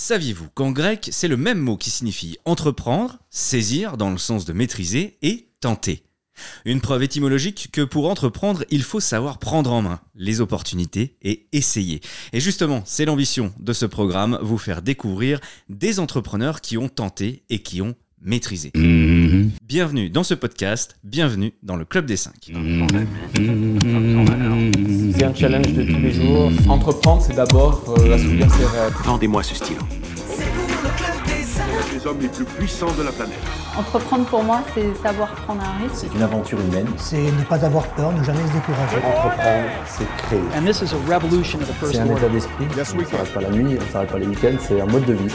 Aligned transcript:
Saviez-vous 0.00 0.46
qu'en 0.54 0.70
grec, 0.70 1.08
c'est 1.10 1.26
le 1.26 1.36
même 1.36 1.58
mot 1.58 1.76
qui 1.76 1.90
signifie 1.90 2.38
entreprendre, 2.44 3.18
saisir 3.30 3.96
dans 3.96 4.10
le 4.10 4.16
sens 4.16 4.44
de 4.44 4.52
maîtriser 4.52 5.18
et 5.22 5.48
tenter? 5.60 6.04
Une 6.64 6.80
preuve 6.80 7.02
étymologique 7.02 7.70
que 7.72 7.80
pour 7.80 8.08
entreprendre, 8.08 8.64
il 8.70 8.84
faut 8.84 9.00
savoir 9.00 9.38
prendre 9.38 9.72
en 9.72 9.82
main 9.82 10.00
les 10.14 10.40
opportunités 10.40 11.16
et 11.22 11.48
essayer. 11.50 12.00
Et 12.32 12.38
justement, 12.38 12.84
c'est 12.86 13.06
l'ambition 13.06 13.52
de 13.58 13.72
ce 13.72 13.86
programme, 13.86 14.38
vous 14.40 14.56
faire 14.56 14.82
découvrir 14.82 15.40
des 15.68 15.98
entrepreneurs 15.98 16.60
qui 16.60 16.78
ont 16.78 16.88
tenté 16.88 17.42
et 17.50 17.58
qui 17.58 17.82
ont 17.82 17.96
maîtrisé. 18.20 18.70
Bienvenue 19.62 20.08
dans 20.08 20.22
ce 20.22 20.32
podcast, 20.34 20.96
bienvenue 21.04 21.52
dans 21.62 21.76
le 21.76 21.84
Club 21.84 22.06
des 22.06 22.16
5. 22.16 22.32
C'est 25.14 25.24
un 25.24 25.34
challenge 25.34 25.72
de 25.72 25.82
tous 25.82 25.98
les 25.98 26.12
jours. 26.12 26.50
Entreprendre, 26.68 27.22
c'est 27.22 27.34
d'abord 27.34 27.94
euh, 27.98 28.14
assouvir 28.14 28.50
ses 28.50 28.64
rêves. 28.64 28.94
Vendez-moi 29.04 29.42
ce 29.42 29.54
stylo. 29.54 29.80
Les 31.98 32.06
hommes 32.06 32.20
les 32.20 32.28
plus 32.28 32.44
puissants 32.44 32.92
de 32.92 33.02
la 33.02 33.12
planète. 33.12 33.38
Entreprendre 33.76 34.24
pour 34.26 34.42
moi, 34.42 34.62
c'est 34.74 34.94
savoir 35.02 35.28
prendre 35.30 35.62
un 35.62 35.82
risque. 35.82 36.06
C'est 36.06 36.14
une 36.14 36.22
aventure 36.22 36.60
humaine. 36.60 36.86
c'est 36.96 37.20
ne 37.20 37.44
pas 37.44 37.64
avoir 37.64 37.86
peur, 37.88 38.12
ne 38.12 38.22
jamais 38.22 38.46
se 38.46 38.52
décourager. 38.52 38.96
Entreprendre, 38.98 39.68
c'est 39.86 40.06
créer. 40.18 40.40
And 40.56 40.64
this 40.64 40.82
is 40.82 40.94
a 40.94 41.12
revolution 41.12 41.60
of 41.60 41.68
the 41.68 41.74
first 41.74 41.94
C'est 41.94 42.00
un 42.00 42.06
état 42.06 42.28
d'esprit. 42.28 42.66
On 42.70 42.76
ne 42.76 43.04
s'arrête 43.04 43.34
pas 43.34 43.40
la 43.40 43.50
nuit, 43.50 43.76
on 43.80 43.84
ne 43.84 43.90
s'arrête 43.90 44.10
pas 44.10 44.18
les 44.18 44.26
week-ends, 44.26 44.56
c'est 44.60 44.80
un 44.80 44.86
mode 44.86 45.04
de 45.06 45.14
vie. 45.14 45.32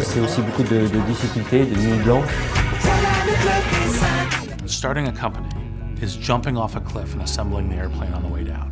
C'est 0.00 0.20
aussi 0.20 0.40
beaucoup 0.42 0.62
de, 0.62 0.86
de 0.86 1.00
difficultés, 1.08 1.64
de 1.64 1.76
nuits 1.76 2.02
blanches. 2.04 2.28
Starting 4.66 5.08
a 5.08 5.12
company 5.12 5.48
is 6.00 6.16
jumping 6.16 6.56
off 6.56 6.76
a 6.76 6.80
cliff 6.80 7.14
and 7.14 7.22
assembling 7.22 7.68
the 7.68 7.76
airplane 7.76 8.12
on 8.14 8.22
the 8.22 8.32
way 8.32 8.44
down. 8.44 8.70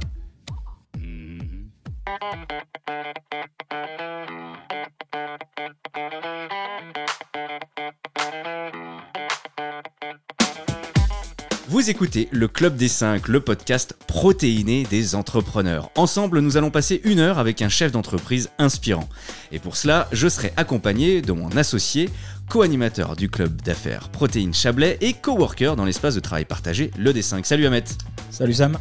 Vous 11.68 11.88
écoutez 11.88 12.28
le 12.32 12.48
Club 12.48 12.76
des 12.76 12.88
5, 12.88 13.28
le 13.28 13.40
podcast 13.40 13.96
protéiné 14.06 14.84
des 14.90 15.14
entrepreneurs. 15.14 15.90
Ensemble, 15.96 16.40
nous 16.40 16.56
allons 16.56 16.70
passer 16.70 17.00
une 17.04 17.20
heure 17.20 17.38
avec 17.38 17.62
un 17.62 17.68
chef 17.68 17.92
d'entreprise 17.92 18.50
inspirant. 18.58 19.08
Et 19.52 19.58
pour 19.58 19.76
cela, 19.76 20.08
je 20.12 20.28
serai 20.28 20.52
accompagné 20.56 21.22
de 21.22 21.32
mon 21.32 21.56
associé, 21.56 22.10
co-animateur 22.48 23.14
du 23.14 23.30
club 23.30 23.62
d'affaires 23.62 24.08
Protéines 24.08 24.54
Chablais 24.54 24.98
et 25.00 25.12
coworker 25.12 25.76
dans 25.76 25.84
l'espace 25.84 26.16
de 26.16 26.20
travail 26.20 26.44
partagé, 26.44 26.90
le 26.98 27.12
D5. 27.12 27.44
Salut 27.44 27.66
Ahmet 27.66 27.84
Salut 28.30 28.54
Sam. 28.54 28.78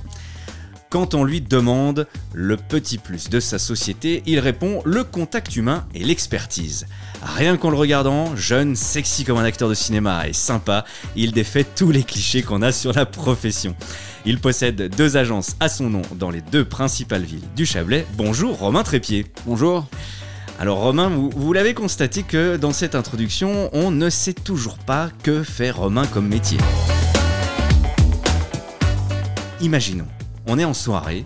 Quand 0.90 1.14
on 1.14 1.24
lui 1.24 1.40
demande 1.40 2.08
le 2.34 2.58
petit 2.58 2.98
plus 2.98 3.30
de 3.30 3.40
sa 3.40 3.60
société, 3.60 4.24
il 4.26 4.40
répond 4.40 4.82
le 4.86 5.04
contact 5.04 5.56
humain 5.56 5.86
et 5.94 6.04
l'expertise. 6.04 6.88
Rien 7.22 7.58
qu'en 7.58 7.70
le 7.70 7.78
regardant, 7.78 8.36
jeune, 8.36 8.76
sexy 8.76 9.24
comme 9.24 9.38
un 9.38 9.44
acteur 9.44 9.70
de 9.70 9.76
cinéma 9.76 10.28
et 10.28 10.34
sympa, 10.34 10.86
il 11.16 11.32
défait 11.32 11.64
tous 11.64 11.92
les 11.92 12.02
clichés 12.02 12.42
qu'on 12.42 12.64
a 12.64 12.72
sur 12.72 12.92
la 12.94 13.06
profession. 13.06 13.76
Il 14.26 14.40
possède 14.40 14.90
deux 14.96 15.16
agences 15.16 15.56
à 15.60 15.70
son 15.70 15.92
nom 15.92 16.02
dans 16.16 16.32
les 16.32 16.42
deux 16.42 16.66
principales 16.66 17.22
villes 17.22 17.48
du 17.56 17.68
Chablais. 17.68 18.08
Bonjour 18.16 18.58
Romain 18.58 18.82
Trépied. 18.82 19.28
Bonjour. 19.46 19.86
Alors 20.60 20.80
Romain, 20.80 21.10
vous, 21.10 21.30
vous 21.36 21.54
l'avez 21.54 21.76
constaté 21.76 22.24
que 22.24 22.58
dans 22.58 22.74
cette 22.74 22.96
introduction, 22.96 23.70
on 23.74 23.92
ne 23.92 24.10
sait 24.10 24.34
toujours 24.34 24.80
pas 24.80 25.12
que 25.22 25.44
fait 25.44 25.70
Romain 25.70 26.08
comme 26.08 26.28
métier. 26.28 26.58
Imaginons, 29.62 30.08
on 30.50 30.58
est 30.58 30.66
en 30.66 30.74
soirée, 30.74 31.26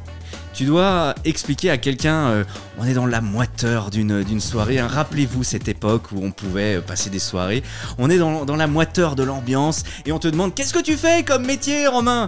tu 0.54 0.66
dois 0.66 1.16
expliquer 1.26 1.72
à 1.72 1.78
quelqu'un, 1.78 2.28
euh, 2.28 2.44
on 2.78 2.86
est 2.86 2.94
dans 2.94 3.08
la 3.08 3.22
moiteur 3.22 3.90
d'une 3.90 4.40
soirée, 4.40 4.78
hein. 4.78 4.88
rappelez-vous 4.88 5.44
cette 5.44 5.68
époque 5.68 6.12
où 6.12 6.24
on 6.24 6.32
pouvait 6.32 6.76
euh, 6.76 6.82
passer 6.82 7.10
des 7.10 7.20
soirées, 7.20 7.64
on 7.98 8.10
est 8.10 8.20
dans, 8.20 8.56
la 8.56 8.68
moiteur 8.68 9.16
de 9.16 9.24
l'ambiance 9.24 9.84
et 10.06 10.12
on 10.12 10.20
te 10.20 10.28
demande 10.28 10.54
qu'est-ce 10.54 10.74
que 10.74 10.82
tu 10.82 10.96
fais 10.96 11.24
comme 11.24 11.46
métier 11.46 11.88
Romain? 11.88 12.28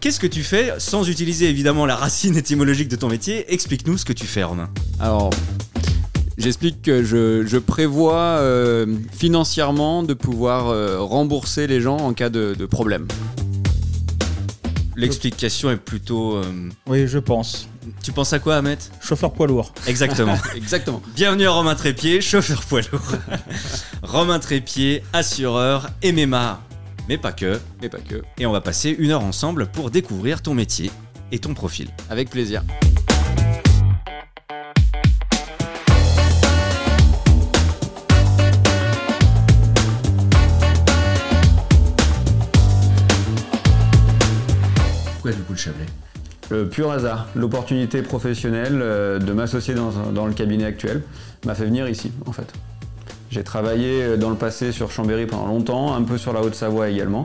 Qu'est-ce 0.00 0.20
que 0.20 0.26
tu 0.26 0.42
fais 0.42 0.74
sans 0.78 1.08
utiliser 1.08 1.48
évidemment 1.48 1.86
la 1.86 1.96
racine 1.96 2.36
étymologique 2.36 2.88
de 2.88 2.96
ton 2.96 3.08
métier? 3.08 3.52
Explique-nous 3.52 3.98
ce 3.98 4.04
que 4.04 4.12
tu 4.12 4.26
fais 4.26 4.42
Romain. 4.42 4.68
Alors, 5.00 5.30
j'explique 6.36 6.82
que 6.82 7.02
je, 7.02 7.58
prévois 7.58 8.38
euh, 8.38 8.86
financièrement 9.12 10.02
de 10.02 10.12
pouvoir 10.12 10.66
rembourser 11.08 11.66
les 11.66 11.80
gens 11.80 11.96
en 11.96 12.12
cas 12.12 12.28
de 12.28 12.66
problème. 12.66 13.08
L'explication 14.96 15.70
est 15.70 15.76
plutôt... 15.76 16.36
euh, 16.36 16.68
Oui, 16.86 17.06
je 17.08 17.18
pense. 17.18 17.68
Tu 18.02 18.12
penses 18.12 18.32
à 18.32 18.38
quoi 18.38 18.56
Ahmet 18.56 18.78
Chauffeur 19.00 19.32
poids 19.32 19.46
lourd. 19.46 19.72
Exactement. 19.86 20.36
Exactement. 20.56 21.02
Bienvenue 21.16 21.46
à 21.46 21.50
Romain 21.50 21.74
Trépied, 21.74 22.20
chauffeur 22.20 22.62
poids 22.62 22.80
lourd. 22.92 23.02
Romain 24.02 24.38
Trépied, 24.38 25.02
assureur, 25.12 25.90
MMA, 26.04 26.60
mais 27.08 27.18
pas 27.18 27.32
que. 27.32 27.60
Mais 27.82 27.88
pas 27.88 27.98
que. 27.98 28.22
Et 28.38 28.46
on 28.46 28.52
va 28.52 28.60
passer 28.60 28.90
une 28.96 29.10
heure 29.10 29.24
ensemble 29.24 29.66
pour 29.66 29.90
découvrir 29.90 30.42
ton 30.42 30.54
métier 30.54 30.90
et 31.32 31.38
ton 31.40 31.54
profil. 31.54 31.88
Avec 32.08 32.30
plaisir. 32.30 32.62
Chablais 45.64 45.86
Le 46.50 46.68
pur 46.68 46.90
hasard, 46.90 47.26
l'opportunité 47.34 48.02
professionnelle 48.02 48.80
euh, 48.82 49.18
de 49.18 49.32
m'associer 49.32 49.72
dans, 49.72 49.90
dans 50.12 50.26
le 50.26 50.34
cabinet 50.34 50.66
actuel 50.66 51.02
m'a 51.46 51.54
fait 51.54 51.64
venir 51.64 51.88
ici, 51.88 52.12
en 52.26 52.32
fait. 52.32 52.52
J'ai 53.30 53.42
travaillé 53.44 54.02
euh, 54.02 54.16
dans 54.18 54.28
le 54.28 54.36
passé 54.36 54.72
sur 54.72 54.90
Chambéry 54.90 55.24
pendant 55.24 55.46
longtemps, 55.46 55.94
un 55.94 56.02
peu 56.02 56.18
sur 56.18 56.34
la 56.34 56.42
Haute-Savoie 56.42 56.90
également. 56.90 57.24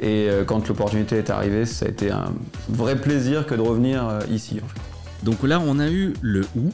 Et 0.00 0.28
euh, 0.28 0.42
quand 0.44 0.66
l'opportunité 0.66 1.16
est 1.18 1.30
arrivée, 1.30 1.64
ça 1.64 1.86
a 1.86 1.88
été 1.88 2.10
un 2.10 2.32
vrai 2.68 2.96
plaisir 2.96 3.46
que 3.46 3.54
de 3.54 3.60
revenir 3.60 4.02
ici, 4.32 4.58
en 4.64 4.66
fait. 4.66 4.80
Donc 5.22 5.44
là, 5.44 5.62
on 5.64 5.78
a 5.78 5.88
eu 5.88 6.14
le 6.20 6.40
où, 6.56 6.72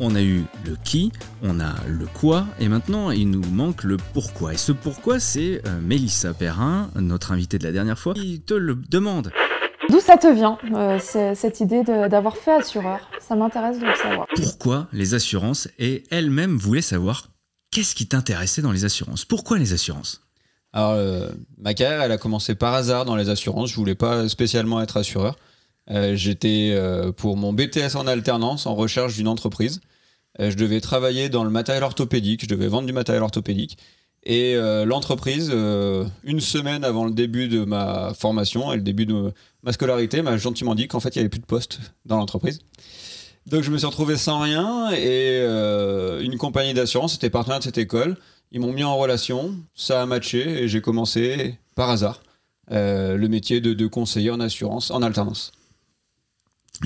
on 0.00 0.16
a 0.16 0.22
eu 0.22 0.42
le 0.66 0.76
qui, 0.82 1.12
on 1.44 1.60
a 1.60 1.72
le 1.86 2.06
quoi, 2.06 2.46
et 2.58 2.68
maintenant 2.68 3.12
il 3.12 3.30
nous 3.30 3.48
manque 3.52 3.84
le 3.84 3.96
pourquoi. 4.12 4.54
Et 4.54 4.56
ce 4.56 4.72
pourquoi, 4.72 5.20
c'est 5.20 5.62
Mélissa 5.82 6.34
Perrin, 6.34 6.90
notre 6.96 7.30
invitée 7.32 7.58
de 7.58 7.64
la 7.64 7.72
dernière 7.72 7.98
fois, 7.98 8.14
qui 8.14 8.40
te 8.40 8.54
le 8.54 8.74
demande. 8.74 9.30
D'où 9.92 10.00
ça 10.00 10.16
te 10.16 10.26
vient, 10.26 10.56
euh, 10.74 10.98
cette 11.34 11.60
idée 11.60 11.82
d'avoir 11.84 12.38
fait 12.38 12.52
assureur? 12.52 13.10
Ça 13.20 13.36
m'intéresse 13.36 13.78
de 13.78 13.84
le 13.84 13.94
savoir. 13.94 14.26
Pourquoi 14.34 14.88
les 14.94 15.12
assurances 15.12 15.68
Et 15.78 16.04
elle-même 16.10 16.56
voulait 16.56 16.80
savoir 16.80 17.28
qu'est-ce 17.70 17.94
qui 17.94 18.06
t'intéressait 18.06 18.62
dans 18.62 18.72
les 18.72 18.86
assurances? 18.86 19.26
Pourquoi 19.26 19.58
les 19.58 19.74
assurances? 19.74 20.22
Alors, 20.72 20.92
euh, 20.92 21.28
ma 21.58 21.74
carrière, 21.74 22.00
elle 22.00 22.12
a 22.12 22.16
commencé 22.16 22.54
par 22.54 22.72
hasard 22.72 23.04
dans 23.04 23.16
les 23.16 23.28
assurances. 23.28 23.68
Je 23.70 23.76
voulais 23.76 23.94
pas 23.94 24.30
spécialement 24.30 24.80
être 24.80 24.96
assureur. 24.96 25.36
Euh, 25.90 26.16
J'étais 26.16 26.70
euh, 26.72 27.12
pour 27.12 27.36
mon 27.36 27.52
BTS 27.52 27.94
en 27.96 28.06
alternance 28.06 28.64
en 28.64 28.74
recherche 28.74 29.14
d'une 29.16 29.28
entreprise. 29.28 29.82
Euh, 30.40 30.50
je 30.50 30.56
devais 30.56 30.80
travailler 30.80 31.28
dans 31.28 31.44
le 31.44 31.50
matériel 31.50 31.84
orthopédique. 31.84 32.42
Je 32.44 32.48
devais 32.48 32.68
vendre 32.68 32.86
du 32.86 32.94
matériel 32.94 33.22
orthopédique. 33.22 33.76
Et 34.24 34.54
euh, 34.54 34.84
l'entreprise, 34.84 35.50
euh, 35.52 36.04
une 36.22 36.40
semaine 36.40 36.84
avant 36.84 37.04
le 37.04 37.10
début 37.10 37.48
de 37.48 37.64
ma 37.64 38.14
formation 38.14 38.72
et 38.72 38.76
le 38.76 38.82
début 38.82 39.06
de 39.06 39.32
ma 39.62 39.72
scolarité, 39.72 40.22
m'a 40.22 40.36
gentiment 40.36 40.74
dit 40.74 40.88
qu'en 40.88 41.00
fait, 41.00 41.14
il 41.16 41.18
n'y 41.18 41.22
avait 41.22 41.28
plus 41.28 41.40
de 41.40 41.46
poste 41.46 41.80
dans 42.04 42.16
l'entreprise. 42.16 42.60
Donc, 43.46 43.62
je 43.64 43.70
me 43.70 43.78
suis 43.78 43.86
retrouvé 43.86 44.16
sans 44.16 44.38
rien 44.40 44.90
et 44.92 45.40
euh, 45.42 46.20
une 46.20 46.38
compagnie 46.38 46.74
d'assurance 46.74 47.16
était 47.16 47.30
partenaire 47.30 47.58
de 47.58 47.64
cette 47.64 47.78
école. 47.78 48.16
Ils 48.52 48.60
m'ont 48.60 48.72
mis 48.72 48.84
en 48.84 48.96
relation, 48.96 49.56
ça 49.74 50.02
a 50.02 50.06
matché 50.06 50.62
et 50.62 50.68
j'ai 50.68 50.80
commencé 50.80 51.58
par 51.74 51.90
hasard 51.90 52.22
le 52.70 53.26
métier 53.26 53.60
de, 53.60 53.74
de 53.74 53.86
conseiller 53.86 54.30
en 54.30 54.40
assurance 54.40 54.90
en 54.90 55.02
alternance. 55.02 55.52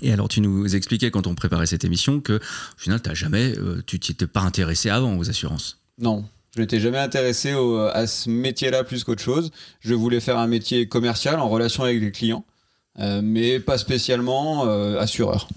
Et 0.03 0.13
alors, 0.13 0.29
tu 0.29 0.41
nous 0.41 0.75
expliquais 0.77 1.11
quand 1.11 1.27
on 1.27 1.35
préparait 1.35 1.67
cette 1.67 1.85
émission 1.85 2.21
que, 2.21 2.35
au 2.35 2.79
final, 2.79 3.01
t'as 3.01 3.15
jamais, 3.15 3.57
euh, 3.57 3.83
tu 3.87 3.99
t'y 3.99 4.13
étais 4.13 4.27
pas 4.27 4.41
intéressé 4.41 4.91
avant 4.91 5.17
aux 5.17 5.29
assurances? 5.31 5.79
Non, 5.99 6.25
je 6.57 6.63
n'étais 6.63 6.81
jamais 6.81 6.99
intéressé 6.99 7.55
au- 7.55 7.79
à 7.79 8.07
ce 8.07 8.31
métier-là 8.31 8.83
plus 8.83 9.05
qu'autre 9.05 9.23
chose. 9.23 9.51
Je 9.81 9.95
voulais 9.95 10.21
faire 10.21 10.39
un 10.39 10.47
métier 10.47 10.89
commercial 10.89 11.39
en 11.39 11.49
relation 11.49 11.85
avec 11.85 12.01
les 12.01 12.11
clients, 12.11 12.45
euh, 12.99 13.21
mais 13.23 13.61
pas 13.61 13.77
spécialement 13.79 14.67
euh, 14.67 14.99
assureur. 14.99 15.49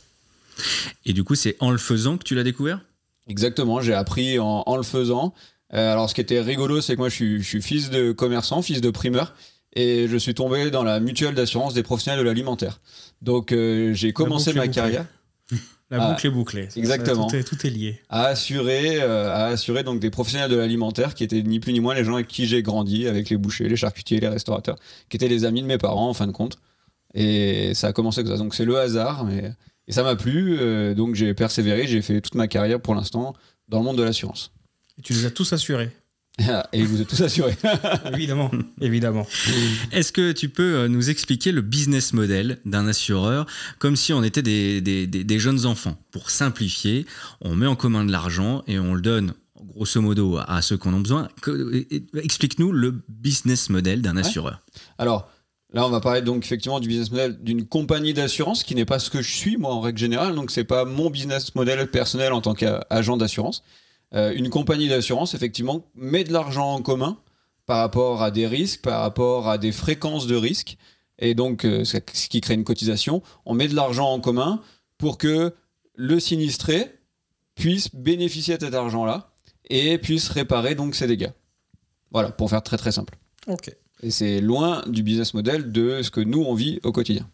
Et 1.06 1.14
du 1.14 1.24
coup, 1.24 1.36
c'est 1.36 1.56
en 1.62 1.72
le 1.72 1.78
faisant 1.78 2.18
que 2.18 2.24
tu 2.24 2.36
l'as 2.36 2.44
découvert? 2.44 2.82
Exactement, 3.28 3.80
j'ai 3.80 3.94
appris 3.94 4.40
en, 4.40 4.64
en 4.66 4.76
le 4.76 4.84
faisant. 4.84 5.34
Euh, 5.74 5.94
alors, 5.94 6.10
ce 6.10 6.16
qui 6.16 6.22
était 6.22 6.42
rigolo, 6.42 6.82
c'est 6.82 6.94
que 6.96 7.00
moi, 7.00 7.10
je 7.10 7.16
suis, 7.16 7.42
je 7.42 7.48
suis 7.48 7.62
fils 7.62 7.90
de 7.90 8.12
commerçant, 8.12 8.62
fils 8.62 8.82
de 8.82 8.90
primeur, 8.90 9.36
et 9.74 10.08
je 10.10 10.18
suis 10.18 10.34
tombé 10.34 10.72
dans 10.72 10.84
la 10.84 11.00
mutuelle 11.00 11.36
d'assurance 11.36 11.74
des 11.74 11.84
professionnels 11.84 12.20
de 12.20 12.26
l'alimentaire. 12.26 12.82
Donc, 13.22 13.52
euh, 13.52 13.94
j'ai 13.94 14.12
commencé 14.12 14.52
ma 14.54 14.68
carrière 14.68 15.06
La 15.92 16.04
Ah, 16.04 16.10
boucle 16.12 16.28
est 16.28 16.30
bouclée. 16.30 16.70
Ça, 16.70 16.80
exactement. 16.80 17.28
tout, 17.28 17.36
est, 17.36 17.44
tout 17.44 17.66
est 17.66 17.70
lié. 17.70 18.00
à 18.10 18.26
assurer, 18.26 19.02
euh, 19.02 19.34
à 19.34 19.46
assurer 19.46 19.84
donc 19.84 20.00
des 20.00 20.12
professionnels 20.12 20.52
de 20.52 20.56
l'alimentaire 20.56 21.16
qui 21.16 21.24
étaient 21.24 21.42
ni 21.42 21.60
plus 21.60 21.74
ni 21.74 21.80
moins 21.80 21.96
les 21.96 22.04
gens 22.04 22.14
avec 22.16 22.28
qui 22.28 22.46
j'ai 22.46 22.62
grandi, 22.62 23.08
avec 23.08 23.30
les 23.30 23.38
bouchers, 23.38 23.68
les 23.68 23.76
charcutiers, 23.76 24.20
les 24.20 24.28
restaurateurs, 24.28 24.76
qui 25.10 25.18
étaient 25.18 25.28
les 25.28 25.46
amis 25.46 25.62
de 25.64 25.68
mes 25.68 25.80
parents 25.80 26.10
en 26.10 26.14
fin 26.14 26.28
de 26.28 26.32
compte. 26.32 26.58
Et 27.16 27.74
ça 27.74 27.88
a 27.88 27.94
commencé 27.94 28.22
comme 28.24 28.32
ça. 28.34 28.38
Donc 28.38 28.54
c'est 28.54 28.66
le 28.66 28.78
hasard, 28.78 29.26
mais 29.26 29.52
et 29.88 29.92
ça 29.92 30.04
m'a 30.04 30.16
plu. 30.16 30.58
euh, 30.60 30.94
donc 30.94 31.16
j'ai 31.16 31.34
persévéré, 31.34 31.88
j'ai 31.88 32.04
fait 32.04 32.22
toute 32.22 32.36
ma 32.36 32.48
carrière 32.48 32.80
pour 32.80 32.94
l'instant 32.94 33.34
dans 33.68 33.80
le 33.80 33.84
monde 33.86 33.98
de 33.98 34.04
l'assurance. 34.04 34.52
Et 35.00 35.02
tu 35.02 35.14
les 35.14 35.26
as 35.26 35.32
tous 35.32 35.52
assurés. 35.54 35.90
Et 36.74 36.84
vous 36.84 37.02
êtes 37.02 37.08
tous 37.08 37.22
assurés. 37.22 37.56
évidemment, 38.14 38.52
évidemment. 38.82 39.28
Est-ce 39.92 40.12
que 40.12 40.32
tu 40.32 40.50
peux 40.50 40.76
euh, 40.76 40.88
nous 40.88 41.10
expliquer 41.10 41.52
le 41.52 41.62
business 41.62 42.14
model 42.14 42.60
d'un 42.66 42.88
assureur 42.88 43.46
comme 43.80 43.96
si 43.96 44.14
on 44.14 44.24
était 44.24 44.42
des, 44.42 44.82
des- 44.82 45.08
des- 45.08 45.24
des 45.24 45.40
jeunes 45.40 45.66
enfants? 45.66 45.98
Pour 46.12 46.30
simplifier, 46.32 47.06
on 47.42 47.56
met 47.56 47.68
en 47.68 47.76
commun 47.76 48.06
de 48.06 48.12
l'argent 48.12 48.64
et 48.68 48.80
on 48.80 48.94
le 48.94 49.02
donne 49.02 49.34
grosso 49.74 50.02
modo 50.02 50.38
à 50.48 50.62
ceux 50.62 50.78
qui 50.78 50.88
en 50.88 50.94
ont 50.94 51.00
besoin. 51.02 51.28
Explique-nous 52.16 52.72
le 52.72 53.02
business 53.08 53.70
model 53.70 54.02
d'un 54.02 54.18
assureur. 54.18 54.62
Alors, 54.98 55.30
là, 55.74 55.86
on 55.86 55.90
va 55.90 56.00
parler 56.00 56.22
donc 56.22 56.44
effectivement 56.46 56.80
du 56.80 56.88
business 56.88 57.12
model 57.12 57.38
d'une 57.42 57.66
compagnie 57.68 58.14
d'assurance 58.14 58.64
qui 58.64 58.76
n'est 58.76 58.86
pas 58.86 59.00
ce 59.00 59.10
que 59.10 59.22
je 59.22 59.32
suis, 59.32 59.58
moi, 59.58 59.74
en 59.74 59.82
règle 59.82 60.00
générale. 60.00 60.36
Donc, 60.36 60.52
c'est 60.52 60.64
pas 60.64 60.86
mon 60.86 61.10
business 61.10 61.54
model 61.56 61.86
personnel 61.92 62.34
en 62.34 62.42
tant 62.42 62.54
qu'agent 62.54 63.18
d'assurance. 63.18 63.64
Euh, 64.14 64.34
une 64.34 64.50
compagnie 64.50 64.90
d'assurance, 64.90 65.34
effectivement, 65.34 65.86
met 65.96 66.24
de 66.24 66.34
l'argent 66.34 66.74
en 66.74 66.82
commun 66.82 67.18
par 67.66 67.78
rapport 67.78 68.24
à 68.24 68.32
des 68.32 68.48
risques, 68.48 68.82
par 68.82 69.02
rapport 69.02 69.48
à 69.48 69.58
des 69.58 69.72
fréquences 69.72 70.28
de 70.28 70.36
risques. 70.36 70.78
Et 71.20 71.36
donc, 71.36 71.66
euh, 71.66 71.84
ce 71.84 71.98
qui 71.98 72.42
crée 72.42 72.56
une 72.56 72.64
cotisation. 72.64 73.22
On 73.46 73.54
met 73.54 73.68
de 73.68 73.76
l'argent 73.76 74.12
en 74.12 74.20
commun 74.20 74.62
pour 74.98 75.18
que 75.18 75.54
le 75.96 76.20
sinistré 76.20 76.92
puisse 77.56 77.94
bénéficier 77.94 78.58
de 78.58 78.66
cet 78.66 78.74
argent-là 78.74 79.34
et 79.70 79.98
puisse 79.98 80.30
réparer 80.30 80.76
donc 80.76 80.96
ses 80.96 81.08
dégâts. 81.08 81.32
Voilà, 82.12 82.32
pour 82.32 82.50
faire 82.50 82.64
très 82.64 82.78
très 82.78 82.92
simple. 82.92 83.18
Ok. 83.48 83.76
Et 84.02 84.12
c'est 84.12 84.40
loin 84.40 84.82
du 84.88 85.04
business 85.04 85.34
model 85.34 85.72
de 85.72 86.02
ce 86.02 86.10
que 86.10 86.22
nous, 86.22 86.42
on 86.42 86.54
vit 86.54 86.80
au 86.84 86.92
quotidien. 86.92 87.30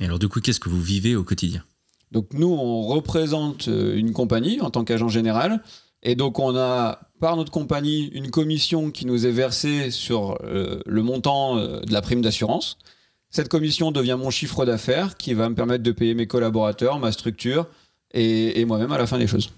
Et 0.00 0.04
alors, 0.04 0.18
du 0.18 0.28
coup, 0.28 0.40
qu'est-ce 0.40 0.60
que 0.60 0.68
vous 0.68 0.82
vivez 0.82 1.16
au 1.16 1.24
quotidien? 1.24 1.64
Donc 2.12 2.32
nous, 2.34 2.48
on 2.48 2.82
représente 2.82 3.68
euh, 3.68 3.96
une 3.96 4.12
compagnie 4.12 4.60
en 4.60 4.70
tant 4.70 4.84
qu'agent 4.84 5.08
général. 5.08 5.62
Et 6.02 6.14
donc 6.14 6.38
on 6.38 6.56
a, 6.56 7.00
par 7.20 7.36
notre 7.36 7.52
compagnie, 7.52 8.06
une 8.14 8.30
commission 8.30 8.90
qui 8.90 9.06
nous 9.06 9.26
est 9.26 9.32
versée 9.32 9.90
sur 9.90 10.38
euh, 10.44 10.80
le 10.86 11.02
montant 11.02 11.58
euh, 11.58 11.80
de 11.80 11.92
la 11.92 12.02
prime 12.02 12.22
d'assurance. 12.22 12.78
Cette 13.28 13.48
commission 13.48 13.92
devient 13.92 14.16
mon 14.18 14.30
chiffre 14.30 14.64
d'affaires 14.64 15.16
qui 15.16 15.34
va 15.34 15.48
me 15.48 15.54
permettre 15.54 15.84
de 15.84 15.92
payer 15.92 16.14
mes 16.14 16.26
collaborateurs, 16.26 16.98
ma 16.98 17.12
structure 17.12 17.66
et, 18.12 18.60
et 18.60 18.64
moi-même 18.64 18.92
à 18.92 18.98
la 18.98 19.06
fin 19.06 19.18
des 19.18 19.26
choses. 19.26 19.50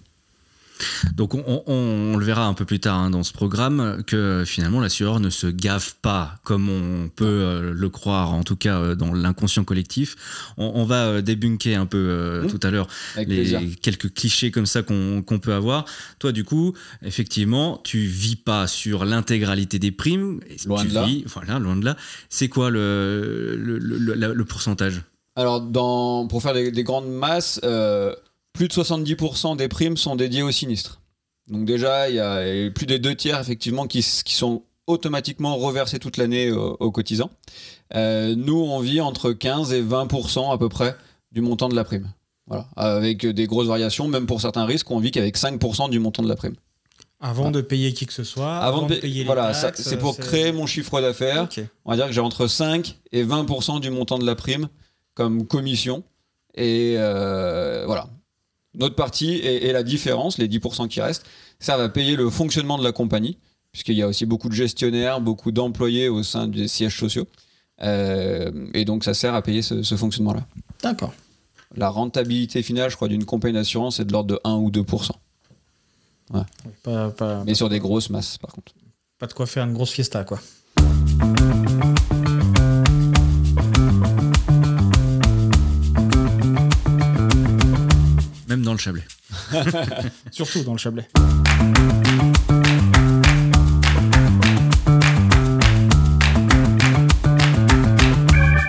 Donc 1.17 1.35
on, 1.35 1.43
on- 1.47 1.63
on 1.67 2.17
le 2.17 2.25
verra 2.25 2.47
un 2.47 2.55
peu 2.55 2.65
plus 2.65 2.81
tard 2.81 2.97
hein, 2.99 3.11
dans 3.11 3.23
ce 3.23 3.33
programme 3.33 4.03
que 4.07 4.45
finalement 4.47 4.81
l'assureur 4.81 5.21
ne 5.21 5.31
se 5.31 5.47
gave 5.47 5.95
pas 6.03 6.37
comme 6.45 6.69
on 6.69 7.09
peut 7.09 7.25
euh, 7.25 7.73
le 7.75 7.89
croire, 7.89 8.33
en 8.35 8.43
tout 8.43 8.57
cas 8.57 8.79
euh, 8.79 8.95
dans 8.95 9.13
l'inconscient 9.13 9.65
collectif. 9.65 10.17
On, 10.59 10.73
on 10.75 10.85
va 10.85 11.07
euh, 11.07 11.21
débunker 11.23 11.77
un 11.77 11.87
peu 11.87 12.43
Mmh. 12.43 12.47
tout 12.49 12.61
à 12.63 12.71
l'heure 12.71 12.89
les 13.17 13.25
plaisir. 13.27 13.61
quelques 13.81 14.13
clichés 14.15 14.51
comme 14.51 14.67
ça 14.67 14.83
qu'on 14.83 15.23
peut 15.43 15.53
avoir. 15.55 15.85
Toi 16.19 16.33
du 16.33 16.45
coup, 16.45 16.73
effectivement, 17.03 17.81
tu 17.85 17.99
vis 18.01 18.37
pas 18.37 18.67
sur 18.67 19.05
l'intégralité 19.05 19.79
des 19.79 19.93
primes. 19.93 20.41
Loin 20.67 20.83
tu 20.83 20.89
de 20.89 20.95
là. 20.95 21.05
vis- 21.05 21.25
voilà, 21.27 21.59
loin 21.59 21.77
de 21.77 21.85
là. 21.85 21.97
C'est 22.29 22.49
quoi 22.49 22.71
le, 22.71 23.57
le, 23.57 23.79
le- 23.79 24.15
le- 24.15 24.35
le 24.35 24.45
pourcentage? 24.45 25.03
Alors, 25.37 25.61
dans, 25.63 26.27
pour 26.27 26.43
faire 26.43 26.53
des, 26.55 26.71
des 26.71 26.83
grandes 26.85 27.11
masses, 27.11 27.61
euh, 27.65 28.15
plus 28.53 28.69
de 28.69 28.73
70% 28.73 29.57
des 29.57 29.69
primes 29.69 29.97
sont 29.97 30.17
dédiées 30.17 30.43
au 30.43 30.51
sinistre. 30.51 31.01
Donc 31.49 31.65
déjà, 31.65 32.09
il 32.09 32.17
y 32.17 32.21
a 32.21 32.71
plus 32.71 32.87
des 32.87 32.99
deux 32.99 33.15
tiers, 33.15 33.41
effectivement, 33.41 33.87
qui, 33.87 34.03
sont 34.03 34.63
automatiquement 34.87 35.57
reversés 35.57 35.99
toute 35.99 36.17
l'année 36.17 36.51
aux, 36.51 36.77
aux 36.81 36.91
cotisants. 36.91 37.31
Euh, 37.95 38.35
nous, 38.37 38.59
on 38.59 38.81
vit 38.81 39.01
entre 39.01 39.33
15 39.33 39.73
et 39.73 39.83
20% 39.83 40.53
à 40.53 40.59
peu 40.59 40.69
près 40.69 40.97
du 41.31 41.41
montant 41.41 41.69
de 41.69 41.75
la 41.75 41.85
prime. 41.85 42.11
Voilà. 42.47 42.67
Avec 42.77 43.25
des 43.27 43.47
grosses 43.47 43.69
variations, 43.69 44.09
même 44.09 44.27
pour 44.27 44.41
certains 44.41 44.65
risques, 44.65 44.91
on 44.91 44.99
vit 44.99 45.11
qu'avec 45.11 45.37
5% 45.37 45.91
du 45.91 45.99
montant 45.99 46.23
de 46.23 46.29
la 46.29 46.37
prime. 46.37 46.55
Avant 47.21 47.53
de 47.53 47.61
payer 47.61 47.93
qui 47.93 48.05
que 48.07 48.13
ce 48.13 48.25
soit, 48.25 48.57
Avant 48.57 48.79
avant, 48.79 48.87
de 48.89 48.95
de 48.95 48.95
pa- 48.97 49.01
payer 49.03 49.21
les 49.21 49.25
voilà, 49.25 49.55
c'est 49.55 49.97
pour 49.97 50.17
créer 50.17 50.51
mon 50.51 50.67
chiffre 50.67 51.01
d'affaires. 51.01 51.49
On 51.85 51.91
va 51.93 51.97
dire 51.97 52.07
que 52.07 52.13
j'ai 52.13 52.21
entre 52.21 52.49
5 52.49 52.99
et 53.13 53.25
20% 53.25 53.79
du 53.81 53.91
montant 53.91 54.19
de 54.19 54.27
la 54.27 54.35
prime 54.35 54.69
comme 55.15 55.47
commission. 55.47 56.03
Et 56.55 56.97
euh, 56.99 57.85
voilà. 57.87 58.09
Notre 58.75 58.95
partie 58.95 59.35
et, 59.35 59.67
et 59.69 59.73
la 59.73 59.83
différence, 59.83 60.39
les 60.39 60.49
10% 60.49 60.89
qui 60.89 61.01
restent, 61.01 61.27
ça 61.61 61.77
va 61.77 61.89
payer 61.89 62.17
le 62.17 62.31
fonctionnement 62.31 62.79
de 62.79 62.85
la 62.85 62.93
compagnie, 62.93 63.37
puisqu'il 63.71 63.95
y 63.97 64.03
a 64.03 64.09
aussi 64.09 64.27
beaucoup 64.27 64.49
de 64.49 64.55
gestionnaires, 64.55 65.21
beaucoup 65.21 65.53
d'employés 65.53 66.09
au 66.09 66.23
sein 66.23 66.49
des 66.49 66.69
sièges 66.69 66.99
sociaux. 66.99 67.27
Euh, 67.83 68.51
et 68.75 68.85
donc 68.85 69.05
ça 69.05 69.15
sert 69.15 69.35
à 69.35 69.43
payer 69.43 69.63
ce, 69.63 69.83
ce 69.83 69.97
fonctionnement-là. 69.97 70.47
D'accord. 70.83 71.13
La 71.75 71.89
rentabilité 71.89 72.63
finale, 72.63 72.91
je 72.91 72.97
crois, 72.97 73.09
d'une 73.09 73.25
compagnie 73.25 73.55
d'assurance 73.55 73.99
est 73.99 74.05
de 74.05 74.13
l'ordre 74.13 74.35
de 74.35 74.41
1 74.45 74.55
ou 74.57 74.71
2%. 74.71 75.11
Pas, 76.83 77.11
pas, 77.11 77.45
Mais 77.45 77.55
sur 77.55 77.69
des 77.69 77.79
grosses 77.79 78.11
masses, 78.11 78.39
par 78.39 78.53
contre. 78.53 78.73
pas 79.19 79.27
de 79.27 79.33
quoi 79.33 79.47
faire 79.47 79.65
une 79.65 79.75
grosse 79.75 79.91
fiesta, 79.91 80.25
quoi. 80.25 80.41
Dans 88.73 88.77
le 88.77 88.79
Chablais. 88.81 89.05
Surtout 90.31 90.63
dans 90.63 90.73
le 90.73 90.79
Chablais. 90.79 91.07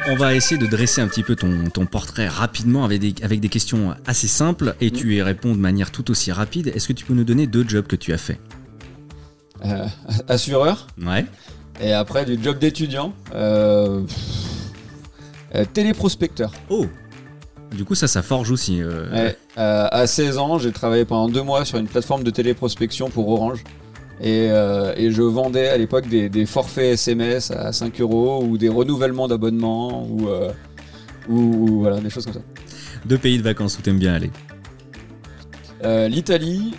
On 0.09 0.15
va 0.15 0.35
essayer 0.35 0.59
de 0.59 0.67
dresser 0.67 1.01
un 1.01 1.07
petit 1.07 1.23
peu 1.23 1.35
ton, 1.35 1.69
ton 1.69 1.85
portrait 1.85 2.27
rapidement 2.27 2.83
avec 2.85 2.99
des, 2.99 3.15
avec 3.23 3.39
des 3.39 3.49
questions 3.49 3.95
assez 4.05 4.27
simples 4.27 4.75
et 4.81 4.91
tu 4.91 5.15
y 5.15 5.21
réponds 5.21 5.53
de 5.55 5.59
manière 5.59 5.91
tout 5.91 6.11
aussi 6.11 6.31
rapide. 6.31 6.67
Est-ce 6.75 6.87
que 6.87 6.93
tu 6.93 7.05
peux 7.05 7.13
nous 7.13 7.23
donner 7.23 7.47
deux 7.47 7.67
jobs 7.67 7.87
que 7.87 7.95
tu 7.95 8.13
as 8.13 8.17
fait? 8.17 8.39
Euh, 9.65 9.87
assureur, 10.27 10.87
Ouais. 11.03 11.25
et 11.81 11.93
après 11.93 12.25
du 12.25 12.37
job 12.43 12.59
d'étudiant, 12.59 13.13
euh, 13.33 14.01
euh, 15.55 15.65
téléprospecteur. 15.73 16.51
Oh 16.69 16.85
Du 17.73 17.85
coup, 17.85 17.95
ça, 17.95 18.07
ça 18.07 18.21
forge 18.21 18.51
aussi. 18.51 18.81
euh, 18.81 19.11
Ouais, 19.11 19.37
euh, 19.57 19.87
à 19.91 20.05
16 20.07 20.37
ans, 20.37 20.57
j'ai 20.59 20.71
travaillé 20.71 21.05
pendant 21.05 21.27
deux 21.27 21.41
mois 21.41 21.65
sur 21.65 21.79
une 21.79 21.87
plateforme 21.87 22.23
de 22.23 22.29
téléprospection 22.29 23.09
pour 23.09 23.27
Orange. 23.29 23.63
Et, 24.21 24.47
euh, 24.51 24.93
et 24.95 25.11
je 25.11 25.23
vendais 25.23 25.67
à 25.69 25.77
l'époque 25.77 26.07
des, 26.07 26.29
des 26.29 26.45
forfaits 26.45 26.93
SMS 26.93 27.49
à 27.51 27.73
5 27.73 27.99
euros 27.99 28.43
ou 28.43 28.57
des 28.57 28.69
renouvellements 28.69 29.27
d'abonnement 29.27 30.05
ou, 30.07 30.27
ou, 31.27 31.33
ou 31.35 31.79
voilà, 31.81 31.99
des 31.99 32.09
choses 32.11 32.25
comme 32.25 32.35
ça. 32.35 32.41
Deux 33.05 33.17
pays 33.17 33.37
de 33.39 33.43
vacances 33.43 33.77
où 33.77 33.81
t'aimes 33.81 33.99
bien 33.99 34.13
aller. 34.13 34.31
L'Italie 36.09 36.75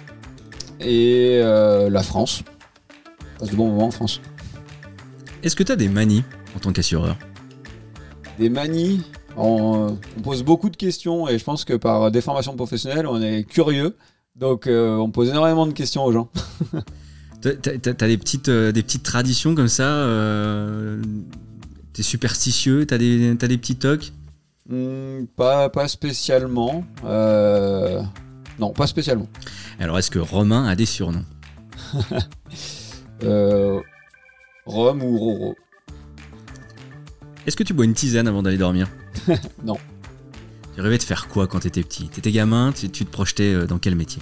et 0.80 1.40
la 1.42 2.02
France. 2.02 2.42
Passe 3.38 3.50
de 3.50 3.56
bons 3.56 3.68
moments 3.68 3.88
en 3.88 3.90
France. 3.90 4.20
Est-ce 5.42 5.56
que 5.56 5.62
tu 5.64 5.72
as 5.72 5.76
des 5.76 5.88
manies 5.88 6.22
en 6.56 6.60
tant 6.60 6.72
qu'assureur? 6.72 7.16
Des 8.38 8.48
manies, 8.48 9.02
on, 9.36 9.98
on 10.16 10.20
pose 10.22 10.42
beaucoup 10.42 10.70
de 10.70 10.76
questions 10.76 11.28
et 11.28 11.38
je 11.38 11.44
pense 11.44 11.64
que 11.64 11.74
par 11.74 12.10
déformation 12.10 12.54
professionnelle, 12.56 13.06
on 13.06 13.20
est 13.20 13.44
curieux. 13.44 13.96
Donc 14.36 14.66
euh, 14.66 14.96
on 14.96 15.10
pose 15.10 15.28
énormément 15.30 15.66
de 15.66 15.72
questions 15.72 16.04
aux 16.04 16.12
gens. 16.12 16.28
T'as 17.40 18.06
des 18.08 18.16
petites, 18.18 18.48
euh, 18.48 18.72
des 18.72 18.82
petites 18.82 19.02
traditions 19.02 19.54
comme 19.54 19.68
ça 19.68 19.84
euh, 19.84 21.02
T'es 21.92 22.02
superstitieux 22.02 22.86
T'as 22.86 22.96
des, 22.96 23.34
des 23.34 23.58
petits 23.58 23.76
tocs? 23.76 24.12
Hmm, 24.68 25.26
pas, 25.36 25.68
pas 25.68 25.86
spécialement. 25.88 26.84
Euh, 27.04 28.02
Non, 28.58 28.72
pas 28.72 28.86
spécialement. 28.86 29.28
Alors, 29.78 29.98
est-ce 29.98 30.10
que 30.10 30.18
Romain 30.18 30.66
a 30.66 30.74
des 30.74 30.86
surnoms? 30.86 31.24
Euh... 33.22 33.80
Rome 34.66 35.02
ou 35.02 35.16
Roro? 35.16 35.54
Est-ce 37.46 37.56
que 37.56 37.62
tu 37.62 37.72
bois 37.72 37.84
une 37.84 37.94
tisane 37.94 38.26
avant 38.26 38.42
d'aller 38.42 38.58
dormir? 38.58 38.88
Non. 39.64 39.76
Tu 40.74 40.80
rêvais 40.80 40.98
de 40.98 41.02
faire 41.02 41.28
quoi 41.28 41.46
quand 41.46 41.60
t'étais 41.60 41.82
petit? 41.82 42.08
T'étais 42.08 42.32
gamin, 42.32 42.72
tu, 42.72 42.88
tu 42.90 43.04
te 43.04 43.10
projetais 43.10 43.54
euh, 43.54 43.66
dans 43.66 43.78
quel 43.78 43.94
métier? 43.94 44.20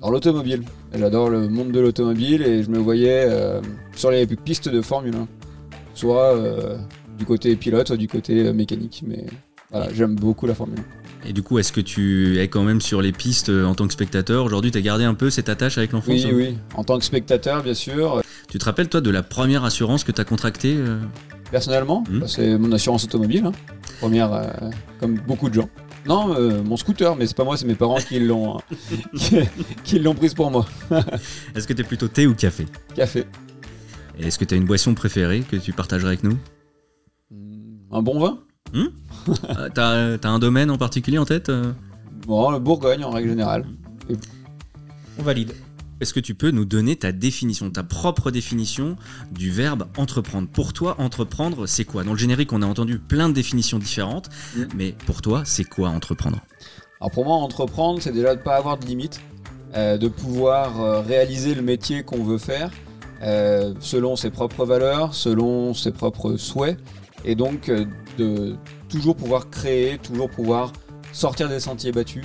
Dans 0.00 0.10
l'automobile. 0.10 0.64
J'adore 0.92 1.30
le 1.30 1.48
monde 1.48 1.70
de 1.70 1.78
l'automobile 1.78 2.42
et 2.42 2.64
je 2.64 2.70
me 2.70 2.78
voyais 2.78 3.24
euh, 3.28 3.60
sur 3.94 4.10
les 4.10 4.26
pistes 4.26 4.68
de 4.68 4.82
Formule 4.82 5.14
1. 5.14 5.28
Soit 5.94 6.34
euh, 6.34 6.76
du 7.18 7.24
côté 7.24 7.54
pilote, 7.54 7.86
soit 7.86 7.96
du 7.96 8.08
côté 8.08 8.52
mécanique. 8.52 9.04
Mais 9.06 9.26
voilà, 9.70 9.92
j'aime 9.94 10.16
beaucoup 10.16 10.46
la 10.46 10.56
Formule 10.56 10.80
1. 11.24 11.28
Et 11.28 11.32
du 11.32 11.44
coup, 11.44 11.60
est-ce 11.60 11.70
que 11.70 11.80
tu 11.80 12.40
es 12.40 12.48
quand 12.48 12.64
même 12.64 12.80
sur 12.80 13.00
les 13.00 13.12
pistes 13.12 13.48
en 13.48 13.76
tant 13.76 13.86
que 13.86 13.92
spectateur? 13.92 14.44
Aujourd'hui, 14.44 14.72
t'as 14.72 14.80
gardé 14.80 15.04
un 15.04 15.14
peu 15.14 15.30
cette 15.30 15.48
attache 15.48 15.78
avec 15.78 15.92
l'enfance 15.92 16.24
Oui, 16.24 16.32
oui. 16.34 16.58
En 16.74 16.82
tant 16.82 16.98
que 16.98 17.04
spectateur, 17.04 17.62
bien 17.62 17.74
sûr. 17.74 18.22
Tu 18.48 18.58
te 18.58 18.64
rappelles, 18.64 18.88
toi, 18.88 19.00
de 19.00 19.10
la 19.10 19.22
première 19.22 19.62
assurance 19.64 20.02
que 20.02 20.10
t'as 20.10 20.24
contractée 20.24 20.74
euh? 20.76 20.98
Personnellement, 21.52 22.02
Hmm. 22.10 22.26
c'est 22.26 22.58
mon 22.58 22.72
assurance 22.72 23.04
automobile. 23.04 23.44
hein. 23.46 23.52
Première, 24.00 24.32
euh, 24.32 24.46
comme 24.98 25.14
beaucoup 25.20 25.48
de 25.48 25.54
gens. 25.54 25.68
Non, 26.06 26.34
euh, 26.34 26.60
mon 26.64 26.76
scooter, 26.76 27.14
mais 27.14 27.26
c'est 27.28 27.36
pas 27.36 27.44
moi, 27.44 27.56
c'est 27.56 27.66
mes 27.66 27.76
parents 27.76 27.98
qui 27.98 28.18
l'ont 28.18 28.58
qui, 29.14 29.36
qui 29.84 29.98
l'ont 30.00 30.14
prise 30.14 30.34
pour 30.34 30.50
moi. 30.50 30.66
Est-ce 31.54 31.68
que 31.68 31.72
t'es 31.74 31.84
plutôt 31.84 32.08
thé 32.08 32.26
ou 32.26 32.34
café? 32.34 32.66
Café. 32.96 33.24
Et 34.18 34.26
est-ce 34.26 34.38
que 34.38 34.44
t'as 34.44 34.56
une 34.56 34.64
boisson 34.66 34.92
préférée 34.94 35.40
que 35.40 35.56
tu 35.56 35.72
partagerais 35.72 36.08
avec 36.08 36.24
nous? 36.24 36.36
Hmm, 37.30 37.76
Un 37.92 38.02
bon 38.02 38.18
vin? 38.18 38.38
Euh, 39.56 39.68
T'as 39.72 40.28
un 40.28 40.38
domaine 40.40 40.68
en 40.70 40.78
particulier 40.78 41.18
en 41.18 41.24
tête 41.24 41.52
Bon, 42.26 42.50
le 42.50 42.58
Bourgogne 42.58 43.04
en 43.04 43.10
règle 43.10 43.28
générale. 43.28 43.64
On 45.18 45.22
valide. 45.22 45.52
Est-ce 46.02 46.12
que 46.12 46.20
tu 46.20 46.34
peux 46.34 46.50
nous 46.50 46.64
donner 46.64 46.96
ta 46.96 47.12
définition, 47.12 47.70
ta 47.70 47.84
propre 47.84 48.30
définition 48.32 48.96
du 49.30 49.50
verbe 49.50 49.86
entreprendre? 49.96 50.48
Pour 50.48 50.72
toi, 50.72 50.96
entreprendre, 50.98 51.66
c'est 51.66 51.84
quoi? 51.84 52.02
Dans 52.02 52.12
le 52.12 52.18
générique, 52.18 52.52
on 52.52 52.60
a 52.60 52.66
entendu 52.66 52.98
plein 52.98 53.28
de 53.28 53.34
définitions 53.34 53.78
différentes, 53.78 54.28
Mm. 54.56 54.62
mais 54.74 54.94
pour 55.06 55.22
toi, 55.22 55.42
c'est 55.44 55.64
quoi 55.64 55.88
entreprendre? 55.90 56.38
Alors 57.00 57.10
pour 57.12 57.24
moi, 57.24 57.36
entreprendre, 57.36 58.02
c'est 58.02 58.12
déjà 58.12 58.34
de 58.34 58.40
ne 58.40 58.44
pas 58.44 58.56
avoir 58.56 58.78
de 58.78 58.84
limite, 58.86 59.20
euh, 59.74 59.96
de 59.96 60.08
pouvoir 60.08 60.80
euh, 60.80 61.00
réaliser 61.00 61.54
le 61.54 61.62
métier 61.62 62.02
qu'on 62.02 62.24
veut 62.24 62.38
faire 62.38 62.70
euh, 63.22 63.72
selon 63.78 64.16
ses 64.16 64.30
propres 64.30 64.64
valeurs, 64.66 65.14
selon 65.14 65.72
ses 65.72 65.92
propres 65.92 66.36
souhaits, 66.36 66.78
et 67.24 67.36
donc 67.36 67.68
euh, 67.68 67.84
de 68.18 68.56
toujours 68.88 69.14
pouvoir 69.14 69.48
créer, 69.50 69.98
toujours 69.98 70.28
pouvoir 70.28 70.72
sortir 71.12 71.48
des 71.48 71.60
sentiers 71.60 71.92
battus 71.92 72.24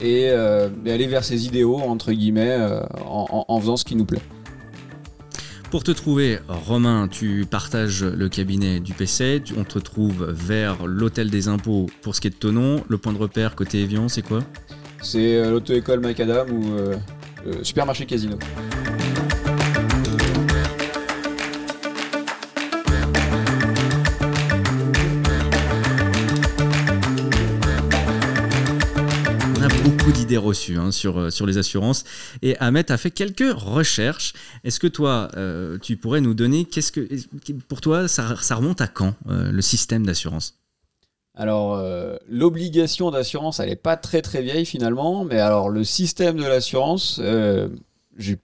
et, 0.00 0.30
euh, 0.30 0.68
et 0.84 0.92
aller 0.92 1.06
vers 1.06 1.24
ses 1.24 1.46
idéaux, 1.46 1.78
entre 1.78 2.12
guillemets, 2.12 2.56
euh, 2.58 2.80
en, 3.04 3.60
faisant 3.60 3.76
ce 3.76 3.84
qui 3.84 3.96
nous 3.96 4.04
plaît. 4.04 4.22
Pour 5.70 5.84
te 5.84 5.92
trouver, 5.92 6.38
Romain, 6.48 7.06
tu 7.08 7.46
partages 7.48 8.02
le 8.02 8.28
cabinet 8.28 8.80
du 8.80 8.92
PC, 8.92 9.42
on 9.56 9.62
te 9.62 9.78
trouve 9.78 10.28
vers 10.28 10.86
l'hôtel 10.86 11.30
des 11.30 11.46
impôts 11.46 11.86
pour 12.02 12.16
ce 12.16 12.20
qui 12.20 12.26
est 12.26 12.30
de 12.30 12.34
Tonon, 12.34 12.82
le 12.88 12.98
point 12.98 13.12
de 13.12 13.18
repère 13.18 13.54
côté 13.54 13.82
Evian, 13.82 14.08
c'est 14.08 14.22
quoi? 14.22 14.40
C'est 15.00 15.36
euh, 15.36 15.50
l'auto-école 15.50 16.00
Macadam 16.00 16.50
ou 16.50 16.72
le 17.46 17.64
supermarché 17.64 18.04
Casino. 18.04 18.36
Beaucoup 30.10 30.18
d'idées 30.18 30.36
reçues 30.36 30.76
hein, 30.76 30.90
sur, 30.90 31.18
euh, 31.18 31.30
sur 31.30 31.46
les 31.46 31.58
assurances. 31.58 32.04
Et 32.42 32.56
Ahmed 32.58 32.90
a 32.90 32.96
fait 32.96 33.10
quelques 33.10 33.52
recherches. 33.54 34.32
Est-ce 34.64 34.80
que 34.80 34.86
toi, 34.86 35.28
euh, 35.36 35.78
tu 35.78 35.96
pourrais 35.96 36.20
nous 36.20 36.34
donner, 36.34 36.64
qu'est-ce 36.64 36.90
que, 36.90 37.08
pour 37.68 37.80
toi, 37.80 38.08
ça, 38.08 38.34
remonte 38.54 38.80
à 38.80 38.88
quand, 38.88 39.14
euh, 39.28 39.52
le 39.52 39.62
système 39.62 40.04
d'assurance? 40.04 40.56
Alors, 41.36 41.82
l'obligation 42.28 43.10
d'assurance, 43.10 43.60
elle 43.60 43.70
n'est 43.70 43.76
pas 43.76 43.96
très 43.96 44.20
très 44.20 44.42
vieille 44.42 44.66
finalement, 44.66 45.24
mais 45.24 45.38
alors 45.38 45.70
le 45.70 45.84
système 45.84 46.36
de 46.36 46.44
l'assurance, 46.44 47.18
j'ai 48.18 48.36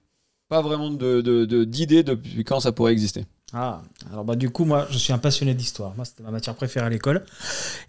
pas 0.48 0.62
vraiment 0.62 0.90
d'idée 0.90 2.04
depuis 2.04 2.44
quand 2.44 2.60
ça 2.60 2.72
pourrait 2.72 2.92
exister. 2.92 3.26
Ah, 3.52 3.82
alors 4.10 4.24
bah 4.24 4.34
du 4.34 4.50
coup, 4.50 4.64
moi, 4.64 4.88
je 4.90 4.98
suis 4.98 5.12
un 5.12 5.18
passionné 5.18 5.54
d'histoire. 5.54 5.94
Moi, 5.94 6.04
c'était 6.04 6.22
ma 6.22 6.30
matière 6.30 6.54
préférée 6.54 6.86
à 6.86 6.88
l'école. 6.88 7.24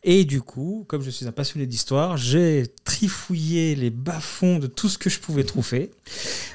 Et 0.03 0.23
du 0.23 0.41
coup, 0.41 0.85
comme 0.87 1.01
je 1.01 1.09
suis 1.09 1.27
un 1.27 1.31
passionné 1.31 1.65
d'histoire, 1.65 2.15
j'ai 2.15 2.67
trifouillé 2.85 3.75
les 3.75 3.89
bas-fonds 3.89 4.59
de 4.59 4.67
tout 4.67 4.87
ce 4.87 4.97
que 4.97 5.09
je 5.09 5.19
pouvais 5.19 5.43
trouver 5.43 5.91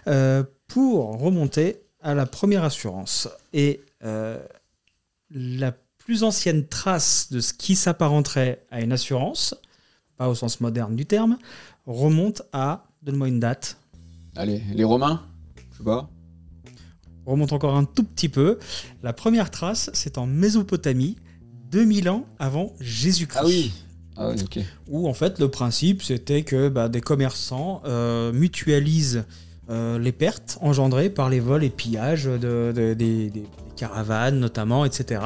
euh, 0.06 0.44
pour 0.68 1.18
remonter 1.20 1.82
à 2.00 2.14
la 2.14 2.26
première 2.26 2.62
assurance. 2.62 3.28
Et 3.52 3.80
euh, 4.04 4.38
la 5.30 5.72
plus 5.98 6.22
ancienne 6.22 6.66
trace 6.66 7.30
de 7.32 7.40
ce 7.40 7.52
qui 7.52 7.74
s'apparenterait 7.74 8.64
à 8.70 8.80
une 8.80 8.92
assurance, 8.92 9.54
pas 10.16 10.28
au 10.28 10.34
sens 10.34 10.60
moderne 10.60 10.94
du 10.94 11.06
terme, 11.06 11.38
remonte 11.86 12.42
à, 12.52 12.84
donne-moi 13.02 13.28
une 13.28 13.40
date, 13.40 13.76
Allez, 14.34 14.62
les 14.72 14.84
Romains? 14.84 15.20
Je 15.72 15.78
sais 15.78 15.84
pas. 15.84 16.08
Remonte 17.26 17.52
encore 17.52 17.76
un 17.76 17.84
tout 17.84 18.04
petit 18.04 18.28
peu. 18.28 18.58
La 19.02 19.12
première 19.12 19.50
trace, 19.50 19.90
c'est 19.92 20.18
en 20.18 20.26
Mésopotamie, 20.26 21.16
2000 21.70 22.08
ans 22.10 22.26
avant 22.38 22.72
Jésus-Christ. 22.80 23.40
Ah 23.42 23.46
oui 23.46 23.72
Ah 24.16 24.28
oui, 24.30 24.36
ok. 24.42 24.58
Où 24.88 25.08
en 25.08 25.14
fait 25.14 25.38
le 25.38 25.48
principe 25.48 26.02
c'était 26.02 26.42
que 26.42 26.68
bah, 26.68 26.88
des 26.88 27.00
commerçants 27.00 27.82
euh, 27.86 28.32
mutualisent 28.32 29.24
euh, 29.70 29.98
les 29.98 30.12
pertes 30.12 30.58
engendrées 30.60 31.08
par 31.08 31.30
les 31.30 31.40
vols 31.40 31.64
et 31.64 31.70
pillages 31.70 32.24
de, 32.24 32.72
de- 32.74 32.94
des, 32.94 33.32
caravanes 33.74 34.38
notamment, 34.38 34.84
etc. 34.84 35.22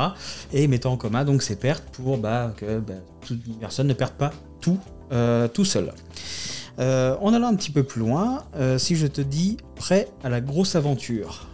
Et 0.52 0.68
mettant 0.68 0.92
en 0.92 0.96
commun 0.96 1.24
donc 1.24 1.42
ces 1.42 1.56
pertes 1.56 1.84
pour 1.92 2.16
bah, 2.16 2.54
que 2.56 2.78
bah, 2.78 2.94
toute 3.26 3.40
personne 3.58 3.88
ne 3.88 3.92
perde 3.92 4.12
pas 4.14 4.32
tout 4.60 4.78
euh, 5.12 5.48
tout 5.48 5.64
seul. 5.64 5.92
En 6.78 7.32
allant 7.32 7.48
un 7.48 7.56
petit 7.56 7.70
peu 7.70 7.82
plus 7.82 8.00
loin, 8.00 8.44
si 8.76 8.96
je 8.96 9.06
te 9.06 9.22
dis 9.22 9.56
prêt 9.76 10.08
à 10.22 10.28
la 10.28 10.42
grosse 10.42 10.76
aventure, 10.76 11.46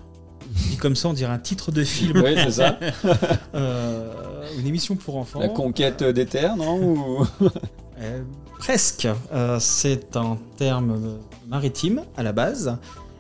dit 0.47 0.77
comme 0.77 0.97
ça 0.97 1.09
on 1.09 1.13
dirait 1.13 1.33
un 1.33 1.39
titre 1.39 1.71
de 1.73 1.85
film. 1.85 2.23
Oui, 2.25 2.35
c'est 2.37 2.51
ça. 2.53 2.79
Euh, 3.55 4.13
une 4.59 4.67
émission 4.67 4.97
pour 4.97 5.17
enfants. 5.17 5.41
La 5.41 5.49
conquête 5.49 6.03
des 6.03 6.27
terres, 6.27 6.57
non 6.57 6.81
Ou- 6.83 7.27
Euh, 8.01 8.23
presque. 8.59 9.07
Euh, 9.33 9.59
c'est 9.61 10.17
un 10.17 10.37
terme 10.57 11.19
maritime 11.49 12.03
à 12.17 12.23
la 12.25 12.33
base 12.33 12.77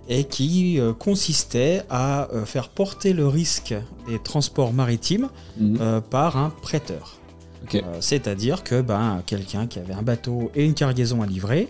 et 0.08 0.24
qui 0.24 0.80
consistait 0.98 1.82
à 1.88 2.26
faire 2.46 2.68
porter 2.68 3.12
le 3.12 3.28
risque 3.28 3.74
des 4.08 4.18
transports 4.18 4.72
maritimes 4.72 5.28
Mhm. 5.58 6.00
par 6.10 6.36
un 6.36 6.50
prêteur. 6.50 7.16
C'est-à-dire 8.00 8.64
que 8.64 8.80
ben, 8.80 9.22
quelqu'un 9.24 9.66
qui 9.68 9.78
avait 9.78 9.94
un 9.94 10.02
bateau 10.02 10.50
et 10.56 10.64
une 10.64 10.74
cargaison 10.74 11.22
à 11.22 11.26
livrer, 11.26 11.68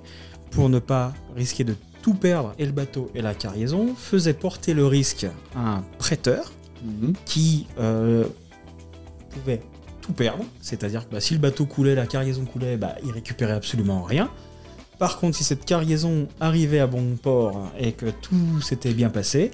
pour 0.51 0.69
ne 0.71 0.79
pas 0.79 1.13
risquer 1.37 1.65
de 1.65 1.75
tout 2.03 2.15
perdre, 2.15 2.53
et 2.59 2.67
le 2.67 2.73
bateau 2.73 3.11
et 3.15 3.23
la 3.23 3.35
cargaison, 3.35 3.95
faisait 3.97 4.35
porter 4.35 4.75
le 4.75 4.87
risque 4.87 5.27
à 5.57 5.77
un 5.77 5.85
prêteur 5.99 6.53
Mhm. 6.85 7.15
qui 7.25 7.67
euh, 7.79 8.25
pouvait 9.31 9.63
tout 10.01 10.13
perdre, 10.13 10.45
c'est-à-dire 10.61 11.07
que 11.09 11.13
bah, 11.15 11.21
si 11.21 11.33
le 11.35 11.39
bateau 11.39 11.65
coulait, 11.65 11.95
la 11.95 12.07
cargaison 12.07 12.45
coulait, 12.45 12.77
bah, 12.77 12.97
il 13.05 13.13
récupérait 13.13 13.53
absolument 13.53 14.03
rien. 14.03 14.31
Par 14.99 15.19
contre, 15.19 15.37
si 15.37 15.45
cette 15.45 15.65
cargaison 15.65 16.29
arrivait 16.41 16.81
à 16.81 16.87
bon 16.87 17.17
port 17.17 17.71
et 17.79 17.93
que 17.93 18.07
tout 18.07 18.61
s'était 18.61 18.95
bien 18.95 19.11
passé, 19.11 19.53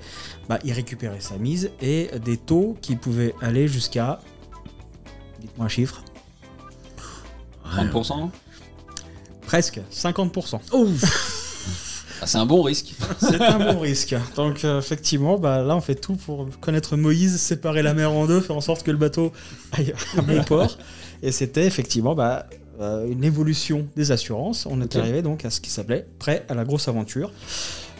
bah, 0.48 0.58
il 0.64 0.72
récupérait 0.72 1.20
sa 1.20 1.36
mise 1.36 1.70
et 1.80 2.10
des 2.24 2.36
taux 2.38 2.76
qui 2.80 2.96
pouvaient 2.96 3.34
aller 3.42 3.68
jusqu'à... 3.68 4.20
Dites-moi 5.40 5.66
un 5.66 5.68
chiffre. 5.68 6.02
30% 7.76 8.30
Presque, 9.46 9.80
50%. 9.92 10.60
Ah, 12.20 12.26
C'est 12.26 12.38
un 12.38 12.46
bon 12.46 12.62
risque. 12.62 12.94
C'est 13.18 13.40
un 13.40 13.72
bon 13.72 13.78
risque. 13.78 14.14
Donc 14.36 14.64
euh, 14.64 14.78
effectivement, 14.78 15.38
bah, 15.38 15.62
là 15.62 15.76
on 15.76 15.80
fait 15.80 15.94
tout 15.94 16.16
pour 16.16 16.48
connaître 16.60 16.96
Moïse, 16.96 17.40
séparer 17.40 17.82
la 17.82 17.94
mer 17.94 18.12
en 18.12 18.26
deux, 18.26 18.40
faire 18.40 18.56
en 18.56 18.60
sorte 18.60 18.82
que 18.82 18.90
le 18.90 18.96
bateau 18.96 19.32
aille 19.72 19.94
à 20.16 20.22
bon 20.22 20.42
port. 20.44 20.78
Et 21.22 21.32
c'était 21.32 21.66
effectivement 21.66 22.14
bah, 22.14 22.46
euh, 22.80 23.10
une 23.10 23.24
évolution 23.24 23.88
des 23.96 24.12
assurances. 24.12 24.66
On 24.66 24.80
est 24.80 24.96
arrivé 24.96 25.22
donc 25.22 25.44
à 25.44 25.50
ce 25.50 25.60
qui 25.60 25.70
s'appelait 25.70 26.06
prêt 26.18 26.44
à 26.48 26.54
la 26.54 26.64
grosse 26.64 26.88
aventure 26.88 27.32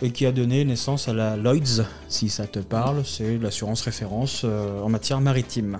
et 0.02 0.12
qui 0.12 0.25
a 0.26 0.32
donné 0.32 0.64
naissance 0.64 1.08
à 1.08 1.12
la 1.12 1.37
Lloyd's, 1.37 1.82
si 2.08 2.28
ça 2.28 2.46
te 2.46 2.60
parle. 2.60 3.04
C'est 3.04 3.38
l'assurance 3.38 3.80
référence 3.82 4.42
euh, 4.44 4.80
en 4.80 4.88
matière 4.88 5.20
maritime. 5.20 5.78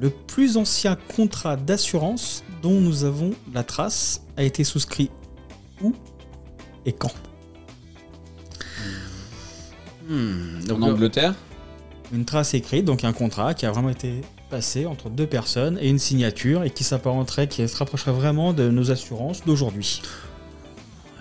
Le 0.00 0.10
plus 0.10 0.56
ancien 0.56 0.96
contrat 1.14 1.56
d'assurance 1.56 2.42
dont 2.62 2.80
nous 2.80 3.04
avons 3.04 3.32
la 3.54 3.62
trace 3.62 4.22
a 4.36 4.42
été 4.42 4.64
souscrit 4.64 5.10
où? 5.80 5.94
Et 6.86 6.92
quand 6.92 7.12
Hmm, 10.08 10.60
En 10.64 10.66
donc, 10.78 10.82
Angleterre 10.82 11.34
une 12.12 12.24
trace 12.26 12.52
écrite, 12.52 12.84
donc 12.84 13.04
un 13.04 13.12
contrat 13.14 13.54
qui 13.54 13.64
a 13.64 13.70
vraiment 13.70 13.88
été 13.88 14.20
passé 14.50 14.84
entre 14.84 15.08
deux 15.08 15.26
personnes 15.26 15.78
et 15.80 15.88
une 15.88 15.98
signature 15.98 16.62
et 16.62 16.68
qui 16.70 16.84
s'apparenterait, 16.84 17.46
qui 17.48 17.66
se 17.66 17.76
rapprocherait 17.76 18.12
vraiment 18.12 18.52
de 18.52 18.68
nos 18.68 18.90
assurances 18.90 19.44
d'aujourd'hui. 19.46 20.02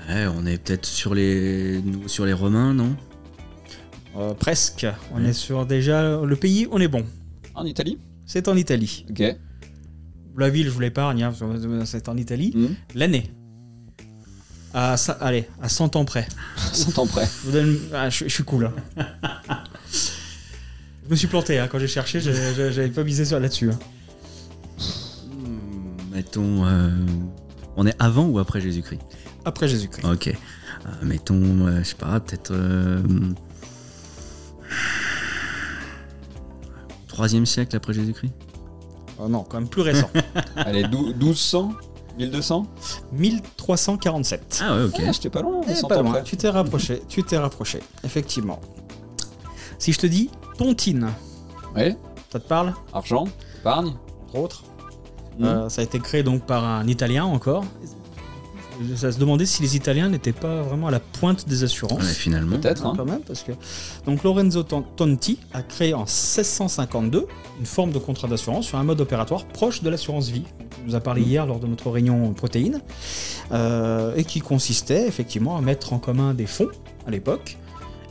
ouais, 0.09 0.25
on 0.35 0.45
est 0.45 0.57
peut-être 0.57 0.85
sur 0.85 1.15
les, 1.15 1.81
nous, 1.81 2.09
sur 2.09 2.25
les 2.25 2.33
Romains, 2.33 2.73
non? 2.73 2.93
Euh, 4.17 4.33
presque. 4.33 4.85
On 5.13 5.23
Ouais. 5.23 5.29
est 5.29 5.33
sur 5.33 5.65
déjà 5.65 6.19
le 6.19 6.35
pays, 6.35 6.67
on 6.71 6.81
est 6.81 6.89
bon. 6.89 7.05
En 7.55 7.63
Italie? 7.65 7.97
C'est 8.25 8.49
en 8.49 8.57
Italie. 8.57 9.05
Ok. 9.09 9.23
La 10.37 10.49
ville, 10.49 10.65
je 10.65 10.71
vous 10.71 10.79
l'épargne, 10.81 11.23
hein, 11.23 11.33
c'est 11.85 12.09
en 12.09 12.17
Italie. 12.17 12.51
Mhm. 12.53 12.75
L'année. 12.95 13.31
À, 14.73 14.95
ça- 14.97 15.17
allez, 15.19 15.47
à 15.61 15.67
100 15.69 15.95
ans 15.97 16.05
près. 16.05 16.27
100 16.71 16.97
ans 16.99 17.07
près. 17.07 17.25
Je, 17.25 17.45
vous 17.45 17.51
donne- 17.51 17.79
ah, 17.93 18.09
je- 18.09 18.23
je 18.25 18.29
suis 18.33 18.43
cool. 18.43 18.65
hein. 18.97 19.05
je 21.05 21.09
me 21.09 21.15
suis 21.15 21.27
planté 21.27 21.59
hein, 21.59 21.67
quand 21.69 21.77
j'ai 21.79 21.87
cherché, 21.87 22.21
j'avais 22.21 22.87
pas 22.89 23.03
misé 23.03 23.25
sur 23.25 23.39
là-dessus. 23.39 23.71
hein. 23.71 23.79
Hmm, 25.29 26.13
Mettons, 26.15 26.65
euh, 26.65 26.89
on 27.75 27.85
est 27.85 27.95
avant 28.01 28.25
ou 28.27 28.39
après 28.39 28.61
Jésus-Christ? 28.61 29.01
Après 29.43 29.67
Jésus-Christ. 29.67 30.05
Ok. 30.05 30.27
Euh, 30.27 30.89
mettons, 31.03 31.67
euh, 31.67 31.79
je 31.79 31.89
sais 31.89 31.95
pas, 31.95 32.19
peut-être. 32.21 32.51
euh, 32.51 33.01
Troisième 37.07 37.45
siècle 37.45 37.75
après 37.75 37.93
Jésus-Christ? 37.93 38.33
Oh 39.19 39.27
non, 39.27 39.43
quand 39.43 39.59
même 39.59 39.69
plus 39.69 39.81
récent. 39.81 40.09
Allez, 40.55 40.83
dou- 40.87 41.13
1200 41.13 41.73
1200 42.25 42.65
1347. 43.13 44.61
Ah 44.63 44.75
ouais, 44.75 44.83
ok. 44.85 44.93
Ah, 45.07 45.11
J'étais 45.11 45.29
pas 45.29 45.41
loin, 45.41 45.61
Eh, 45.67 45.75
100 45.75 45.87
pas 45.87 45.97
ans 45.99 46.03
loin. 46.03 46.11
près. 46.13 46.23
Tu 46.23 46.37
t'es 46.37 46.49
rapproché, 46.49 47.01
tu 47.07 47.23
t'es 47.23 47.37
rapproché, 47.37 47.79
effectivement. 48.03 48.59
Si 49.79 49.93
je 49.93 49.99
te 49.99 50.07
dis 50.07 50.29
tontine, 50.57 51.09
Ouais, 51.75 51.95
ça 52.31 52.39
te 52.39 52.47
parle? 52.47 52.73
Argent, 52.93 53.27
épargne. 53.59 53.93
Entre 54.27 54.35
autres. 54.39 54.63
Mhm. 55.39 55.45
Euh, 55.45 55.69
ça 55.69 55.81
a 55.81 55.83
été 55.85 55.99
créé 55.99 56.21
donc 56.23 56.45
par 56.45 56.63
un 56.65 56.85
Italien 56.87 57.23
encore. 57.25 57.63
ça 58.95 59.11
se 59.11 59.19
demandait 59.19 59.45
si 59.45 59.61
les 59.61 59.75
Italiens 59.75 60.09
n'étaient 60.09 60.31
pas 60.33 60.61
vraiment 60.63 60.87
à 60.87 60.91
la 60.91 60.99
pointe 60.99 61.47
des 61.47 61.63
assurances. 61.63 62.01
Ouais, 62.01 62.13
finalement. 62.13 62.57
Peut-être, 62.57 62.85
hein. 62.85 62.93
Quand 62.97 63.05
même, 63.05 63.21
parce 63.21 63.43
que 63.43 63.51
donc 64.07 64.23
Lorenzo 64.23 64.63
Ton- 64.63 64.81
Tonti 64.81 65.37
a 65.53 65.61
créé 65.61 65.93
en 65.93 65.99
1652 66.05 67.27
une 67.59 67.65
forme 67.65 67.91
de 67.91 67.99
contrat 67.99 68.27
d'assurance 68.27 68.65
sur 68.65 68.77
un 68.79 68.83
mode 68.83 68.99
opératoire 68.99 69.45
proche 69.45 69.81
de 69.83 69.89
l'assurance 69.89 70.29
vie. 70.29 70.43
Nous 70.85 70.95
a 70.95 70.99
parlé 70.99 71.21
hier 71.21 71.45
lors 71.45 71.59
de 71.59 71.67
notre 71.67 71.89
réunion 71.89 72.33
protéines, 72.33 72.81
euh, 73.51 74.15
et 74.15 74.23
qui 74.23 74.39
consistait 74.39 75.07
effectivement 75.07 75.57
à 75.57 75.61
mettre 75.61 75.93
en 75.93 75.99
commun 75.99 76.33
des 76.33 76.47
fonds 76.47 76.71
à 77.05 77.11
l'époque, 77.11 77.57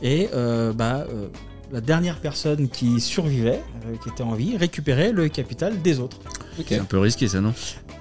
et 0.01 0.29
euh, 0.33 0.73
bah, 0.73 1.05
euh, 1.09 1.27
la 1.71 1.81
dernière 1.81 2.17
personne 2.17 2.67
qui 2.69 2.99
survivait, 2.99 3.61
euh, 3.85 3.95
qui 4.03 4.09
était 4.09 4.23
en 4.23 4.33
vie, 4.33 4.57
récupérait 4.57 5.11
le 5.11 5.29
capital 5.29 5.81
des 5.81 5.99
autres. 5.99 6.17
C'est 6.67 6.77
un 6.77 6.83
peu 6.83 6.99
risqué 6.99 7.27
ça, 7.27 7.39
non? 7.39 7.53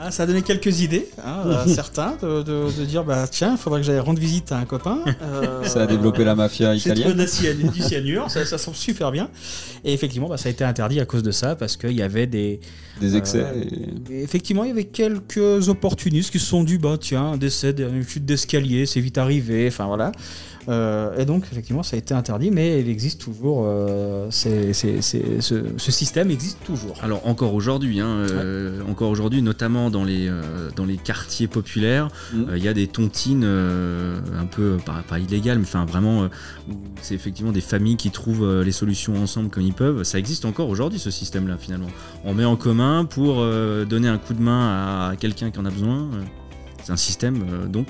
Ah, 0.02 0.10
ça 0.10 0.22
a 0.22 0.26
donné 0.26 0.40
quelques 0.42 0.80
idées 0.80 1.08
hein, 1.24 1.42
à 1.50 1.68
certains 1.68 2.16
de, 2.22 2.42
de- 2.42 2.66
de 2.80 2.84
dire 2.86 3.04
bah 3.04 3.26
tiens, 3.30 3.52
il 3.52 3.58
faudrait 3.58 3.80
que 3.80 3.86
j'aille 3.86 3.98
rendre 4.00 4.18
visite 4.18 4.50
à 4.50 4.56
un 4.58 4.64
copain. 4.64 4.98
Euh, 5.22 5.62
Ça 5.64 5.82
a 5.82 5.86
développé 5.86 6.24
la 6.24 6.34
mafia 6.34 6.72
c'est 6.72 6.90
italienne. 6.90 7.16
de 7.16 7.26
cyan- 7.26 7.70
du 7.70 7.82
cyanure, 7.82 8.30
ça, 8.30 8.44
ça 8.46 8.56
semble 8.58 8.76
super 8.78 9.12
bien. 9.12 9.28
Et 9.84 9.92
effectivement, 9.92 10.28
bah, 10.28 10.36
ça 10.38 10.48
a 10.48 10.52
été 10.52 10.64
interdit 10.64 11.00
à 11.00 11.04
cause 11.04 11.22
de 11.22 11.30
ça, 11.30 11.54
parce 11.54 11.76
qu'il 11.76 11.92
y 11.92 12.02
avait 12.02 12.26
des. 12.26 12.60
Des 13.00 13.14
excès. 13.16 13.40
euh, 13.44 13.64
et 14.10 14.22
effectivement, 14.22 14.64
il 14.64 14.68
y 14.68 14.72
avait 14.72 14.84
quelques 14.84 15.68
opportunistes 15.68 16.30
qui 16.30 16.38
se 16.38 16.46
sont 16.46 16.64
dit 16.64 16.78
bah 16.78 16.96
tiens, 17.00 17.32
un 17.32 17.36
décès, 17.36 17.74
une 17.78 18.06
chute 18.06 18.24
d'escalier, 18.24 18.86
c'est 18.86 19.00
vite 19.00 19.16
arrivé, 19.18 19.68
enfin 19.68 19.86
voilà. 19.86 20.12
Euh, 20.68 21.16
et 21.18 21.24
donc, 21.24 21.44
effectivement, 21.50 21.82
ça 21.82 21.96
a 21.96 21.98
été 21.98 22.12
interdit, 22.14 22.50
mais 22.50 22.80
il 22.80 22.88
existe 22.88 23.20
toujours. 23.20 23.62
euh, 23.64 24.26
c'est- 24.30 24.72
c'est- 24.72 25.00
c'est- 25.00 25.40
ce, 25.40 25.54
ce 25.76 25.90
système 25.92 26.30
existe 26.30 26.58
toujours. 26.64 26.94
Alors 27.02 27.26
encore 27.26 27.54
aujourd'hui, 27.54 28.00
hein, 28.00 28.06
euh, 28.08 28.80
encore 28.88 29.10
aujourd'hui, 29.10 29.42
notamment 29.42 29.90
dans 29.90 30.04
les 30.04 30.30
dans 30.76 30.84
les 30.84 30.96
quartiers 30.96 31.48
populaires, 31.48 32.08
Mm. 32.32 32.42
il 32.56 32.62
y 32.62 32.68
a 32.68 32.74
des 32.74 32.86
tontines 32.86 33.44
un 33.44 34.46
peu 34.46 34.76
pas, 34.84 35.02
pas 35.08 35.18
illégales, 35.18 35.58
mais 35.58 35.64
enfin 35.64 35.84
vraiment, 35.84 36.28
c'est 37.00 37.14
effectivement 37.14 37.52
des 37.52 37.60
familles 37.60 37.96
qui 37.96 38.10
trouvent 38.10 38.62
les 38.62 38.72
solutions 38.72 39.20
ensemble 39.22 39.48
comme 39.50 39.62
ils 39.64 39.72
peuvent. 39.74 40.02
Ça 40.04 40.18
existe 40.18 40.44
encore 40.44 40.68
aujourd'hui 40.68 40.98
ce 40.98 41.10
système-là 41.10 41.56
finalement. 41.58 41.88
On 42.24 42.34
met 42.34 42.44
en 42.44 42.56
commun 42.56 43.04
pour 43.04 43.36
donner 43.86 44.08
un 44.08 44.18
coup 44.18 44.34
de 44.34 44.42
main 44.42 45.08
à 45.10 45.16
quelqu'un 45.16 45.50
qui 45.50 45.58
en 45.58 45.64
a 45.64 45.70
besoin. 45.70 46.08
C'est 46.84 46.92
un 46.92 46.96
système 46.96 47.44
donc 47.68 47.86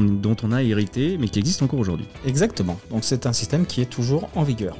dont 0.00 0.36
on 0.42 0.52
a 0.52 0.62
hérité, 0.62 1.16
mais 1.18 1.28
qui 1.28 1.38
existe 1.38 1.62
encore 1.62 1.78
aujourd'hui. 1.80 2.06
Exactement. 2.26 2.78
Donc 2.90 3.04
c'est 3.04 3.26
un 3.26 3.32
système 3.32 3.66
qui 3.66 3.80
est 3.80 3.90
toujours 3.90 4.28
en 4.34 4.42
vigueur. 4.42 4.76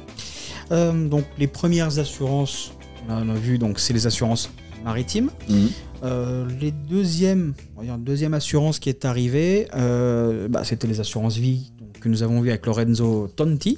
Euh, 0.71 1.07
donc 1.07 1.25
les 1.37 1.47
premières 1.47 1.99
assurances, 1.99 2.71
on 3.09 3.29
a, 3.29 3.33
vu, 3.35 3.57
donc 3.57 3.79
c'est 3.79 3.93
les 3.93 4.07
assurances 4.07 4.49
maritimes. 4.83 5.29
Mhm. 5.49 5.69
Euh, 6.03 6.47
les 6.59 6.71
deuxièmes, 6.71 7.53
on 7.75 7.79
va 7.79 7.85
dire, 7.85 7.97
deuxième 7.97 8.33
assurance 8.33 8.79
qui 8.79 8.89
est 8.89 9.05
arrivée, 9.05 9.67
euh, 9.75 10.47
bah, 10.47 10.63
c'était 10.63 10.87
les 10.87 10.99
assurances 10.99 11.37
vie 11.37 11.71
donc, 11.79 11.99
que 11.99 12.09
nous 12.09 12.21
avons 12.21 12.41
vu 12.41 12.49
avec 12.49 12.65
Lorenzo 12.65 13.27
Tonti. 13.35 13.77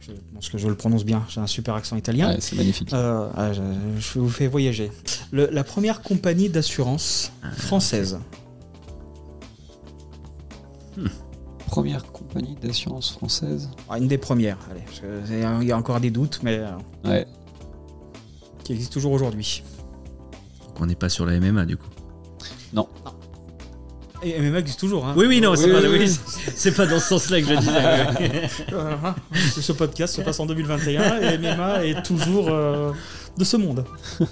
Je 0.00 0.12
pense 0.34 0.48
que 0.48 0.58
je 0.58 0.66
le 0.68 0.74
prononce 0.74 1.04
bien. 1.04 1.24
J'ai 1.28 1.40
un 1.40 1.46
super 1.46 1.74
accent 1.74 1.96
italien. 1.96 2.30
Ouais, 2.30 2.36
c'est 2.40 2.56
magnifique. 2.56 2.92
Euh, 2.92 3.28
ah, 3.36 3.52
je, 3.52 3.60
je 4.00 4.18
vous 4.18 4.28
fais 4.28 4.46
voyager. 4.48 4.90
Le- 5.30 5.48
la 5.52 5.62
première 5.62 6.02
compagnie 6.02 6.48
d'assurance 6.48 7.32
française. 7.56 8.18
Première 11.66 12.04
compagnie 12.12 12.56
d'assurance 12.60 13.10
française. 13.12 13.70
Ah, 13.88 13.98
une 13.98 14.08
des 14.08 14.18
premières. 14.18 14.58
Allez, 14.70 14.82
il 15.62 15.66
y 15.66 15.72
a 15.72 15.76
encore 15.76 16.00
des 16.00 16.10
doutes, 16.10 16.40
mais 16.42 16.58
euh, 16.58 16.68
Ouais. 17.04 17.26
qui 18.64 18.72
existe 18.72 18.92
toujours 18.92 19.12
aujourd'hui. 19.12 19.62
Donc 20.68 20.80
on 20.80 20.86
n'est 20.86 20.94
pas 20.94 21.08
sur 21.08 21.24
la 21.26 21.38
MMA 21.40 21.64
du 21.66 21.76
coup. 21.76 21.86
Et 24.24 24.38
MMA 24.40 24.60
existe 24.60 24.78
toujours. 24.78 25.04
Hein. 25.04 25.14
Oui, 25.16 25.26
oui, 25.26 25.40
non, 25.40 25.56
c'est 25.56 25.64
Oui, 25.64 25.72
pas, 25.72 25.80
oui, 25.80 25.88
oui, 25.90 25.98
oui. 26.02 26.08
c'est- 26.08 26.52
c'est 26.54 26.72
pas 26.72 26.86
dans 26.86 27.00
ce 27.00 27.08
sens-là 27.08 27.40
que 27.40 27.46
je 27.48 27.54
disais. 27.54 27.72
Euh, 28.72 28.94
hein, 29.04 29.14
ce 29.34 29.72
podcast 29.72 30.14
se 30.14 30.20
passe 30.20 30.38
en 30.38 30.46
2021 30.46 31.20
et 31.20 31.38
MMA 31.38 31.84
est 31.86 32.02
toujours 32.04 32.46
euh, 32.48 32.92
de 33.36 33.42
ce 33.44 33.56
monde. 33.56 33.84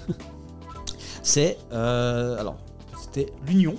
C'est 1.23 1.57
euh, 1.73 2.39
alors 2.39 2.57
c'était 3.01 3.31
l'Union 3.47 3.75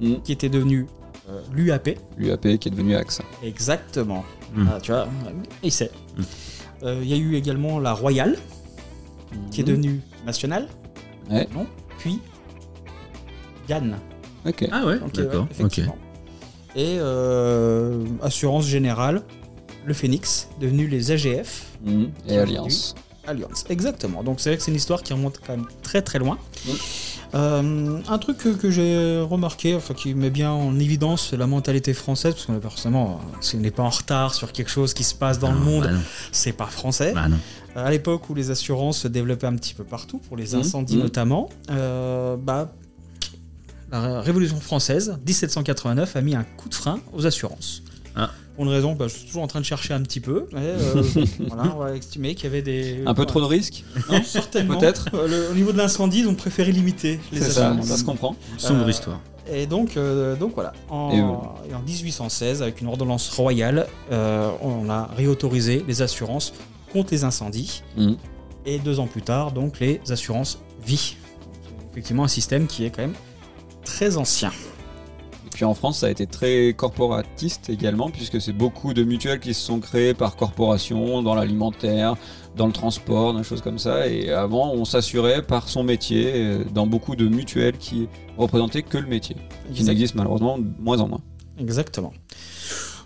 Mm. 0.00 0.16
qui 0.24 0.32
était 0.32 0.48
devenue 0.48 0.86
euh, 1.30 1.40
l'UAP. 1.52 1.98
L'UAP 2.18 2.58
qui 2.58 2.68
est 2.68 2.70
devenu 2.70 2.94
AXA. 2.96 3.22
Exactement. 3.42 4.24
Mm. 4.54 4.66
Ah, 4.70 4.80
tu 4.80 4.92
vois, 4.92 5.06
il 5.62 5.70
sait. 5.72 5.90
Mm. 6.16 6.22
Euh, 6.82 7.00
Il 7.02 7.08
y 7.08 7.14
a 7.14 7.16
eu 7.16 7.34
également 7.36 7.78
la 7.78 7.92
Royale 7.92 8.36
qui 9.50 9.60
est 9.60 9.64
Mhm. 9.64 9.68
devenue 9.68 10.00
nationale. 10.26 10.66
Ouais. 11.30 11.46
Non. 11.54 11.66
Puis 11.98 12.18
Yann. 13.68 13.96
Ok. 14.46 14.66
Ah 14.72 14.84
ouais, 14.86 14.98
Donc, 14.98 15.12
d'accord. 15.12 15.46
Et 16.76 16.96
euh, 16.98 18.04
Assurance 18.22 18.66
Générale, 18.66 19.22
le 19.84 19.92
Phoenix, 19.94 20.48
devenu 20.60 20.86
les 20.88 21.10
AGF. 21.10 21.66
Et 22.28 22.38
Alliance. 22.38 22.94
Alliance, 23.30 23.64
exactement. 23.68 24.22
Donc 24.22 24.40
c'est 24.40 24.50
vrai 24.50 24.56
que 24.58 24.62
c'est 24.62 24.70
une 24.70 24.76
histoire 24.76 25.02
qui 25.02 25.12
remonte 25.12 25.40
quand 25.46 25.56
même 25.56 25.66
très 25.82 26.02
très 26.02 26.18
loin. 26.18 26.38
Oui. 26.66 26.74
Euh, 27.34 28.00
un 28.08 28.18
truc 28.18 28.38
que, 28.38 28.48
que 28.48 28.70
j'ai 28.70 29.20
remarqué, 29.20 29.74
enfin 29.76 29.94
qui 29.94 30.14
met 30.14 30.30
bien 30.30 30.50
en 30.50 30.78
évidence, 30.80 31.28
c'est 31.30 31.36
la 31.36 31.46
mentalité 31.46 31.94
française, 31.94 32.34
parce 32.34 32.46
qu'on 32.46 32.56
est 32.56 32.60
forcément, 32.60 33.20
si 33.40 33.54
on 33.56 33.60
n'est 33.60 33.70
pas 33.70 33.84
en 33.84 33.90
retard 33.90 34.34
sur 34.34 34.50
quelque 34.52 34.70
chose 34.70 34.94
qui 34.94 35.04
se 35.04 35.14
passe 35.14 35.38
dans 35.38 35.52
le 35.52 35.58
Non, 35.58 35.64
monde, 35.64 35.84
bah 35.84 35.98
c'est 36.32 36.52
pas 36.52 36.66
français. 36.66 37.12
Bah. 37.14 37.26
Euh, 37.76 37.86
À 37.86 37.90
l'époque 37.90 38.28
où 38.30 38.34
les 38.34 38.50
assurances 38.50 38.98
se 38.98 39.08
développaient 39.08 39.46
un 39.46 39.54
petit 39.54 39.74
peu 39.74 39.84
partout, 39.84 40.18
pour 40.18 40.36
les 40.36 40.54
Mhm, 40.54 40.60
incendies 40.60 40.96
mhm. 40.96 41.02
notamment, 41.04 41.48
euh, 41.70 42.36
bah, 42.36 42.72
la 43.92 44.20
Révolution 44.20 44.60
française, 44.60 45.16
1789, 45.26 46.16
a 46.16 46.20
mis 46.20 46.34
un 46.34 46.42
coup 46.44 46.68
de 46.68 46.74
frein 46.74 46.98
aux 47.12 47.26
assurances. 47.26 47.82
Ah. 48.16 48.30
Pour 48.60 48.66
une 48.68 48.74
raison, 48.74 48.92
bah, 48.92 49.06
je 49.08 49.14
suis 49.16 49.24
toujours 49.26 49.42
en 49.42 49.46
train 49.46 49.60
de 49.60 49.64
chercher 49.64 49.94
un 49.94 50.02
petit 50.02 50.20
peu. 50.20 50.44
mais, 50.52 50.60
euh, 50.60 51.02
voilà, 51.48 51.74
on 51.74 51.78
va 51.78 51.96
estimer 51.96 52.34
qu'il 52.34 52.44
y 52.44 52.46
avait 52.48 52.60
des. 52.60 53.00
Un 53.06 53.14
peu 53.14 53.24
trop 53.24 53.40
de 53.40 53.46
risques 53.46 53.84
Non, 54.10 54.22
certainement. 54.22 54.76
Peut-être. 54.78 55.06
Euh, 55.14 55.26
le- 55.26 55.50
au 55.50 55.54
niveau 55.54 55.72
de 55.72 55.78
l'incendie, 55.78 56.18
ils 56.18 56.28
ont 56.28 56.34
préféré 56.34 56.70
limiter 56.70 57.18
les 57.32 57.40
ça, 57.40 57.68
assurances. 57.70 57.86
ça 57.86 57.96
se 57.96 58.04
comprend. 58.04 58.36
Sombre 58.58 58.84
Euh, 58.84 58.90
histoire. 58.90 59.18
Et 59.50 59.66
donc, 59.66 59.96
euh, 59.96 60.36
donc 60.36 60.52
voilà. 60.52 60.74
En, 60.90 61.10
Et, 61.64 61.70
et 61.70 61.74
en 61.74 61.80
1816, 61.80 62.60
avec 62.60 62.82
une 62.82 62.88
ordonnance 62.88 63.30
royale, 63.30 63.86
euh, 64.12 64.50
on 64.60 64.90
a 64.90 65.08
réautorisé 65.16 65.82
les 65.88 66.02
assurances 66.02 66.52
contre 66.92 67.12
les 67.12 67.24
incendies. 67.24 67.82
Mhm. 67.96 68.18
Et 68.66 68.78
deux 68.78 69.00
ans 69.00 69.06
plus 69.06 69.22
tard, 69.22 69.52
donc 69.52 69.80
les 69.80 70.02
assurances 70.10 70.58
vie. 70.84 71.16
Effectivement, 71.92 72.24
un 72.24 72.28
système 72.28 72.66
qui 72.66 72.84
est 72.84 72.90
quand 72.90 73.00
même 73.00 73.14
très 73.86 74.18
ancien. 74.18 74.52
Puis 75.60 75.66
en 75.66 75.74
France, 75.74 75.98
ça 75.98 76.06
a 76.06 76.10
été 76.10 76.26
très 76.26 76.72
corporatiste 76.72 77.68
également, 77.68 78.08
puisque 78.08 78.40
c'est 78.40 78.54
beaucoup 78.54 78.94
de 78.94 79.04
mutuelles 79.04 79.40
qui 79.40 79.52
se 79.52 79.60
sont 79.60 79.78
créées 79.78 80.14
par 80.14 80.36
corporation, 80.36 81.20
dans 81.20 81.34
l'alimentaire, 81.34 82.16
dans 82.56 82.66
le 82.66 82.72
transport, 82.72 83.36
des 83.36 83.42
choses 83.42 83.60
comme 83.60 83.78
ça. 83.78 84.06
Et 84.08 84.30
avant, 84.30 84.72
on 84.72 84.86
s'assurait 84.86 85.42
par 85.42 85.68
son 85.68 85.82
métier, 85.84 86.32
euh, 86.34 86.64
dans 86.72 86.86
beaucoup 86.86 87.14
de 87.14 87.28
mutuelles 87.28 87.76
qui 87.76 88.08
représentaient 88.38 88.82
que 88.82 88.96
le 88.96 89.06
métier, 89.06 89.36
qui 89.74 89.84
n'existe 89.84 90.14
malheureusement 90.14 90.56
de 90.56 90.64
moins 90.78 90.98
en 90.98 91.08
moins. 91.08 91.20
Exactement. 91.58 92.14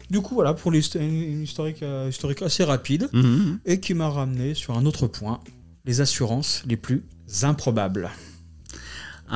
Du 0.09 0.21
coup, 0.21 0.37
voilà 0.37 0.55
pour 0.55 0.71
une 0.73 1.43
historique, 1.43 1.83
euh, 1.83 2.07
historique 2.09 2.41
assez 2.43 2.63
rapide 2.63 3.09
Mhm. 3.13 3.59
et 3.65 3.81
qui 3.81 3.95
m'a 3.95 4.09
ramené 4.11 4.55
sur 4.55 4.79
un 4.79 4.87
autre 4.87 5.09
point 5.09 5.41
les 5.85 6.01
assurances 6.01 6.63
les 6.69 6.77
plus 6.77 7.03
improbables. 7.43 8.11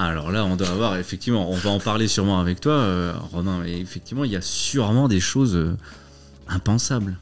Ah, 0.00 0.04
alors 0.10 0.30
là, 0.30 0.44
on 0.44 0.54
doit 0.54 0.68
avoir, 0.68 0.94
effectivement, 0.96 1.50
on 1.50 1.56
va 1.56 1.70
en 1.70 1.80
parler 1.80 2.06
sûrement 2.06 2.38
avec 2.38 2.60
toi, 2.60 2.72
euh, 2.74 3.12
Romain, 3.32 3.64
et 3.66 3.80
effectivement, 3.80 4.22
il 4.22 4.30
y 4.30 4.36
a 4.36 4.40
sûrement 4.40 5.08
des 5.08 5.18
choses 5.18 5.56
euh, 5.56 5.76
impensables. 6.46 7.18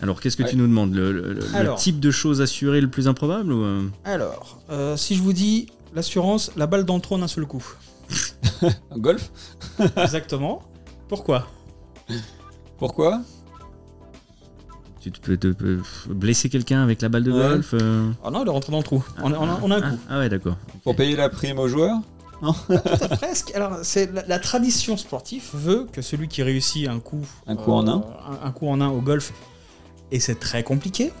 Alors, 0.00 0.18
qu'est-ce 0.18 0.38
que 0.38 0.44
Ouais. 0.44 0.48
tu 0.48 0.56
nous 0.56 0.66
demandes 0.66 0.94
le, 0.94 1.12
le- 1.12 1.32
le 1.34 1.54
Alors. 1.54 1.78
type 1.78 2.00
de 2.00 2.10
choses 2.10 2.40
assurées 2.40 2.80
le 2.80 2.88
plus 2.88 3.06
improbable 3.06 3.52
ou, 3.52 3.62
euh, 3.64 3.82
Alors, 4.04 4.60
euh, 4.70 4.96
si 4.96 5.14
je 5.14 5.22
vous 5.22 5.34
dis 5.34 5.66
l'assurance, 5.94 6.50
la 6.56 6.66
balle 6.66 6.84
dans 6.86 6.94
le 6.96 7.02
trou 7.02 7.16
en 7.16 7.22
un 7.22 7.28
seul 7.28 7.44
coup. 7.44 7.64
Un 8.90 8.98
golf? 8.98 9.30
Exactement. 9.98 10.62
Pourquoi? 11.08 11.48
Pourquoi? 12.78 13.20
Tu 15.12 15.20
peux, 15.20 15.36
te- 15.36 15.48
peux 15.48 15.80
blesser 16.08 16.48
quelqu'un 16.48 16.82
avec 16.82 17.02
la 17.02 17.08
balle 17.08 17.24
de 17.24 17.32
Ouais. 17.32 17.38
golf 17.48 17.74
euh 17.74 18.10
Ah 18.24 18.30
non, 18.30 18.42
il 18.42 18.46
est 18.48 18.50
rentré 18.50 18.72
dans 18.72 18.78
le 18.78 18.84
trou. 18.84 19.04
On, 19.22 19.32
a- 19.32 19.38
on 19.38 19.48
a, 19.48 19.60
on 19.62 19.70
a 19.70 19.76
un 19.76 19.80
ah, 19.82 19.90
coup. 19.90 19.96
ah 20.10 20.18
ouais, 20.20 20.28
d'accord. 20.28 20.56
Pour 20.82 20.96
payer 20.96 21.16
la 21.16 21.28
prime 21.28 21.58
aux 21.58 21.68
joueurs 21.68 21.98
Presque. 23.18 23.54
Alors, 23.54 23.78
c'est 23.82 24.12
la, 24.12 24.24
la 24.26 24.38
tradition 24.38 24.96
sportive 24.96 25.44
veut 25.54 25.86
que 25.92 26.02
celui 26.02 26.28
qui 26.28 26.42
réussit 26.42 26.88
un 26.88 27.00
coup, 27.00 27.24
Un 27.46 27.56
coup 27.56 27.72
en 27.72 27.86
un. 27.88 27.96
un, 28.42 28.46
un 28.46 28.50
coup 28.50 28.68
en 28.68 28.80
un 28.80 28.88
au 28.88 29.00
golf, 29.00 29.32
et 30.10 30.20
c'est 30.20 30.38
très 30.38 30.62
compliqué, 30.62 31.12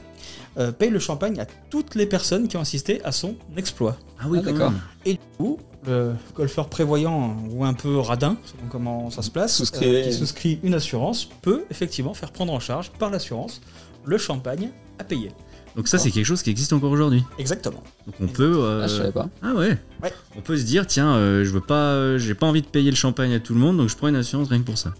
euh, 0.58 0.70
paye 0.72 0.90
le 0.90 0.98
champagne 0.98 1.40
à 1.40 1.46
toutes 1.70 1.94
les 1.94 2.06
personnes 2.06 2.46
qui 2.48 2.56
ont 2.56 2.60
assisté 2.60 3.02
à 3.04 3.12
son 3.12 3.36
exploit. 3.56 3.96
Ah 4.20 4.24
oui, 4.28 4.38
Ah, 4.42 4.44
d'accord. 4.50 4.72
Et 5.06 5.14
du 5.14 5.18
coup, 5.38 5.58
le 5.86 6.14
golfeur 6.34 6.68
prévoyant 6.68 7.36
ou 7.50 7.64
un 7.64 7.74
peu 7.74 7.98
radin, 7.98 8.36
selon 8.44 8.68
comment 8.70 9.10
ça 9.10 9.22
se 9.22 9.30
place, 9.30 9.62
euh, 9.82 10.02
qui 10.04 10.12
souscrit 10.12 10.58
une 10.62 10.74
assurance, 10.74 11.28
peut 11.42 11.64
effectivement 11.70 12.14
faire 12.14 12.30
prendre 12.32 12.52
en 12.52 12.60
charge 12.60 12.90
par 12.92 13.10
l'assurance 13.10 13.60
le 14.04 14.18
champagne 14.18 14.70
à 14.98 15.04
payer. 15.04 15.30
Donc 15.76 15.88
ça, 15.88 15.98
c'est 15.98 16.12
quelque 16.12 16.24
chose 16.26 16.42
qui 16.42 16.50
existe 16.50 16.72
encore 16.72 16.92
aujourd'hui. 16.92 17.24
Exactement. 17.38 17.82
Donc 18.06 18.14
on 18.20 18.28
peut. 18.28 18.58
euh, 18.62 18.82
Ah, 18.84 18.86
je 18.86 18.96
savais 18.96 19.10
pas. 19.12 19.28
Ah 19.42 19.54
ouais. 19.54 19.76
Ouais. 20.02 20.12
On 20.36 20.40
peut 20.40 20.56
se 20.56 20.62
dire, 20.62 20.86
tiens, 20.86 21.16
euh, 21.16 21.44
je 21.44 21.50
veux 21.50 21.60
pas, 21.60 21.92
euh, 21.94 22.16
j'ai 22.18 22.34
pas 22.34 22.46
envie 22.46 22.62
de 22.62 22.68
payer 22.68 22.90
le 22.90 22.96
champagne 22.96 23.32
à 23.34 23.40
tout 23.40 23.54
le 23.54 23.60
monde, 23.60 23.78
donc 23.78 23.88
je 23.88 23.96
prends 23.96 24.06
une 24.08 24.14
assurance 24.16 24.48
rien 24.48 24.60
que 24.60 24.64
pour 24.66 24.78
ça. 24.78 24.94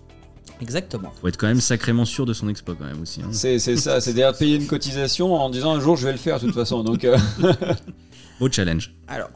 Exactement. 0.61 1.13
Faut 1.21 1.29
être 1.29 1.37
quand 1.37 1.47
même 1.47 1.61
sacrément 1.61 2.05
sûr 2.05 2.27
de 2.27 2.33
son 2.33 2.49
exploit 2.49 2.75
quand 2.77 2.87
même 2.87 3.01
aussi. 3.03 3.21
hein. 3.23 3.29
C'est 3.31 3.59
c'est 3.61 3.77
ça, 3.77 4.01
c'est 4.01 4.15
d'ailleurs 4.15 4.37
payer 4.37 4.57
une 4.57 4.67
cotisation 4.67 5.35
en 5.35 5.49
disant 5.51 5.75
un 5.75 5.81
jour 5.81 5.97
je 5.97 6.07
vais 6.07 6.13
le 6.13 6.19
faire 6.19 6.41
de 6.41 6.47
toute 6.47 6.55
façon. 6.55 6.83
Donc 6.83 7.05
euh, 7.05 7.17
Beau 8.41 8.51
challenge. 8.51 8.93
Alors, 9.07 9.29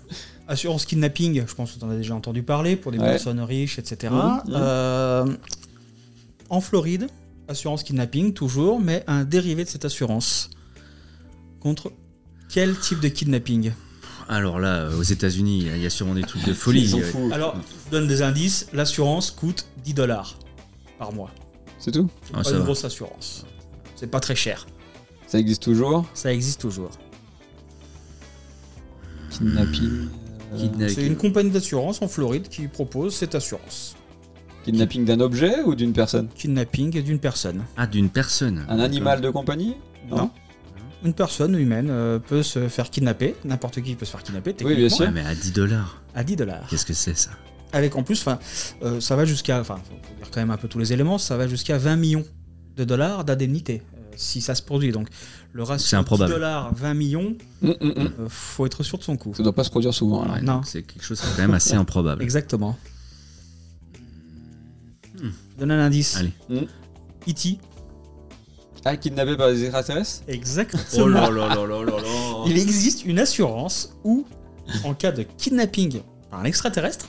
assurance 0.48 0.84
kidnapping, 0.86 1.44
je 1.46 1.54
pense 1.54 1.72
que 1.72 1.78
tu 1.78 1.84
en 1.84 1.90
as 1.90 1.96
déjà 1.96 2.14
entendu 2.14 2.42
parler, 2.42 2.74
pour 2.76 2.90
des 2.92 2.98
Ouais. 2.98 3.04
personnes 3.10 3.40
riches, 3.40 3.78
etc. 3.78 4.12
Euh, 4.50 5.26
en 6.50 6.60
Floride, 6.60 7.08
assurance 7.46 7.82
kidnapping, 7.82 8.32
toujours, 8.32 8.80
mais 8.80 9.04
un 9.06 9.24
dérivé 9.24 9.64
de 9.64 9.68
cette 9.68 9.84
assurance. 9.84 10.50
Contre 11.60 11.92
quel 12.48 12.76
type 12.78 13.00
de 13.00 13.08
kidnapping? 13.08 13.72
Alors 14.28 14.58
là, 14.60 14.82
euh, 14.82 14.98
aux 14.98 15.02
États-Unis, 15.02 15.66
il 15.74 15.82
y 15.82 15.86
a 15.86 15.90
sûrement 15.90 16.14
des 16.14 16.22
trucs 16.22 16.44
de 16.44 16.52
folie. 16.64 16.82
ils 16.82 16.90
sont 16.90 16.98
Euh, 17.00 17.02
fous. 17.02 17.30
Alors, 17.32 17.56
je 17.86 17.90
donne 17.90 18.06
des 18.08 18.22
indices, 18.22 18.68
l'assurance 18.72 19.30
coûte 19.30 19.66
10 19.84 19.94
dollars 19.94 20.38
par 20.98 21.12
mois. 21.12 21.30
C'est 21.78 21.92
tout? 21.92 22.10
ah, 22.34 22.42
Pas 22.42 22.50
une 22.50 22.58
va. 22.58 22.64
grosse 22.64 22.84
assurance. 22.84 23.44
C'est 23.96 24.06
pas 24.10 24.20
très 24.20 24.34
cher. 24.34 24.66
Ça 25.26 25.38
existe 25.38 25.62
toujours? 25.62 26.06
Ça 26.14 26.32
existe 26.32 26.60
toujours. 26.60 26.90
Kidnapping. 29.30 30.08
Euh, 30.52 30.88
C'est 30.88 31.06
une 31.06 31.16
compagnie 31.16 31.50
d'assurance 31.50 32.02
en 32.02 32.08
Floride 32.08 32.48
qui 32.48 32.68
propose 32.68 33.14
cette 33.14 33.34
assurance. 33.34 33.96
Kidnapping 34.64 35.04
d'un 35.04 35.20
objet 35.20 35.62
ou 35.62 35.74
d'une 35.74 35.92
personne 35.92 36.28
Kidnapping 36.34 37.02
d'une 37.02 37.18
personne. 37.18 37.64
Ah, 37.76 37.86
d'une 37.86 38.10
personne. 38.10 38.66
Un 38.68 38.80
animal 38.80 39.20
de 39.20 39.30
compagnie 39.30 39.76
Non. 40.10 40.30
Une 41.04 41.14
personne 41.14 41.56
humaine 41.58 41.88
euh, 41.90 42.18
peut 42.18 42.42
se 42.42 42.68
faire 42.68 42.90
kidnapper. 42.90 43.36
N'importe 43.44 43.80
qui 43.80 43.94
peut 43.94 44.04
se 44.04 44.10
faire 44.10 44.22
kidnapper. 44.22 44.54
Oui, 44.64 44.74
bien 44.74 44.88
sûr. 44.88 45.06
Ouais, 45.06 45.12
mais 45.12 45.24
à 45.24 45.34
10 45.34 45.52
dollars. 45.52 46.02
À 46.14 46.24
10 46.24 46.36
dollars. 46.36 46.66
Qu'est-ce 46.68 46.84
que 46.84 46.92
c'est 46.92 47.16
ça? 47.16 47.30
Avec 47.72 47.96
en 47.96 48.02
plus, 48.02 48.20
enfin, 48.20 48.38
euh, 48.82 49.00
ça 49.00 49.14
va 49.14 49.24
jusqu'à, 49.24 49.60
enfin, 49.60 49.76
faut 49.76 49.94
faut 49.94 50.14
dire 50.16 50.30
quand 50.32 50.40
même 50.40 50.50
un 50.50 50.56
peu 50.56 50.68
tous 50.68 50.78
les 50.78 50.92
éléments, 50.92 51.18
ça 51.18 51.36
va 51.36 51.46
jusqu'à 51.46 51.78
20 51.78 51.96
millions 51.96 52.24
de 52.76 52.84
dollars 52.84 53.24
d'indemnité 53.24 53.82
euh, 53.94 54.00
si 54.16 54.40
ça 54.40 54.54
se 54.54 54.62
produit. 54.62 54.90
Donc 54.90 55.08
le 55.52 55.62
ratio 55.62 55.86
C'est 55.86 55.96
improbable. 55.96 56.30
10 56.30 56.34
dollars, 56.34 56.74
20 56.74 56.94
millions, 56.94 57.36
Hum, 57.62 57.74
hum, 57.80 57.92
hum. 57.96 58.10
euh, 58.20 58.26
faut 58.28 58.66
être 58.66 58.82
sûr 58.82 58.98
de 58.98 59.02
son 59.02 59.16
coup. 59.16 59.32
Ça 59.34 59.42
doit 59.42 59.54
pas 59.54 59.64
se 59.64 59.70
produire 59.70 59.92
souvent. 59.94 60.22
alors. 60.22 60.36
Ouais, 60.36 60.42
Non. 60.42 60.62
C'est 60.64 60.82
quelque 60.82 61.02
chose 61.04 61.20
qui 61.20 61.26
est 61.26 61.30
quand 61.36 61.42
même 61.42 61.54
assez 61.54 61.74
improbable. 61.74 62.22
Exactement. 62.22 62.76
Hmm. 65.20 65.30
Je 65.54 65.60
donne 65.60 65.70
un 65.72 65.84
indice. 65.84 66.16
Allez. 66.16 66.32
Hmm. 66.48 66.64
E.T. 67.28 67.58
Ah, 68.84 68.96
kidnappé 68.96 69.36
par 69.36 69.48
des 69.48 69.64
extraterrestres 69.64 70.22
Exactement. 70.28 70.82
Oh 70.98 71.08
là 71.08 71.28
là 71.30 71.48
là 71.48 71.66
là 71.66 71.84
là 71.84 71.96
là. 71.96 72.44
Il 72.46 72.56
existe 72.58 73.04
une 73.04 73.18
assurance 73.18 73.92
où, 74.04 74.24
en 74.84 74.94
cas 74.94 75.10
de 75.12 75.24
kidnapping 75.24 76.00
par 76.30 76.40
un 76.40 76.44
extraterrestre, 76.44 77.08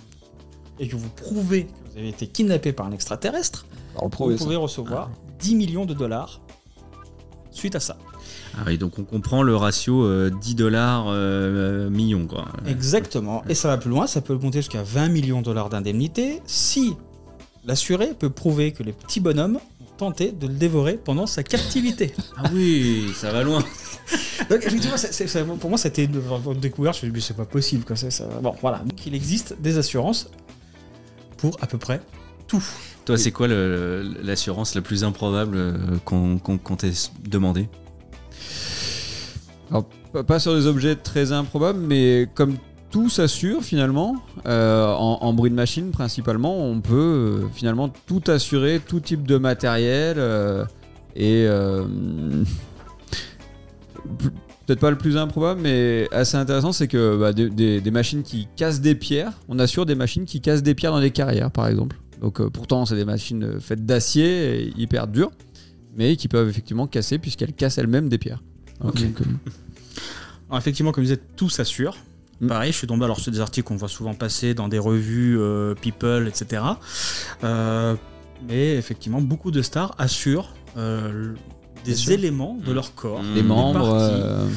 et 0.80 0.88
que 0.88 0.96
vous 0.96 1.10
prouvez 1.10 1.66
que 1.66 1.92
vous 1.92 1.98
avez 1.98 2.10
été 2.10 2.28
kidnappé 2.28 2.74
par 2.74 2.88
un 2.88 2.92
extraterrestre, 2.92 3.66
Alors, 3.96 4.10
vous 4.10 4.32
ça. 4.38 4.44
pouvez 4.44 4.56
recevoir 4.56 5.12
10 5.40 5.56
millions 5.56 5.86
de 5.86 5.94
dollars 5.94 6.42
suite 7.52 7.76
à 7.76 7.80
ça. 7.80 7.98
Ah 8.58 8.64
oui, 8.68 8.78
donc 8.78 9.00
on 9.00 9.04
comprend 9.04 9.44
le 9.44 9.56
ratio 9.56 10.04
euh, 10.04 10.30
10 10.42 10.56
dollars 10.56 11.06
euh, 11.10 11.90
millions 11.90 12.26
quoi. 12.28 12.46
Exactement. 12.68 13.44
Et 13.50 13.56
ça 13.56 13.68
va 13.68 13.78
plus 13.78 13.90
loin, 13.90 14.08
ça 14.08 14.22
peut 14.22 14.36
monter 14.36 14.60
jusqu'à 14.60 14.84
20 14.84 15.10
millions 15.10 15.40
de 15.40 15.46
dollars 15.46 15.70
d'indemnité 15.70 16.42
si 16.46 16.96
l'assuré 17.66 18.14
peut 18.18 18.30
prouver 18.30 18.72
que 18.72 18.84
les 18.84 18.94
petits 18.94 19.20
bonhommes 19.20 19.58
ont 19.58 19.96
tenté 19.98 20.32
de 20.32 20.48
le 20.48 20.54
dévorer 20.54 20.94
pendant 20.98 21.26
sa 21.28 21.44
captivité. 21.44 22.14
Ah 22.38 22.50
oui, 22.54 23.12
ça 23.16 23.32
va 23.32 23.44
loin. 23.44 23.64
Donc 24.50 24.66
effectivement, 24.66 25.58
pour 25.58 25.70
moi, 25.70 25.78
c'était 25.78 26.06
une, 26.06 26.22
une 26.48 26.60
découverte. 26.60 26.96
Je 26.96 27.06
me 27.06 27.08
suis 27.08 27.08
dit, 27.12 27.14
mais 27.14 27.22
c'est 27.22 27.36
pas 27.36 27.46
possible. 27.46 27.84
Quoi. 27.84 27.96
ça- 27.96 28.26
Bon, 28.42 28.56
voilà. 28.62 28.80
Donc 28.80 29.06
il 29.06 29.14
existe 29.14 29.56
des 29.62 29.78
assurances 29.78 30.30
pour 31.38 31.58
à 31.62 31.68
peu 31.68 31.78
près 31.78 32.02
tout. 32.48 32.64
Toi, 33.06 33.18
c'est 33.18 33.32
quoi 33.32 33.48
l'assurance 33.48 34.74
la 34.76 34.82
plus 34.82 35.04
improbable 35.04 35.56
euh, 35.58 35.74
qu'on 36.06 36.38
t'ait 36.78 36.92
demandé? 37.28 37.68
Pas- 40.28 40.40
sur 40.40 40.56
des 40.56 40.66
objets 40.66 40.96
très 40.96 41.32
improbables, 41.32 41.80
mais 41.80 42.28
comme 42.34 42.56
tout 42.90 43.10
s'assure 43.10 43.62
finalement, 43.64 44.16
euh, 44.48 44.92
en, 44.94 45.32
bruit 45.34 45.52
de 45.52 45.56
machine 45.56 45.92
principalement, 45.92 46.66
on 46.66 46.82
peut 46.82 46.96
euh, 47.44 47.48
finalement 47.54 47.90
tout 48.08 48.24
assurer, 48.28 48.82
tout 48.86 49.00
type 49.00 49.28
de 49.28 49.38
matériel, 49.38 50.16
euh, 50.18 50.66
et 51.16 51.46
peut-être 54.66 54.80
pas 54.80 54.90
le 54.90 54.98
plus 54.98 55.18
improbable, 55.18 55.62
mais 55.62 56.08
assez 56.12 56.38
intéressant, 56.38 56.72
c'est 56.72 56.88
que 56.88 57.16
bah, 57.18 57.34
des, 57.34 57.82
des- 57.82 57.92
machines 57.92 58.24
qui 58.24 58.48
cassent 58.56 58.82
des 58.82 58.96
pierres, 58.96 59.34
on 59.48 59.60
assure 59.60 59.86
des 59.86 59.96
machines 59.96 60.26
qui 60.26 60.42
cassent 60.42 60.64
des 60.64 60.74
pierres 60.76 60.92
dans 60.94 61.02
des 61.02 61.12
carrières 61.12 61.52
par 61.52 61.68
exemple. 61.68 62.00
Donc 62.22 62.42
pourtant 62.50 62.86
c'est 62.86 62.96
des 62.96 63.06
machines 63.06 63.60
faites 63.60 63.86
d'acier, 63.86 64.74
hyper 64.78 65.08
dures, 65.08 65.32
mais 65.96 66.16
qui 66.16 66.28
peuvent 66.28 66.50
effectivement 66.50 66.88
casser 66.88 67.20
puisqu'elles 67.20 67.54
cassent 67.54 67.78
elles-mêmes 67.78 68.10
des 68.10 68.18
pierres. 68.18 68.42
Ok. 68.84 69.02
Donc, 69.02 69.22
euh, 69.22 69.26
Alors, 70.50 70.60
effectivement, 70.60 70.92
comme 70.92 71.04
je 71.04 71.10
disais, 71.14 71.22
tout 71.36 71.50
s'assure. 71.50 71.98
Mm. 72.42 72.48
Pareil, 72.48 72.72
je 72.72 72.78
suis 72.78 72.88
tombé 72.88 73.06
alors 73.06 73.20
sur 73.20 73.32
des 73.32 73.40
articles 73.40 73.68
qu'on 73.68 73.76
voit 73.76 73.90
souvent 73.90 74.14
passer 74.14 74.54
dans 74.54 74.68
des 74.68 74.80
revues 74.80 75.38
euh, 75.40 75.76
People, 75.76 76.28
etc. 76.28 76.64
Euh, 77.44 77.96
mais 78.48 78.76
effectivement, 78.76 79.22
beaucoup 79.22 79.52
de 79.52 79.62
stars 79.62 79.94
assurent 79.98 80.54
euh, 80.78 81.34
des 81.84 82.12
éléments 82.14 82.58
de 82.66 82.72
leur 82.72 82.96
corps. 82.96 83.22
Mm. 83.24 83.28
les 83.36 83.42
des 83.42 83.48
membres. 83.48 83.80
parties. 83.80 84.16
euh, 84.16 84.48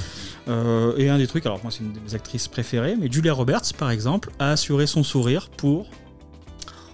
Euh, 0.49 0.97
et 0.97 1.09
un 1.09 1.19
des 1.19 1.29
trucs, 1.29 1.47
alors 1.47 1.61
moi 1.63 1.71
c'est 1.71 1.85
une 1.85 1.93
de 1.93 2.01
mes 2.01 2.15
actrices 2.15 2.49
préférées, 2.49 2.97
mais 2.99 3.11
Julia 3.11 3.33
Roberts 3.33 3.73
par 3.79 3.91
exemple 3.91 4.31
a 4.41 4.51
assuré 4.51 4.89
son 4.89 5.05
sourire 5.05 5.49
pour 5.57 5.87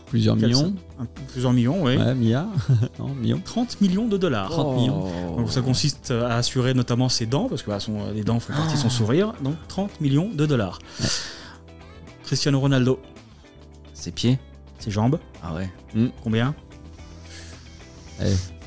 plusieurs 0.09 0.37
millions. 0.37 0.75
un- 0.99 1.07
plusieurs 1.33 1.53
millions, 1.53 1.83
oui. 1.85 1.97
Ouais, 1.97 2.15
milliards. 2.15 2.49
non, 2.99 3.09
millions. 3.15 3.41
30 3.45 3.81
millions 3.81 4.07
de 4.09 4.17
dollars. 4.17 4.51
30 4.51 4.77
millions. 4.77 5.37
Donc 5.37 5.51
ça 5.51 5.61
consiste 5.61 6.11
à 6.11 6.37
assurer 6.37 6.75
notamment 6.75 7.09
ses 7.09 7.27
dents, 7.27 7.49
parce 7.49 7.63
que 7.63 7.71
bah, 7.71 7.81
son- 7.81 8.11
les 8.13 8.25
dents 8.25 8.41
font 8.41 8.53
partie 8.53 8.75
de 8.75 8.81
son 8.81 8.91
sourire, 8.91 9.35
donc 9.43 9.55
30 9.69 10.01
millions 10.01 10.29
de 10.33 10.47
dollars. 10.47 10.79
Ouais. 11.01 11.07
Cristiano 12.25 12.59
Ronaldo, 12.61 13.01
Ses 13.95 14.11
pieds 14.13 14.39
ses 14.79 14.91
jambes, 14.93 15.19
Ah 15.43 15.55
ouais. 15.55 15.69
combien? 16.23 16.55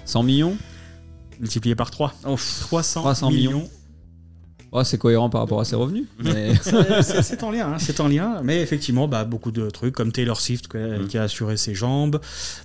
100 0.06 0.24
millions. 0.24 0.58
Multiplié 1.40 1.74
par 1.76 1.90
3. 1.90 2.14
300, 2.22 3.02
300 3.02 3.30
millions. 3.32 3.52
millions. 3.52 3.70
Oh, 4.74 4.84
c'est 4.86 4.98
cohérent 4.98 5.30
par 5.30 5.42
rapport 5.42 5.60
à 5.60 5.66
ses 5.66 5.76
revenus. 5.76 6.06
Mais... 6.24 6.54
C'est- 7.02 7.44
en 7.44 7.52
lien, 7.52 7.74
hein, 7.74 7.78
c'est 7.78 8.00
en 8.00 8.08
lien. 8.08 8.40
Mais 8.44 8.62
effectivement, 8.62 9.08
bah, 9.08 9.26
beaucoup 9.26 9.52
de 9.52 9.70
trucs 9.70 9.94
comme 9.94 10.12
Taylor 10.14 10.40
Swift 10.40 10.68
quoi, 10.70 10.80
Mm. 10.80 11.08
qui 11.08 11.18
a 11.18 11.24
assuré 11.24 11.58
ses 11.58 11.76
jambes, 11.76 12.20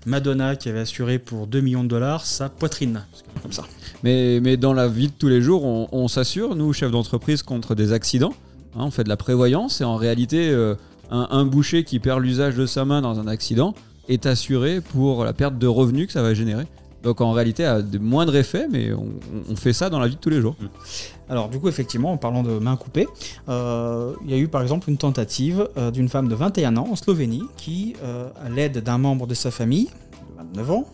Madonna 0.06 0.54
qui 0.56 0.68
avait 0.68 0.78
assuré 0.80 1.18
pour 1.18 1.46
2 1.48 1.60
millions 1.60 1.82
de 1.82 1.88
dollars 1.88 2.24
sa 2.24 2.48
poitrine. 2.48 3.04
Comme 3.42 3.52
ça. 3.52 3.64
mais, 4.04 4.38
mais 4.40 4.56
dans 4.56 4.72
la 4.72 4.86
vie 4.88 5.08
de 5.08 5.12
tous 5.18 5.28
les 5.28 5.42
jours, 5.42 5.64
on, 5.64 5.88
on 5.90 6.06
s'assure, 6.08 6.54
nous, 6.54 6.72
chefs 6.72 6.90
d'entreprise, 6.92 7.42
contre 7.42 7.74
des 7.74 7.92
accidents. 7.92 8.34
Hein, 8.76 8.84
on 8.84 8.90
fait 8.90 9.04
de 9.04 9.08
la 9.08 9.16
prévoyance 9.16 9.80
et 9.80 9.84
en 9.84 9.96
réalité, 9.96 10.48
euh, 10.50 10.74
un, 11.10 11.26
un 11.30 11.44
boucher 11.44 11.82
qui 11.84 11.98
perd 11.98 12.20
l'usage 12.22 12.54
de 12.54 12.66
sa 12.66 12.84
main 12.84 13.00
dans 13.02 13.18
un 13.18 13.26
accident 13.26 13.74
est 14.08 14.26
assuré 14.26 14.80
pour 14.80 15.24
la 15.24 15.32
perte 15.32 15.58
de 15.58 15.66
revenus 15.66 16.06
que 16.06 16.12
ça 16.12 16.22
va 16.22 16.34
générer. 16.34 16.66
Donc 17.02 17.20
en 17.20 17.32
réalité, 17.32 17.64
à 17.64 17.82
de 17.82 17.98
moindres 17.98 18.34
effets, 18.36 18.66
mais 18.68 18.92
on, 18.92 19.06
on 19.50 19.56
fait 19.56 19.72
ça 19.72 19.90
dans 19.90 20.00
la 20.00 20.08
vie 20.08 20.16
de 20.16 20.20
tous 20.20 20.30
les 20.30 20.40
jours. 20.40 20.56
Alors 21.28 21.48
du 21.48 21.58
coup, 21.60 21.68
effectivement, 21.68 22.12
en 22.12 22.16
parlant 22.16 22.42
de 22.42 22.58
main 22.58 22.76
coupée, 22.76 23.06
euh, 23.48 24.14
il 24.24 24.30
y 24.30 24.34
a 24.34 24.38
eu 24.38 24.48
par 24.48 24.62
exemple 24.62 24.88
une 24.90 24.96
tentative 24.98 25.68
euh, 25.76 25.90
d'une 25.90 26.08
femme 26.08 26.28
de 26.28 26.34
21 26.34 26.76
ans 26.76 26.88
en 26.90 26.96
Slovénie 26.96 27.44
qui, 27.56 27.94
euh, 28.02 28.28
à 28.44 28.48
l'aide 28.48 28.78
d'un 28.82 28.98
membre 28.98 29.26
de 29.26 29.34
sa 29.34 29.50
famille, 29.50 29.86
de 29.86 30.36
29 30.38 30.70
ans, 30.70 30.84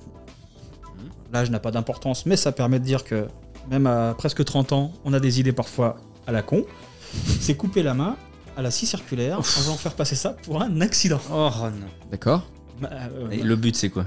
l'âge 1.32 1.50
n'a 1.50 1.60
pas 1.60 1.70
d'importance, 1.70 2.26
mais 2.26 2.36
ça 2.36 2.52
permet 2.52 2.78
de 2.78 2.84
dire 2.84 3.04
que 3.04 3.26
même 3.70 3.86
à 3.86 4.14
presque 4.16 4.44
30 4.44 4.72
ans, 4.72 4.92
on 5.04 5.12
a 5.12 5.20
des 5.20 5.40
idées 5.40 5.52
parfois 5.52 5.96
à 6.26 6.32
la 6.32 6.42
con, 6.42 6.64
s'est 7.40 7.54
coupé 7.56 7.82
la 7.82 7.94
main 7.94 8.16
à 8.56 8.60
la 8.60 8.70
scie 8.70 8.84
circulaire 8.86 9.38
en 9.38 9.42
voulant 9.62 9.76
faire 9.76 9.94
passer 9.94 10.14
ça 10.14 10.30
pour 10.44 10.60
un 10.60 10.80
accident. 10.82 11.20
Oh 11.32 11.48
non. 11.62 11.86
D'accord 12.10 12.42
Bah, 12.82 12.90
euh, 12.92 13.30
Et 13.30 13.42
le 13.42 13.56
but, 13.56 13.74
c'est 13.76 13.88
quoi? 13.88 14.04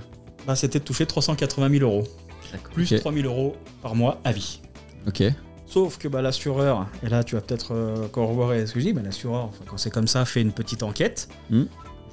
Bah, 0.47 0.55
C'était 0.55 0.79
de 0.79 0.83
toucher 0.83 1.05
380 1.05 1.69
000 1.69 1.83
euros, 1.83 2.03
plus 2.73 2.91
Ok. 2.93 2.99
3 2.99 3.13
000 3.13 3.25
euros 3.25 3.55
par 3.81 3.95
mois 3.95 4.19
à 4.23 4.31
vie. 4.31 4.59
Ok. 5.07 5.23
Sauf 5.67 5.97
que 5.97 6.07
bah, 6.07 6.21
l'assureur, 6.21 6.87
et 7.03 7.09
là 7.09 7.23
tu 7.23 7.35
vas 7.35 7.41
peut-être 7.41 7.73
euh, 7.73 8.07
corroborer 8.09 8.65
ce 8.67 8.73
que 8.73 8.79
je 8.79 8.85
dis, 8.85 8.93
bah, 8.93 9.01
l'assureur, 9.03 9.45
enfin, 9.45 9.63
quand 9.67 9.77
c'est 9.77 9.89
comme 9.91 10.07
ça, 10.07 10.23
fait 10.25 10.41
une 10.41 10.51
petite 10.51 10.83
enquête. 10.83 11.27
Hmm. 11.49 11.63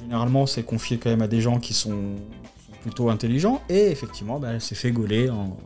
Généralement, 0.00 0.46
c'est 0.46 0.62
confié 0.62 0.98
quand 0.98 1.10
même 1.10 1.22
à 1.22 1.28
des 1.28 1.40
gens 1.40 1.60
qui 1.60 1.74
sont, 1.74 1.90
sont 1.90 2.72
plutôt 2.82 3.08
intelligents, 3.10 3.62
et 3.68 3.90
effectivement, 3.90 4.40
bah, 4.40 4.48
elle 4.54 4.60
s'est 4.60 4.74
fait 4.74 4.90
gauler 4.90 5.28
en 5.30 5.56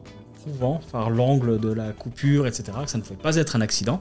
prouvant 0.43 0.81
par 0.93 1.11
l'angle 1.11 1.59
de 1.59 1.73
la 1.73 1.93
coupure, 1.93 2.47
etc., 2.47 2.65
que 2.85 2.91
ça 2.91 2.99
ne 2.99 3.03
pouvait 3.03 3.19
pas 3.21 3.37
être 3.37 3.57
un 3.57 3.61
accident. 3.61 3.99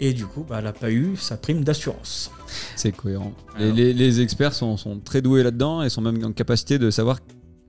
Et 0.00 0.12
du 0.14 0.24
coup, 0.26 0.44
bah, 0.48 0.56
elle 0.58 0.64
n'a 0.64 0.72
pas 0.72 0.90
eu 0.90 1.16
sa 1.16 1.36
prime 1.36 1.62
d'assurance. 1.62 2.30
C'est 2.74 2.90
cohérent. 2.92 3.32
Les, 3.58 3.64
Alors. 3.64 3.76
les- 3.76 3.92
les 3.92 4.20
experts 4.20 4.54
sont, 4.54 4.76
sont 4.76 4.98
très 4.98 5.20
doués 5.20 5.42
là-dedans 5.42 5.82
et 5.82 5.90
sont 5.90 6.00
même 6.00 6.24
en 6.24 6.32
capacité 6.32 6.78
de 6.78 6.90
savoir 6.90 7.18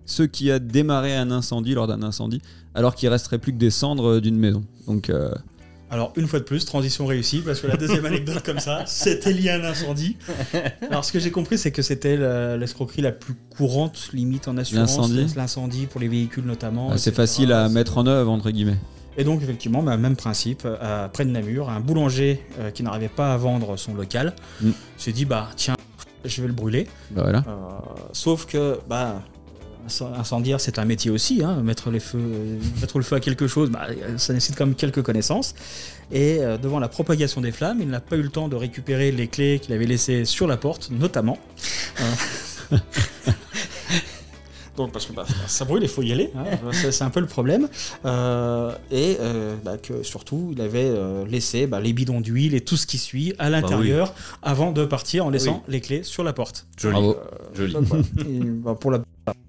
ce 0.05 0.23
qui 0.23 0.51
a 0.51 0.59
démarré 0.59 1.15
un 1.15 1.31
incendie 1.31 1.73
lors 1.73 1.87
d'un 1.87 2.03
incendie, 2.03 2.41
alors 2.75 2.95
qu'il 2.95 3.09
resterait 3.09 3.37
plus 3.39 3.51
que 3.53 3.57
des 3.57 3.69
cendres 3.71 4.19
d'une 4.19 4.37
maison. 4.37 4.63
Donc, 4.87 5.09
euh, 5.09 5.31
Alors, 5.89 6.13
une 6.15 6.27
fois 6.27 6.39
de 6.39 6.45
plus, 6.45 6.63
transition 6.65 7.05
réussie, 7.05 7.41
parce 7.45 7.59
que 7.59 7.67
la 7.67 7.75
deuxième 7.77 8.05
anecdote 8.05 8.43
comme 8.43 8.59
ça, 8.59 8.83
c'était 8.85 9.33
lié 9.33 9.49
à 9.49 9.55
un 9.55 9.63
incendie. 9.65 10.15
Alors, 10.89 11.03
ce 11.05 11.11
que 11.11 11.19
j'ai 11.19 11.31
compris, 11.31 11.57
c'est 11.57 11.71
que 11.71 11.81
c'était 11.81 12.17
l'escroquerie 12.57 13.01
la 13.01 13.11
plus 13.11 13.33
courante, 13.57 14.09
limite 14.13 14.47
en 14.47 14.57
assurance. 14.57 14.97
L'incendie 14.97 15.33
L'incendie 15.35 15.85
pour 15.87 15.99
les 16.01 16.07
véhicules 16.07 16.45
notamment. 16.45 16.89
Ah, 16.93 16.97
c'est 16.97 17.13
facile 17.15 17.51
à 17.51 17.67
mettre 17.69 17.97
en 17.97 18.07
œuvre, 18.07 18.31
entre 18.31 18.51
guillemets. 18.51 18.77
Et 19.17 19.25
donc, 19.25 19.43
effectivement, 19.43 19.83
bah, 19.83 19.97
même 19.97 20.15
principe, 20.15 20.61
euh, 20.65 21.09
près 21.09 21.25
de 21.25 21.29
Namur, 21.31 21.69
un 21.69 21.81
boulanger 21.81 22.41
euh, 22.59 22.71
qui 22.71 22.81
n'arrivait 22.83 23.09
pas 23.09 23.33
à 23.33 23.37
vendre 23.37 23.75
son 23.75 23.93
local 23.93 24.33
Mm. 24.61 24.69
s'est 24.95 25.11
dit 25.11 25.25
bah 25.25 25.49
tiens, 25.57 25.75
je 26.23 26.41
vais 26.41 26.47
le 26.47 26.53
brûler. 26.53 26.87
Bah 27.11 27.23
voilà. 27.23 27.39
Euh, 27.39 27.51
sauf 28.13 28.45
que 28.45 28.79
bah 28.87 29.21
incendiaire, 30.15 30.59
c'est 30.61 30.79
un 30.79 30.85
métier 30.85 31.11
aussi. 31.11 31.43
hein, 31.43 31.61
mettre 31.63 31.89
le 31.91 31.99
feu 31.99 33.15
à 33.15 33.19
quelque 33.19 33.47
chose, 33.47 33.69
bah, 33.69 33.87
ça 34.17 34.33
nécessite 34.33 34.57
quand 34.57 34.65
même 34.65 34.75
quelques 34.75 35.01
connaissances. 35.01 35.55
Et 36.11 36.39
euh, 36.39 36.57
devant 36.57 36.79
la 36.79 36.89
propagation 36.89 37.41
des 37.41 37.51
flammes, 37.51 37.79
il 37.81 37.89
n'a 37.89 37.99
pas 38.01 38.17
eu 38.17 38.21
le 38.21 38.29
temps 38.29 38.47
de 38.47 38.55
récupérer 38.55 39.11
les 39.11 39.27
clés 39.27 39.59
qu'il 39.59 39.73
avait 39.73 39.85
laissées 39.85 40.25
sur 40.25 40.47
la 40.47 40.57
porte, 40.57 40.89
notamment. 40.91 41.37
Donc 44.81 44.91
parce 44.91 45.05
que 45.05 45.13
bah, 45.13 45.25
ça 45.47 45.65
brûle, 45.65 45.83
il 45.83 45.89
faut 45.89 46.01
y 46.01 46.11
aller, 46.11 46.31
hein, 46.35 46.45
c'est 46.71 47.03
un 47.03 47.09
peu 47.09 47.19
le 47.19 47.27
problème. 47.27 47.67
Euh, 48.05 48.75
et 48.91 49.17
euh, 49.19 49.55
bah, 49.63 49.77
que 49.77 50.03
surtout, 50.03 50.49
il 50.53 50.61
avait 50.61 50.89
euh, 50.89 51.25
laissé 51.25 51.67
bah, 51.67 51.79
les 51.79 51.93
bidons 51.93 52.21
d'huile 52.21 52.55
et 52.55 52.61
tout 52.61 52.77
ce 52.77 52.87
qui 52.87 52.97
suit 52.97 53.33
à 53.39 53.49
l'intérieur 53.49 54.13
avant 54.41 54.71
de 54.71 54.85
partir 54.85 55.25
en 55.25 55.29
laissant 55.29 55.63
les 55.67 55.81
clés 55.81 56.03
sur 56.03 56.23
la 56.23 56.33
porte. 56.33 56.67
Joli. 56.77 56.93
Bravo. 56.93 57.17
Joli. 57.53 57.73
Donc, 57.73 57.83
voilà. 57.85 58.03
Et, 58.27 58.39
bah, 58.39 58.75
pour 58.79 58.91
la 58.91 59.01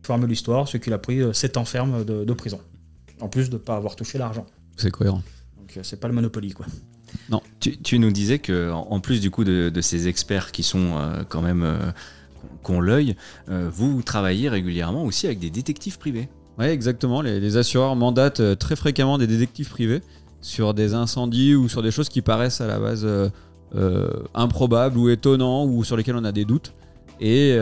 forme 0.02 0.22
de 0.22 0.26
l'histoire, 0.26 0.68
c'est 0.68 0.80
qu'il 0.80 0.92
a 0.92 0.98
pris 0.98 1.20
euh, 1.20 1.32
7 1.32 1.56
ans 1.56 1.64
ferme 1.64 2.04
de, 2.04 2.24
de 2.24 2.32
prison. 2.32 2.60
En 3.20 3.28
plus 3.28 3.50
de 3.50 3.54
ne 3.54 3.58
pas 3.58 3.76
avoir 3.76 3.96
touché 3.96 4.18
l'argent. 4.18 4.46
C'est 4.76 4.90
cohérent. 4.90 5.22
Donc 5.58 5.76
euh, 5.76 5.80
c'est 5.82 6.00
pas 6.00 6.08
le 6.08 6.14
Monopoly 6.14 6.52
quoi. 6.52 6.66
Tu, 7.60 7.76
tu 7.76 7.98
nous 7.98 8.10
disais 8.10 8.38
que 8.38 8.70
en 8.72 8.98
plus 9.00 9.20
du 9.20 9.30
coup 9.30 9.44
de, 9.44 9.68
de 9.68 9.80
ces 9.82 10.08
experts 10.08 10.50
qui 10.50 10.62
sont 10.62 10.96
euh, 10.96 11.22
quand 11.28 11.42
même 11.42 11.92
euh, 12.62 12.66
qui 12.66 12.72
ont 12.72 12.80
l'œil, 12.80 13.16
euh, 13.48 13.68
vous 13.72 14.02
travaillez 14.02 14.48
régulièrement 14.48 15.04
aussi 15.04 15.26
avec 15.26 15.38
des 15.38 15.50
détectives 15.50 15.98
privés. 15.98 16.28
Ouais, 16.58 16.70
exactement. 16.70 17.22
Les, 17.22 17.56
assureurs 17.56 17.96
mandatent 17.96 18.40
euh, 18.40 18.54
très 18.54 18.76
fréquemment 18.76 19.18
des 19.18 19.26
détectives 19.26 19.70
privés 19.70 20.02
sur 20.40 20.74
des 20.74 20.94
incendies 20.94 21.54
ou 21.54 21.68
sur 21.68 21.82
des 21.82 21.90
choses 21.90 22.08
qui 22.08 22.20
paraissent 22.20 22.60
à 22.60 22.66
la 22.66 22.78
base 22.78 23.06
euh, 23.06 24.10
improbables 24.34 24.98
ou 24.98 25.08
étonnants 25.08 25.64
ou 25.66 25.84
sur 25.84 25.96
lesquelles 25.96 26.16
on 26.16 26.24
a 26.24 26.32
des 26.32 26.44
doutes. 26.44 26.74
Et, 27.20 27.56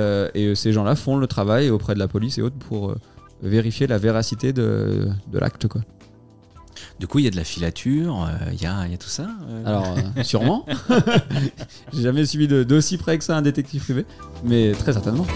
ces 0.55 0.73
gens-là 0.73 0.97
font 0.97 1.19
le 1.19 1.27
travail 1.27 1.69
auprès 1.69 1.93
de 1.93 1.99
la 1.99 2.09
police 2.09 2.39
et 2.39 2.43
autres 2.43 2.57
pour 2.57 2.95
vérifier 3.43 3.87
la 3.87 3.99
véracité 3.99 4.55
de, 4.55 5.11
l'acte. 5.35 5.67
Du 7.01 7.07
coup, 7.07 7.19
il 7.19 7.25
y 7.25 7.29
a 7.29 7.31
de 7.31 7.37
la 7.37 7.45
filature, 7.45 8.25
euh, 8.29 8.51
il 8.53 8.63
y, 8.63 8.67
a, 8.67 8.85
il 8.85 8.91
y 8.93 8.95
a 8.95 8.99
tout 8.99 9.09
ça. 9.09 9.27
euh. 9.49 9.65
Alors, 9.65 9.97
euh, 9.97 10.23
sûrement. 10.23 10.67
J'ai 11.95 12.03
jamais 12.03 12.27
suivi 12.27 12.47
d'aussi 12.47 12.99
près 12.99 13.17
que 13.17 13.25
ça 13.25 13.39
un 13.39 13.41
détective 13.41 13.83
privé, 13.83 14.05
mais 14.45 14.73
très 14.73 14.93
certainement. 14.93 15.27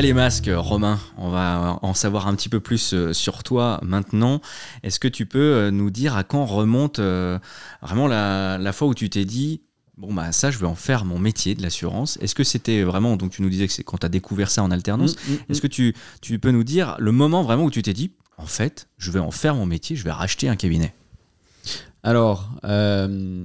Les 0.00 0.12
masques, 0.12 0.48
Romain. 0.54 1.00
On 1.16 1.28
va 1.28 1.80
en 1.82 1.92
savoir 1.92 2.28
un 2.28 2.36
petit 2.36 2.48
peu 2.48 2.60
plus 2.60 2.94
euh, 2.94 3.12
sur 3.12 3.42
toi 3.42 3.80
maintenant. 3.82 4.40
Est-ce 4.84 5.00
que 5.00 5.08
tu 5.08 5.26
peux 5.26 5.38
euh, 5.38 5.70
nous 5.72 5.90
dire 5.90 6.16
à 6.16 6.22
quand 6.22 6.46
remonte 6.46 7.00
euh, 7.00 7.40
vraiment 7.82 8.06
la, 8.06 8.58
la 8.58 8.72
fois 8.72 8.86
où 8.86 8.94
tu 8.94 9.10
t'es 9.10 9.24
dit 9.24 9.60
bon 9.96 10.14
bah 10.14 10.30
ça 10.30 10.52
je 10.52 10.58
vais 10.58 10.66
en 10.66 10.76
faire 10.76 11.04
mon 11.04 11.18
métier 11.18 11.56
de 11.56 11.62
l'assurance. 11.62 12.16
Est-ce 12.20 12.36
que 12.36 12.44
c'était 12.44 12.84
vraiment 12.84 13.16
donc 13.16 13.32
tu 13.32 13.42
nous 13.42 13.50
disais 13.50 13.66
que 13.66 13.72
c'est 13.72 13.82
quand 13.82 13.98
tu 13.98 14.06
as 14.06 14.08
découvert 14.08 14.50
ça 14.50 14.62
en 14.62 14.70
alternance. 14.70 15.16
Mm, 15.16 15.32
mm, 15.32 15.34
mm. 15.34 15.38
Est-ce 15.48 15.60
que 15.60 15.66
tu, 15.66 15.94
tu 16.20 16.38
peux 16.38 16.52
nous 16.52 16.64
dire 16.64 16.94
le 17.00 17.10
moment 17.10 17.42
vraiment 17.42 17.64
où 17.64 17.70
tu 17.70 17.82
t'es 17.82 17.94
dit 17.94 18.12
en 18.36 18.46
fait 18.46 18.86
je 18.98 19.10
vais 19.10 19.20
en 19.20 19.32
faire 19.32 19.56
mon 19.56 19.66
métier, 19.66 19.96
je 19.96 20.04
vais 20.04 20.12
racheter 20.12 20.48
un 20.48 20.56
cabinet? 20.56 20.94
Alors, 22.04 22.50
euh, 22.64 23.44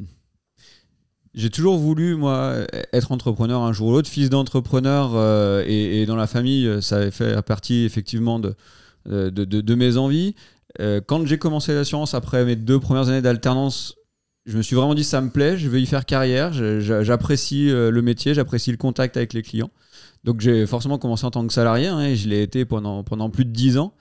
j'ai 1.34 1.50
toujours 1.50 1.78
voulu, 1.78 2.16
moi, 2.16 2.58
être 2.92 3.12
entrepreneur 3.12 3.62
un 3.62 3.74
jour 3.74 3.88
ou 3.88 3.92
l'autre. 3.94 4.10
Fils 4.10 4.30
d'entrepreneur 4.30 5.14
euh, 5.16 5.64
et, 5.66 6.06
dans 6.06 6.16
la 6.16 6.28
famille, 6.28 6.68
euh, 6.68 6.82
ça 6.82 6.98
avait 6.98 7.12
fait 7.12 7.42
partie 7.42 7.84
effectivement 7.86 8.40
de, 8.40 8.56
de, 9.06 9.30
de- 9.30 9.76
mes 9.76 9.98
envies. 9.98 10.36
Euh, 10.80 11.02
quand 11.06 11.26
j'ai 11.26 11.38
commencé 11.38 11.74
l'assurance, 11.74 12.14
après 12.14 12.46
mes 12.46 12.56
deux 12.56 12.80
premières 12.80 13.10
années 13.10 13.22
d'alternance, 13.22 13.96
je 14.46 14.58
me 14.58 14.62
suis 14.62 14.76
vraiment 14.76 14.96
dit 14.96 15.04
ça 15.04 15.22
me 15.22 15.30
plaît, 15.30 15.58
je 15.58 15.70
veux 15.70 15.80
y 15.80 15.86
faire 15.86 16.06
carrière, 16.06 16.52
j'apprécie 16.54 17.70
euh, 17.70 17.92
le 17.92 18.02
métier, 18.02 18.34
j'apprécie 18.34 18.72
le 18.72 18.78
contact 18.78 19.16
avec 19.18 19.34
les 19.34 19.42
clients. 19.42 19.72
Donc 20.24 20.42
j'ai 20.42 20.66
forcément 20.66 20.98
commencé 20.98 21.26
en 21.26 21.32
tant 21.32 21.46
que 21.46 21.54
salarié 21.54 21.88
hein, 21.88 22.02
et 22.02 22.16
je 22.16 22.28
l'ai 22.28 22.42
été 22.42 22.66
pendant, 22.66 23.04
pendant 23.04 23.30
plus 23.30 23.46
de 23.46 23.52
10 23.52 23.78
ans. 23.78 23.94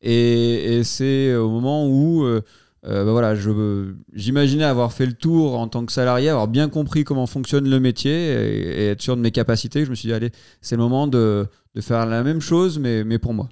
Et, 0.00 0.82
c'est 0.84 1.34
au 1.34 1.50
moment 1.50 1.88
où 1.88 2.22
euh, 2.24 2.42
euh, 2.86 3.04
bah 3.04 3.12
voilà, 3.12 3.34
je- 3.34 3.94
j'imaginais 4.12 4.64
avoir 4.64 4.92
fait 4.92 5.06
le 5.06 5.12
tour 5.14 5.58
en 5.58 5.66
tant 5.68 5.84
que 5.84 5.92
salarié, 5.92 6.28
avoir 6.28 6.48
bien 6.48 6.68
compris 6.68 7.04
comment 7.04 7.26
fonctionne 7.26 7.68
le 7.68 7.80
métier 7.80 8.12
et, 8.12 8.82
et 8.84 8.86
être 8.90 9.02
sûr 9.02 9.16
de 9.16 9.20
mes 9.22 9.32
capacités. 9.32 9.84
Je 9.84 9.90
me 9.90 9.94
suis 9.94 10.08
dit, 10.08 10.12
allez, 10.12 10.30
c'est 10.60 10.76
le 10.76 10.82
moment 10.82 11.06
de, 11.08 11.46
de 11.74 11.80
faire 11.80 12.06
la 12.06 12.22
même 12.22 12.40
chose, 12.40 12.78
mais, 12.78 13.02
mais 13.04 13.18
pour 13.18 13.34
moi. 13.34 13.48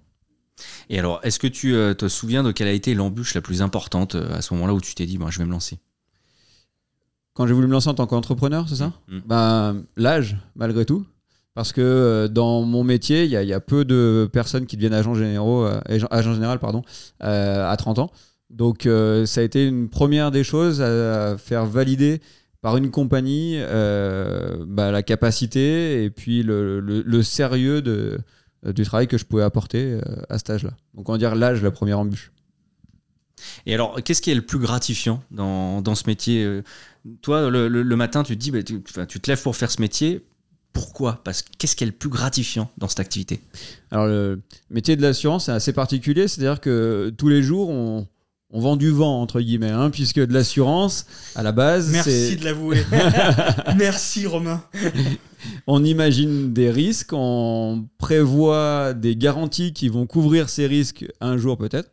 Et 0.88 0.98
alors, 0.98 1.20
est-ce 1.22 1.38
que 1.38 1.46
tu 1.48 1.74
euh, 1.74 1.92
te 1.94 2.08
souviens 2.08 2.42
de 2.42 2.52
quelle 2.52 2.68
a 2.68 2.72
été 2.72 2.94
l'embûche 2.94 3.34
la 3.34 3.40
plus 3.42 3.62
importante 3.62 4.14
euh, 4.14 4.32
à 4.34 4.42
ce 4.42 4.54
moment-là 4.54 4.74
où 4.74 4.80
tu 4.80 4.94
t'es 4.94 5.06
dit 5.06 5.18
je 5.28 5.38
vais 5.38 5.44
me 5.44 5.50
lancer? 5.50 5.78
Quand 7.34 7.46
j'ai 7.46 7.52
voulu 7.52 7.66
me 7.66 7.72
lancer 7.72 7.88
en 7.88 7.94
tant 7.94 8.06
qu'entrepreneur, 8.06 8.66
c'est 8.68 8.76
ça? 8.76 8.92
Mm. 9.08 9.18
ben, 9.26 9.82
L'âge, 9.96 10.38
malgré 10.54 10.84
tout. 10.86 11.04
Parce 11.54 11.72
que 11.72 11.80
euh, 11.80 12.28
dans 12.28 12.62
mon 12.62 12.84
métier, 12.84 13.24
il 13.24 13.30
y, 13.30 13.46
y 13.46 13.52
a 13.52 13.60
peu 13.60 13.84
de 13.84 14.28
personnes 14.32 14.66
qui 14.66 14.76
deviennent 14.76 14.94
agents 14.94 15.14
généraux, 15.14 15.66
agents 15.86 16.08
agents 16.10 16.34
général 16.34 16.58
pardon, 16.58 16.82
à 17.20 17.74
30 17.78 17.98
ans. 17.98 18.10
Donc 18.50 18.86
euh, 18.86 19.26
ça 19.26 19.40
a 19.40 19.44
été 19.44 19.66
une 19.66 19.88
première 19.88 20.30
des 20.30 20.44
choses 20.44 20.80
à, 20.80 21.36
faire 21.38 21.66
valider 21.66 22.20
par 22.62 22.76
une 22.76 22.90
compagnie 22.90 23.54
euh, 23.56 24.64
bah, 24.66 24.90
la 24.90 25.02
capacité 25.02 26.04
et 26.04 26.10
puis 26.10 26.42
le, 26.42 26.80
le- 26.80 27.02
le 27.02 27.22
sérieux 27.22 27.82
de, 27.82 28.18
du 28.64 28.84
travail 28.84 29.08
que 29.08 29.18
je 29.18 29.24
pouvais 29.24 29.42
apporter 29.42 29.92
euh, 29.94 30.00
à 30.28 30.38
cet 30.38 30.50
âge-là. 30.50 30.70
Donc 30.94 31.08
on 31.08 31.12
va 31.12 31.18
dire 31.18 31.34
l'âge, 31.34 31.62
la 31.62 31.70
première 31.70 31.98
embûche. 31.98 32.32
Et 33.66 33.74
alors, 33.74 34.02
qu'est-ce 34.02 34.22
qui 34.22 34.30
est 34.30 34.34
le 34.34 34.42
plus 34.46 34.58
gratifiant 34.58 35.22
dans, 35.30 35.82
dans 35.82 35.94
ce 35.94 36.04
métier 36.06 36.62
Toi, 37.20 37.50
le, 37.50 37.68
le- 37.68 37.96
matin, 37.96 38.22
tu 38.22 38.34
te 38.36 38.40
dis, 38.40 38.50
bah, 38.50 38.62
tu, 38.62 38.80
te 38.82 39.30
lèves 39.30 39.42
pour 39.42 39.54
faire 39.56 39.70
ce 39.70 39.80
métier. 39.80 40.24
Pourquoi? 40.72 41.20
Parce 41.24 41.42
que 41.42 41.50
qu'est-ce 41.58 41.76
qui 41.76 41.84
est 41.84 41.86
le 41.86 41.92
plus 41.92 42.08
gratifiant 42.08 42.70
dans 42.78 42.88
cette 42.88 43.00
activité? 43.00 43.40
Alors, 43.90 44.06
le 44.06 44.40
métier 44.70 44.96
de 44.96 45.02
l'assurance, 45.02 45.46
c'est 45.46 45.52
assez 45.52 45.72
particulier, 45.72 46.28
c'est-à-dire 46.28 46.60
que 46.60 47.12
tous 47.16 47.28
les 47.28 47.42
jours, 47.42 47.68
on, 47.68 48.06
on 48.50 48.60
vend 48.60 48.76
du 48.76 48.90
vent, 48.90 49.20
entre 49.20 49.40
guillemets, 49.40 49.70
hein, 49.70 49.90
puisque 49.90 50.20
de 50.20 50.32
l'assurance, 50.32 51.06
à 51.34 51.42
la 51.42 51.52
base, 51.52 51.90
Merci 51.90 52.36
de 52.36 52.44
l'avouer. 52.44 52.78
Merci 53.76 54.26
Romain. 54.26 54.62
on 55.66 55.84
imagine 55.84 56.52
des 56.52 56.70
risques, 56.70 57.12
on 57.12 57.86
prévoit 57.98 58.94
des 58.94 59.16
garanties 59.16 59.72
qui 59.72 59.88
vont 59.88 60.06
couvrir 60.06 60.48
ces 60.48 60.66
risques 60.66 61.06
un 61.20 61.36
jour 61.36 61.58
peut-être. 61.58 61.90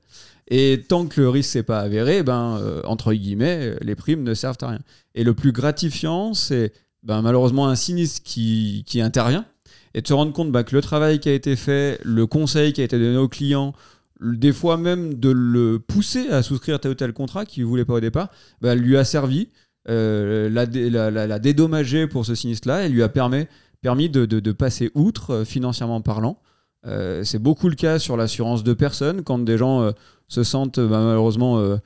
Et 0.48 0.84
tant 0.88 1.08
que 1.08 1.22
le 1.22 1.30
risque 1.30 1.56
n'est 1.56 1.64
pas 1.64 1.80
avéré, 1.80 2.22
ben, 2.22 2.60
euh, 2.62 2.82
entre 2.86 3.14
guillemets, 3.14 3.76
les 3.82 3.96
primes 3.96 4.24
ne 4.24 4.34
servent 4.34 4.58
à 4.62 4.68
rien. 4.68 4.82
Et 5.16 5.24
le 5.24 5.34
plus 5.34 5.54
gratifiant, 5.54 6.34
c'est 6.34 6.74
ben, 7.02 7.22
malheureusement 7.22 7.68
un 7.68 7.76
sinistre 7.76 8.22
qui, 8.24 8.84
qui 8.86 9.02
intervient 9.02 9.46
et 9.94 10.02
de 10.02 10.08
se 10.08 10.14
rendre 10.14 10.34
compte 10.34 10.52
ben, 10.52 10.64
que 10.64 10.76
le 10.76 10.82
travail 10.82 11.20
qui 11.20 11.30
a 11.30 11.34
été 11.34 11.56
fait, 11.56 12.00
le 12.04 12.28
conseil 12.28 12.74
qui 12.74 12.82
a 12.82 12.84
été 12.84 13.00
donné 13.00 13.18
aux 13.18 13.28
clients, 13.28 13.74
des 14.22 14.54
fois 14.54 14.78
même 14.78 15.16
de 15.16 15.30
le 15.30 15.80
pousser 15.80 16.30
à 16.30 16.44
souscrire 16.44 16.80
tel 16.80 16.92
ou 16.92 16.96
tel 16.96 17.14
contrat 17.14 17.46
qu'il 17.46 17.64
ne 17.64 17.68
voulait 17.68 17.86
pas 17.86 17.94
au 17.96 18.00
départ, 18.00 18.30
ben, 18.62 18.76
lui 18.76 18.98
a 18.98 19.04
servi, 19.04 19.50
euh, 19.90 20.50
l'a 20.50 20.66
dé- 20.66 20.90
l'a- 20.90 21.12
l'a- 21.12 21.28
l'a 21.28 21.40
dédommagé 21.40 22.08
pour 22.08 22.26
ce 22.26 22.36
sinistre-là 22.36 22.86
et 22.86 22.90
lui 22.90 23.04
a 23.04 23.10
permis, 23.10 23.46
permis 23.82 24.10
de, 24.10 24.52
passer 24.52 24.92
outre 24.96 25.32
euh, 25.32 25.46
financièrement 25.46 26.02
parlant. 26.02 26.40
Euh, 26.86 27.24
c'est 27.24 27.40
beaucoup 27.40 27.70
le 27.70 27.76
cas 27.76 27.98
sur 28.00 28.18
l'assurance 28.18 28.64
de 28.64 28.74
personnes 28.74 29.24
quand 29.24 29.40
des 29.40 29.58
gens 29.58 29.92
se 30.28 30.44
sentent 30.44 30.80
bah, 30.80 31.02
malheureusement 31.02 31.78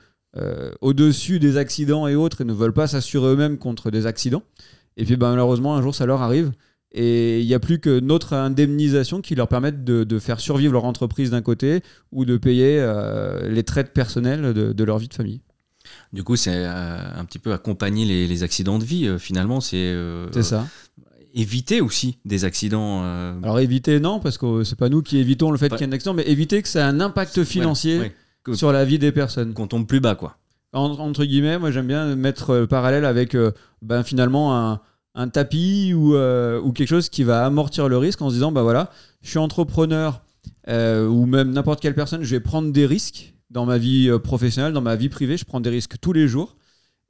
au-dessus 0.80 1.38
des 1.38 1.56
accidents 1.56 2.08
et 2.08 2.14
autres 2.16 2.40
et 2.40 2.44
ne 2.44 2.52
veulent 2.52 2.72
pas 2.72 2.88
s'assurer 2.88 3.32
eux-mêmes 3.32 3.58
contre 3.58 3.90
des 3.90 4.06
accidents. 4.06 4.42
Et 4.96 5.04
puis 5.04 5.16
bah, 5.16 5.30
malheureusement 5.30 5.76
un 5.76 5.82
jour 5.82 5.94
ça 5.94 6.04
leur 6.04 6.22
arrive 6.22 6.52
Et 6.92 7.40
il 7.40 7.46
n'y 7.46 7.54
a 7.54 7.58
plus 7.60 7.80
que 7.80 8.00
notre 8.00 8.32
indemnisation 8.32 9.20
qui 9.20 9.34
leur 9.34 9.48
permette 9.48 9.84
de, 9.84 10.04
de 10.04 10.18
faire 10.18 10.40
survivre 10.40 10.72
leur 10.72 10.84
entreprise 10.84 11.30
d'un 11.30 11.42
côté 11.42 11.82
ou 12.12 12.24
de 12.24 12.36
payer 12.38 12.78
euh, 12.80 13.48
les 13.50 13.62
traites 13.62 13.92
personnelles 13.92 14.54
de, 14.54 14.72
de 14.72 14.84
leur 14.84 14.98
vie 14.98 15.08
de 15.08 15.14
famille. 15.14 15.42
Du 16.12 16.22
coup, 16.24 16.36
c'est 16.36 16.54
euh, 16.54 16.98
un 17.16 17.24
petit 17.26 17.38
peu 17.38 17.52
accompagner 17.52 18.04
les, 18.06 18.26
les 18.26 18.42
accidents 18.42 18.78
de 18.78 18.84
vie, 18.84 19.06
euh, 19.06 19.18
finalement. 19.18 19.60
C'est 19.60 19.76
euh, 19.76 20.30
ça. 20.42 20.66
éviter 21.34 21.80
aussi 21.80 22.18
des 22.24 22.44
accidents. 22.44 23.00
euh, 23.04 23.34
Alors 23.42 23.60
éviter, 23.60 24.00
non, 24.00 24.18
parce 24.20 24.38
que 24.38 24.64
c'est 24.64 24.78
pas 24.78 24.88
nous 24.88 25.02
qui 25.02 25.18
évitons 25.18 25.50
le 25.50 25.58
fait 25.58 25.68
qu'il 25.68 25.80
y 25.80 25.84
ait 25.84 25.88
un 25.88 25.92
accident, 25.92 26.14
mais 26.14 26.24
éviter 26.26 26.62
que 26.62 26.68
ça 26.68 26.80
ait 26.80 26.82
un 26.84 27.00
impact 27.00 27.44
financier 27.44 27.98
ouais, 28.46 28.54
sur 28.54 28.72
la 28.72 28.84
vie 28.84 28.98
des 28.98 29.12
personnes. 29.12 29.52
qu'on 29.54 29.66
tombe 29.66 29.86
plus 29.86 30.00
bas, 30.00 30.14
quoi. 30.14 30.38
En- 30.72 30.90
entre 30.98 31.24
guillemets, 31.24 31.58
moi 31.58 31.70
j'aime 31.70 31.86
bien 31.86 32.14
mettre 32.16 32.54
le 32.54 32.66
parallèle 32.66 33.04
avec 33.06 33.34
euh, 33.34 33.52
ben, 33.82 34.02
finalement 34.02 34.56
un, 34.56 34.80
un 35.14 35.28
tapis 35.28 35.92
ou, 35.94 36.14
euh, 36.14 36.60
ou 36.60 36.72
quelque 36.72 36.88
chose 36.88 37.08
qui 37.08 37.24
va 37.24 37.44
amortir 37.44 37.88
le 37.88 37.98
risque 37.98 38.22
en 38.22 38.28
se 38.30 38.34
disant 38.34 38.52
bah 38.52 38.62
voilà, 38.62 38.90
je 39.22 39.30
suis 39.30 39.38
entrepreneur 39.38 40.22
euh, 40.68 41.06
ou 41.06 41.26
même 41.26 41.50
n'importe 41.50 41.80
quelle 41.80 41.94
personne, 41.94 42.22
je 42.22 42.30
vais 42.30 42.40
prendre 42.40 42.72
des 42.72 42.86
risques 42.86 43.34
dans 43.50 43.66
ma 43.66 43.78
vie 43.78 44.08
euh, 44.08 44.18
professionnelle, 44.18 44.72
dans 44.72 44.82
ma 44.82 44.96
vie 44.96 45.08
privée, 45.08 45.36
je 45.36 45.44
prends 45.44 45.60
des 45.60 45.70
risques 45.70 45.98
tous 46.00 46.12
les 46.12 46.28
jours. 46.28 46.56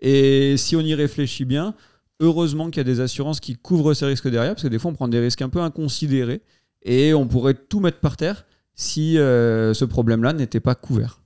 Et 0.01 0.57
si 0.57 0.77
on 0.77 0.81
y 0.81 0.95
réfléchit 0.95 1.45
bien, 1.45 1.75
heureusement 2.21 2.71
qu'il 2.71 2.79
y 2.79 2.81
a 2.81 2.85
des 2.85 3.01
assurances 3.01 3.41
qui 3.41 3.57
couvrent 3.57 3.95
ces 3.95 4.07
risques 4.07 4.29
derrière, 4.29 4.55
parce 4.55 4.63
que 4.63 4.69
des 4.69 4.79
fois 4.79 4.91
on 4.91 4.95
prend 4.95 5.09
des 5.09 5.21
risques 5.21 5.43
un 5.43 5.49
peu 5.49 5.61
inconsidérés 5.61 6.43
et 6.83 7.15
on 7.15 7.27
pourrait 7.27 7.55
tout 7.55 7.81
mettre 7.81 7.99
par 7.99 8.17
terre 8.17 8.47
si 8.75 9.15
ce 9.15 9.85
problème-là 9.85 10.33
n'était 10.33 10.61
pas 10.61 10.77
couvert. 10.77 11.18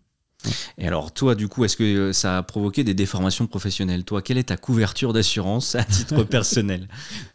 Et 0.78 0.86
alors, 0.86 1.12
toi, 1.12 1.34
du 1.34 1.48
coup, 1.48 1.64
est-ce 1.64 1.76
que 1.76 1.84
euh, 1.84 2.12
ça 2.12 2.38
a 2.38 2.42
provoqué 2.42 2.84
des 2.84 2.94
déformations 2.94 3.46
professionnelles? 3.46 4.04
Toi, 4.04 4.22
quelle 4.22 4.38
est 4.38 4.44
ta 4.48 4.56
couverture 4.56 5.12
d'assurance 5.12 5.74
à 5.74 5.84
titre 5.84 6.22
personnel? 6.38 6.88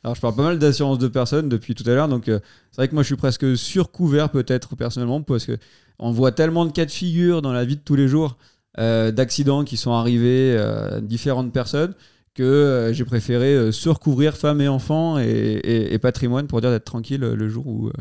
Alors, 0.04 0.16
je 0.16 0.22
parle 0.22 0.36
pas 0.36 0.44
mal 0.44 0.60
d'assurance 0.60 1.00
de 1.00 1.08
personnes 1.08 1.50
depuis 1.50 1.76
tout 1.76 1.84
à 1.90 1.94
l'heure, 1.94 2.08
donc 2.08 2.28
euh, 2.28 2.40
c'est 2.72 2.78
vrai 2.82 2.88
que 2.88 2.94
moi 2.94 3.04
je 3.04 3.08
suis 3.08 3.16
presque 3.16 3.58
surcouvert 3.58 4.30
peut-être 4.30 4.76
personnellement 4.76 5.22
parce 5.22 5.46
que 5.46 5.58
on 6.00 6.12
voit 6.12 6.32
tellement 6.32 6.66
de 6.66 6.72
cas 6.72 6.86
de 6.86 6.92
figure 6.92 7.42
dans 7.42 7.54
la 7.54 7.66
vie 7.66 7.76
de 7.76 7.82
tous 7.82 7.96
les 7.96 8.08
jours 8.08 8.38
euh, 8.80 9.12
d'accidents 9.12 9.64
qui 9.64 9.78
sont 9.78 9.92
arrivés 9.94 10.56
euh, 10.56 10.98
à 10.98 11.02
différentes 11.02 11.52
personnes 11.52 11.94
que 12.36 12.92
j'ai 12.94 13.04
préféré 13.06 13.72
surcouvrir 13.72 14.36
femmes 14.38 14.62
et 14.62 14.68
enfants 14.68 15.18
et, 15.18 15.24
et- 15.26 15.94
et 15.94 15.98
patrimoine 15.98 16.46
pour 16.46 16.62
dire 16.62 16.70
d'être 16.70 16.86
tranquille 16.86 17.22
le 17.22 17.50
jour 17.50 17.66
où 17.66 17.92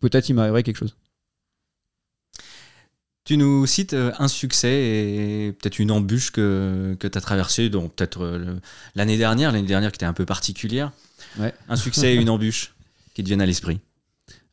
peut-être 0.00 0.28
il 0.28 0.34
m'arriverait 0.34 0.64
quelque 0.64 0.78
chose. 0.78 0.96
Tu 3.30 3.36
nous 3.36 3.64
cites 3.64 3.94
euh, 3.94 4.10
un 4.18 4.26
succès 4.26 4.72
et 4.72 5.52
peut-être 5.52 5.78
une 5.78 5.92
embûche 5.92 6.32
que, 6.32 6.96
que 6.98 7.06
tu 7.06 7.16
as 7.16 7.20
traversée, 7.20 7.68
donc 7.68 7.94
peut-être 7.94 8.24
euh, 8.24 8.58
l'année 8.96 9.18
dernière, 9.18 9.52
l'année 9.52 9.68
dernière 9.68 9.92
qui 9.92 9.98
était 9.98 10.04
un 10.04 10.12
peu 10.12 10.26
particulière. 10.26 10.90
Ouais. 11.38 11.54
Un 11.68 11.76
succès 11.76 12.14
et 12.14 12.16
une 12.16 12.28
embûche 12.28 12.74
qui 13.14 13.22
te 13.22 13.28
viennent 13.28 13.40
à 13.40 13.46
l'esprit. 13.46 13.78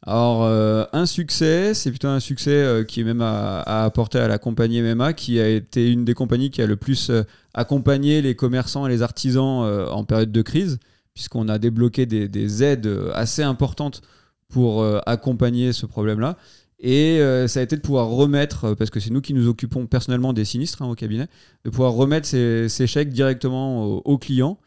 Alors, 0.03 0.43
euh, 0.43 0.85
un 0.93 1.07
succès, 1.07 1.73
c'est 1.73 1.89
plutôt 1.89 2.07
un 2.07 2.19
succès 2.19 2.51
euh, 2.51 2.83
qui 2.83 3.01
est 3.01 3.03
même 3.03 3.21
à, 3.21 3.61
à 3.61 3.83
apporter 3.83 4.19
à 4.19 4.27
la 4.27 4.37
compagnie 4.37 4.79
MMA, 4.83 5.13
qui 5.13 5.39
a 5.39 5.49
été 5.49 5.91
une 5.91 6.05
des 6.05 6.13
compagnies 6.13 6.51
qui 6.51 6.61
a 6.61 6.67
le 6.67 6.75
plus 6.75 7.09
euh, 7.09 7.23
accompagné 7.55 8.21
les 8.21 8.35
commerçants 8.35 8.85
et 8.85 8.89
les 8.89 9.01
artisans 9.01 9.67
en 9.89 10.03
période 10.03 10.31
de 10.31 10.41
crise, 10.43 10.77
puisqu'on 11.15 11.49
a 11.49 11.57
débloqué 11.57 12.05
des, 12.05 12.27
des 12.27 12.63
aides 12.63 12.87
assez 13.15 13.41
importantes 13.41 14.03
pour 14.49 14.85
accompagner 15.07 15.73
ce 15.73 15.87
problème-là. 15.87 16.37
Et 16.79 17.19
euh, 17.19 17.47
ça 17.47 17.59
a 17.59 17.63
été 17.63 17.75
de 17.75 17.81
pouvoir 17.81 18.07
remettre, 18.09 18.65
euh, 18.65 18.75
parce 18.75 18.89
que 18.89 18.99
c'est 18.99 19.09
nous 19.09 19.21
qui 19.21 19.33
nous 19.33 19.47
occupons 19.47 19.87
personnellement 19.87 20.33
des 20.33 20.45
sinistres 20.45 20.81
hein, 20.83 20.87
au 20.87 20.95
cabinet, 20.95 21.27
de 21.65 21.69
pouvoir 21.71 21.93
remettre 21.93 22.27
ces, 22.27 22.69
ces 22.69 22.85
chèques 22.85 23.09
directement 23.09 23.83
aux, 23.85 24.01
aux 24.05 24.17
clients 24.17 24.59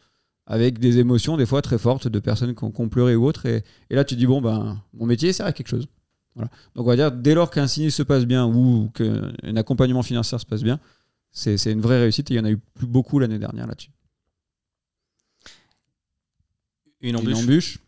avec 0.45 0.79
des 0.79 0.97
émotions 0.97 1.37
des 1.37 1.45
fois 1.45 1.61
très 1.61 1.77
fortes 1.77 2.09
de 2.09 2.19
personnes 2.19 2.53
qui 2.53 2.63
ont, 2.65 2.71
qui 2.71 2.81
ont 2.81 2.89
pleuré 2.89 3.15
ou 3.15 3.25
autres. 3.25 3.45
Et, 3.45 3.63
et 3.89 3.95
là, 3.95 4.03
tu 4.03 4.15
dis, 4.15 4.25
bon, 4.25 4.41
ben, 4.41 4.81
mon 4.93 5.05
métier 5.05 5.31
sert 5.31 5.45
à 5.45 5.53
quelque 5.53 5.69
chose. 5.69 5.87
Voilà. 6.35 6.49
Donc, 6.75 6.85
on 6.85 6.89
va 6.89 6.95
dire, 6.95 7.11
dès 7.11 7.33
lors 7.33 7.49
qu'un 7.49 7.67
sinistre 7.67 7.97
se 7.97 8.03
passe 8.03 8.25
bien 8.25 8.45
ou 8.45 8.89
qu'un 8.93 9.55
accompagnement 9.55 10.03
financier 10.03 10.37
se 10.37 10.45
passe 10.45 10.63
bien, 10.63 10.79
c'est 11.31 11.57
c'est 11.57 11.71
une 11.71 11.81
vraie 11.81 11.99
réussite 11.99 12.29
et 12.31 12.33
il 12.33 12.37
y 12.37 12.39
en 12.39 12.45
a 12.45 12.51
eu 12.51 12.57
plus 12.57 12.87
beaucoup 12.87 13.19
l'année 13.19 13.39
dernière 13.39 13.67
là-dessus. 13.67 13.91
Une 17.01 17.15
embûche. 17.15 17.31
Une 17.31 17.43
embûche. 17.43 17.79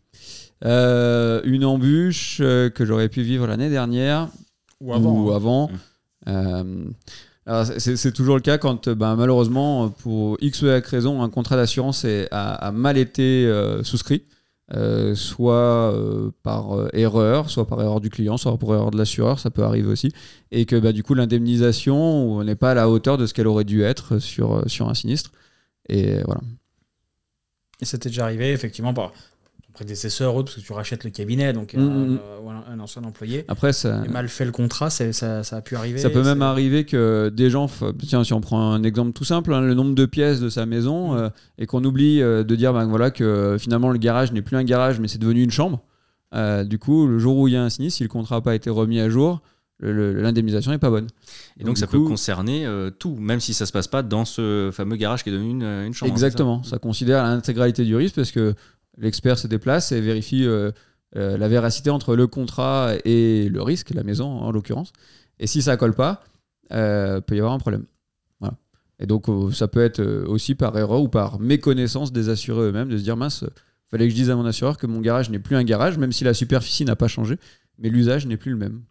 Euh, 0.64 1.42
une 1.44 1.64
embûche 1.64 2.38
euh, 2.40 2.70
que 2.70 2.84
j'aurais 2.84 3.08
pu 3.08 3.22
vivre 3.22 3.46
l'année 3.46 3.68
dernière 3.68 4.28
Ou 4.80 4.94
avant, 4.94 5.12
Ou 5.12 5.30
hein. 5.30 5.36
avant. 5.36 5.70
Mm. 6.26 6.94
Euh, 7.46 7.64
c'est 7.78 8.12
toujours 8.12 8.36
le 8.36 8.40
cas 8.40 8.56
quand, 8.56 8.88
ben, 8.88 9.16
malheureusement, 9.16 9.90
pour 9.90 10.38
X 10.40 10.62
ou 10.62 10.66
Y 10.66 10.86
raison, 10.86 11.22
un 11.22 11.28
contrat 11.28 11.56
d'assurance 11.56 12.06
a, 12.30 12.54
a 12.54 12.72
mal 12.72 12.96
été 12.96 13.46
souscrit, 13.82 14.22
soit 15.14 15.94
par 16.42 16.88
erreur, 16.94 17.50
soit 17.50 17.66
par 17.66 17.82
erreur 17.82 18.00
du 18.00 18.08
client, 18.08 18.38
soit 18.38 18.56
pour 18.56 18.74
erreur 18.74 18.90
de 18.90 18.96
l'assureur, 18.96 19.38
ça 19.38 19.50
peut 19.50 19.62
arriver 19.62 19.88
aussi, 19.88 20.10
et 20.52 20.64
que 20.64 20.76
bah, 20.76 20.92
du 20.92 21.02
coup 21.02 21.12
l'indemnisation 21.12 22.42
n'est 22.44 22.54
pas 22.54 22.70
à 22.70 22.74
la 22.74 22.88
hauteur 22.88 23.18
de 23.18 23.26
ce 23.26 23.34
qu'elle 23.34 23.46
aurait 23.46 23.64
dû 23.64 23.82
être 23.82 24.18
sur, 24.18 24.62
sur 24.66 24.88
un 24.88 24.94
sinistre. 24.94 25.30
Et 25.90 26.22
voilà. 26.24 26.40
Et 27.82 27.84
c'était 27.84 28.08
déjà 28.08 28.24
arrivé, 28.24 28.52
effectivement, 28.52 28.94
par 28.94 29.12
prédécesseur, 29.74 30.34
autre, 30.34 30.46
parce 30.52 30.62
que 30.62 30.66
tu 30.66 30.72
rachètes 30.72 31.04
le 31.04 31.10
cabinet, 31.10 31.52
donc 31.52 31.74
Mm, 31.74 31.78
un, 31.80 31.82
mm. 31.82 32.18
euh, 32.22 32.38
ou 32.42 32.50
un- 32.50 32.64
un 32.72 32.80
ancien 32.80 33.04
employé. 33.04 33.44
Après, 33.48 33.72
ça, 33.74 34.02
Et 34.06 34.08
mal 34.08 34.28
fait 34.28 34.44
le 34.46 34.52
contrat, 34.52 34.88
ça, 34.88 35.12
ça 35.12 35.40
a 35.56 35.60
pu 35.60 35.76
arriver. 35.76 35.98
Ça 35.98 36.08
peut 36.10 36.22
même 36.22 36.40
arriver 36.42 36.84
que 36.86 37.28
des 37.34 37.50
gens, 37.50 37.66
f- 37.66 37.92
tiens, 37.98 38.24
si 38.24 38.32
on 38.32 38.40
prend 38.40 38.72
un 38.72 38.82
exemple 38.84 39.12
tout 39.12 39.24
simple, 39.24 39.52
hein, 39.52 39.60
le 39.60 39.74
nombre 39.74 39.94
de 39.94 40.06
pièces 40.06 40.40
de 40.40 40.48
sa 40.48 40.64
maison, 40.64 41.14
euh, 41.16 41.28
et 41.58 41.66
qu'on 41.66 41.84
oublie 41.84 42.22
euh, 42.22 42.44
de 42.44 42.56
dire 42.56 42.72
ben, 42.72 42.86
voilà, 42.86 43.10
que 43.10 43.24
euh, 43.24 43.58
finalement 43.58 43.90
le 43.90 43.98
garage 43.98 44.32
n'est 44.32 44.42
plus 44.42 44.56
un 44.56 44.64
garage, 44.64 44.98
mais 45.00 45.08
c'est 45.08 45.18
devenu 45.18 45.42
une 45.42 45.50
chambre. 45.50 45.82
Euh, 46.34 46.64
du 46.64 46.78
coup, 46.78 47.06
le 47.06 47.18
jour 47.18 47.36
où 47.38 47.48
il 47.48 47.54
y 47.54 47.56
a 47.56 47.62
un 47.62 47.70
sinistre, 47.70 47.98
si 47.98 48.02
le 48.02 48.08
contrat 48.08 48.36
n'a 48.36 48.40
pas 48.42 48.54
été 48.54 48.70
remis 48.70 48.98
à 49.00 49.08
jour, 49.10 49.40
l'indemnisation 49.80 50.70
n'est 50.70 50.78
pas 50.78 50.90
bonne. 50.90 51.08
Et 51.58 51.64
donc, 51.64 51.78
ça 51.78 51.86
coup- 51.86 51.92
peut 52.02 52.08
concerner 52.08 52.64
euh, 52.66 52.90
tout, 52.90 53.16
même 53.16 53.40
si 53.40 53.54
ça 53.54 53.66
se 53.66 53.72
passe 53.72 53.88
pas 53.88 54.02
dans 54.02 54.24
ce 54.24 54.70
fameux 54.72 54.96
garage 54.96 55.22
qui 55.22 55.30
est 55.30 55.32
devenu 55.32 55.50
une, 55.50 55.62
une 55.62 55.92
chambre. 55.94 56.10
hein, 56.10 56.14
Exactement, 56.14 56.62
ça 56.62 56.78
considère 56.78 57.22
l'intégralité 57.24 57.84
du 57.84 57.94
risque 57.96 58.14
parce 58.16 58.30
que 58.30 58.54
l'expert 58.98 59.38
se 59.38 59.46
déplace 59.46 59.92
et 59.92 60.00
vérifie 60.00 60.44
euh, 60.44 60.72
euh, 61.16 61.36
la 61.36 61.48
véracité 61.48 61.90
entre 61.90 62.16
le 62.16 62.26
contrat 62.26 62.92
et 63.04 63.48
le 63.48 63.62
risque, 63.62 63.90
la 63.90 64.02
maison 64.02 64.26
en 64.26 64.50
l'occurrence. 64.52 64.92
Et 65.38 65.46
si 65.46 65.62
ça 65.62 65.76
colle 65.76 65.94
pas, 65.94 66.22
euh, 66.72 67.20
peut 67.20 67.36
y 67.36 67.38
avoir 67.38 67.52
un 67.52 67.58
problème. 67.58 67.86
Et 69.00 69.06
donc 69.06 69.26
ça 69.52 69.66
peut 69.66 69.82
être 69.82 70.00
aussi 70.28 70.54
par 70.54 70.78
erreur 70.78 71.00
ou 71.00 71.08
par 71.08 71.40
méconnaissance 71.40 72.12
des 72.12 72.28
assurés 72.28 72.68
eux-mêmes 72.68 72.88
de 72.88 72.96
se 72.96 73.02
dire 73.02 73.16
mince, 73.16 73.44
fallait 73.90 74.04
que 74.04 74.10
je 74.10 74.14
dise 74.14 74.30
à 74.30 74.36
mon 74.36 74.46
assureur 74.46 74.78
que 74.78 74.86
mon 74.86 75.00
garage 75.00 75.30
n'est 75.30 75.40
plus 75.40 75.56
un 75.56 75.64
garage, 75.64 75.98
même 75.98 76.12
si 76.12 76.22
la 76.22 76.32
superficie 76.32 76.84
n'a 76.84 76.94
pas 76.94 77.08
changé, 77.08 77.36
mais 77.76 77.88
l'usage 77.88 78.24
n'est 78.26 78.36
plus 78.36 78.52
le 78.52 78.56
même. 78.56 78.82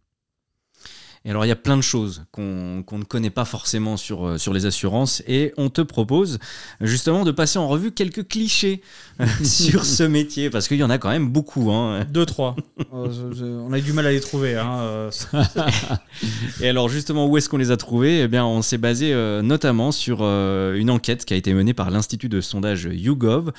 Et 1.25 1.29
alors, 1.29 1.45
il 1.45 1.47
y 1.47 1.51
a 1.51 1.55
plein 1.55 1.77
de 1.77 1.81
choses 1.81 2.25
qu'on 2.33 2.83
ne 2.91 3.03
connaît 3.03 3.29
pas 3.29 3.45
forcément 3.45 3.95
sur, 3.95 4.27
euh, 4.27 4.37
sur 4.37 4.51
les 4.53 4.65
assurances 4.65 5.23
et 5.25 5.53
on 5.55 5.69
te 5.69 5.79
propose 5.79 6.37
justement 6.81 7.23
de 7.23 7.31
passer 7.31 7.57
en 7.59 7.67
revue 7.69 7.91
quelques 7.93 8.27
clichés 8.27 8.81
euh, 9.21 9.25
sur 9.45 9.85
ce 9.85 10.03
métier 10.03 10.49
parce 10.49 10.67
qu'il 10.67 10.77
y 10.77 10.83
en 10.83 10.89
a 10.89 10.97
quand 10.97 11.09
même 11.09 11.29
beaucoup. 11.29 11.71
Hein. 11.71 12.03
Deux, 12.11 12.25
trois. 12.25 12.57
Euh, 12.93 13.09
je- 13.09 13.37
je- 13.37 13.45
on 13.45 13.71
a 13.71 13.79
eu 13.79 13.81
du 13.81 13.93
mal 13.93 14.05
à 14.07 14.11
les 14.11 14.19
trouver. 14.19 14.57
Hein. 14.57 15.09
Et 16.61 16.67
alors, 16.67 16.89
justement, 16.89 17.27
où 17.27 17.37
est-ce 17.37 17.47
qu'on 17.49 17.57
les 17.57 17.71
a 17.71 17.77
trouvés? 17.77 18.23
Eh 18.23 18.27
bien, 18.27 18.45
on 18.45 18.61
s'est 18.61 18.77
basé 18.77 19.13
euh, 19.13 19.41
notamment 19.41 19.91
sur 19.91 20.19
euh, 20.21 20.75
une 20.75 20.89
enquête 20.89 21.25
qui 21.25 21.33
a 21.33 21.37
été 21.37 21.53
menée 21.53 21.73
par 21.73 21.89
l'Institut 21.89 22.29
de 22.29 22.41
sondage 22.41 22.87
YouGov 22.91 23.51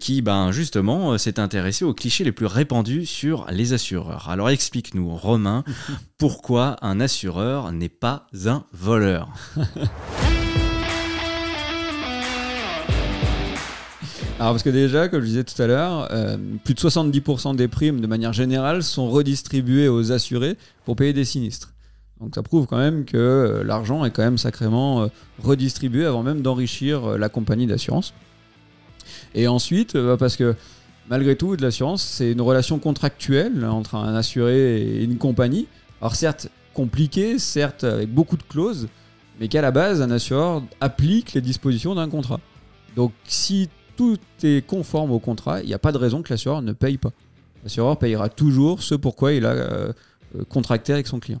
qui, 0.00 0.22
ben, 0.22 0.50
justement, 0.50 1.16
s'est 1.18 1.38
intéressé 1.38 1.84
aux 1.84 1.94
clichés 1.94 2.24
les 2.24 2.32
plus 2.32 2.46
répandus 2.46 3.06
sur 3.06 3.46
les 3.50 3.72
assureurs. 3.72 4.28
Alors, 4.28 4.50
explique-nous, 4.50 5.14
Romain, 5.14 5.62
pourquoi 6.18 6.76
un 6.82 6.87
assureur 7.00 7.72
n'est 7.72 7.88
pas 7.88 8.26
un 8.46 8.64
voleur 8.72 9.28
Alors 14.40 14.52
parce 14.52 14.62
que 14.62 14.70
déjà, 14.70 15.08
comme 15.08 15.20
je 15.22 15.26
disais 15.26 15.42
tout 15.42 15.60
à 15.60 15.66
l'heure, 15.66 16.08
euh, 16.12 16.36
plus 16.64 16.74
de 16.74 16.78
70% 16.78 17.56
des 17.56 17.66
primes 17.66 18.00
de 18.00 18.06
manière 18.06 18.32
générale 18.32 18.84
sont 18.84 19.10
redistribuées 19.10 19.88
aux 19.88 20.12
assurés 20.12 20.56
pour 20.84 20.94
payer 20.94 21.12
des 21.12 21.24
sinistres. 21.24 21.72
Donc 22.20 22.36
ça 22.36 22.44
prouve 22.44 22.66
quand 22.66 22.78
même 22.78 23.04
que 23.04 23.16
euh, 23.16 23.64
l'argent 23.64 24.04
est 24.04 24.12
quand 24.12 24.22
même 24.22 24.38
sacrément 24.38 25.02
euh, 25.02 25.06
redistribué 25.42 26.06
avant 26.06 26.22
même 26.22 26.40
d'enrichir 26.40 27.18
la 27.18 27.28
compagnie 27.28 27.66
d'assurance. 27.66 28.14
Et 29.34 29.48
ensuite, 29.48 29.98
parce 30.18 30.36
que 30.36 30.54
malgré 31.08 31.34
tout, 31.34 31.56
de 31.56 31.62
l'assurance, 31.62 32.04
c'est 32.04 32.30
une 32.30 32.40
relation 32.40 32.78
contractuelle 32.78 33.64
entre 33.64 33.96
un 33.96 34.14
assuré 34.14 34.80
et 34.80 35.02
une 35.02 35.18
compagnie. 35.18 35.66
Alors 36.00 36.14
certes 36.14 36.48
compliquée, 36.78 37.40
certes 37.40 37.82
avec 37.82 38.08
beaucoup 38.08 38.36
de 38.36 38.44
clauses, 38.44 38.86
mais 39.40 39.48
qu'à 39.48 39.60
la 39.60 39.72
base, 39.72 40.00
un 40.00 40.12
assureur 40.12 40.62
applique 40.80 41.32
les 41.32 41.40
dispositions 41.40 41.96
d'un 41.96 42.08
contrat. 42.08 42.38
Donc 42.94 43.10
si 43.24 43.68
tout 43.96 44.16
est 44.44 44.64
conforme 44.64 45.10
au 45.10 45.18
contrat, 45.18 45.60
il 45.60 45.66
n'y 45.66 45.74
a 45.74 45.80
pas 45.80 45.90
de 45.90 45.98
raison 45.98 46.22
que 46.22 46.32
l'assureur 46.32 46.62
ne 46.62 46.72
paye 46.72 46.96
pas. 46.96 47.10
L'assureur 47.64 47.98
payera 47.98 48.28
toujours 48.28 48.84
ce 48.84 48.94
pourquoi 48.94 49.32
il 49.32 49.44
a 49.44 49.50
euh, 49.50 49.92
contracté 50.48 50.92
avec 50.92 51.08
son 51.08 51.18
client. 51.18 51.40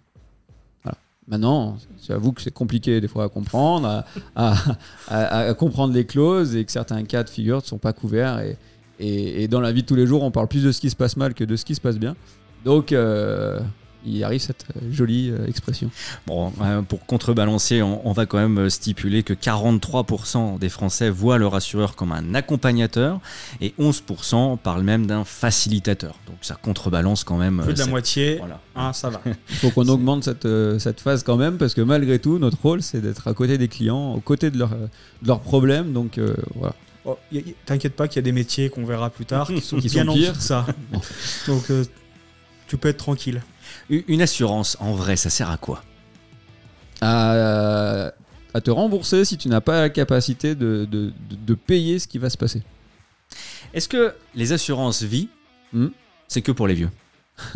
Maintenant, 1.28 1.76
j'avoue 2.08 2.32
que 2.32 2.40
c'est 2.40 2.54
compliqué 2.54 3.00
des 3.00 3.06
fois 3.06 3.24
à 3.24 3.28
comprendre, 3.28 4.02
à, 4.34 5.54
comprendre 5.54 5.92
les 5.92 6.06
clauses 6.06 6.56
et 6.56 6.64
que 6.64 6.72
certains 6.72 7.04
cas 7.04 7.22
de 7.22 7.28
figure 7.28 7.58
ne 7.58 7.66
sont 7.66 7.78
pas 7.78 7.92
couverts 7.92 8.40
et, 8.40 8.56
Et, 8.98 9.44
et 9.44 9.46
dans 9.46 9.60
la 9.60 9.70
vie 9.70 9.82
de 9.82 9.86
tous 9.86 9.94
les 9.94 10.06
jours, 10.06 10.22
on 10.22 10.32
parle 10.32 10.48
plus 10.48 10.64
de 10.64 10.72
ce 10.72 10.80
qui 10.80 10.90
se 10.90 10.96
passe 10.96 11.16
mal 11.16 11.34
que 11.34 11.44
de 11.44 11.54
ce 11.54 11.64
qui 11.64 11.74
se 11.74 11.80
passe 11.82 11.98
bien. 11.98 12.16
Donc, 12.64 12.92
euh, 12.92 13.60
il 14.04 14.22
arrive 14.24 14.40
cette 14.40 14.64
euh, 14.76 14.92
jolie 14.92 15.30
euh, 15.30 15.46
expression. 15.46 15.90
Bon, 16.26 16.52
euh, 16.62 16.82
pour 16.82 17.04
contrebalancer, 17.06 17.82
on, 17.82 18.06
on 18.06 18.12
va 18.12 18.26
quand 18.26 18.38
même 18.38 18.70
stipuler 18.70 19.22
que 19.22 19.32
43% 19.32 20.58
des 20.58 20.68
Français 20.68 21.10
voient 21.10 21.38
leur 21.38 21.54
assureur 21.54 21.96
comme 21.96 22.12
un 22.12 22.34
accompagnateur 22.34 23.20
et 23.60 23.74
11% 23.78 24.58
parlent 24.58 24.82
même 24.84 25.06
d'un 25.06 25.24
facilitateur. 25.24 26.14
Donc 26.26 26.36
ça 26.42 26.54
contrebalance 26.54 27.24
quand 27.24 27.36
même. 27.38 27.60
Plus 27.64 27.74
de 27.74 27.78
la 27.78 27.86
moitié, 27.86 28.36
Voilà. 28.38 28.60
hein, 28.76 28.92
ça 28.92 29.10
va. 29.10 29.20
Il 29.26 29.34
faut 29.56 29.70
qu'on 29.70 29.88
augmente 29.88 30.24
cette, 30.24 30.48
cette 30.78 31.00
phase 31.00 31.22
quand 31.22 31.36
même, 31.36 31.58
parce 31.58 31.74
que 31.74 31.80
malgré 31.80 32.18
tout, 32.18 32.38
notre 32.38 32.60
rôle, 32.62 32.82
c'est 32.82 33.00
d'être 33.00 33.28
à 33.28 33.34
côté 33.34 33.58
des 33.58 33.68
clients, 33.68 34.14
aux 34.14 34.20
côtés 34.20 34.50
de, 34.50 34.58
leur, 34.58 34.70
de 34.70 35.26
leurs 35.26 35.40
problèmes. 35.40 35.92
Donc, 35.92 36.18
euh, 36.18 36.34
voilà. 36.54 36.74
Oh, 37.04 37.16
T'inquiète 37.64 37.96
pas 37.96 38.06
qu'il 38.06 38.16
y 38.16 38.18
a 38.18 38.22
des 38.22 38.32
métiers 38.32 38.68
qu'on 38.68 38.84
verra 38.84 39.08
plus 39.10 39.24
tard 39.24 39.46
qui 39.48 39.60
sont 39.60 39.76
Qui 39.80 39.88
bien 39.88 40.04
sont 40.04 40.10
en 40.10 40.16
dessous 40.16 40.32
de 40.32 40.38
ça. 40.38 40.66
Donc 41.46 41.70
euh, 41.70 41.84
tu 42.66 42.76
peux 42.76 42.88
être 42.88 42.98
tranquille. 42.98 43.40
Une 43.90 44.20
assurance, 44.22 44.76
en 44.80 44.92
vrai, 44.92 45.16
ça 45.16 45.30
sert 45.30 45.50
à 45.50 45.56
quoi 45.56 45.82
à, 47.00 48.12
à 48.54 48.60
te 48.60 48.70
rembourser 48.70 49.24
si 49.24 49.36
tu 49.38 49.48
n'as 49.48 49.60
pas 49.60 49.80
la 49.82 49.88
capacité 49.90 50.54
de, 50.54 50.86
de- 50.90 51.12
de- 51.30 51.36
de 51.46 51.54
payer 51.54 51.98
ce 51.98 52.08
qui 52.08 52.18
va 52.18 52.28
se 52.30 52.36
passer. 52.36 52.62
Est-ce 53.74 53.88
que 53.88 54.14
les 54.34 54.52
assurances 54.52 55.02
vie, 55.02 55.28
Hmm. 55.72 55.88
c'est 56.28 56.40
que 56.42 56.50
pour 56.52 56.66
les 56.66 56.74
vieux? 56.74 56.90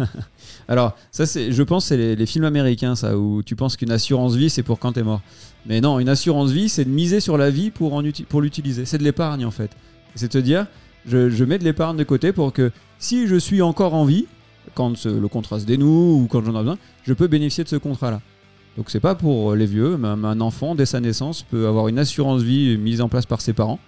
Alors, 0.69 0.95
ça, 1.11 1.27
c'est, 1.27 1.51
je 1.51 1.63
pense, 1.63 1.87
c'est 1.87 1.97
les, 1.97 2.15
les 2.15 2.27
films 2.27 2.45
américains, 2.45 2.95
ça, 2.95 3.17
où 3.17 3.43
tu 3.43 3.57
penses 3.57 3.77
qu'une 3.77 3.91
assurance 3.91 4.35
vie, 4.37 4.49
c'est 4.51 4.63
pour 4.63 4.79
quand 4.79 4.93
t'es 4.93 5.03
mort. 5.03 5.23
Mais 5.67 5.81
non, 5.81 5.99
une 5.99 6.09
assurance 6.11 6.51
vie, 6.51 6.69
c'est 6.69 6.85
de 6.85 6.91
miser 6.91 7.21
sur 7.21 7.37
la 7.39 7.51
vie 7.51 7.71
pour, 7.71 7.95
en 7.95 8.03
uti- 8.03 8.25
pour 8.25 8.41
l'utiliser. 8.43 8.85
C'est 8.85 8.99
de 8.99 9.03
l'épargne, 9.05 9.45
en 9.45 9.51
fait. 9.51 9.71
C'est 10.15 10.29
te 10.29 10.39
dire, 10.39 10.67
je, 11.07 11.31
je 11.31 11.45
mets 11.45 11.59
de 11.59 11.65
l'épargne 11.65 11.97
de 11.97 12.05
côté 12.05 12.33
pour 12.33 12.53
que 12.53 12.71
si 12.99 13.27
je 13.27 13.37
suis 13.37 13.63
encore 13.63 13.95
en 13.95 14.05
vie, 14.05 14.27
quand 14.75 14.97
ce- 14.97 15.09
le 15.09 15.29
contrat 15.29 15.61
se 15.61 15.65
dénoue 15.65 16.23
ou 16.23 16.27
quand 16.31 16.43
j'en 16.45 16.53
ai 16.55 16.59
besoin, 16.59 16.79
je 17.05 17.13
peux 17.13 17.27
bénéficier 17.27 17.65
de 17.65 17.69
ce 17.69 17.77
contrat-là. 17.77 18.21
Donc, 18.77 18.89
c'est 18.89 19.01
pas 19.01 19.15
pour 19.15 19.55
les 19.55 19.67
vieux, 19.67 19.97
même 19.99 20.25
un 20.25 20.41
enfant, 20.41 20.75
dès 20.75 20.87
sa 20.87 21.01
naissance, 21.01 21.43
peut 21.43 21.67
avoir 21.67 21.89
une 21.89 21.99
assurance 21.99 22.43
vie 22.43 22.79
mise 22.79 23.01
en 23.03 23.09
place 23.09 23.27
par 23.27 23.41
ses 23.41 23.53
parents 23.53 23.79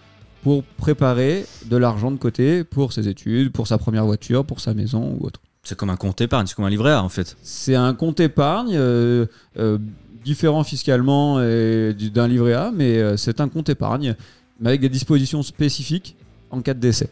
pour 0.43 0.63
préparer 0.63 1.47
de 1.71 1.77
l'argent 1.79 2.11
de 2.11 2.19
côté 2.19 2.65
pour 2.65 2.93
ses 2.93 3.09
études, 3.09 3.51
pour 3.51 3.67
sa 3.67 3.79
première 3.79 4.05
voiture, 4.05 4.45
pour 4.45 4.61
sa 4.61 4.75
maison 4.75 5.17
ou 5.19 5.27
autre. 5.27 5.41
C'est 5.63 5.75
comme 5.79 5.89
un 5.89 5.97
compte 5.97 6.21
épargne, 6.21 6.47
c'est 6.47 6.55
comme 6.55 6.67
un 6.67 6.71
livret 6.71 6.93
A 6.93 7.03
en 7.03 7.09
fait. 7.09 7.35
C'est 7.43 7.75
un 7.75 7.95
compte 7.95 8.21
épargne 8.21 8.75
euh, 8.77 9.25
euh, 9.59 9.79
différent 10.23 10.63
fiscalement 10.65 11.39
d'un 11.39 12.29
livret 12.29 12.53
A, 12.53 12.71
mais 12.75 12.99
euh, 12.99 13.17
c'est 13.17 13.41
un 13.41 13.49
compte 13.49 13.71
épargne, 13.71 14.15
mais 14.61 14.69
avec 14.69 14.83
des 14.83 14.91
dispositions 14.91 15.43
spécifiques 15.43 16.17
en 16.51 16.61
cas 16.61 16.75
de 16.75 16.81
décès. 16.81 17.09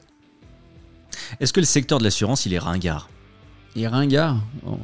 Est-ce 1.40 1.54
que 1.54 1.60
le 1.60 1.66
secteur 1.66 1.98
de 1.98 2.04
l'assurance, 2.04 2.44
il 2.44 2.52
est 2.52 2.58
ringard? 2.58 3.08
Et 3.76 3.86
ringard 3.86 4.36
Oh, 4.66 4.78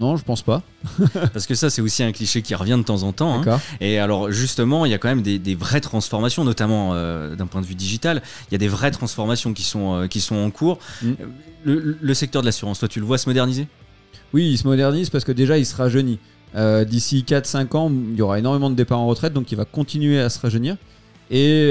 Non, 0.00 0.16
je 0.16 0.24
pense 0.24 0.42
pas. 0.42 0.62
Parce 1.32 1.46
que 1.46 1.54
ça, 1.54 1.70
c'est 1.70 1.80
aussi 1.82 2.02
un 2.02 2.12
cliché 2.12 2.42
qui 2.42 2.54
revient 2.54 2.76
de 2.76 2.82
temps 2.82 3.02
en 3.04 3.12
temps. 3.12 3.42
hein. 3.42 3.60
Et 3.80 3.98
alors, 3.98 4.30
justement, 4.32 4.84
il 4.84 4.90
y 4.90 4.94
a 4.94 4.98
quand 4.98 5.08
même 5.08 5.22
des, 5.22 5.38
des 5.38 5.54
vraies 5.54 5.80
transformations, 5.80 6.44
notamment 6.44 6.90
euh, 6.94 7.36
d'un 7.36 7.46
point 7.46 7.60
de 7.60 7.66
vue 7.66 7.74
digital. 7.74 8.22
Il 8.50 8.52
y 8.52 8.54
a 8.56 8.58
des 8.58 8.68
vraies 8.68 8.90
transformations 8.90 9.52
qui 9.54 9.62
sont, 9.62 9.94
euh, 9.94 10.06
qui 10.06 10.20
sont 10.20 10.36
en 10.36 10.50
cours. 10.50 10.78
Mm. 11.02 11.06
Euh, 11.08 11.14
Le, 11.64 11.98
le 12.00 12.14
secteur 12.14 12.42
de 12.42 12.46
l'assurance, 12.46 12.78
toi, 12.80 12.88
tu 12.88 13.00
le 13.00 13.06
vois 13.06 13.16
se 13.18 13.28
moderniser? 13.28 13.66
Oui, 14.34 14.50
il 14.50 14.58
se 14.58 14.66
modernise 14.66 15.10
parce 15.10 15.24
que 15.24 15.32
déjà, 15.32 15.56
il 15.58 15.64
se 15.64 15.74
rajeunit. 15.76 16.18
Euh, 16.56 16.84
D'ici 16.84 17.24
4-5 17.26 17.74
ans, 17.76 17.90
il 17.90 18.16
y 18.16 18.22
aura 18.22 18.38
énormément 18.38 18.68
de 18.70 18.74
départs 18.74 19.00
en 19.00 19.06
retraite, 19.06 19.32
donc 19.32 19.50
il 19.52 19.56
va 19.56 19.64
continuer 19.64 20.20
à 20.20 20.28
se 20.28 20.38
rajeunir. 20.40 20.76
Et 21.30 21.70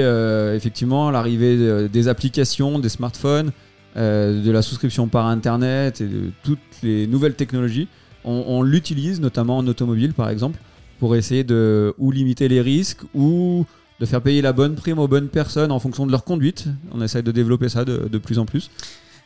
effectivement, 0.56 1.10
l'arrivée 1.12 1.56
de- 1.56 1.88
des 1.90 2.08
applications, 2.08 2.78
des 2.80 2.88
smartphones, 2.88 3.52
euh, 3.96 4.42
de 4.42 4.50
la 4.50 4.62
souscription 4.62 5.08
par 5.08 5.26
Internet 5.26 6.00
et 6.00 6.06
de 6.06 6.30
toutes 6.42 6.58
les 6.82 7.06
nouvelles 7.06 7.34
technologies, 7.34 7.88
on, 8.26 8.62
l'utilise 8.62 9.20
notamment 9.20 9.58
en 9.58 9.66
automobile, 9.66 10.14
par 10.14 10.30
exemple, 10.30 10.58
pour 10.98 11.14
essayer 11.14 11.44
de 11.44 11.94
ou 11.98 12.10
limiter 12.10 12.48
les 12.48 12.62
risques 12.62 13.02
ou 13.14 13.66
de 14.00 14.06
faire 14.06 14.22
payer 14.22 14.40
la 14.40 14.54
bonne 14.54 14.76
prime 14.76 14.98
aux 14.98 15.08
bonnes 15.08 15.28
personnes 15.28 15.70
en 15.70 15.78
fonction 15.78 16.06
de 16.06 16.10
leur 16.10 16.24
conduite. 16.24 16.66
On 16.92 17.02
essaye 17.02 17.22
de 17.22 17.32
développer 17.32 17.68
ça 17.68 17.84
de 17.84 18.18
plus 18.18 18.38
en 18.38 18.46
plus. 18.46 18.70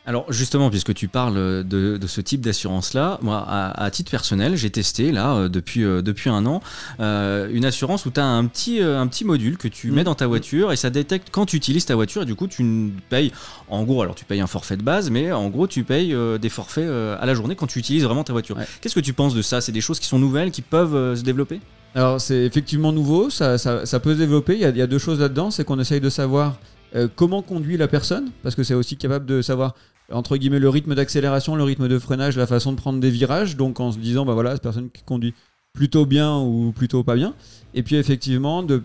Alors 0.05 0.31
justement, 0.31 0.71
puisque 0.71 0.93
tu 0.95 1.07
parles 1.07 1.35
de, 1.35 1.97
de 1.97 2.07
ce 2.07 2.19
type 2.21 2.41
d'assurance-là, 2.41 3.19
moi, 3.21 3.45
à, 3.47 3.83
à 3.83 3.91
titre 3.91 4.09
personnel, 4.09 4.55
j'ai 4.55 4.71
testé 4.71 5.11
là 5.11 5.35
euh, 5.35 5.49
depuis, 5.49 5.83
euh, 5.83 6.01
depuis 6.01 6.31
un 6.31 6.47
an 6.47 6.61
euh, 6.99 7.47
une 7.51 7.63
assurance 7.63 8.07
où 8.07 8.09
tu 8.09 8.19
as 8.19 8.25
un 8.25 8.45
petit, 8.45 8.81
euh, 8.81 8.99
un 8.99 9.05
petit 9.05 9.23
module 9.23 9.57
que 9.57 9.67
tu 9.67 9.91
Mm. 9.91 9.93
mets 9.95 10.03
dans 10.03 10.15
ta 10.15 10.25
voiture 10.25 10.71
et 10.71 10.77
ça 10.77 10.89
détecte 10.89 11.27
quand 11.31 11.45
tu 11.45 11.57
utilises 11.57 11.85
ta 11.85 11.93
voiture 11.95 12.23
et 12.23 12.25
du 12.25 12.33
coup 12.33 12.47
tu 12.47 12.63
ne 12.63 12.89
payes, 13.09 13.31
en 13.67 13.83
gros, 13.83 14.01
alors 14.01 14.15
tu 14.15 14.25
payes 14.25 14.41
un 14.41 14.47
forfait 14.47 14.77
de 14.77 14.81
base, 14.83 15.11
mais 15.11 15.31
en 15.31 15.47
gros 15.49 15.67
tu 15.67 15.83
payes 15.83 16.15
des 16.41 16.49
forfaits 16.49 16.89
à 16.89 17.25
la 17.25 17.33
journée 17.35 17.55
quand 17.55 17.67
tu 17.67 17.77
utilises 17.77 18.03
vraiment 18.03 18.23
ta 18.23 18.33
voiture. 18.33 18.57
Ouais. 18.57 18.65
Qu'est-ce 18.81 18.95
que 18.95 18.99
tu 18.99 19.13
penses 19.13 19.35
de 19.35 19.41
ça? 19.43 19.61
C'est 19.61 19.71
des 19.73 19.81
choses 19.81 19.99
qui 19.99 20.07
sont 20.07 20.17
nouvelles, 20.19 20.49
qui 20.51 20.61
peuvent 20.63 21.15
se 21.15 21.21
développer? 21.23 21.59
Alors 21.93 22.19
c'est 22.21 22.45
effectivement 22.45 22.91
nouveau, 22.91 23.29
ça, 23.29 23.57
ça- 23.59 23.85
ça 23.85 23.99
peut 23.99 24.13
se 24.13 24.19
développer. 24.19 24.53
Il 24.53 24.61
y 24.61 24.65
a, 24.65 24.69
il 24.69 24.77
y 24.77 24.81
a 24.81 24.87
deux 24.87 24.97
choses 24.99 25.19
là-dedans, 25.19 25.51
c'est 25.51 25.63
qu'on 25.65 25.79
essaye 25.79 26.01
de 26.01 26.09
savoir 26.09 26.57
euh, 26.95 27.07
comment 27.15 27.41
conduit 27.41 27.77
la 27.77 27.87
personne, 27.87 28.31
parce 28.43 28.55
que 28.55 28.63
c'est 28.63 28.73
aussi 28.73 28.97
capable 28.97 29.25
de 29.25 29.41
savoir 29.41 29.75
entre 30.11 30.37
guillemets 30.37 30.59
le 30.59 30.69
rythme 30.69 30.95
d'accélération, 30.95 31.55
le 31.55 31.63
rythme 31.63 31.87
de 31.87 31.99
freinage, 31.99 32.35
la 32.35 32.47
façon 32.47 32.71
de 32.71 32.77
prendre 32.77 32.99
des 32.99 33.11
virages. 33.11 33.55
Donc 33.55 33.79
en 33.79 33.91
se 33.91 33.99
disant 33.99 34.25
bah 34.25 34.33
voilà, 34.33 34.53
cette 34.53 34.63
personne 34.63 34.89
qui 34.89 35.03
conduit 35.03 35.33
plutôt 35.73 36.05
bien 36.05 36.37
ou 36.37 36.71
plutôt 36.71 37.03
pas 37.03 37.15
bien. 37.15 37.35
Et 37.73 37.83
puis 37.83 37.95
effectivement 37.95 38.63
de 38.63 38.83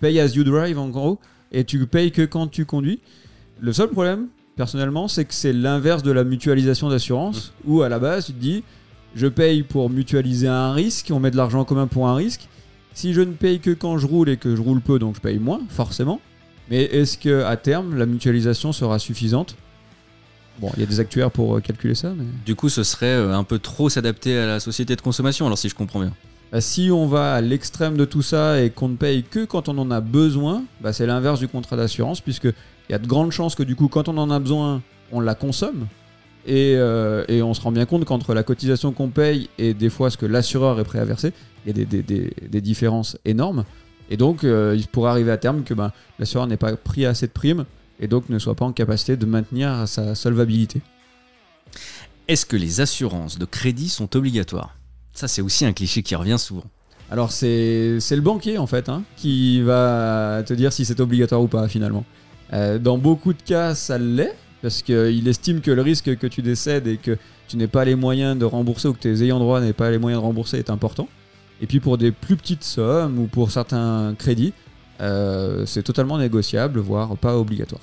pay 0.00 0.18
as 0.18 0.34
you 0.34 0.44
drive 0.44 0.78
en 0.78 0.88
gros, 0.88 1.18
et 1.52 1.64
tu 1.64 1.86
payes 1.86 2.12
que 2.12 2.22
quand 2.22 2.48
tu 2.48 2.64
conduis. 2.64 3.00
Le 3.60 3.72
seul 3.72 3.90
problème, 3.90 4.28
personnellement, 4.56 5.06
c'est 5.06 5.24
que 5.24 5.34
c'est 5.34 5.52
l'inverse 5.52 6.02
de 6.02 6.10
la 6.10 6.24
mutualisation 6.24 6.88
d'assurance, 6.88 7.52
où 7.64 7.82
à 7.82 7.88
la 7.88 7.98
base 7.98 8.26
tu 8.26 8.32
te 8.32 8.40
dis 8.40 8.64
je 9.14 9.26
paye 9.26 9.62
pour 9.62 9.90
mutualiser 9.90 10.48
un 10.48 10.72
risque, 10.72 11.08
on 11.12 11.20
met 11.20 11.30
de 11.30 11.36
l'argent 11.36 11.60
en 11.60 11.64
commun 11.64 11.86
pour 11.86 12.08
un 12.08 12.14
risque. 12.14 12.48
Si 12.94 13.12
je 13.12 13.20
ne 13.20 13.32
paye 13.32 13.60
que 13.60 13.70
quand 13.70 13.98
je 13.98 14.06
roule 14.06 14.30
et 14.30 14.36
que 14.36 14.56
je 14.56 14.60
roule 14.62 14.80
peu, 14.80 14.98
donc 14.98 15.16
je 15.16 15.20
paye 15.20 15.38
moins, 15.38 15.60
forcément. 15.68 16.20
Mais 16.70 16.82
est-ce 16.84 17.18
que 17.18 17.42
à 17.44 17.56
terme, 17.56 17.96
la 17.96 18.06
mutualisation 18.06 18.72
sera 18.72 18.98
suffisante? 18.98 19.56
Bon, 20.60 20.70
il 20.76 20.80
y 20.80 20.82
a 20.82 20.86
des 20.86 21.00
actuaires 21.00 21.30
pour 21.30 21.56
euh, 21.56 21.60
calculer 21.60 21.94
ça, 21.94 22.12
mais 22.16 22.24
Du 22.44 22.54
coup, 22.54 22.68
ce 22.68 22.82
serait 22.84 23.06
euh, 23.06 23.34
un 23.34 23.44
peu 23.44 23.58
trop 23.58 23.88
s'adapter 23.88 24.38
à 24.38 24.46
la 24.46 24.60
société 24.60 24.96
de 24.96 25.00
consommation, 25.00 25.46
alors 25.46 25.58
si 25.58 25.68
je 25.68 25.74
comprends 25.74 26.00
bien. 26.00 26.12
Bah, 26.52 26.60
si 26.60 26.90
on 26.92 27.06
va 27.06 27.34
à 27.34 27.40
l'extrême 27.40 27.96
de 27.96 28.04
tout 28.04 28.20
ça 28.22 28.60
et 28.60 28.70
qu'on 28.70 28.88
ne 28.90 28.96
paye 28.96 29.22
que 29.22 29.44
quand 29.46 29.68
on 29.68 29.78
en 29.78 29.90
a 29.90 30.00
besoin, 30.00 30.62
bah, 30.82 30.92
c'est 30.92 31.06
l'inverse 31.06 31.40
du 31.40 31.48
contrat 31.48 31.76
d'assurance, 31.76 32.20
puisque 32.20 32.44
il 32.44 32.92
y 32.92 32.94
a 32.94 32.98
de 32.98 33.06
grandes 33.06 33.32
chances 33.32 33.54
que 33.54 33.62
du 33.62 33.74
coup, 33.74 33.88
quand 33.88 34.08
on 34.08 34.18
en 34.18 34.30
a 34.30 34.38
besoin, 34.38 34.82
on 35.10 35.20
la 35.20 35.34
consomme. 35.34 35.86
Et, 36.44 36.74
euh, 36.76 37.24
et 37.28 37.40
on 37.40 37.54
se 37.54 37.60
rend 37.60 37.70
bien 37.70 37.86
compte 37.86 38.04
qu'entre 38.04 38.34
la 38.34 38.42
cotisation 38.42 38.90
qu'on 38.92 39.08
paye 39.10 39.48
et 39.58 39.74
des 39.74 39.88
fois 39.90 40.10
ce 40.10 40.16
que 40.16 40.26
l'assureur 40.26 40.80
est 40.80 40.84
prêt 40.84 40.98
à 40.98 41.04
verser, 41.04 41.32
il 41.64 41.68
y 41.68 41.70
a 41.70 41.84
des, 41.84 41.86
des- 41.86 42.02
des- 42.02 42.32
des 42.48 42.60
différences 42.60 43.16
énormes. 43.24 43.64
Et 44.12 44.18
donc, 44.18 44.44
euh, 44.44 44.74
il 44.76 44.86
pourrait 44.88 45.10
arriver 45.10 45.30
à 45.30 45.38
terme 45.38 45.64
que 45.64 45.72
bah, 45.72 45.94
l'assureur 46.18 46.46
n'ait 46.46 46.58
pas 46.58 46.76
pris 46.76 47.06
assez 47.06 47.26
de 47.26 47.32
primes 47.32 47.64
et 47.98 48.08
donc 48.08 48.28
ne 48.28 48.38
soit 48.38 48.54
pas 48.54 48.66
en 48.66 48.72
capacité 48.72 49.16
de 49.16 49.24
maintenir 49.24 49.88
sa 49.88 50.14
solvabilité. 50.14 50.82
Est-ce 52.28 52.44
que 52.44 52.56
les 52.56 52.82
assurances 52.82 53.38
de 53.38 53.46
crédit 53.46 53.88
sont 53.88 54.14
obligatoires? 54.14 54.76
Ça, 55.14 55.28
c'est 55.28 55.40
aussi 55.40 55.64
un 55.64 55.72
cliché 55.72 56.02
qui 56.02 56.14
revient 56.14 56.38
souvent. 56.38 56.64
Alors 57.10 57.32
c'est 57.32 58.00
c'est 58.00 58.16
le 58.16 58.22
banquier 58.22 58.56
en 58.56 58.66
fait 58.66 58.88
hein, 58.88 59.02
qui 59.16 59.60
va 59.60 60.42
te 60.46 60.54
dire 60.54 60.72
si 60.72 60.86
c'est 60.86 60.98
obligatoire 61.00 61.42
ou 61.42 61.48
pas 61.48 61.68
finalement. 61.68 62.04
Euh, 62.54 62.78
dans 62.78 62.96
beaucoup 62.96 63.34
de 63.34 63.42
cas 63.42 63.74
ça 63.74 63.98
l'est 63.98 64.34
parce 64.62 64.80
qu'il 64.80 65.28
estime 65.28 65.60
que 65.60 65.70
le 65.70 65.82
risque 65.82 66.16
que 66.16 66.26
tu 66.26 66.40
décèdes 66.40 66.86
et 66.86 66.96
que 66.96 67.18
tu 67.48 67.58
n'aies 67.58 67.66
pas 67.66 67.84
les 67.84 67.96
moyens 67.96 68.38
de 68.38 68.46
rembourser 68.46 68.88
ou 68.88 68.94
que 68.94 69.00
tes 69.00 69.22
ayants 69.22 69.40
droit 69.40 69.60
n'aient 69.60 69.74
pas 69.74 69.90
les 69.90 69.98
moyens 69.98 70.22
de 70.22 70.26
rembourser 70.26 70.58
est 70.58 70.70
important. 70.70 71.06
Et 71.62 71.66
puis 71.66 71.80
pour 71.80 71.96
des 71.96 72.10
plus 72.10 72.36
petites 72.36 72.64
sommes 72.64 73.18
ou 73.18 73.26
pour 73.28 73.52
certains 73.52 74.14
crédits, 74.18 74.52
euh, 75.00 75.64
c'est 75.64 75.82
totalement 75.82 76.18
négociable, 76.18 76.80
voire 76.80 77.16
pas 77.16 77.38
obligatoire. 77.38 77.80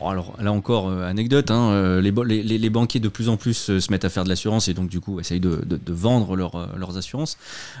Bon, 0.00 0.08
alors 0.08 0.34
là 0.40 0.52
encore, 0.52 0.88
euh, 0.88 1.08
anecdote, 1.08 1.50
hein, 1.50 1.70
euh, 1.70 2.00
les, 2.00 2.70
banquiers 2.70 3.00
de 3.00 3.08
plus 3.08 3.28
en 3.28 3.36
plus 3.36 3.70
euh, 3.70 3.80
se 3.80 3.90
mettent 3.90 4.04
à 4.04 4.08
faire 4.10 4.24
de 4.24 4.28
l'assurance 4.28 4.68
et 4.68 4.74
donc 4.74 4.88
du 4.88 5.00
coup 5.00 5.18
essayent 5.18 5.40
de, 5.40 5.62
de- 5.66 5.76
de 5.84 5.92
vendre 5.92 6.36
leur, 6.36 6.68
leurs 6.76 6.96
assurances. 6.96 7.36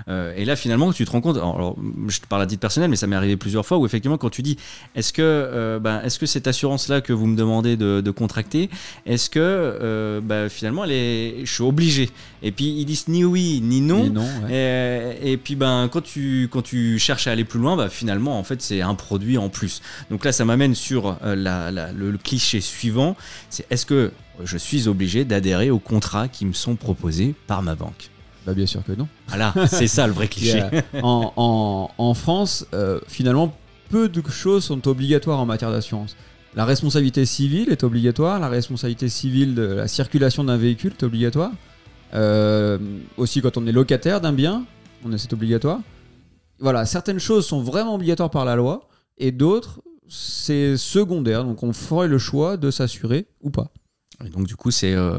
Euh, 0.08 0.32
et 0.36 0.44
là 0.44 0.56
finalement 0.56 0.92
tu 0.92 1.04
te 1.04 1.10
rends 1.10 1.20
compte, 1.20 1.36
alors, 1.36 1.54
alors, 1.56 1.76
je 2.08 2.20
te 2.20 2.26
parle 2.26 2.42
à 2.42 2.46
titre 2.46 2.60
personnel 2.60 2.90
mais 2.90 2.96
ça 2.96 3.06
m'est 3.06 3.16
arrivé 3.16 3.36
plusieurs 3.36 3.64
fois 3.66 3.78
où 3.78 3.86
effectivement 3.86 4.18
quand 4.18 4.30
tu 4.30 4.42
dis 4.42 4.56
est-ce 4.94 5.12
que, 5.12 5.22
euh, 5.22 5.78
ben, 5.78 6.00
est-ce 6.02 6.18
que 6.18 6.26
cette 6.26 6.46
assurance-là 6.46 7.00
que 7.00 7.12
vous 7.12 7.26
me 7.26 7.36
demandez 7.36 7.76
de, 7.76 8.00
de 8.00 8.10
contracter, 8.10 8.70
est-ce 9.06 9.30
que 9.30 10.20
ben, 10.24 10.48
finalement 10.48 10.84
elle 10.84 10.92
est, 10.92 11.34
je 11.44 11.52
suis 11.52 11.62
obligé? 11.62 12.10
Et 12.42 12.52
puis 12.52 12.66
ils 12.66 12.84
disent 12.84 13.08
ni 13.08 13.24
oui 13.24 13.60
ni 13.62 13.80
non. 13.80 14.02
Mais 14.04 14.10
non, 14.10 14.26
ouais. 14.48 15.14
Et, 15.22 15.32
et 15.32 15.36
puis 15.36 15.56
ben 15.56 15.88
quand 15.92 16.00
tu 16.02 16.48
quand 16.50 16.62
tu 16.62 16.98
cherches 16.98 17.26
à 17.26 17.32
aller 17.32 17.44
plus 17.44 17.60
loin, 17.60 17.88
finalement 17.88 18.38
en 18.38 18.44
fait 18.44 18.62
c'est 18.62 18.80
un 18.80 18.94
produit 18.94 19.38
en 19.38 19.48
plus. 19.48 19.82
Donc 20.10 20.24
là 20.24 20.32
ça 20.32 20.44
m'amène 20.44 20.74
sur 20.74 21.16
la- 21.24 21.70
la- 21.70 21.92
le, 21.92 22.07
le 22.10 22.18
cliché 22.18 22.60
suivant, 22.60 23.16
c'est 23.50 23.66
est-ce 23.70 23.86
que 23.86 24.12
je 24.44 24.56
suis 24.58 24.88
obligé 24.88 25.24
d'adhérer 25.24 25.70
aux 25.70 25.78
contrats 25.78 26.28
qui 26.28 26.46
me 26.46 26.52
sont 26.52 26.76
proposés 26.76 27.34
par 27.46 27.62
ma 27.62 27.74
banque 27.74 28.10
Bah 28.46 28.54
bien 28.54 28.66
sûr 28.66 28.84
que 28.84 28.92
non. 28.92 29.08
Voilà, 29.28 29.52
c'est 29.68 29.86
ça 29.88 30.06
le 30.06 30.12
vrai 30.12 30.28
cliché. 30.34 30.58
Yeah. 30.58 30.70
en, 31.02 31.32
en- 31.36 31.90
en 31.98 32.14
France, 32.14 32.66
euh, 32.74 33.00
finalement, 33.08 33.56
peu 33.90 34.08
de 34.08 34.22
choses 34.30 34.64
sont 34.64 34.86
obligatoires 34.86 35.40
en 35.40 35.46
matière 35.46 35.70
d'assurance. 35.70 36.16
La 36.54 36.64
responsabilité 36.64 37.24
civile 37.26 37.68
est 37.70 37.84
obligatoire, 37.84 38.38
la 38.40 38.48
responsabilité 38.48 39.08
civile 39.08 39.54
de 39.54 39.62
la 39.62 39.88
circulation 39.88 40.44
d'un 40.44 40.56
véhicule 40.56 40.92
est 40.98 41.02
obligatoire. 41.04 41.50
Euh, 42.14 42.78
aussi 43.16 43.40
quand 43.42 43.56
on 43.58 43.66
est 43.66 43.72
locataire 43.72 44.20
d'un 44.20 44.32
bien, 44.32 44.64
on 45.04 45.12
est, 45.12 45.18
c'est 45.18 45.32
obligatoire. 45.32 45.80
Voilà, 46.58 46.86
certaines 46.86 47.20
choses 47.20 47.46
sont 47.46 47.60
vraiment 47.62 47.94
obligatoires 47.94 48.30
par 48.30 48.44
la 48.44 48.56
loi 48.56 48.88
et 49.18 49.30
d'autres 49.30 49.80
c'est 50.08 50.76
secondaire, 50.76 51.44
donc 51.44 51.62
on 51.62 51.72
ferait 51.72 52.08
le 52.08 52.18
choix 52.18 52.56
de 52.56 52.70
s'assurer 52.70 53.26
ou 53.42 53.50
pas. 53.50 53.68
Et 54.24 54.30
donc 54.30 54.46
du 54.46 54.56
coup, 54.56 54.70
c'est 54.70 54.94
euh, 54.94 55.18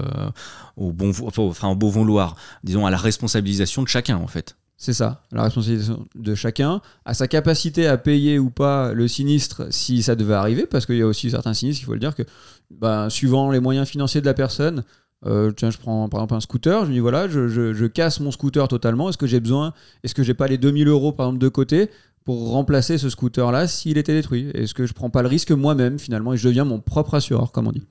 au 0.75 0.91
bon, 0.91 1.11
enfin 1.27 1.69
au 1.69 1.75
beau 1.75 1.89
vouloir, 1.89 2.35
disons 2.63 2.85
à 2.85 2.91
la 2.91 2.97
responsabilisation 2.97 3.81
de 3.83 3.87
chacun 3.87 4.17
en 4.17 4.27
fait. 4.27 4.57
C'est 4.81 4.93
ça, 4.93 5.23
la 5.31 5.43
responsabilisation 5.43 6.05
de 6.15 6.35
chacun, 6.35 6.81
à 7.03 7.13
sa 7.13 7.27
capacité 7.27 7.85
à 7.87 7.97
payer 7.97 8.39
ou 8.39 8.49
pas 8.49 8.93
le 8.93 9.07
sinistre 9.09 9.67
si 9.71 10.03
ça 10.03 10.15
devait 10.15 10.33
arriver, 10.35 10.65
parce 10.65 10.85
qu'il 10.85 10.95
y 10.97 11.01
a 11.01 11.05
aussi 11.07 11.29
certains 11.31 11.53
sinistres, 11.53 11.81
il 11.83 11.85
faut 11.85 11.93
le 11.93 11.99
dire, 11.99 12.15
que 12.15 12.23
ben, 12.71 13.09
suivant 13.09 13.51
les 13.51 13.59
moyens 13.59 13.89
financiers 13.89 14.21
de 14.21 14.25
la 14.25 14.33
personne, 14.33 14.83
euh, 15.25 15.51
tiens, 15.51 15.69
je 15.69 15.77
prends 15.77 16.07
par 16.07 16.21
exemple 16.21 16.35
un 16.35 16.39
scooter, 16.39 16.83
je 16.85 16.89
me 16.89 16.93
dis 16.93 16.99
voilà, 17.01 17.27
je, 17.27 17.49
je- 17.49 17.73
je 17.73 17.85
casse 17.87 18.21
mon 18.21 18.31
scooter 18.31 18.69
totalement, 18.69 19.09
est-ce 19.09 19.17
que 19.17 19.27
j'ai 19.27 19.41
besoin, 19.41 19.73
est-ce 20.03 20.15
que 20.15 20.23
j'ai 20.23 20.33
pas 20.33 20.47
les 20.47 20.57
2000 20.57 20.87
euros 20.87 21.11
par 21.11 21.27
exemple 21.27 21.41
de 21.41 21.49
côté 21.49 21.89
pour 22.29 22.51
remplacer 22.51 22.99
ce 22.99 23.09
scooter-là 23.09 23.67
s'il 23.67 23.97
était 23.97 24.13
détruit 24.13 24.51
Est-ce 24.53 24.75
que 24.75 24.85
je 24.85 24.93
prends 24.93 25.09
pas 25.09 25.23
le 25.23 25.27
risque 25.27 25.49
moi-même 25.49 25.97
finalement 25.97 26.31
et 26.33 26.37
je 26.37 26.47
deviens 26.47 26.63
mon 26.63 26.79
propre 26.79 27.15
assureur, 27.15 27.51
comme 27.51 27.67
on 27.67 27.71
dit 27.71 27.81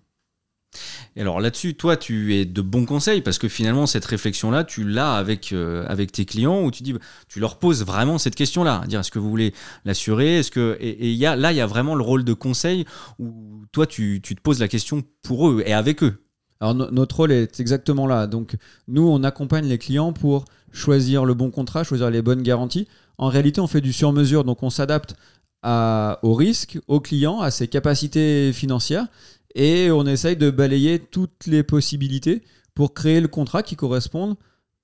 Et 1.16 1.22
alors 1.22 1.40
là-dessus, 1.40 1.74
toi, 1.74 1.96
tu 1.96 2.36
es 2.36 2.44
de 2.44 2.62
bons 2.62 2.84
conseils 2.84 3.20
parce 3.20 3.36
que 3.36 3.48
finalement, 3.48 3.88
cette 3.88 4.04
réflexion-là, 4.04 4.62
tu 4.62 4.84
l'as 4.84 5.14
avec, 5.14 5.52
euh, 5.52 5.84
avec 5.88 6.12
tes 6.12 6.24
clients 6.24 6.62
où 6.62 6.70
tu 6.70 6.84
dis, 6.84 6.94
tu 7.28 7.40
leur 7.40 7.58
poses 7.58 7.84
vraiment 7.84 8.16
cette 8.16 8.36
question-là, 8.36 8.84
dire 8.86 9.00
est-ce 9.00 9.10
que 9.10 9.18
vous 9.18 9.28
voulez 9.28 9.54
l'assurer, 9.84 10.38
est-ce 10.38 10.52
que 10.52 10.76
et, 10.78 11.08
et 11.08 11.12
y 11.12 11.26
a, 11.26 11.34
là, 11.34 11.50
il 11.50 11.56
y 11.56 11.60
a 11.60 11.66
vraiment 11.66 11.96
le 11.96 12.04
rôle 12.04 12.22
de 12.22 12.32
conseil 12.32 12.84
où 13.18 13.64
toi, 13.72 13.88
tu, 13.88 14.20
tu 14.22 14.36
te 14.36 14.40
poses 14.40 14.60
la 14.60 14.68
question 14.68 15.02
pour 15.22 15.48
eux 15.48 15.64
et 15.66 15.72
avec 15.72 16.04
eux. 16.04 16.22
Alors 16.60 16.76
no- 16.76 16.92
notre 16.92 17.16
rôle 17.16 17.32
est 17.32 17.58
exactement 17.58 18.06
là. 18.06 18.28
Donc 18.28 18.56
nous, 18.86 19.02
on 19.02 19.24
accompagne 19.24 19.66
les 19.66 19.78
clients 19.78 20.12
pour 20.12 20.44
choisir 20.70 21.24
le 21.24 21.34
bon 21.34 21.50
contrat, 21.50 21.82
choisir 21.82 22.08
les 22.10 22.22
bonnes 22.22 22.42
garanties. 22.42 22.86
En 23.18 23.28
réalité, 23.28 23.60
on 23.60 23.66
fait 23.66 23.80
du 23.80 23.92
sur-mesure, 23.92 24.44
donc 24.44 24.62
on 24.62 24.70
s'adapte 24.70 25.16
au 25.64 26.34
risque, 26.34 26.78
au 26.86 27.00
client, 27.00 27.40
à 27.40 27.50
ses 27.50 27.68
capacités 27.68 28.52
financières, 28.52 29.06
et 29.54 29.90
on 29.90 30.06
essaye 30.06 30.36
de 30.36 30.50
balayer 30.50 30.98
toutes 30.98 31.46
les 31.46 31.62
possibilités 31.62 32.42
pour 32.74 32.94
créer 32.94 33.20
le 33.20 33.28
contrat 33.28 33.62
qui 33.62 33.76
corresponde 33.76 34.36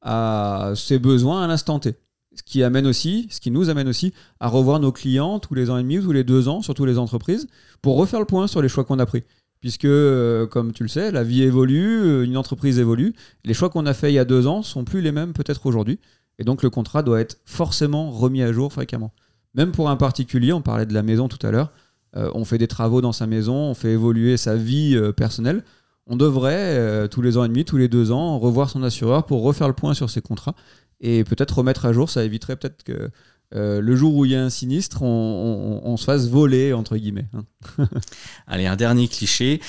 à 0.03 0.73
ses 0.75 0.99
besoins 0.99 1.45
à 1.45 1.47
l'instant 1.47 1.79
T. 1.79 1.95
Ce 2.35 2.43
qui 2.43 2.65
amène 2.65 2.87
aussi, 2.87 3.29
ce 3.31 3.41
qui 3.41 3.53
nous 3.53 3.71
amène 3.71 3.87
aussi 3.87 4.13
à 4.41 4.49
revoir 4.49 4.81
nos 4.81 4.91
clients 4.91 5.39
tous 5.39 5.55
les 5.55 5.71
ans 5.71 5.79
et 5.79 5.83
demi 5.83 5.99
ou 5.99 6.03
tous 6.03 6.13
les 6.13 6.25
deux 6.25 6.49
ans, 6.49 6.61
surtout 6.61 6.85
les 6.85 6.99
entreprises, 6.99 7.47
pour 7.81 7.97
refaire 7.97 8.19
le 8.19 8.27
point 8.27 8.49
sur 8.49 8.61
les 8.61 8.69
choix 8.69 8.85
qu'on 8.85 8.99
a 8.99 9.07
pris 9.07 9.23
puisque, 9.65 9.87
euh, 9.87 10.47
comme 10.47 10.75
tu 10.75 10.83
le 10.83 10.91
sais, 10.91 11.11
la 11.11 11.25
vie 11.25 11.43
évolue, 11.43 12.03
euh, 12.03 12.25
une 12.27 12.37
entreprise 12.37 12.79
évolue. 12.79 13.15
Les 13.47 13.55
choix 13.55 13.71
qu'on 13.71 13.87
a 13.87 13.95
faits 13.95 14.11
il 14.11 14.15
y 14.17 14.19
a 14.19 14.27
deux 14.27 14.47
ans 14.47 14.63
sont 14.63 14.85
plus 14.85 15.01
les 15.01 15.11
mêmes 15.11 15.33
peut-être 15.33 15.65
aujourd'hui. 15.65 16.01
Et 16.39 16.45
donc 16.45 16.63
le 16.63 16.71
contrat 16.71 17.03
doit 17.03 17.21
être 17.21 17.39
forcément 17.45 18.11
remis 18.11 18.43
à 18.43 18.53
jour 18.53 18.73
fréquemment. 18.73 19.13
Même 19.55 19.73
pour 19.73 19.89
un 19.89 19.97
particulier, 19.97 20.53
on 20.53 20.63
parlait 20.63 20.87
de 20.87 20.95
la 20.95 21.03
maison 21.03 21.29
tout 21.29 21.45
à 21.47 21.51
l'heure, 21.51 21.71
euh, 22.17 22.31
on 22.35 22.45
fait 22.45 22.59
des 22.59 22.69
travaux 22.69 23.01
dans 23.01 23.13
sa 23.13 23.27
maison, 23.27 23.55
on 23.55 23.75
fait 23.75 23.93
évoluer 23.93 24.37
sa 24.37 24.57
vie 24.57 24.95
euh, 24.97 25.13
personnelle. 25.13 25.65
On 26.07 26.17
devrait, 26.17 26.77
euh, 26.77 27.09
tous 27.09 27.23
les 27.23 27.37
ans 27.39 27.45
et 27.45 27.49
demi, 27.49 27.65
tous 27.65 27.77
les 27.77 27.89
deux 27.89 28.13
ans, 28.13 28.39
revoir 28.39 28.69
son 28.69 28.83
assureur 28.83 29.27
pour 29.27 29.43
refaire 29.43 29.69
le 29.69 29.75
point 29.75 29.95
sur 29.95 30.11
ses 30.11 30.21
contrats 30.21 30.55
et 31.01 31.25
peut-être 31.25 31.59
remettre 31.59 31.87
à 31.87 31.93
jour. 31.93 32.11
Ça 32.11 32.25
éviterait 32.25 32.57
peut-être 32.57 32.83
que 32.85 33.11
le 33.57 33.95
jour 33.95 34.17
où 34.17 34.25
il 34.25 34.33
y 34.33 34.35
a 34.35 34.43
un 34.43 34.51
sinistre, 34.51 35.03
on, 35.03 35.97
se 35.97 36.05
fasse 36.05 36.29
voler, 36.29 36.73
entre 36.73 36.97
guillemets. 36.97 37.29
hein. 37.35 37.87
Allez, 38.49 38.67
un 38.67 38.75
dernier 38.75 39.07
cliché 39.07 39.61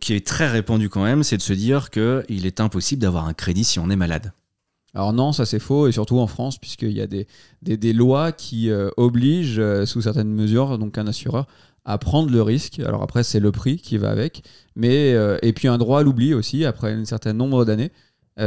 qui 0.00 0.14
est 0.14 0.26
très 0.26 0.48
répandu 0.48 0.88
quand 0.88 1.02
même, 1.02 1.22
c'est 1.22 1.36
de 1.36 1.42
se 1.42 1.52
dire 1.52 1.90
qu'il 1.90 2.46
est 2.46 2.58
impossible 2.58 3.02
d'avoir 3.02 3.26
un 3.26 3.34
crédit 3.34 3.64
si 3.64 3.78
on 3.78 3.90
est 3.90 3.96
malade. 3.96 4.32
Alors 4.94 5.12
non, 5.12 5.32
ça 5.32 5.46
c'est 5.46 5.58
faux, 5.58 5.86
et 5.86 5.92
surtout 5.92 6.18
en 6.18 6.26
France, 6.26 6.58
puisqu'il 6.58 6.92
y 6.92 7.00
a 7.00 7.06
des, 7.06 7.92
lois 7.92 8.32
qui 8.32 8.70
euh, 8.70 8.90
obligent, 8.96 9.60
euh, 9.60 9.86
sous 9.86 10.02
certaines 10.02 10.32
mesures, 10.32 10.78
donc 10.78 10.98
un 10.98 11.06
assureur 11.06 11.46
à 11.84 11.96
prendre 11.98 12.30
le 12.30 12.42
risque. 12.42 12.80
Alors 12.80 13.02
après, 13.02 13.22
c'est 13.22 13.40
le 13.40 13.52
prix 13.52 13.76
qui 13.78 13.98
va 13.98 14.10
avec, 14.10 14.42
mais 14.74 15.14
euh, 15.14 15.38
et 15.42 15.52
puis 15.52 15.68
un 15.68 15.78
droit 15.78 16.00
à 16.00 16.02
l'oubli 16.02 16.34
aussi, 16.34 16.64
après 16.64 16.92
un 16.92 17.04
certain 17.04 17.32
nombre 17.32 17.64
d'années, 17.64 17.90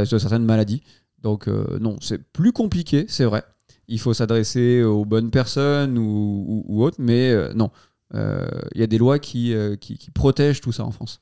sur 0.04 0.20
certaines 0.20 0.44
maladies. 0.44 0.82
Donc 1.22 1.46
non, 1.46 1.96
c'est 2.00 2.18
plus 2.18 2.52
compliqué, 2.52 3.06
c'est 3.08 3.24
vrai. 3.24 3.44
Il 3.86 4.00
faut 4.00 4.12
s'adresser 4.12 4.82
aux 4.82 5.04
bonnes 5.04 5.30
personnes 5.30 5.98
ou, 5.98 6.82
autres, 6.82 6.96
mais 6.98 7.32
non. 7.54 7.70
Il 8.12 8.80
y 8.80 8.82
a 8.82 8.88
des 8.88 8.98
lois 8.98 9.20
qui 9.20 9.54
protègent 10.14 10.60
tout 10.60 10.72
ça 10.72 10.84
en 10.84 10.90
France. 10.90 11.20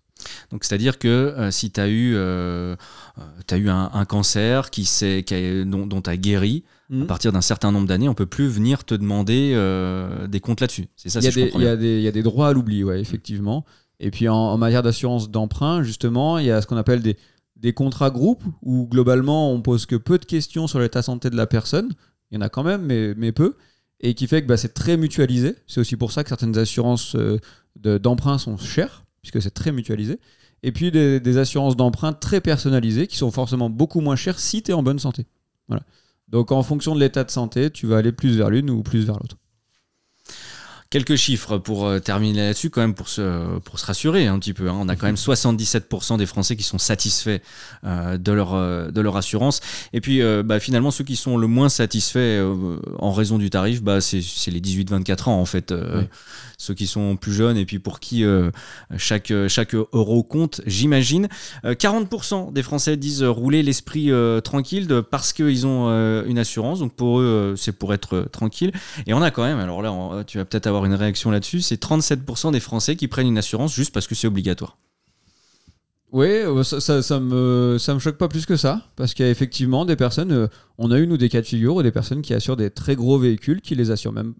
Donc 0.51 0.65
c'est-à-dire 0.65 0.99
que 0.99 1.09
euh, 1.09 1.51
si 1.51 1.71
tu 1.71 1.81
as 1.81 1.89
eu, 1.89 2.15
euh, 2.15 2.75
euh, 3.19 3.57
eu 3.57 3.69
un, 3.69 3.91
un 3.93 4.05
cancer 4.05 4.71
qui 4.71 4.83
qui 4.85 5.35
a- 5.35 5.65
dont, 5.65 5.87
dont 5.87 6.01
tu 6.03 6.11
as 6.11 6.17
guéri, 6.17 6.65
à 6.91 7.07
partir 7.07 7.33
d'un 7.33 7.41
certain 7.41 7.73
nombre 7.73 7.87
d'années, 7.89 8.09
on 8.09 8.15
peut 8.15 8.27
plus 8.27 8.49
venir 8.49 8.85
te 8.85 8.95
demander 8.95 9.53
euh, 9.55 10.27
des 10.27 10.41
comptes 10.41 10.61
là-dessus. 10.61 10.89
C'est 10.97 11.09
ça, 11.09 11.21
il 11.21 11.25
y, 11.25 11.29
a 11.29 11.31
si 11.31 11.41
y 11.63 12.03
y 12.03 12.09
a 12.09 12.13
des 12.13 12.23
droits 12.23 12.49
à 12.49 12.53
l'oubli, 12.53 12.85
ouais, 12.85 13.01
effectivement. 13.01 13.65
Et 13.99 14.11
puis 14.11 14.29
en, 14.29 14.35
en 14.37 14.59
matière 14.59 14.83
d'assurance 14.83 15.31
d'emprunt, 15.31 15.83
justement, 15.83 16.37
il 16.39 16.45
y 16.47 16.51
a 16.51 16.61
ce 16.61 16.67
qu'on 16.67 16.77
appelle 16.77 17.01
des, 17.01 17.17
des 17.57 17.73
contrats 17.73 18.11
groupes 18.11 18.45
où 18.61 18.87
globalement 18.89 19.53
on 19.53 19.63
pose 19.63 19.87
que 19.87 19.97
peu 19.97 20.19
de 20.19 20.27
questions 20.27 20.67
sur 20.67 20.81
l'état 20.81 21.01
de 21.01 21.05
santé 21.07 21.31
de 21.31 21.37
la 21.37 21.47
personne. 21.47 21.89
Il 22.31 22.35
y 22.35 22.39
en 22.39 22.43
a 22.43 22.49
quand 22.51 22.63
même, 22.65 22.83
mais, 22.83 23.15
mais 23.17 23.33
peu. 23.33 23.55
Et 24.01 24.13
qui 24.15 24.27
fait 24.27 24.43
que 24.43 24.47
bah, 24.49 24.57
c'est 24.59 24.75
très 24.75 24.97
mutualisé. 24.99 25.55
C'est 25.67 25.81
aussi 25.81 25.97
pour 25.97 26.13
ça 26.13 26.25
que 26.25 26.29
certaines 26.29 26.59
assurances 26.59 27.15
de- 27.81 27.97
d'emprunt 27.99 28.37
sont 28.39 28.59
chères, 28.59 29.05
puisque 29.23 29.41
c'est 29.41 29.53
très 29.55 29.73
mutualisé. 29.73 30.21
Et 30.63 30.71
puis 30.73 30.91
des, 30.91 31.39
assurances 31.39 31.77
d'emprunt 31.77 32.13
très 32.13 32.41
personnalisées 32.41 33.07
qui 33.07 33.17
sont 33.17 33.31
forcément 33.31 33.71
beaucoup 33.71 34.01
moins 34.01 34.17
chères 34.17 34.39
si 34.39 34.63
tu 34.63 34.71
es 34.71 34.75
en 34.75 34.83
bonne 34.83 34.99
santé. 34.99 35.27
Voilà. 35.69 35.83
Donc 36.29 36.53
en 36.53 36.63
fonction 36.63 36.95
de 36.95 37.01
l'état 37.01 37.25
de 37.25 37.31
santé, 37.31 37.71
tu 37.71 37.87
vas 37.87 37.99
aller 37.99 38.13
plus 38.13 38.37
vers 38.37 38.51
l'une 38.51 38.71
ou 38.71 38.83
plus 38.83 39.05
vers 39.05 39.17
l'autre. 39.17 39.37
Quelques 40.93 41.17
chiffres 41.17 41.57
pour 41.57 41.87
euh, 41.87 42.01
terminer 42.01 42.43
là-dessus, 42.49 42.69
quand 42.69 42.83
même, 42.83 42.93
pour 42.93 43.09
se, 43.09 43.59
pour 43.61 43.79
se 43.79 43.87
rassurer 43.87 44.27
un 44.27 44.39
petit 44.39 44.53
peu. 44.53 44.69
hein. 44.69 44.77
On 44.79 44.91
a 44.91 44.95
quand 44.95 45.07
même 45.07 45.15
77% 45.15 46.19
des 46.19 46.27
Français 46.27 46.55
qui 46.55 46.63
sont 46.65 46.77
satisfaits 46.77 47.39
euh, 47.85 48.19
de, 48.19 48.31
leur, 48.31 48.53
euh, 48.53 48.91
de 48.91 49.01
leur 49.01 49.17
assurance. 49.17 49.61
Et 49.95 50.03
puis, 50.03 50.21
euh, 50.21 50.43
bah, 50.43 50.61
finalement, 50.61 50.91
ceux 50.91 51.05
qui 51.05 51.17
sont 51.17 51.39
le 51.39 51.47
moins 51.47 51.71
satisfaits 51.71 52.43
en 52.99 53.11
raison 53.13 53.39
du 53.39 53.49
tarif, 53.49 53.83
bah, 53.83 54.03
c'est 54.03 54.21
les 54.49 54.61
18-24 54.61 55.31
ans, 55.31 55.41
en 55.41 55.47
fait. 55.47 55.73
Oui. 55.73 56.03
Ceux 56.59 56.75
qui 56.75 56.87
sont 56.87 57.17
plus 57.17 57.33
jeunes 57.33 57.57
et 57.57 57.65
puis 57.65 57.81
pour 57.81 57.99
qui 57.99 58.25
chaque, 58.97 59.33
chaque 59.49 59.75
euro 59.75 60.23
compte, 60.23 60.61
j'imagine. 60.65 61.27
Euh, 61.65 61.75
40% 61.75 62.53
des 62.53 62.63
Français 62.63 62.97
disent 62.97 63.25
rouler 63.25 63.65
l'esprit 63.65 64.11
tranquille 64.45 64.87
de- 64.87 65.01
parce 65.01 65.33
qu'ils 65.33 65.67
ont 65.67 65.89
une 66.25 66.39
assurance. 66.39 66.81
Donc, 66.81 66.93
pour 66.95 67.19
eux, 67.21 67.55
c'est 67.57 67.73
pour 67.73 67.95
être 67.95 68.29
tranquille. 68.31 68.71
Et 69.07 69.15
on 69.15 69.23
a 69.23 69.31
quand 69.33 69.43
même, 69.43 69.59
alors 69.59 69.81
là, 69.83 69.91
on- 69.91 70.23
tu 70.23 70.39
vas 70.39 70.45
peut-être 70.45 70.67
avoir 70.69 70.82
une 70.87 70.95
réaction 70.95 71.31
là-dessus, 71.31 71.61
c'est 71.61 71.83
37% 71.83 72.53
des 72.53 72.61
Français 72.61 72.97
qui 72.97 73.09
prennent 73.09 73.27
une 73.27 73.39
assurance 73.39 73.75
juste 73.75 73.93
parce 73.93 74.07
que 74.07 74.15
c'est 74.15 74.27
obligatoire. 74.27 74.79
Oui, 76.13 76.29
euh, 76.29 76.63
ça, 76.63 76.81
ça, 76.81 77.03
ça 77.03 77.21
me, 77.21 77.77
ça 77.79 77.95
me 77.95 77.99
choque 77.99 78.19
pas 78.19 78.29
plus 78.29 78.45
que 78.45 78.57
ça, 78.57 78.87
parce 78.97 79.15
qu'il 79.15 79.25
y 79.25 79.29
a 79.29 79.31
effectivement 79.31 79.87
des 79.87 79.97
personnes, 79.97 80.33
euh, 80.33 80.47
on 80.77 80.91
a 80.91 80.99
eu 80.99 81.07
nous 81.07 81.17
des 81.17 81.31
cas 81.31 81.41
de 81.41 81.47
figure, 81.47 81.77
ou 81.77 81.83
des 81.83 81.91
personnes 81.91 82.21
qui 82.21 82.35
assurent 82.35 82.59
des 82.59 82.71
très 82.71 82.97
gros 82.97 83.19
véhicules, 83.19 83.63
qui 83.63 83.75
les 83.75 83.91
assurent 83.91 84.13
même 84.13 84.35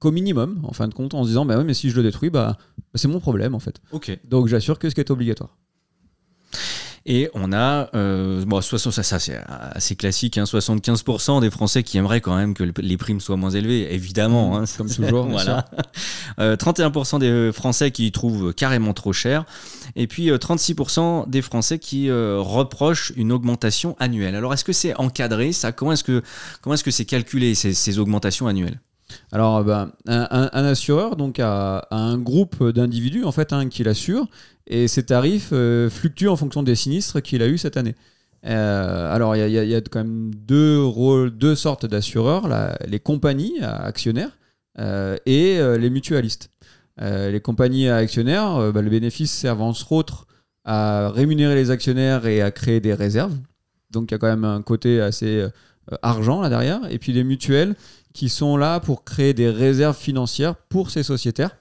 qu'au 0.00 0.10
minimum, 0.10 0.60
en 0.64 0.72
fin 0.72 0.88
de 0.88 0.94
compte, 0.94 1.14
en 1.14 1.22
se 1.22 1.28
disant, 1.28 1.46
bah 1.46 1.56
oui, 1.58 1.64
mais 1.64 1.74
si 1.74 1.90
je 1.90 1.96
le 1.96 2.02
détruis, 2.02 2.28
bah, 2.28 2.58
c'est 2.96 3.06
mon 3.06 3.20
problème 3.20 3.54
en 3.54 3.60
fait. 3.60 3.80
Ok. 3.92 4.18
Donc 4.24 4.48
j'assure 4.48 4.80
que 4.80 4.90
ce 4.90 4.96
qui 4.96 5.00
est 5.00 5.12
obligatoire. 5.12 5.56
Et 7.04 7.28
on 7.34 7.52
a, 7.52 7.88
euh, 7.96 8.44
bon, 8.46 8.60
60, 8.60 8.92
ça, 8.92 9.02
ça 9.02 9.18
c'est 9.18 9.40
assez 9.48 9.96
classique, 9.96 10.38
hein, 10.38 10.44
75% 10.44 11.40
des 11.40 11.50
Français 11.50 11.82
qui 11.82 11.98
aimeraient 11.98 12.20
quand 12.20 12.36
même 12.36 12.54
que 12.54 12.62
le- 12.62 12.72
les 12.78 12.96
primes 12.96 13.20
soient 13.20 13.36
moins 13.36 13.50
élevées, 13.50 13.92
évidemment. 13.92 14.56
hein, 14.58 14.64
Comme 14.78 14.88
toujours, 14.88 15.24
bien 15.24 15.32
voilà. 15.32 15.64
Euh, 16.38 16.56
31% 16.56 17.18
des 17.18 17.50
Français 17.52 17.90
qui 17.90 18.06
y 18.06 18.12
trouvent 18.12 18.54
carrément 18.54 18.94
trop 18.94 19.12
cher. 19.12 19.44
Et 19.96 20.06
puis 20.06 20.30
euh, 20.30 20.38
36% 20.38 21.28
des 21.28 21.42
Français 21.42 21.78
qui 21.78 22.08
euh, 22.08 22.38
reprochent 22.40 23.12
une 23.16 23.32
augmentation 23.32 23.96
annuelle. 23.98 24.34
Alors 24.34 24.54
est-ce 24.54 24.64
que 24.64 24.72
c'est 24.72 24.94
encadré 24.94 25.52
ça? 25.52 25.72
Comment 25.72 25.92
est-ce 25.92 26.04
que 26.04 26.22
comment 26.62 26.74
est-ce 26.74 26.84
que 26.84 26.90
c'est 26.90 27.04
calculé 27.04 27.54
ces, 27.54 27.74
ces 27.74 27.98
augmentations 27.98 28.46
annuelles? 28.46 28.80
Alors, 29.30 29.58
euh, 29.58 29.62
ben, 29.62 29.92
un, 30.06 30.26
un- 30.30 30.50
un 30.54 30.64
assureur 30.64 31.16
donc 31.16 31.38
a, 31.38 31.78
a 31.90 31.96
un 31.96 32.16
groupe 32.16 32.66
d'individus 32.70 33.24
en 33.24 33.32
fait 33.32 33.52
hein, 33.52 33.68
qui 33.68 33.84
l'assure 33.84 34.26
et 34.72 34.88
ses 34.88 35.04
tarifs 35.04 35.50
euh, 35.52 35.90
fluctuent 35.90 36.28
en 36.28 36.36
fonction 36.36 36.62
des 36.62 36.74
sinistres 36.74 37.20
qu'il 37.20 37.42
a 37.42 37.46
eu 37.46 37.58
cette 37.58 37.76
année. 37.76 37.94
Euh, 38.46 39.14
alors, 39.14 39.36
il 39.36 39.50
y 39.50 39.74
a, 39.74 39.80
quand 39.82 40.00
même 40.00 40.34
deux, 40.34 41.54
sortes 41.54 41.86
d'assureurs 41.86 42.48
les 42.86 42.98
compagnies 42.98 43.60
à 43.60 43.76
actionnaires 43.82 44.38
euh, 44.78 45.16
et 45.26 45.60
les 45.78 45.90
mutualistes. 45.90 46.50
Les 46.98 47.40
compagnies 47.40 47.88
à 47.88 47.96
actionnaires, 47.96 48.72
bah, 48.72 48.82
le 48.82 48.90
bénéfice 48.90 49.30
servent 49.30 49.62
entre 49.62 49.92
autres 49.92 50.26
à 50.64 51.10
rémunérer 51.10 51.54
les 51.54 51.70
actionnaires 51.70 52.26
et 52.26 52.42
à 52.42 52.50
créer 52.50 52.80
des 52.80 52.94
réserves. 52.94 53.36
Donc, 53.90 54.10
il 54.10 54.14
y 54.14 54.16
a 54.16 54.18
quand 54.18 54.28
même 54.28 54.44
un 54.44 54.62
côté 54.62 55.00
assez 55.00 55.46
argent 56.02 56.40
là 56.40 56.48
derrière. 56.48 56.80
Et 56.90 56.98
puis 56.98 57.12
les 57.12 57.24
mutuelles 57.24 57.74
qui 58.12 58.28
sont 58.28 58.56
là 58.56 58.80
pour 58.80 59.04
créer 59.04 59.34
des 59.34 59.50
réserves 59.50 59.96
financières 59.96 60.56
pour 60.56 60.90
ces 60.90 61.02
sociétaires 61.02 61.56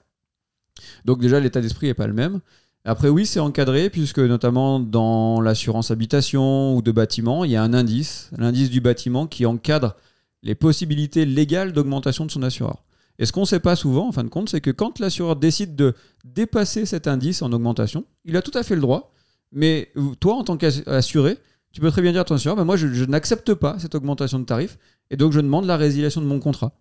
Donc 1.06 1.20
déjà, 1.22 1.40
l'état 1.40 1.62
d'esprit 1.62 1.88
n'est 1.88 1.94
pas 1.94 2.08
le 2.08 2.14
même. 2.14 2.42
Après, 2.84 3.10
oui, 3.10 3.26
c'est 3.28 3.40
encadré, 3.40 3.90
puisque 3.90 4.20
notamment 4.20 4.80
dans 4.80 5.40
l'assurance 5.40 5.92
habitation 5.92 6.76
ou 6.76 6.82
de 6.82 6.92
bâtiment, 6.92 7.44
il 7.46 7.52
y 7.52 7.56
a 7.56 7.62
un 7.62 7.74
indice, 7.74 8.32
l'indice 8.38 8.72
du 8.72 8.82
bâtiment, 8.82 9.28
qui 9.28 9.46
encadre 9.46 9.96
les 10.42 10.56
possibilités 10.56 11.26
légales 11.26 11.74
d'augmentation 11.74 12.26
de 12.26 12.32
son 12.32 12.42
assureur. 12.42 12.84
Et 13.20 13.28
ce 13.28 13.32
qu'on 13.32 13.42
ne 13.42 13.46
sait 13.46 13.60
pas 13.60 13.76
souvent, 13.76 14.08
en 14.08 14.12
fin 14.12 14.24
de 14.24 14.30
compte, 14.30 14.50
c'est 14.50 14.62
que 14.62 14.72
quand 14.72 14.98
l'assureur 14.98 15.36
décide 15.36 15.76
de 15.76 15.94
dépasser 16.26 16.88
cet 16.88 17.08
indice 17.08 17.44
en 17.44 17.52
augmentation, 17.52 18.06
il 18.26 18.36
a 18.36 18.42
tout 18.42 18.58
à 18.58 18.64
fait 18.64 18.74
le 18.74 18.82
droit. 18.82 19.14
Mais 19.52 19.92
toi, 20.20 20.36
en 20.36 20.44
tant 20.44 20.58
qu'assuré, 20.58 21.38
tu 21.72 21.82
peux 21.82 21.92
très 21.92 22.02
bien 22.02 22.14
dire 22.14 22.22
à 22.22 22.24
ton 22.24 22.36
assureur, 22.36 22.56
bah, 22.56 22.64
moi, 22.64 22.78
je, 22.78 23.06
n'accepte 23.06 23.54
pas 23.54 23.78
cette 23.78 23.94
augmentation 23.94 24.40
de 24.40 24.46
tarif, 24.46 24.80
et 25.12 25.18
donc 25.18 25.34
je 25.34 25.40
demande 25.40 25.66
la 25.66 25.78
résiliation 25.78 26.20
de 26.22 26.26
mon 26.26 26.40
contrat. 26.40 26.74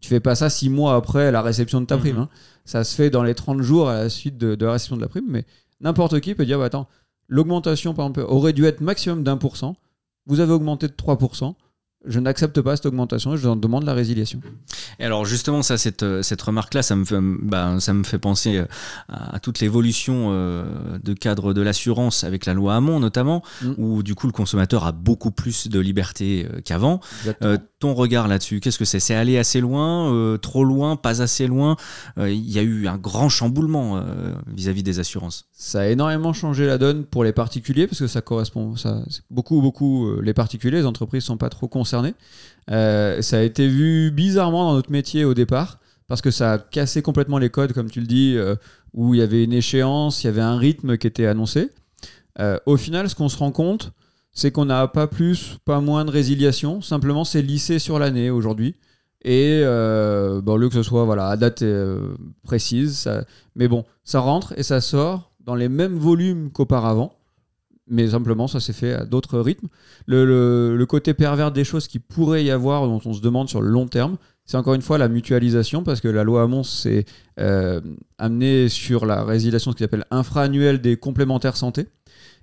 Tu 0.00 0.08
fais 0.08 0.20
pas 0.20 0.34
ça 0.34 0.50
six 0.50 0.68
mois 0.68 0.94
après 0.94 1.30
la 1.30 1.42
réception 1.42 1.80
de 1.80 1.86
ta 1.86 1.98
prime. 1.98 2.16
Mhm. 2.16 2.22
hein. 2.22 2.28
Ça 2.64 2.84
se 2.84 2.94
fait 2.94 3.10
dans 3.10 3.22
les 3.22 3.34
30 3.34 3.62
jours 3.62 3.88
à 3.88 3.94
la 3.94 4.08
suite 4.08 4.38
de, 4.38 4.54
de 4.54 4.66
la 4.66 4.72
réception 4.72 4.96
de 4.96 5.02
la 5.02 5.08
prime, 5.08 5.26
mais 5.28 5.44
n'importe 5.80 6.20
qui 6.20 6.34
peut 6.34 6.46
dire, 6.46 6.58
bah, 6.58 6.66
attends, 6.66 6.88
l'augmentation, 7.28 7.94
par 7.94 8.06
exemple, 8.06 8.24
aurait 8.28 8.52
dû 8.52 8.64
être 8.64 8.80
maximum 8.80 9.22
d'un 9.22 9.36
pour 9.36 9.56
cent. 9.56 9.76
Vous 10.26 10.40
avez 10.40 10.52
augmenté 10.52 10.86
de 10.86 10.92
3%. 10.92 11.54
Je 12.06 12.18
n'accepte 12.18 12.60
pas 12.62 12.76
cette 12.76 12.86
augmentation 12.86 13.34
et 13.34 13.36
je 13.36 13.48
demande 13.48 13.84
la 13.84 13.92
résiliation. 13.92 14.40
Et 14.98 15.04
alors 15.04 15.26
justement, 15.26 15.62
ça, 15.62 15.76
cette, 15.76 16.02
euh, 16.02 16.22
cette 16.22 16.40
remarque-là, 16.40 16.82
ça 16.82 16.96
me 16.96 17.04
fait, 17.04 17.18
bah, 17.20 17.76
ça 17.78 17.92
me 17.92 18.04
fait 18.04 18.18
penser 18.18 18.56
euh, 18.56 18.64
à, 19.08 19.36
à 19.36 19.38
toute 19.38 19.60
l'évolution 19.60 20.28
euh, 20.30 20.64
de 21.04 21.12
cadre 21.12 21.52
de 21.52 21.60
l'assurance 21.60 22.24
avec 22.24 22.46
la 22.46 22.54
loi 22.54 22.74
Hamon 22.76 23.00
notamment, 23.00 23.42
Mm. 23.62 23.72
où 23.76 24.02
du 24.02 24.14
coup 24.14 24.26
le 24.26 24.32
consommateur 24.32 24.86
a 24.86 24.92
beaucoup 24.92 25.30
plus 25.30 25.68
de 25.68 25.78
liberté 25.78 26.46
euh, 26.50 26.60
qu'avant. 26.64 27.00
Euh, 27.42 27.58
ton 27.80 27.94
regard 27.94 28.28
là-dessus, 28.28 28.60
qu'est-ce 28.60 28.78
que 28.78 28.84
c'est? 28.84 29.00
C'est 29.00 29.14
aller 29.14 29.38
assez 29.38 29.60
loin, 29.60 30.36
trop 30.42 30.64
loin, 30.64 30.96
pas 30.96 31.22
assez 31.22 31.46
loin? 31.46 31.76
Il 32.18 32.50
y 32.50 32.58
a 32.58 32.62
eu 32.62 32.86
un 32.88 32.98
grand 32.98 33.30
chamboulement 33.30 34.02
vis-à-vis 34.46 34.82
des 34.82 34.98
assurances. 34.98 35.46
Ça 35.52 35.80
a 35.80 35.86
énormément 35.86 36.34
changé 36.34 36.66
la 36.66 36.76
donne 36.76 37.04
pour 37.04 37.24
les 37.24 37.32
particuliers 37.32 37.86
parce 37.86 38.00
que 38.00 38.06
ça 38.06 38.20
correspond, 38.20 38.76
ça, 38.76 39.02
beaucoup, 39.30 39.62
beaucoup 39.62 40.20
les 40.20 40.34
particuliers, 40.34 40.80
les 40.80 40.86
entreprises 40.86 41.24
sont 41.24 41.38
pas 41.38 41.48
trop 41.48 41.68
concernées. 41.90 42.14
Euh, 42.70 43.20
ça 43.20 43.38
a 43.38 43.42
été 43.42 43.66
vu 43.66 44.10
bizarrement 44.12 44.64
dans 44.64 44.74
notre 44.74 44.92
métier 44.92 45.24
au 45.24 45.34
départ 45.34 45.80
parce 46.06 46.22
que 46.22 46.30
ça 46.30 46.54
a 46.54 46.58
cassé 46.58 47.02
complètement 47.02 47.38
les 47.38 47.50
codes, 47.50 47.72
comme 47.72 47.90
tu 47.90 48.00
le 48.00 48.06
dis, 48.06 48.34
euh, 48.36 48.54
où 48.94 49.14
il 49.14 49.18
y 49.18 49.22
avait 49.22 49.44
une 49.44 49.52
échéance, 49.52 50.22
il 50.22 50.26
y 50.26 50.30
avait 50.30 50.40
un 50.40 50.56
rythme 50.56 50.96
qui 50.96 51.06
était 51.06 51.26
annoncé. 51.26 51.70
Euh, 52.38 52.58
au 52.66 52.76
final, 52.76 53.08
ce 53.08 53.14
qu'on 53.14 53.28
se 53.28 53.36
rend 53.36 53.52
compte, 53.52 53.92
c'est 54.32 54.50
qu'on 54.52 54.64
n'a 54.64 54.86
pas 54.88 55.06
plus, 55.06 55.58
pas 55.64 55.80
moins 55.80 56.04
de 56.04 56.10
résiliation. 56.10 56.80
Simplement, 56.80 57.24
c'est 57.24 57.42
lissé 57.42 57.78
sur 57.78 57.98
l'année 57.98 58.30
aujourd'hui. 58.30 58.76
Et 59.22 59.62
au 59.62 60.56
lieu 60.56 60.68
que 60.68 60.74
ce 60.74 60.82
soit 60.82 61.04
voilà, 61.04 61.28
à 61.28 61.36
date 61.36 61.62
précise, 62.42 63.06
mais 63.54 63.68
bon, 63.68 63.84
ça 64.02 64.20
rentre 64.20 64.54
et 64.56 64.62
ça 64.62 64.80
sort 64.80 65.32
dans 65.40 65.54
les 65.54 65.68
mêmes 65.68 65.98
volumes 65.98 66.50
qu'auparavant. 66.50 67.19
Mais 67.92 68.08
simplement, 68.10 68.46
ça 68.46 68.60
s'est 68.60 68.72
fait 68.72 68.92
à 68.92 69.04
d'autres 69.04 69.40
rythmes. 69.40 69.66
Le, 70.06 70.24
le- 70.76 70.86
côté 70.86 71.12
pervers 71.12 71.50
des 71.50 71.64
choses 71.64 71.88
qui 71.88 71.98
pourrait 71.98 72.44
y 72.44 72.50
avoir, 72.50 72.86
dont 72.86 73.00
on 73.04 73.12
se 73.12 73.20
demande 73.20 73.48
sur 73.48 73.60
le 73.60 73.68
long 73.68 73.88
terme, 73.88 74.16
c'est 74.46 74.56
encore 74.56 74.74
une 74.74 74.82
fois 74.82 74.96
la 74.96 75.08
mutualisation, 75.08 75.82
parce 75.82 76.00
que 76.00 76.08
la 76.08 76.22
loi 76.22 76.42
Hamon 76.42 76.62
s'est 76.62 77.04
euh, 77.40 77.80
amenée 78.18 78.68
sur 78.68 79.06
la 79.06 79.24
résiliation, 79.24 79.72
ce 79.72 79.76
qu'il 79.76 79.84
appelle 79.84 80.06
infra-annuelle 80.12 80.80
des 80.80 80.96
complémentaires 80.96 81.56
santé. 81.56 81.86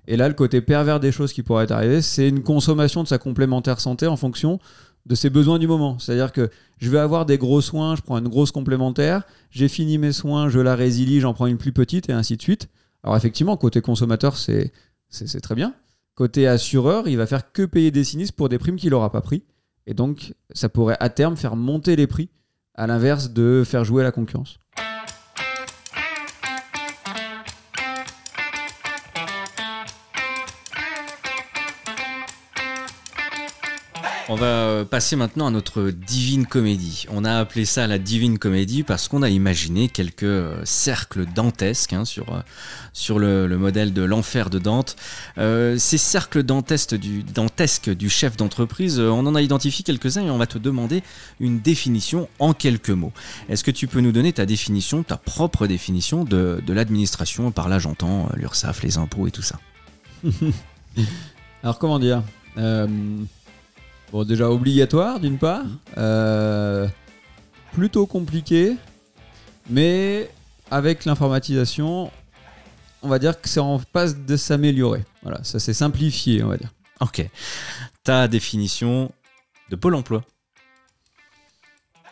Et 0.06 0.16
là, 0.16 0.28
le 0.28 0.34
côté 0.34 0.60
pervers 0.60 1.00
des 1.00 1.12
choses 1.12 1.32
qui 1.32 1.42
pourraient 1.42 1.64
être 1.64 1.72
arrivées, 1.72 2.02
c'est 2.02 2.28
une 2.28 2.42
consommation 2.42 3.02
de 3.02 3.08
sa 3.08 3.18
complémentaire 3.18 3.80
santé 3.80 4.06
en 4.06 4.16
fonction 4.16 4.58
de 5.06 5.14
ses 5.14 5.30
besoins 5.30 5.58
du 5.58 5.66
moment. 5.66 5.98
C'est-à-dire 5.98 6.32
que 6.32 6.50
je 6.76 6.90
vais 6.90 6.98
avoir 6.98 7.24
des 7.24 7.38
gros 7.38 7.62
soins, 7.62 7.96
je 7.96 8.02
prends 8.02 8.18
une 8.18 8.28
grosse 8.28 8.52
complémentaire, 8.52 9.22
j'ai 9.50 9.68
fini 9.68 9.96
mes 9.96 10.12
soins, 10.12 10.50
je 10.50 10.60
la 10.60 10.76
résilie, 10.76 11.20
j'en 11.20 11.32
prends 11.32 11.46
une 11.46 11.56
plus 11.58 11.72
petite, 11.72 12.10
et 12.10 12.12
ainsi 12.12 12.36
de 12.36 12.42
suite. 12.42 12.68
Alors 13.02 13.16
effectivement, 13.16 13.56
côté 13.56 13.80
consommateur, 13.80 14.36
c'est 14.36 14.72
c'est 15.08 15.40
très 15.40 15.54
bien. 15.54 15.74
Côté 16.14 16.46
assureur, 16.46 17.08
il 17.08 17.16
va 17.16 17.26
faire 17.26 17.52
que 17.52 17.64
payer 17.64 17.90
des 17.90 18.04
sinistres 18.04 18.34
pour 18.34 18.48
des 18.48 18.58
primes 18.58 18.76
qu'il 18.76 18.90
n'aura 18.90 19.12
pas 19.12 19.20
pris. 19.20 19.44
Et 19.86 19.94
donc, 19.94 20.34
ça 20.50 20.68
pourrait 20.68 20.96
à 21.00 21.08
terme 21.08 21.36
faire 21.36 21.56
monter 21.56 21.96
les 21.96 22.06
prix, 22.06 22.28
à 22.74 22.86
l'inverse 22.86 23.30
de 23.30 23.62
faire 23.64 23.84
jouer 23.84 24.02
la 24.02 24.12
concurrence. 24.12 24.58
On 34.30 34.34
va 34.34 34.44
euh, 34.44 34.84
passer 34.84 35.16
maintenant 35.16 35.46
à 35.46 35.50
notre 35.50 35.90
divine 35.90 36.46
comédie. 36.46 37.06
On 37.10 37.24
a 37.24 37.38
appelé 37.38 37.64
ça 37.64 37.86
la 37.86 37.98
divine 37.98 38.38
comédie 38.38 38.82
parce 38.82 39.08
qu'on 39.08 39.22
a 39.22 39.30
imaginé 39.30 39.88
quelques 39.88 40.24
euh, 40.24 40.60
cercles 40.64 41.24
dantesques 41.24 41.94
hein, 41.94 42.04
sur, 42.04 42.34
euh, 42.34 42.40
sur 42.92 43.18
le, 43.18 43.46
le 43.46 43.56
modèle 43.56 43.94
de 43.94 44.02
l'enfer 44.02 44.50
de 44.50 44.58
Dante. 44.58 44.96
Ces 45.36 45.96
cercles 45.96 46.42
dantesques 46.42 46.94
du, 46.94 48.10
chef 48.10 48.36
d'entreprise, 48.36 49.00
on 49.00 49.24
en 49.24 49.34
a 49.34 49.40
identifié 49.40 49.82
quelques-uns 49.82 50.26
et 50.26 50.30
on 50.30 50.36
va 50.36 50.46
te 50.46 50.58
demander 50.58 51.02
une 51.40 51.60
définition 51.60 52.28
en 52.38 52.52
quelques 52.52 52.90
mots. 52.90 53.12
Est-ce 53.48 53.64
que 53.64 53.70
tu 53.70 53.86
peux 53.86 54.00
nous 54.00 54.12
donner 54.12 54.34
ta 54.34 54.44
définition, 54.44 55.04
ta 55.04 55.16
propre 55.16 55.66
définition 55.66 56.24
de, 56.24 56.62
de 56.66 56.72
l'administration 56.74 57.50
Par 57.50 57.70
là, 57.70 57.78
j'entends 57.78 58.28
l'URSSAF, 58.34 58.82
les 58.82 58.98
impôts 58.98 59.26
et 59.26 59.30
tout 59.30 59.42
ça? 59.42 59.58
Alors 61.62 61.78
comment 61.78 61.98
dire? 61.98 62.22
Bon, 64.12 64.24
déjà 64.24 64.50
obligatoire 64.50 65.20
d'une 65.20 65.38
part, 65.38 65.66
euh, 65.98 66.88
plutôt 67.72 68.06
compliqué, 68.06 68.76
mais 69.68 70.30
avec 70.70 71.04
l'informatisation, 71.04 72.10
on 73.02 73.08
va 73.08 73.18
dire 73.18 73.40
que 73.40 73.48
c'est 73.48 73.60
en 73.60 73.78
passe 73.78 74.16
de 74.16 74.36
s'améliorer. 74.36 75.04
Voilà, 75.22 75.44
ça 75.44 75.58
s'est 75.58 75.74
simplifié, 75.74 76.42
on 76.42 76.48
va 76.48 76.56
dire. 76.56 76.72
Ok. 77.00 77.28
Ta 78.02 78.28
définition 78.28 79.12
de 79.70 79.76
Pôle 79.76 79.94
emploi 79.94 80.24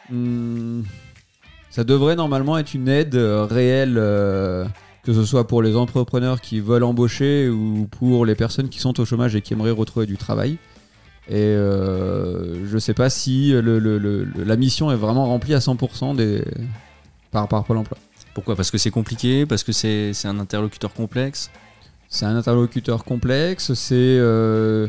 Hmm, 0.09 0.83
ça 1.71 1.83
devrait 1.83 2.15
normalement 2.15 2.57
être 2.59 2.75
une 2.75 2.89
aide 2.89 3.17
euh, 3.17 3.45
réelle, 3.45 3.97
euh, 3.99 4.65
que 5.03 5.13
ce 5.13 5.25
soit 5.25 5.47
pour 5.49 5.63
les 5.63 5.75
entrepreneurs 5.75 6.41
qui 6.41 6.61
veulent 6.61 6.85
embaucher 6.85 7.49
ou 7.49 7.89
pour 7.91 8.25
les 8.25 8.37
personnes 8.37 8.69
qui 8.69 8.79
sont 8.79 9.01
au 9.01 9.05
chômage 9.05 9.35
et 9.35 9.41
qui 9.41 9.53
aimeraient 9.55 9.73
retrouver 9.73 10.07
du 10.07 10.17
travail. 10.17 10.59
Et 11.29 11.35
euh, 11.35 12.67
je 12.69 12.79
sais 12.79 12.95
pas 12.95 13.11
si 13.11 13.51
le- 13.51 13.61
le- 13.61 13.79
le- 13.99 14.25
le- 14.25 14.45
la 14.45 14.57
mission 14.57 14.91
est 14.93 14.97
vraiment 14.97 15.27
remplie 15.27 15.55
à 15.55 15.59
100% 15.61 16.15
des, 16.15 16.45
par, 17.33 17.49
par 17.49 17.65
Pôle 17.65 17.79
emploi. 17.79 17.99
Pourquoi? 18.35 18.55
Parce 18.55 18.71
que 18.71 18.79
c'est 18.79 18.91
compliqué? 18.91 19.45
Parce 19.47 19.65
que 19.65 19.73
c'est 19.73 20.13
un 20.25 20.39
interlocuteur 20.39 20.93
complexe? 20.95 21.51
C'est 22.09 22.27
un 22.27 22.37
interlocuteur 22.37 23.05
complexe, 23.05 23.75
c'est. 23.75 23.95
euh, 23.97 24.87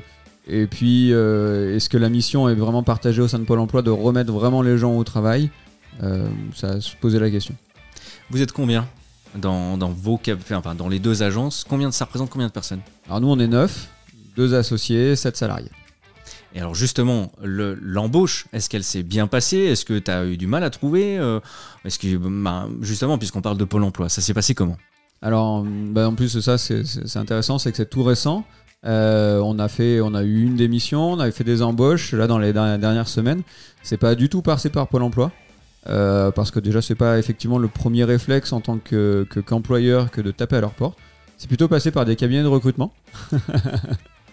et 0.47 0.67
puis, 0.67 1.11
euh, 1.11 1.75
est-ce 1.75 1.89
que 1.89 1.97
la 1.97 2.09
mission 2.09 2.47
est 2.47 2.55
vraiment 2.55 2.83
partagée 2.83 3.21
au 3.21 3.27
sein 3.27 3.39
de 3.39 3.43
Pôle 3.45 3.59
emploi 3.59 3.81
de 3.81 3.89
remettre 3.89 4.31
vraiment 4.31 4.61
les 4.61 4.77
gens 4.77 4.95
au 4.95 5.03
travail? 5.03 5.49
Euh, 6.03 6.27
Ça 6.55 6.79
se 6.79 6.95
poser 6.95 7.19
la 7.19 7.31
question. 7.31 7.55
Vous 8.29 8.41
êtes 8.41 8.51
combien 8.51 8.85
dans, 9.35 9.77
dans 9.77 9.89
vos 9.89 10.19
enfin, 10.53 10.75
dans 10.75 10.87
les 10.87 10.99
deux 10.99 11.23
agences? 11.23 11.65
Combien 11.67 11.89
de 11.89 11.93
ça 11.93 12.05
représente 12.05 12.29
combien 12.29 12.47
de 12.47 12.51
personnes? 12.53 12.81
Alors, 13.07 13.21
nous, 13.21 13.29
on 13.29 13.39
est 13.39 13.47
neuf, 13.47 13.89
deux 14.35 14.53
associés, 14.53 15.15
sept 15.15 15.35
salariés. 15.35 15.71
Et 16.55 16.59
alors 16.59 16.73
justement, 16.75 17.31
le- 17.43 17.75
l'embauche, 17.81 18.45
est-ce 18.53 18.69
qu'elle 18.69 18.83
s'est 18.83 19.03
bien 19.03 19.27
passée? 19.27 19.57
Est-ce 19.57 19.85
que 19.85 19.99
tu 19.99 20.09
as 20.09 20.25
eu 20.25 20.37
du 20.37 20.47
mal 20.47 20.63
à 20.63 20.69
trouver 20.69 21.17
Euh, 21.19 21.39
Est-ce 21.85 21.99
que 21.99 22.15
bah, 22.17 22.67
justement, 22.81 23.17
puisqu'on 23.17 23.41
parle 23.41 23.57
de 23.57 23.65
Pôle 23.65 23.83
Emploi, 23.83 24.09
ça 24.09 24.21
s'est 24.21 24.33
passé 24.33 24.55
comment? 24.55 24.77
Alors, 25.21 25.63
bah, 25.65 26.07
en 26.07 26.13
plus 26.15 26.33
de 26.33 26.41
ça, 26.41 26.57
c'est- 26.57 26.83
intéressant, 27.17 27.57
c'est 27.59 27.71
que 27.71 27.77
c'est 27.77 27.89
tout 27.89 28.03
récent. 28.03 28.43
Euh, 28.85 29.39
on, 29.43 29.57
a 29.59 29.67
fait, 29.67 29.99
on 30.01 30.13
a 30.13 30.23
eu 30.23 30.43
une 30.43 30.55
démission, 30.55 31.11
on 31.13 31.19
avait 31.19 31.31
fait 31.31 31.43
des 31.43 31.61
embauches 31.63 32.13
là 32.13 32.27
dans 32.27 32.37
les 32.37 32.53
dernières 32.53 33.07
semaines. 33.07 33.41
C'est 33.83 33.97
pas 33.97 34.15
du 34.15 34.29
tout 34.29 34.41
passé 34.41 34.69
par 34.69 34.87
Pôle 34.87 35.03
emploi. 35.03 35.31
euh, 35.89 36.31
parce 36.31 36.51
que 36.51 36.59
déjà, 36.59 36.81
c'est 36.81 36.95
pas 36.95 37.17
effectivement 37.17 37.57
le 37.59 37.67
premier 37.69 38.03
réflexe 38.03 38.51
en 38.51 38.59
tant 38.61 38.77
que- 38.77 39.25
qu'employeur 39.45 40.11
que 40.11 40.19
de 40.21 40.31
taper 40.31 40.57
à 40.57 40.61
leur 40.61 40.71
porte. 40.71 40.97
C'est 41.37 41.47
plutôt 41.47 41.67
passé 41.69 41.91
par 41.91 42.03
des 42.03 42.15
cabinets 42.17 42.41
de 42.43 42.47
recrutement 42.47 42.91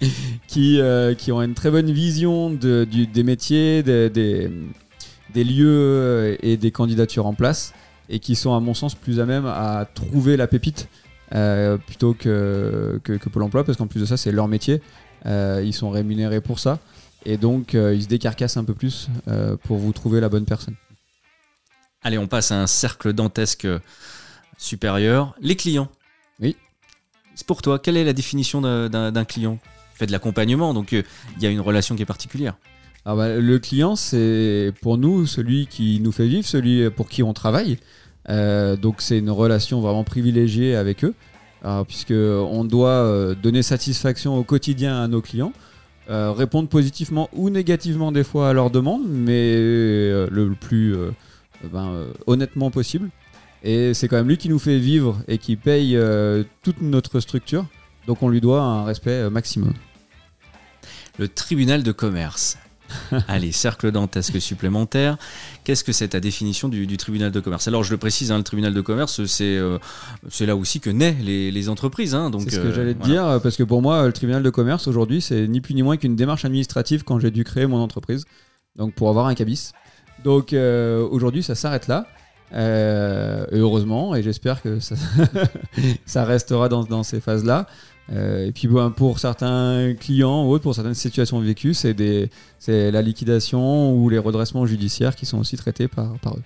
qui, 0.49 0.81
euh, 0.81 1.15
qui 1.15 1.33
ont 1.33 1.41
une 1.43 1.55
très 1.55 1.71
bonne 1.71 1.91
vision 1.91 2.51
de- 2.51 2.87
du- 2.91 3.07
des 3.07 3.23
métiers, 3.23 3.83
des, 3.83 4.11
des, 4.11 4.51
des 5.33 5.45
lieux 5.45 6.37
et 6.43 6.57
des 6.57 6.71
candidatures 6.71 7.27
en 7.27 7.35
place 7.35 7.73
et 8.09 8.19
qui 8.19 8.35
sont 8.37 8.55
à 8.55 8.61
mon 8.61 8.75
sens 8.75 8.95
plus 8.95 9.21
à 9.21 9.27
même 9.27 9.47
à 9.47 9.87
trouver 9.95 10.37
la 10.37 10.47
pépite 10.47 10.89
euh, 11.35 11.79
plutôt 11.79 12.13
que, 12.15 13.01
que, 13.03 13.15
que 13.15 13.29
Pôle 13.31 13.43
emploi 13.45 13.65
parce 13.65 13.79
qu'en 13.79 13.87
plus 13.87 14.01
de 14.01 14.07
ça 14.07 14.17
c'est 14.17 14.31
leur 14.33 14.49
métier 14.49 14.81
Euh, 15.27 15.63
ils 15.65 15.73
sont 15.73 15.89
rémunérés 15.89 16.43
pour 16.43 16.59
ça 16.59 16.79
et 17.25 17.39
donc 17.39 17.75
euh, 17.75 17.95
ils 17.95 18.03
se 18.03 18.09
décarcassent 18.09 18.59
un 18.59 18.65
peu 18.65 18.75
plus 18.75 19.09
euh, 19.27 19.57
pour 19.57 19.79
vous 19.79 19.93
trouver 19.95 20.21
la 20.21 20.29
bonne 20.29 20.45
personne 20.45 20.75
Allez, 22.03 22.19
on 22.19 22.27
passe 22.27 22.51
à 22.53 22.61
un 22.61 22.67
cercle 22.67 23.15
dantesque 23.15 23.67
supérieur. 24.59 25.35
Les 25.41 25.57
clients. 25.57 25.89
Oui. 26.41 26.57
C'est 27.35 27.47
pour 27.47 27.63
toi, 27.63 27.79
quelle 27.79 27.97
est 27.97 28.05
la 28.05 28.13
définition 28.13 28.61
d'un 28.61 29.25
client? 29.25 29.59
Tu 29.95 29.99
fais 29.99 30.07
de 30.07 30.13
l'accompagnement, 30.13 30.75
donc 30.75 30.93
euh, 30.93 31.03
il 31.39 31.43
y 31.43 31.47
a 31.47 31.51
une 31.51 31.61
relation 31.63 31.97
qui 31.97 32.03
est 32.03 32.07
particulière. 32.07 32.55
Alors 33.07 33.17
bah, 33.17 33.37
le 33.37 33.59
client 33.59 33.97
c'est 33.97 34.73
pour 34.83 34.99
nous 34.99 35.27
celui 35.27 35.67
qui 35.67 36.01
nous 36.01 36.13
fait 36.13 36.29
vivre 36.29 36.47
celui 36.47 36.91
pour 36.91 37.09
qui 37.09 37.23
on 37.23 37.33
travaille 37.33 37.79
Euh, 38.31 38.77
donc 38.77 39.03
c'est 39.03 39.19
une 39.19 39.31
relation 39.31 39.83
vraiment 39.83 40.03
privilégiée 40.03 40.77
avec 40.77 41.05
eux, 41.05 41.15
alors, 41.63 41.85
puisque 41.85 42.13
on 42.13 42.65
doit 42.65 42.89
euh, 42.89 43.35
donner 43.35 43.63
satisfaction 43.63 44.39
au 44.39 44.45
quotidien 44.45 45.03
à 45.03 45.09
nos 45.09 45.21
clients, 45.21 45.53
euh, 46.09 46.33
répondre 46.33 46.69
positivement 46.71 47.29
ou 47.35 47.51
négativement 47.51 48.13
des 48.13 48.25
fois 48.25 48.49
à 48.49 48.53
leurs 48.55 48.71
demandes, 48.71 49.07
mais 49.07 49.55
euh, 49.57 50.27
le 50.31 50.55
plus 50.55 50.97
euh, 50.97 51.11
ben, 51.71 51.89
euh, 51.93 52.13
honnêtement 52.27 52.71
possible. 52.71 53.11
Et 53.63 53.93
c'est 53.93 54.09
quand 54.09 54.17
même 54.17 54.29
lui 54.29 54.39
qui 54.39 54.49
nous 54.49 54.59
fait 54.59 54.79
vivre 54.79 55.19
et 55.29 55.37
qui 55.37 55.57
paye 55.57 55.95
euh, 55.95 56.45
toute 56.63 56.81
notre 56.81 57.21
structure, 57.21 57.67
donc 58.07 58.23
on 58.23 58.31
lui 58.31 58.41
doit 58.41 58.63
un 58.63 58.85
respect 58.85 59.21
euh, 59.25 59.31
maximum. 59.31 59.75
Le 61.19 61.29
tribunal 61.29 61.83
de 61.83 61.93
commerce. 61.93 62.59
Allez, 63.29 63.51
cercle 63.53 63.91
dantesque 63.93 64.41
supplémentaire. 64.41 65.17
Qu'est-ce 65.65 65.83
que 65.85 65.93
c'est 65.93 66.09
ta 66.09 66.21
définition 66.21 66.69
du, 66.69 66.87
du 66.87 66.97
tribunal 66.97 67.31
de 67.31 67.41
commerce? 67.41 67.67
Alors, 67.67 67.83
je 67.83 67.91
le 67.91 67.97
précise, 67.97 68.31
hein, 68.31 68.37
le 68.39 68.45
tribunal 68.45 68.75
de 68.75 68.81
commerce, 68.81 69.25
c'est 69.25 69.57
euh, 69.57 69.79
c'est 70.29 70.45
là 70.47 70.55
aussi 70.55 70.81
que 70.81 70.91
naissent 70.91 71.17
les, 71.23 71.51
les 71.51 71.69
entreprises. 71.69 72.15
hein, 72.15 72.31
donc, 72.31 72.43
C'est 72.43 72.57
ce 72.57 72.61
que 72.61 72.67
euh, 72.67 72.75
j'allais 72.75 72.95
te 72.95 73.05
voilà. 73.05 73.33
dire, 73.33 73.41
parce 73.43 73.57
que 73.57 73.63
pour 73.63 73.81
moi, 73.81 74.07
le 74.07 74.13
tribunal 74.13 74.43
de 74.43 74.51
commerce 74.51 74.87
aujourd'hui, 74.87 75.21
c'est 75.23 75.49
ni 75.49 75.61
plus 75.61 75.75
ni 75.75 75.83
moins 75.83 75.97
qu'une 75.97 76.15
démarche 76.15 76.45
administrative 76.45 77.05
quand 77.05 77.19
j'ai 77.19 77.31
dû 77.31 77.43
créer 77.43 77.67
mon 77.67 77.79
entreprise, 77.79 78.25
donc 78.77 78.95
pour 78.95 79.09
avoir 79.09 79.27
un 79.27 79.35
cabis. 79.35 79.73
Donc 80.23 80.53
euh, 80.53 81.07
aujourd'hui, 81.11 81.43
ça 81.43 81.55
s'arrête 81.55 81.89
là. 81.89 82.07
Et 82.53 83.59
heureusement, 83.59 84.15
et 84.15 84.23
j'espère 84.23 84.63
que 84.63 84.79
ça, 84.79 84.95
ça 86.07 86.25
restera 86.25 86.69
dans, 86.69 86.85
dans 86.85 87.03
ces 87.03 87.21
phases-là. 87.21 87.67
Euh, 88.13 88.47
et 88.47 88.53
puis 88.53 88.69
ben, 88.69 88.91
pour 88.91 89.19
certains 89.19 89.95
clients 89.99 90.45
ou 90.45 90.51
autres, 90.51 90.63
pour 90.63 90.75
certaines 90.75 90.95
situations 90.95 91.41
vécues, 91.41 91.73
c'est 91.73 91.95
des- 91.95 92.29
c'est 92.59 92.91
la 92.91 93.01
liquidation 93.01 93.95
ou 93.95 94.11
les 94.11 94.19
redressements 94.19 94.67
judiciaires 94.67 95.17
qui 95.17 95.25
sont 95.25 95.39
aussi 95.39 95.57
traités 95.57 95.89
par, 95.89 96.13
par 96.19 96.35
eux. 96.35 96.43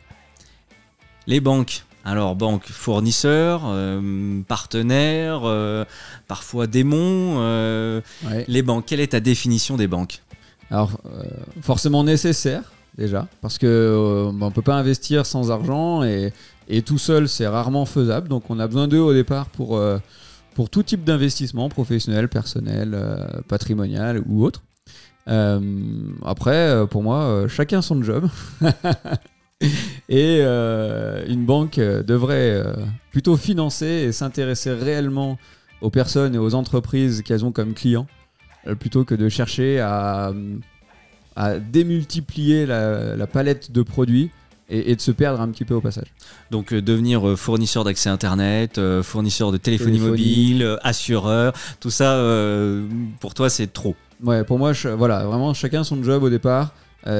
Les 1.26 1.40
banques. 1.40 1.84
Alors, 2.04 2.36
banques 2.36 2.66
fournisseurs, 2.66 3.62
euh, 3.66 4.40
partenaires, 4.46 5.42
euh, 5.44 5.84
parfois 6.26 6.66
démons. 6.66 7.38
Ouais. 7.38 8.44
Les 8.46 8.62
banques, 8.62 8.86
quelle 8.86 9.00
est 9.00 9.08
ta 9.08 9.20
définition 9.20 9.76
des 9.76 9.88
banques? 9.88 10.22
Alors, 10.70 10.92
forcément 11.60 12.04
nécessaire, 12.04 12.62
déjà, 12.96 13.26
parce 13.42 13.58
que 13.58 13.66
euh, 13.66 14.30
bah, 14.32 14.46
on 14.46 14.50
peut 14.50 14.62
pas 14.62 14.76
investir 14.76 15.26
sans 15.26 15.50
argent 15.50 16.02
et, 16.02 16.32
et 16.68 16.82
tout 16.82 16.98
seul, 16.98 17.28
c'est 17.28 17.46
rarement 17.46 17.84
faisable. 17.84 18.28
Donc, 18.28 18.48
on 18.48 18.58
a 18.58 18.66
besoin 18.66 18.86
d'eux 18.88 19.00
au 19.00 19.12
départ 19.12 19.46
pour, 19.46 19.78
pour 20.58 20.70
tout 20.70 20.82
type 20.82 21.04
d'investissement, 21.04 21.68
professionnel, 21.68 22.26
personnel, 22.26 22.90
euh, 22.92 23.28
patrimonial 23.46 24.20
ou 24.26 24.44
autre. 24.44 24.64
Euh, 25.28 25.60
après, 26.24 26.50
euh, 26.50 26.84
pour 26.84 27.04
moi, 27.04 27.44
chacun 27.46 27.80
son 27.80 28.02
job. 28.02 28.28
et 30.08 30.40
une 30.40 31.44
banque 31.46 31.78
devrait 31.78 32.60
plutôt 33.12 33.36
financer 33.36 33.86
et 33.86 34.10
s'intéresser 34.10 34.72
réellement 34.72 35.38
aux 35.80 35.90
personnes 35.90 36.34
et 36.34 36.38
aux 36.38 36.56
entreprises 36.56 37.22
qu'elles 37.22 37.44
ont 37.44 37.52
comme 37.52 37.72
clients 37.72 38.08
plutôt 38.80 39.04
que 39.04 39.14
de 39.14 39.28
chercher 39.28 39.78
à, 39.78 40.32
démultiplier 41.70 42.66
la 42.66 43.26
palette 43.28 43.70
de 43.70 43.82
produits 43.82 44.32
et, 44.68 44.90
et 44.90 44.96
de 44.96 45.00
se 45.00 45.10
perdre 45.10 45.40
un 45.40 45.48
petit 45.48 45.64
peu 45.64 45.74
au 45.74 45.80
passage. 45.80 46.12
Donc, 46.50 46.72
euh, 46.72 46.82
devenir 46.82 47.26
euh, 47.28 47.36
fournisseur 47.36 47.84
d'accès 47.84 48.10
Internet, 48.10 48.78
euh, 48.78 49.02
fournisseur 49.02 49.52
de 49.52 49.56
téléphonie, 49.56 49.98
Téléphonie. 49.98 50.10
mobile, 50.10 50.62
euh, 50.62 50.76
assureur, 50.82 51.52
tout 51.80 51.90
ça, 51.90 52.22
pour 53.20 53.34
toi, 53.34 53.48
c'est 53.50 53.72
trop. 53.72 53.94
Ouais, 54.22 54.44
pour 54.44 54.58
moi, 54.58 54.72
je- 54.72 54.88
voilà, 54.88 55.24
vraiment 55.24 55.54
chacun 55.54 55.84
son 55.84 56.02
job 56.02 56.22
au 56.22 56.30
départ 56.30 56.72
et, 57.06 57.12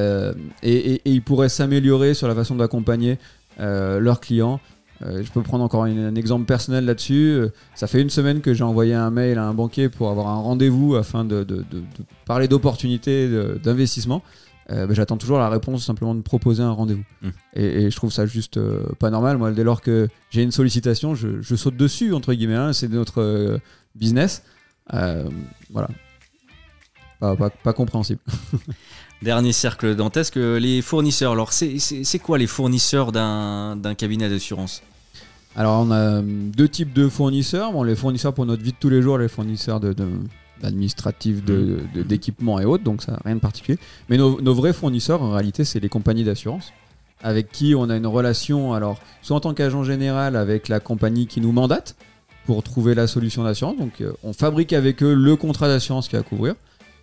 et- 0.63 0.95
et 0.95 1.01
ils 1.13 1.23
pourraient 1.23 1.49
s'améliorer 1.49 2.15
sur 2.15 2.29
la 2.29 2.35
façon 2.35 2.57
d'accompagner 2.57 3.19
leurs 3.59 4.21
clients. 4.21 4.61
Je 5.01 5.31
peux 5.31 5.43
prendre 5.43 5.63
encore 5.63 5.87
une- 5.87 6.01
un 6.07 6.15
exemple 6.17 6.45
personnel 6.45 6.85
là-dessus. 6.85 7.43
Ça 7.77 7.87
fait 7.87 8.03
une 8.03 8.11
semaine 8.11 8.41
que 8.41 8.53
j'ai 8.53 8.65
envoyé 8.65 8.95
un 8.95 9.11
mail 9.11 9.39
à 9.39 9.45
un 9.45 9.55
banquier 9.55 9.89
pour 9.89 10.11
avoir 10.11 10.27
un 10.29 10.41
rendez-vous 10.41 10.97
afin 10.97 11.25
de, 11.25 11.45
de- 11.45 11.57
de- 11.59 11.63
de 11.79 11.85
parler 12.27 12.49
d'opportunités 12.49 13.29
d'investissement. 13.63 14.23
Euh, 14.71 14.87
ben, 14.87 14.95
J'attends 14.95 15.17
toujours 15.17 15.39
la 15.39 15.49
réponse 15.49 15.85
simplement 15.85 16.15
de 16.15 16.21
proposer 16.21 16.63
un 16.63 16.71
rendez-vous. 16.73 17.05
Mm. 17.23 17.29
Et, 17.55 17.65
et 17.85 17.91
je 17.91 17.97
trouve 17.97 18.13
ça 18.13 18.27
juste 18.27 18.57
euh, 18.59 18.85
pas 18.99 19.11
normal. 19.11 19.39
Moi, 19.39 19.51
dès 19.53 19.65
lors 19.65 19.81
que 19.81 20.09
j'ai 20.31 20.43
une 20.43 20.53
sollicitation, 20.53 21.15
je, 21.15 21.41
je 21.41 21.57
saute 21.57 21.77
dessus, 21.77 22.13
entre 22.13 22.35
guillemets. 22.35 22.55
hein. 22.57 22.73
C'est 22.73 22.89
notre 22.89 23.23
euh, 23.23 23.59
business. 23.95 24.43
Voilà. 24.91 25.89
Pas, 27.21 27.35
pas- 27.37 27.51
pas 27.51 27.73
compréhensible. 27.73 28.21
Dernier 29.23 29.53
cercle 29.53 29.97
dantesque, 29.97 30.37
les 30.37 30.83
fournisseurs. 30.83 31.33
Alors, 31.33 31.53
c'est- 31.53 32.19
quoi 32.23 32.39
les 32.39 32.47
fournisseurs 32.47 33.11
d'un 33.11 33.75
d'un 33.77 33.95
cabinet 33.95 34.29
d'assurance? 34.29 34.83
Alors, 35.57 35.85
on 35.85 35.91
a 35.91 36.23
deux 36.23 36.69
types 36.69 36.93
de 36.93 37.09
fournisseurs. 37.09 37.73
Bon, 37.73 37.83
les 37.83 37.97
fournisseurs 37.97 38.33
pour 38.33 38.47
notre 38.47 38.63
vie 38.63 38.71
de 38.71 38.77
tous 38.79 38.91
les 38.91 39.03
jours, 39.03 39.19
les 39.19 39.27
fournisseurs 39.29 39.81
de, 39.81 39.93
de- 39.93 40.07
administratifs, 40.63 41.45
de- 41.45 41.81
de- 41.95 42.03
d'équipements 42.03 42.61
et 42.61 42.65
autres, 42.65 42.85
donc 42.85 43.03
ça 43.03 43.13
n'a 43.13 43.21
rien 43.25 43.35
de 43.37 43.41
particulier. 43.41 43.79
Mais 44.09 44.17
nos, 44.17 44.41
nos 44.41 44.55
vrais 44.55 44.73
fournisseurs, 44.73 45.23
en 45.23 45.33
réalité, 45.33 45.65
c'est 45.65 45.81
les 45.81 45.89
compagnies 45.89 46.25
d'assurance, 46.25 46.73
avec 47.23 47.51
qui 47.51 47.75
on 47.75 47.91
a 47.91 47.97
une 47.97 48.07
relation, 48.07 48.73
alors, 48.75 49.01
soit 49.23 49.37
en 49.37 49.41
tant 49.41 49.55
qu'agent 49.55 49.85
général 49.85 50.37
avec 50.37 50.69
la 50.69 50.81
compagnie 50.81 51.27
qui 51.27 51.41
nous 51.41 51.53
mandate 51.53 51.97
pour 52.47 52.63
trouver 52.63 52.95
la 52.95 53.07
solution 53.07 53.45
d'assurance, 53.45 53.77
donc 53.77 54.01
euh, 54.01 54.13
on 54.23 54.33
fabrique 54.33 54.73
avec 54.73 55.03
eux 55.03 55.15
le 55.15 55.37
contrat 55.37 55.69
d'assurance 55.69 56.09
qui 56.09 56.17
a 56.17 56.21
à 56.21 56.23
couvrir, 56.23 56.55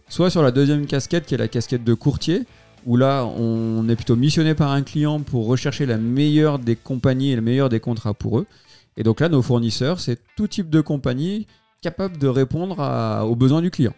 soit 0.09 0.29
sur 0.29 0.41
la 0.41 0.51
deuxième 0.51 0.85
casquette 0.85 1.25
qui 1.25 1.35
est 1.35 1.37
la 1.37 1.47
casquette 1.47 1.83
de 1.83 1.93
courtier, 1.93 2.43
où 2.85 2.97
là 2.97 3.25
on 3.25 3.87
est 3.89 3.95
plutôt 3.95 4.15
missionné 4.15 4.53
par 4.53 4.71
un 4.71 4.83
client 4.83 5.19
pour 5.19 5.47
rechercher 5.47 5.85
la 5.85 5.97
meilleure 5.97 6.59
des 6.59 6.75
compagnies 6.75 7.31
et 7.31 7.35
le 7.35 7.41
meilleur 7.41 7.69
des 7.69 7.79
contrats 7.79 8.13
pour 8.13 8.39
eux. 8.39 8.45
Et 8.97 9.03
donc 9.03 9.19
là, 9.19 9.27
nos 9.27 9.41
fournisseurs, 9.41 9.99
c'est 9.99 10.19
tout 10.37 10.47
type 10.47 10.69
de 10.69 10.81
compagnie 10.81 11.47
capable 11.89 12.17
de 12.17 12.27
répondre 12.27 12.79
à- 12.81 13.25
aux 13.25 13.35
besoins 13.35 13.61
du 13.61 13.69
client. 13.71 13.93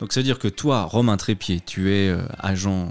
Donc, 0.00 0.12
ça 0.12 0.18
veut 0.20 0.24
dire 0.24 0.38
que 0.40 0.48
toi, 0.48 0.82
Romain 0.82 1.16
Trépied, 1.16 1.60
tu 1.64 1.92
es 1.92 2.08
euh, 2.08 2.18
agent 2.40 2.88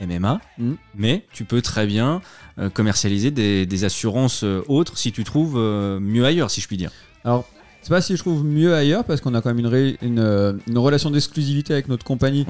euh, 0.00 0.06
MMA, 0.06 0.40
Mm. 0.58 0.72
mais 0.94 1.24
tu 1.32 1.44
peux 1.44 1.62
très 1.62 1.86
bien 1.86 2.20
euh, 2.58 2.68
commercialiser 2.68 3.30
des, 3.30 3.64
des 3.64 3.84
assurances 3.84 4.44
autres 4.68 4.98
si 4.98 5.10
tu 5.10 5.24
trouves 5.24 5.56
mieux 6.00 6.24
ailleurs, 6.26 6.50
si 6.50 6.60
je 6.60 6.66
puis 6.68 6.76
dire. 6.76 6.90
Alors, 7.24 7.48
c'est 7.80 7.88
pas 7.90 8.02
si 8.02 8.14
je 8.14 8.20
trouve 8.20 8.44
mieux 8.44 8.74
ailleurs, 8.74 9.04
parce 9.04 9.20
qu'on 9.22 9.34
a 9.34 9.40
quand 9.40 9.48
même 9.54 9.60
une, 9.60 9.66
ré- 9.76 9.96
une, 10.02 10.58
une 10.68 10.78
relation 10.78 11.10
d'exclusivité 11.10 11.72
avec 11.72 11.88
notre 11.88 12.04
compagnie 12.04 12.44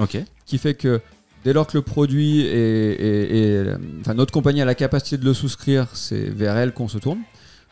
qui 0.45 0.57
fait 0.57 0.73
que 0.73 0.99
dès 1.45 1.53
lors 1.53 1.65
que 1.67 1.77
le 1.77 1.81
produit 1.83 2.41
est, 2.41 2.95
est- 2.99 3.37
est- 3.37 3.77
enfin, 4.01 4.13
notre 4.13 4.33
compagnie 4.33 4.61
a 4.61 4.65
la 4.65 4.75
capacité 4.75 5.17
de 5.17 5.23
le 5.23 5.33
souscrire, 5.33 5.87
c'est 5.93 6.27
vers 6.29 6.57
elle 6.57 6.73
qu'on 6.73 6.89
se 6.89 6.97
tourne. 6.97 7.19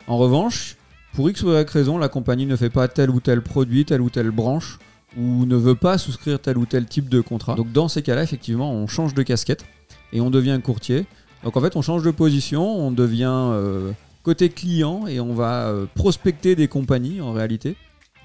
En 0.06 0.16
revanche, 0.16 0.76
pour 1.18 1.28
X 1.28 1.42
ou 1.42 1.50
Y 1.50 1.68
raison, 1.68 1.98
la 1.98 2.08
compagnie 2.08 2.46
ne 2.46 2.54
fait 2.54 2.70
pas 2.70 2.86
tel 2.86 3.10
ou 3.10 3.18
tel 3.18 3.42
produit, 3.42 3.84
telle 3.84 4.00
ou 4.00 4.08
telle 4.08 4.30
branche, 4.30 4.78
ou 5.16 5.46
ne 5.46 5.56
veut 5.56 5.74
pas 5.74 5.98
souscrire 5.98 6.38
tel 6.38 6.56
ou 6.56 6.64
tel 6.64 6.86
type 6.86 7.08
de 7.08 7.20
contrat. 7.20 7.56
Donc 7.56 7.72
dans 7.72 7.88
ces 7.88 8.02
cas-là, 8.02 8.22
effectivement, 8.22 8.70
on 8.72 8.86
change 8.86 9.14
de 9.14 9.24
casquette 9.24 9.64
et 10.12 10.20
on 10.20 10.30
devient 10.30 10.60
courtier. 10.62 11.06
Donc 11.42 11.56
en 11.56 11.60
fait, 11.60 11.74
on 11.74 11.82
change 11.82 12.04
de 12.04 12.12
position, 12.12 12.62
on 12.64 12.92
devient 12.92 13.32
euh, 13.32 13.90
côté 14.22 14.48
client 14.48 15.08
et 15.08 15.18
on 15.18 15.34
va 15.34 15.66
euh, 15.66 15.86
prospecter 15.92 16.54
des 16.54 16.68
compagnies 16.68 17.20
en 17.20 17.32
réalité 17.32 17.74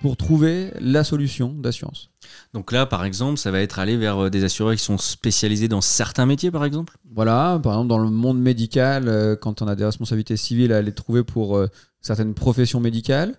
pour 0.04 0.18
trouver 0.18 0.74
la 0.82 1.06
solution 1.06 1.54
d'assurance. 1.64 2.10
Donc 2.54 2.74
là, 2.74 2.86
par 2.86 3.06
exemple, 3.06 3.38
ça 3.40 3.52
va 3.52 3.62
être 3.62 3.80
aller 3.80 3.96
vers 3.96 4.26
euh, 4.26 4.30
des 4.30 4.44
assureurs 4.44 4.76
qui 4.76 4.84
sont 4.84 4.98
spécialisés 4.98 5.70
dans 5.70 5.80
certains 5.80 6.26
métiers, 6.26 6.52
par 6.52 6.66
exemple? 6.66 6.98
Voilà, 7.16 7.58
par 7.64 7.72
exemple 7.72 7.88
dans 7.88 8.00
le 8.00 8.10
monde 8.10 8.38
médical, 8.38 9.08
euh, 9.08 9.38
quand 9.38 9.62
on 9.62 9.68
a 9.70 9.76
des 9.76 9.86
responsabilités 9.86 10.36
civiles 10.36 10.74
à 10.74 10.82
les 10.82 10.92
trouver 10.92 11.24
pour 11.24 11.56
euh, 11.56 11.68
certaines 12.02 12.34
professions 12.34 12.82
médicales, 12.82 13.36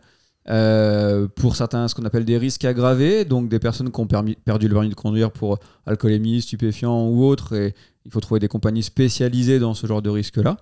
euh, 0.48 1.28
pour 1.28 1.54
certains 1.54 1.86
ce 1.86 1.94
qu'on 1.94 2.06
appelle 2.06 2.24
des 2.24 2.38
risques 2.38 2.64
aggravés, 2.64 3.26
donc 3.26 3.50
des 3.50 3.58
personnes 3.58 3.92
qui 3.92 4.00
ont 4.00 4.06
permis- 4.06 4.36
perdu 4.36 4.66
le 4.66 4.72
permis 4.72 4.88
de 4.88 4.94
conduire 4.94 5.32
pour 5.32 5.58
alcoolémie, 5.84 6.40
stupéfiants 6.40 7.08
ou 7.08 7.24
autres, 7.24 7.52
et 7.54 7.74
il 8.06 8.10
faut 8.10 8.20
trouver 8.20 8.40
des 8.40 8.48
compagnies 8.48 8.82
spécialisées 8.82 9.58
dans 9.58 9.74
ce 9.74 9.86
genre 9.86 10.00
de 10.00 10.10
risque-là, 10.10 10.56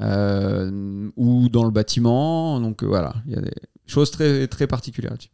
Euh, 0.00 1.08
ou 1.16 1.48
dans 1.48 1.64
le 1.64 1.70
bâtiment, 1.70 2.58
donc 2.60 2.82
voilà, 2.82 3.12
il 3.26 3.32
y 3.34 3.36
a 3.36 3.40
des 3.40 3.54
choses 3.86 4.10
très, 4.10 4.46
très 4.48 4.66
particulières 4.66 5.12
là-dessus. 5.12 5.30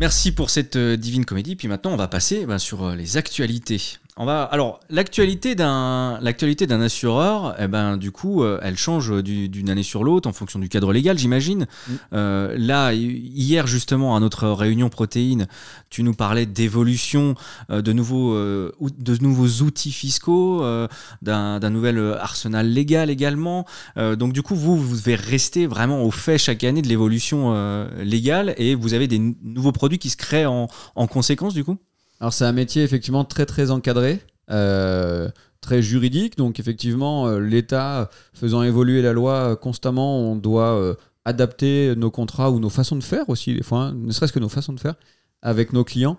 Merci 0.00 0.32
pour 0.32 0.48
cette 0.48 0.76
euh, 0.76 0.96
divine 0.96 1.26
comédie. 1.26 1.56
Puis 1.56 1.68
maintenant, 1.68 1.92
on 1.92 1.96
va 1.96 2.08
passer 2.08 2.46
ben, 2.46 2.56
sur 2.56 2.84
euh, 2.84 2.94
les 2.96 3.18
actualités. 3.18 3.98
On 4.16 4.26
va 4.26 4.42
alors 4.42 4.80
l'actualité 4.90 5.54
d'un 5.54 6.18
l'actualité 6.20 6.66
d'un 6.66 6.80
assureur, 6.80 7.54
eh 7.58 7.68
ben 7.68 7.96
du 7.96 8.10
coup, 8.10 8.42
euh, 8.42 8.58
elle 8.62 8.76
change 8.76 9.22
du- 9.22 9.48
d'une 9.48 9.70
année 9.70 9.84
sur 9.84 10.04
l'autre 10.04 10.28
en 10.28 10.32
fonction 10.32 10.58
du 10.58 10.68
cadre 10.68 10.92
légal, 10.92 11.16
j'imagine. 11.16 11.66
Euh, 12.12 12.54
là, 12.58 12.92
hi- 12.92 13.30
hier 13.34 13.66
justement 13.66 14.16
à 14.16 14.20
notre 14.20 14.48
réunion 14.48 14.90
protéine, 14.90 15.46
tu 15.88 16.02
nous 16.02 16.12
parlais 16.12 16.44
d'évolution 16.44 17.34
euh, 17.70 17.80
de 17.82 17.92
nouveaux 17.92 18.34
euh, 18.34 18.72
de 18.98 19.16
nouveaux 19.22 19.62
outils 19.64 19.92
fiscaux, 19.92 20.62
euh, 20.64 20.86
d'un 21.22 21.58
d'un 21.60 21.70
nouvel 21.70 21.96
euh, 21.96 22.18
arsenal 22.20 22.68
légal 22.68 23.08
également. 23.10 23.64
Euh, 23.96 24.16
donc 24.16 24.32
du 24.34 24.42
coup, 24.42 24.56
vous 24.56 24.76
vous 24.76 24.96
devez 24.96 25.14
rester 25.14 25.66
vraiment 25.66 26.02
au 26.02 26.10
fait 26.10 26.36
chaque 26.36 26.64
année 26.64 26.82
de 26.82 26.88
l'évolution 26.88 27.52
euh, 27.54 27.88
légale 28.02 28.54
et 28.58 28.74
vous 28.74 28.92
avez 28.92 29.06
des 29.08 29.16
n- 29.16 29.34
nouveaux 29.42 29.72
produits 29.72 29.98
qui 29.98 30.10
se 30.10 30.16
créent 30.18 30.46
en, 30.46 30.66
en 30.94 31.06
conséquence 31.06 31.54
du 31.54 31.64
coup? 31.64 31.78
Alors 32.20 32.34
c'est 32.34 32.44
un 32.44 32.52
métier 32.52 32.82
effectivement 32.82 33.24
très 33.24 33.46
très 33.46 33.70
encadré, 33.70 34.20
euh, 34.50 35.30
très 35.60 35.82
juridique. 35.82 36.36
Donc 36.36 36.60
effectivement, 36.60 37.26
euh, 37.26 37.38
l'État 37.38 38.10
faisant 38.34 38.62
évoluer 38.62 39.00
la 39.02 39.12
loi 39.12 39.32
euh, 39.32 39.56
constamment, 39.56 40.20
on 40.20 40.36
doit 40.36 40.96
adapter 41.24 41.94
nos 41.96 42.10
contrats 42.10 42.50
ou 42.50 42.60
nos 42.60 42.70
façons 42.70 42.96
de 42.96 43.02
faire 43.02 43.28
aussi, 43.28 43.54
des 43.54 43.62
fois, 43.62 43.78
hein, 43.78 43.94
ne 43.94 44.12
serait-ce 44.12 44.32
que 44.32 44.38
nos 44.38 44.48
façons 44.48 44.72
de 44.72 44.80
faire 44.80 44.94
avec 45.42 45.72
nos 45.72 45.84
clients 45.84 46.18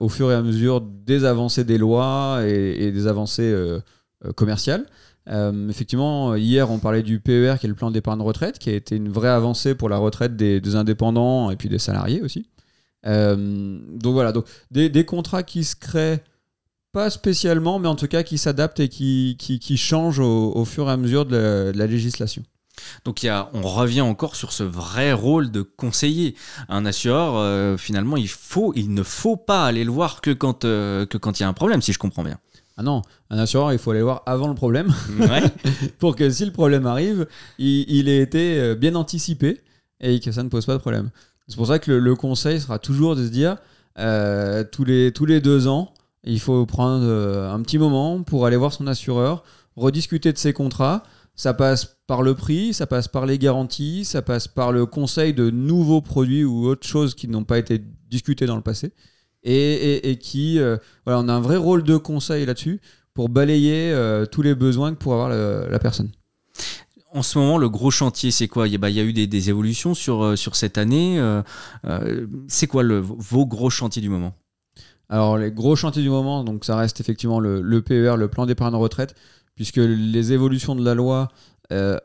au 0.00 0.08
fur 0.08 0.32
et 0.32 0.34
à 0.34 0.40
mesure 0.40 0.80
des 0.80 1.26
avancées 1.26 1.64
des 1.64 1.76
lois 1.76 2.40
et, 2.46 2.90
des 2.92 3.06
avancées 3.06 3.54
commerciales. 4.34 4.86
Effectivement, 5.68 6.34
hier 6.34 6.70
on 6.70 6.78
parlait 6.78 7.02
du 7.02 7.20
PER 7.20 7.56
qui 7.60 7.66
est 7.66 7.68
le 7.68 7.74
plan 7.74 7.90
d'épargne 7.90 8.22
retraite, 8.22 8.58
qui 8.58 8.70
a 8.70 8.72
été 8.72 8.96
une 8.96 9.10
vraie 9.10 9.28
avancée 9.28 9.74
pour 9.74 9.90
la 9.90 9.98
retraite 9.98 10.34
des, 10.34 10.62
des 10.62 10.76
indépendants 10.76 11.50
et 11.50 11.56
puis 11.56 11.68
des 11.68 11.78
salariés 11.78 12.22
aussi. 12.22 12.48
Euh, 13.06 13.78
donc 13.94 14.12
voilà, 14.14 14.32
donc 14.32 14.46
des, 14.70 14.88
des 14.88 15.04
contrats 15.04 15.42
qui 15.42 15.64
se 15.64 15.76
créent 15.76 16.22
pas 16.92 17.10
spécialement, 17.10 17.78
mais 17.78 17.88
en 17.88 17.94
tout 17.94 18.08
cas 18.08 18.22
qui 18.22 18.36
s'adaptent 18.36 18.80
et 18.80 18.88
qui, 18.88 19.36
qui, 19.38 19.58
qui 19.58 19.76
changent 19.76 20.18
au, 20.18 20.52
au 20.54 20.64
fur 20.64 20.88
et 20.88 20.92
à 20.92 20.96
mesure 20.96 21.24
de 21.24 21.36
la, 21.36 21.72
de 21.72 21.78
la 21.78 21.86
législation. 21.86 22.42
Donc 23.04 23.22
il 23.22 23.26
y 23.26 23.28
a, 23.28 23.50
on 23.52 23.62
revient 23.62 24.00
encore 24.00 24.36
sur 24.36 24.52
ce 24.52 24.62
vrai 24.62 25.12
rôle 25.12 25.50
de 25.50 25.62
conseiller. 25.62 26.34
Un 26.68 26.86
assureur, 26.86 27.36
euh, 27.36 27.76
finalement, 27.76 28.16
il, 28.16 28.28
faut, 28.28 28.72
il 28.74 28.92
ne 28.94 29.02
faut 29.02 29.36
pas 29.36 29.66
aller 29.66 29.84
le 29.84 29.90
voir 29.90 30.20
que 30.20 30.30
quand 30.30 30.64
euh, 30.64 31.06
que 31.06 31.18
quand 31.18 31.38
il 31.38 31.42
y 31.42 31.46
a 31.46 31.48
un 31.48 31.52
problème, 31.52 31.82
si 31.82 31.92
je 31.92 31.98
comprends 31.98 32.24
bien. 32.24 32.38
Ah 32.76 32.82
non, 32.82 33.02
un 33.28 33.38
assureur, 33.38 33.72
il 33.72 33.78
faut 33.78 33.90
aller 33.90 34.00
voir 34.02 34.22
avant 34.24 34.48
le 34.48 34.54
problème 34.54 34.94
Ouais. 35.18 35.42
pour 35.98 36.16
que 36.16 36.30
si 36.30 36.46
le 36.46 36.52
problème 36.52 36.86
arrive, 36.86 37.26
il, 37.58 37.84
il 37.90 38.08
ait 38.08 38.20
été 38.20 38.74
bien 38.74 38.94
anticipé 38.94 39.60
et 40.00 40.18
que 40.18 40.32
ça 40.32 40.42
ne 40.42 40.48
pose 40.48 40.64
pas 40.64 40.72
de 40.72 40.78
problème. 40.78 41.10
C'est 41.50 41.56
pour 41.56 41.66
ça 41.66 41.80
que 41.80 41.90
le, 41.90 42.14
conseil 42.14 42.60
sera 42.60 42.78
toujours 42.78 43.16
de 43.16 43.24
se 43.24 43.30
dire 43.30 43.56
euh, 43.98 44.62
tous, 44.62 44.84
les, 44.84 45.10
tous 45.10 45.26
les 45.26 45.40
deux 45.40 45.66
ans, 45.66 45.92
il 46.22 46.38
faut 46.38 46.64
prendre 46.64 47.02
euh, 47.02 47.52
un 47.52 47.60
petit 47.62 47.76
moment 47.76 48.22
pour 48.22 48.46
aller 48.46 48.56
voir 48.56 48.72
son 48.72 48.86
assureur, 48.86 49.42
rediscuter 49.74 50.32
de 50.32 50.38
ses 50.38 50.52
contrats. 50.52 51.02
Ça 51.34 51.52
passe 51.52 51.96
par 52.06 52.22
le 52.22 52.36
prix, 52.36 52.72
ça 52.72 52.86
passe 52.86 53.08
par 53.08 53.26
les 53.26 53.36
garanties, 53.36 54.04
ça 54.04 54.22
passe 54.22 54.46
par 54.46 54.70
le 54.70 54.86
conseil 54.86 55.34
de 55.34 55.50
nouveaux 55.50 56.00
produits 56.00 56.44
ou 56.44 56.68
autres 56.68 56.86
choses 56.86 57.16
qui 57.16 57.26
n'ont 57.26 57.42
pas 57.42 57.58
été 57.58 57.82
discutées 58.08 58.46
dans 58.46 58.56
le 58.56 58.62
passé. 58.62 58.92
Et, 59.42 60.18
qui, 60.20 60.60
euh, 60.60 60.76
voilà, 61.04 61.18
on 61.18 61.28
a 61.28 61.32
un 61.32 61.40
vrai 61.40 61.56
rôle 61.56 61.82
de 61.82 61.96
conseil 61.96 62.46
là-dessus 62.46 62.80
pour 63.12 63.28
balayer 63.28 63.92
tous 64.30 64.42
les 64.42 64.54
besoins 64.54 64.92
que 64.92 64.98
pourrait 64.98 65.14
avoir 65.14 65.68
la 65.68 65.78
personne. 65.80 66.12
En 67.12 67.22
ce 67.22 67.38
moment, 67.38 67.58
le 67.58 67.68
gros 67.68 67.90
chantier, 67.90 68.30
c'est 68.30 68.46
quoi? 68.46 68.68
Il 68.68 68.72
y 68.72 68.76
a, 68.76 68.78
bah, 68.78 68.90
eu 68.90 69.12
des, 69.12 69.50
évolutions 69.50 69.94
sur, 69.94 70.22
euh, 70.22 70.36
cette 70.36 70.78
année. 70.78 71.18
euh, 71.18 71.42
euh, 71.84 72.26
c'est 72.46 72.68
quoi 72.68 72.84
vos 72.84 73.46
gros 73.46 73.70
chantiers 73.70 74.00
du 74.00 74.08
moment? 74.08 74.34
Alors, 75.08 75.36
les 75.36 75.50
gros 75.50 75.74
chantiers 75.74 76.02
du 76.02 76.10
moment, 76.10 76.44
donc 76.44 76.64
ça 76.64 76.76
reste 76.76 77.00
effectivement 77.00 77.40
le, 77.40 77.82
PER, 77.82 78.14
le 78.16 78.28
plan 78.28 78.46
d'épargne 78.46 78.76
retraite, 78.76 79.16
puisque 79.56 79.78
les 79.78 80.32
évolutions 80.32 80.76
de 80.76 80.84
la 80.84 80.94
loi 80.94 81.28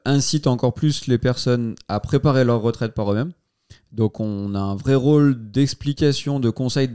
incitent 0.06 0.48
encore 0.48 0.74
plus 0.74 1.08
les 1.08 1.18
personnes 1.18 1.76
à 1.88 2.00
préparer 2.00 2.44
leur 2.44 2.62
retraite 2.62 2.94
par 2.94 3.12
eux-mêmes. 3.12 3.32
Donc, 3.92 4.20
on 4.20 4.56
a 4.56 4.60
un 4.60 4.76
vrai 4.76 4.96
rôle 4.96 5.52
d'explication, 5.52 6.40
de 6.40 6.50
conseil, 6.50 6.90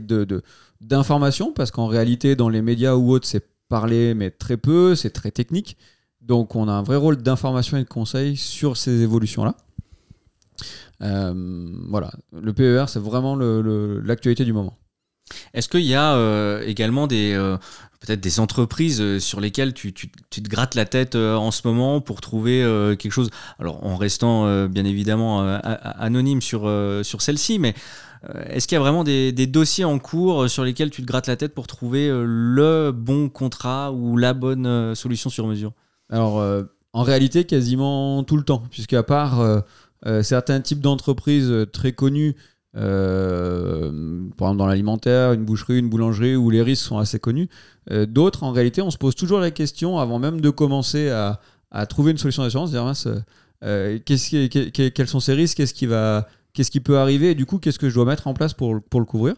d'information, 0.81 1.53
parce 1.53 1.71
qu'en 1.71 1.87
réalité, 1.87 2.35
dans 2.35 2.49
les 2.49 2.61
médias 2.61 2.95
ou 2.95 3.11
autres, 3.11 3.27
c'est 3.27 3.45
parlé, 3.69 4.13
mais 4.13 4.31
très 4.31 4.57
peu, 4.57 4.95
c'est 4.95 5.11
très 5.11 5.31
technique. 5.31 5.77
Donc, 6.21 6.55
on 6.55 6.67
a 6.67 6.71
un 6.71 6.83
vrai 6.83 6.97
rôle 6.97 7.17
d'information 7.17 7.77
et 7.77 7.83
de 7.83 7.87
conseil 7.87 8.37
sur 8.37 8.77
ces 8.77 9.01
évolutions-là. 9.01 9.55
Euh, 11.01 11.33
voilà, 11.89 12.11
le 12.31 12.53
PER, 12.53 12.85
c'est 12.87 12.99
vraiment 12.99 13.35
l'actualité 13.35 14.45
du 14.45 14.53
moment. 14.53 14.77
Est-ce 15.53 15.69
qu'il 15.69 15.81
y 15.81 15.95
a 15.95 16.15
euh, 16.15 16.61
également 16.65 17.07
euh, 17.11 17.57
peut-être 18.01 18.19
des 18.19 18.39
entreprises 18.39 19.19
sur 19.19 19.39
lesquelles 19.39 19.73
tu, 19.73 19.93
te 19.93 20.41
grattes 20.41 20.75
la 20.75 20.85
tête 20.85 21.15
en 21.15 21.51
ce 21.51 21.67
moment 21.67 22.01
pour 22.01 22.21
trouver 22.21 22.61
quelque 22.99 23.11
chose? 23.11 23.29
Alors 23.57 23.83
en 23.85 23.95
restant 23.95 24.67
bien 24.67 24.85
évidemment 24.85 25.41
anonyme 25.41 26.41
sur 26.41 26.69
sur 27.03 27.21
celle-ci, 27.21 27.59
mais 27.59 27.73
est-ce 28.49 28.67
qu'il 28.67 28.75
y 28.75 28.77
a 28.77 28.81
vraiment 28.81 29.03
des, 29.03 29.31
des 29.31 29.47
dossiers 29.47 29.85
en 29.85 29.97
cours 29.97 30.49
sur 30.49 30.63
lesquels 30.63 30.91
tu 30.91 31.01
te 31.01 31.07
grattes 31.07 31.27
la 31.27 31.37
tête 31.37 31.55
pour 31.55 31.65
trouver 31.65 32.09
le 32.09 32.91
bon 32.91 33.29
contrat 33.29 33.91
ou 33.93 34.17
la 34.17 34.33
bonne 34.33 34.93
solution 34.95 35.29
sur 35.29 35.47
mesure? 35.47 35.73
Alors, 36.11 36.39
euh, 36.39 36.63
en 36.93 37.03
réalité, 37.03 37.45
quasiment 37.45 38.23
tout 38.23 38.37
le 38.37 38.43
temps, 38.43 38.63
puisqu'à 38.69 39.01
part 39.01 39.39
euh, 39.39 39.61
euh, 40.05 40.21
certains 40.21 40.59
types 40.59 40.81
d'entreprises 40.81 41.51
très 41.71 41.93
connues, 41.93 42.35
par 42.73 42.81
exemple 42.83 44.57
dans 44.57 44.67
l'alimentaire, 44.67 45.33
une 45.33 45.43
boucherie, 45.43 45.79
une 45.79 45.89
boulangerie, 45.89 46.35
où 46.35 46.49
les 46.49 46.61
risques 46.61 46.85
sont 46.85 46.97
assez 46.97 47.19
connus, 47.19 47.49
d'autres, 47.89 48.43
en 48.43 48.51
réalité, 48.51 48.81
on 48.81 48.91
se 48.91 48.97
pose 48.97 49.15
toujours 49.15 49.39
la 49.39 49.51
question, 49.51 49.99
avant 49.99 50.19
même 50.19 50.39
de 50.39 50.49
commencer 50.49 51.09
à, 51.09 51.39
trouver 51.87 52.11
une 52.11 52.17
solution 52.17 52.43
d'assurance, 52.43 52.71
dire, 52.71 52.85
mince, 52.85 53.09
quels 53.61 55.07
sont 55.07 55.19
ces 55.19 55.33
risques, 55.33 55.57
qu'est-ce 55.57 55.73
qui, 55.73 55.85
va, 55.85 56.27
qu'est-ce 56.53 56.71
qui 56.71 56.79
peut 56.79 56.97
arriver, 56.97 57.31
et 57.31 57.35
du 57.35 57.45
coup, 57.45 57.57
qu'est-ce 57.57 57.79
que 57.79 57.89
je 57.89 57.95
dois 57.95 58.05
mettre 58.05 58.27
en 58.27 58.33
place 58.33 58.53
pour 58.53 58.73
le 58.73 59.05
couvrir 59.05 59.35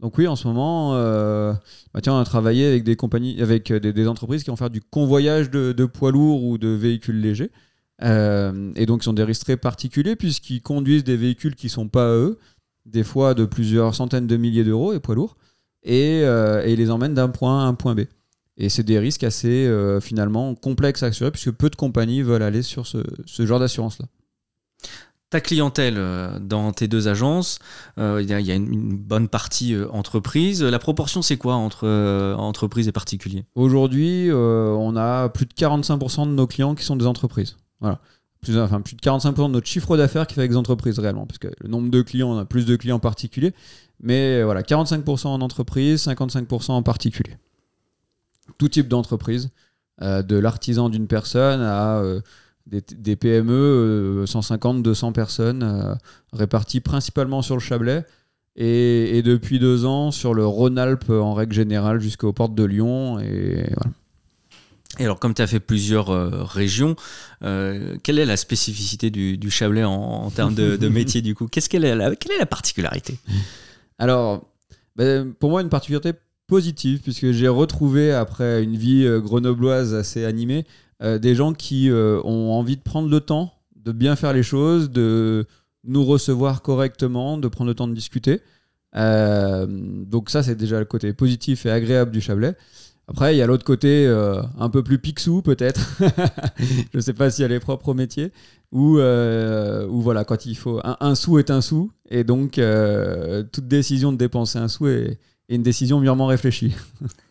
donc 0.00 0.16
oui, 0.16 0.26
en 0.26 0.34
ce 0.34 0.48
moment, 0.48 0.94
euh, 0.94 1.52
bah 1.92 2.00
on 2.06 2.18
a 2.18 2.24
travaillé 2.24 2.66
avec 2.66 2.88
avec 3.40 3.72
des, 3.72 4.08
entreprises 4.08 4.42
qui 4.42 4.50
vont 4.50 4.56
faire 4.56 4.70
du 4.70 4.80
convoyage 4.80 5.50
de, 5.50 5.84
poids 5.84 6.10
lourds 6.10 6.42
ou 6.42 6.56
de 6.56 6.68
véhicules 6.68 7.20
légers. 7.20 7.50
Euh, 8.02 8.72
et 8.76 8.86
donc, 8.86 9.04
ils 9.04 9.10
ont 9.10 9.12
des 9.12 9.24
risques 9.24 9.42
très 9.42 9.58
particuliers 9.58 10.16
puisqu'ils 10.16 10.62
conduisent 10.62 11.04
des 11.04 11.18
véhicules 11.18 11.54
qui 11.54 11.68
sont 11.68 11.88
pas 11.88 12.14
eux, 12.14 12.38
des 12.86 13.04
fois 13.04 13.34
de 13.34 13.44
plusieurs 13.44 13.94
centaines 13.94 14.26
de 14.26 14.36
milliers 14.38 14.64
d'euros 14.64 14.94
et 14.94 15.00
poids 15.00 15.14
lourds, 15.14 15.36
et, 15.82 16.22
euh, 16.24 16.64
ils 16.66 16.76
les 16.76 16.90
emmènent 16.90 17.14
d'un 17.14 17.28
point 17.28 17.60
A 17.60 17.64
à 17.64 17.66
un 17.66 17.74
point 17.74 17.94
B. 17.94 18.00
Et 18.56 18.70
c'est 18.70 18.82
des 18.82 18.98
risques 18.98 19.24
assez 19.24 19.66
euh, 19.66 20.00
finalement 20.00 20.54
complexes 20.54 21.02
à 21.02 21.06
assurer 21.06 21.30
puisque 21.30 21.50
peu 21.52 21.68
de 21.70 21.76
compagnies 21.76 22.22
veulent 22.22 22.42
aller 22.42 22.62
sur 22.62 22.86
ce 22.86 23.46
genre 23.46 23.60
d'assurance-là. 23.60 24.06
Ta 25.30 25.40
clientèle 25.40 25.94
euh, 25.96 26.38
dans 26.40 26.72
tes 26.72 26.88
deux 26.88 27.06
agences, 27.06 27.60
euh, 27.98 28.20
il 28.20 28.28
y, 28.28 28.32
a- 28.32 28.54
une, 28.54 28.96
bonne 28.96 29.28
partie 29.28 29.74
euh, 29.74 29.88
entreprise. 29.92 30.62
La 30.62 30.80
proportion, 30.80 31.22
c'est 31.22 31.36
quoi 31.36 31.54
entre 31.54 31.86
euh, 31.86 32.34
entreprise 32.34 32.88
et 32.88 32.92
particulier? 32.92 33.44
Aujourd'hui, 33.54 34.28
on 34.32 34.96
a 34.96 35.28
plus 35.28 35.46
de 35.46 35.54
45% 35.54 36.26
de 36.26 36.32
nos 36.32 36.46
clients 36.48 36.74
qui 36.74 36.84
sont 36.84 36.96
des 36.96 37.06
entreprises. 37.06 37.56
Voilà. 37.80 38.00
Plus, 38.42 38.58
enfin, 38.58 38.80
plus 38.80 38.96
de 38.96 39.00
45% 39.00 39.48
de 39.48 39.52
notre 39.52 39.66
chiffre 39.66 39.96
d'affaires 39.96 40.26
qui 40.26 40.34
fait 40.34 40.40
avec 40.40 40.50
des 40.50 40.56
entreprises 40.56 40.98
réellement, 40.98 41.26
parce 41.26 41.38
que 41.38 41.48
le 41.60 41.68
nombre 41.68 41.90
de 41.90 42.02
clients, 42.02 42.30
on 42.30 42.38
a 42.38 42.44
plus 42.44 42.66
de 42.66 42.74
clients 42.74 42.98
particuliers, 42.98 43.54
mais 44.02 44.42
voilà, 44.42 44.62
45% 44.62 45.28
en 45.28 45.40
entreprise, 45.42 46.06
55% 46.06 46.72
en 46.72 46.82
particulier. 46.82 47.36
Tout 48.58 48.68
type 48.68 48.88
d'entreprise, 48.88 49.50
de 50.00 50.38
l'artisan 50.38 50.88
d'une 50.88 51.06
personne 51.06 51.60
à 51.60 52.02
des, 52.70 52.82
des 52.96 53.16
PME, 53.16 53.52
euh, 53.52 54.26
150, 54.26 54.82
200 54.82 55.12
personnes, 55.12 55.62
euh, 55.62 55.94
réparties 56.32 56.80
principalement 56.80 57.42
sur 57.42 57.56
le 57.56 57.60
Chablais, 57.60 58.04
et, 58.56 59.18
et 59.18 59.22
depuis 59.22 59.58
deux 59.58 59.84
ans 59.84 60.10
sur 60.10 60.34
le 60.34 60.46
Rhône-Alpes 60.46 61.10
en 61.10 61.34
règle 61.34 61.52
générale 61.54 62.00
jusqu'aux 62.00 62.32
portes 62.32 62.54
de 62.54 62.64
Lyon. 62.64 63.18
Et 63.18 63.54
voilà. 63.74 63.92
Et 64.98 65.04
alors, 65.04 65.18
comme 65.20 65.34
tu 65.34 65.42
as 65.42 65.46
fait 65.46 65.60
plusieurs 65.60 66.10
euh, 66.10 66.42
régions, 66.42 66.96
euh, 67.42 67.96
quelle 68.02 68.18
est 68.18 68.26
la 68.26 68.36
spécificité 68.36 69.10
du, 69.10 69.38
du 69.38 69.50
Chablais 69.50 69.84
en, 69.84 69.92
en 69.92 70.30
termes 70.30 70.54
de, 70.54 70.76
de 70.76 70.88
métier 70.88 71.22
du 71.22 71.34
coup? 71.34 71.46
Qu'est-ce 71.46 71.68
qu'elle 71.68 71.84
est 71.84 71.94
la, 71.94 72.14
Quelle 72.16 72.32
est 72.32 72.38
la 72.38 72.46
particularité? 72.46 73.16
Alors, 73.98 74.44
ben, 74.96 75.32
pour 75.32 75.50
moi, 75.50 75.62
une 75.62 75.68
particularité 75.68 76.18
positive, 76.48 77.00
puisque 77.00 77.30
j'ai 77.30 77.48
retrouvé, 77.48 78.12
après 78.12 78.64
une 78.64 78.76
vie 78.76 79.06
grenobloise 79.22 79.94
assez 79.94 80.24
animée, 80.24 80.66
euh, 81.02 81.18
des 81.18 81.34
gens 81.34 81.54
qui 81.54 81.90
euh, 81.90 82.20
ont 82.24 82.52
envie 82.52 82.76
de 82.76 82.82
prendre 82.82 83.08
le 83.08 83.20
temps 83.20 83.54
de 83.74 83.92
bien 83.92 84.16
faire 84.16 84.34
les 84.34 84.42
choses, 84.42 84.90
de 84.90 85.46
nous 85.84 86.04
recevoir 86.04 86.60
correctement, 86.60 87.38
de 87.38 87.48
prendre 87.48 87.68
le 87.68 87.74
temps 87.74 87.88
de 87.88 87.94
discuter. 87.94 88.40
Euh, 88.96 89.66
donc 89.66 90.28
ça, 90.28 90.42
c'est 90.42 90.54
déjà 90.54 90.78
le 90.78 90.84
côté 90.84 91.14
positif 91.14 91.64
et 91.64 91.70
agréable 91.70 92.10
du 92.10 92.20
Chablais. 92.20 92.54
Après, 93.08 93.34
il 93.34 93.38
y 93.38 93.42
a 93.42 93.46
l'autre 93.46 93.64
côté 93.64 94.06
un 94.58 94.68
peu 94.68 94.84
plus 94.84 94.98
pixou 94.98 95.42
peut-être. 95.42 95.80
Je 96.58 96.96
ne 96.96 97.00
sais 97.00 97.14
pas 97.14 97.28
si 97.30 97.42
elle 97.42 97.50
est 97.50 97.58
propre 97.58 97.88
au 97.88 97.94
métier. 97.94 98.30
Ou 98.70 98.98
voilà, 98.98 100.24
quand 100.24 100.46
il 100.46 100.56
faut 100.56 100.80
un, 100.84 101.14
sou 101.16 101.38
est 101.40 101.50
un 101.50 101.60
sou, 101.60 101.90
et 102.08 102.22
donc 102.22 102.60
toute 103.50 103.66
décision 103.66 104.12
de 104.12 104.16
dépenser 104.16 104.58
un 104.58 104.68
sou 104.68 104.86
est, 104.86 105.18
est 105.48 105.56
une 105.56 105.64
décision 105.64 105.98
mûrement 105.98 106.26
réfléchie. 106.26 106.76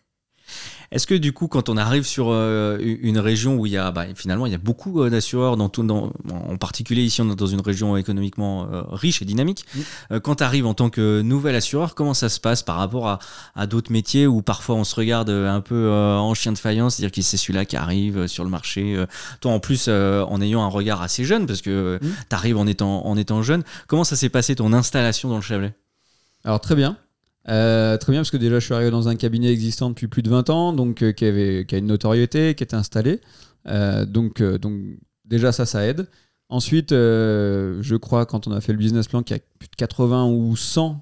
Est-ce 0.92 1.06
que 1.06 1.14
du 1.14 1.32
coup, 1.32 1.46
quand 1.46 1.68
on 1.68 1.76
arrive 1.76 2.02
sur 2.02 2.30
euh, 2.30 2.76
une 2.80 3.18
région 3.20 3.56
où 3.56 3.64
il 3.64 3.72
y 3.72 3.76
a 3.76 3.92
bah, 3.92 4.06
finalement 4.16 4.46
il 4.46 4.52
y 4.52 4.56
a 4.56 4.58
beaucoup 4.58 5.02
euh, 5.02 5.08
d'assureurs, 5.08 5.56
dans 5.56 5.68
tout, 5.68 5.84
dans, 5.84 6.12
en 6.28 6.56
particulier 6.56 7.02
ici 7.02 7.22
on 7.22 7.30
est 7.30 7.36
dans 7.36 7.46
une 7.46 7.60
région 7.60 7.96
économiquement 7.96 8.66
euh, 8.72 8.82
riche 8.90 9.22
et 9.22 9.24
dynamique, 9.24 9.64
euh, 10.10 10.18
quand 10.18 10.36
tu 10.36 10.42
arrives 10.44 10.66
en 10.66 10.74
tant 10.74 10.90
que 10.90 11.20
nouvel 11.20 11.54
assureur, 11.54 11.94
comment 11.94 12.12
ça 12.12 12.28
se 12.28 12.40
passe 12.40 12.64
par 12.64 12.76
rapport 12.76 13.08
à, 13.08 13.20
à 13.54 13.68
d'autres 13.68 13.92
métiers 13.92 14.26
où 14.26 14.42
parfois 14.42 14.74
on 14.74 14.84
se 14.84 14.96
regarde 14.96 15.30
un 15.30 15.60
peu 15.60 15.76
euh, 15.76 16.16
en 16.16 16.34
chien 16.34 16.50
de 16.50 16.58
faïence, 16.58 16.96
c'est-à-dire 16.96 17.12
que 17.12 17.22
c'est 17.22 17.36
celui-là 17.36 17.64
qui 17.64 17.76
arrive 17.76 18.26
sur 18.26 18.42
le 18.42 18.50
marché. 18.50 18.96
euh, 18.96 19.06
toi 19.40 19.52
en 19.52 19.60
plus 19.60 19.86
euh, 19.86 20.24
en 20.24 20.40
ayant 20.40 20.62
un 20.62 20.68
regard 20.68 21.02
assez 21.02 21.24
jeune 21.24 21.46
parce 21.46 21.62
que 21.62 22.00
tu 22.02 22.34
arrives 22.34 22.56
en 22.56 22.66
étant, 22.66 23.06
en 23.06 23.16
étant 23.16 23.42
jeune, 23.42 23.62
comment 23.86 24.02
ça 24.02 24.16
s'est 24.16 24.28
passé 24.28 24.56
ton 24.56 24.72
installation 24.72 25.28
dans 25.28 25.36
le 25.36 25.42
Chablais? 25.42 25.74
Alors 26.44 26.60
très 26.60 26.74
bien. 26.74 26.96
Euh, 27.48 27.96
très 27.96 28.12
bien 28.12 28.20
parce 28.20 28.30
que 28.30 28.36
déjà 28.36 28.58
je 28.58 28.64
suis 28.64 28.74
arrivé 28.74 28.90
dans 28.90 29.08
un 29.08 29.16
cabinet 29.16 29.50
existant 29.50 29.88
depuis 29.88 30.08
plus 30.08 30.22
de 30.22 30.30
20 30.30 30.50
ans, 30.50 30.72
donc 30.72 31.02
euh, 31.02 31.12
qui, 31.12 31.24
avait, 31.24 31.64
qui 31.66 31.74
a 31.74 31.78
une 31.78 31.86
notoriété, 31.86 32.54
qui 32.54 32.62
était 32.62 32.76
installé. 32.76 33.20
Euh, 33.66 34.04
donc, 34.04 34.42
donc 34.42 34.80
déjà 35.24 35.52
ça, 35.52 35.66
ça 35.66 35.86
aide. 35.86 36.06
Ensuite, 36.48 36.90
je 36.90 37.96
crois 37.96 38.26
quand 38.26 38.48
on 38.48 38.52
a 38.52 38.60
fait 38.60 38.72
le 38.72 38.78
business 38.78 39.06
plan 39.06 39.22
qu'il 39.22 39.36
y 39.36 39.38
a 39.38 39.42
plus 39.58 39.68
de 39.68 39.76
80 39.76 40.26
ou 40.26 40.56
100 40.56 41.00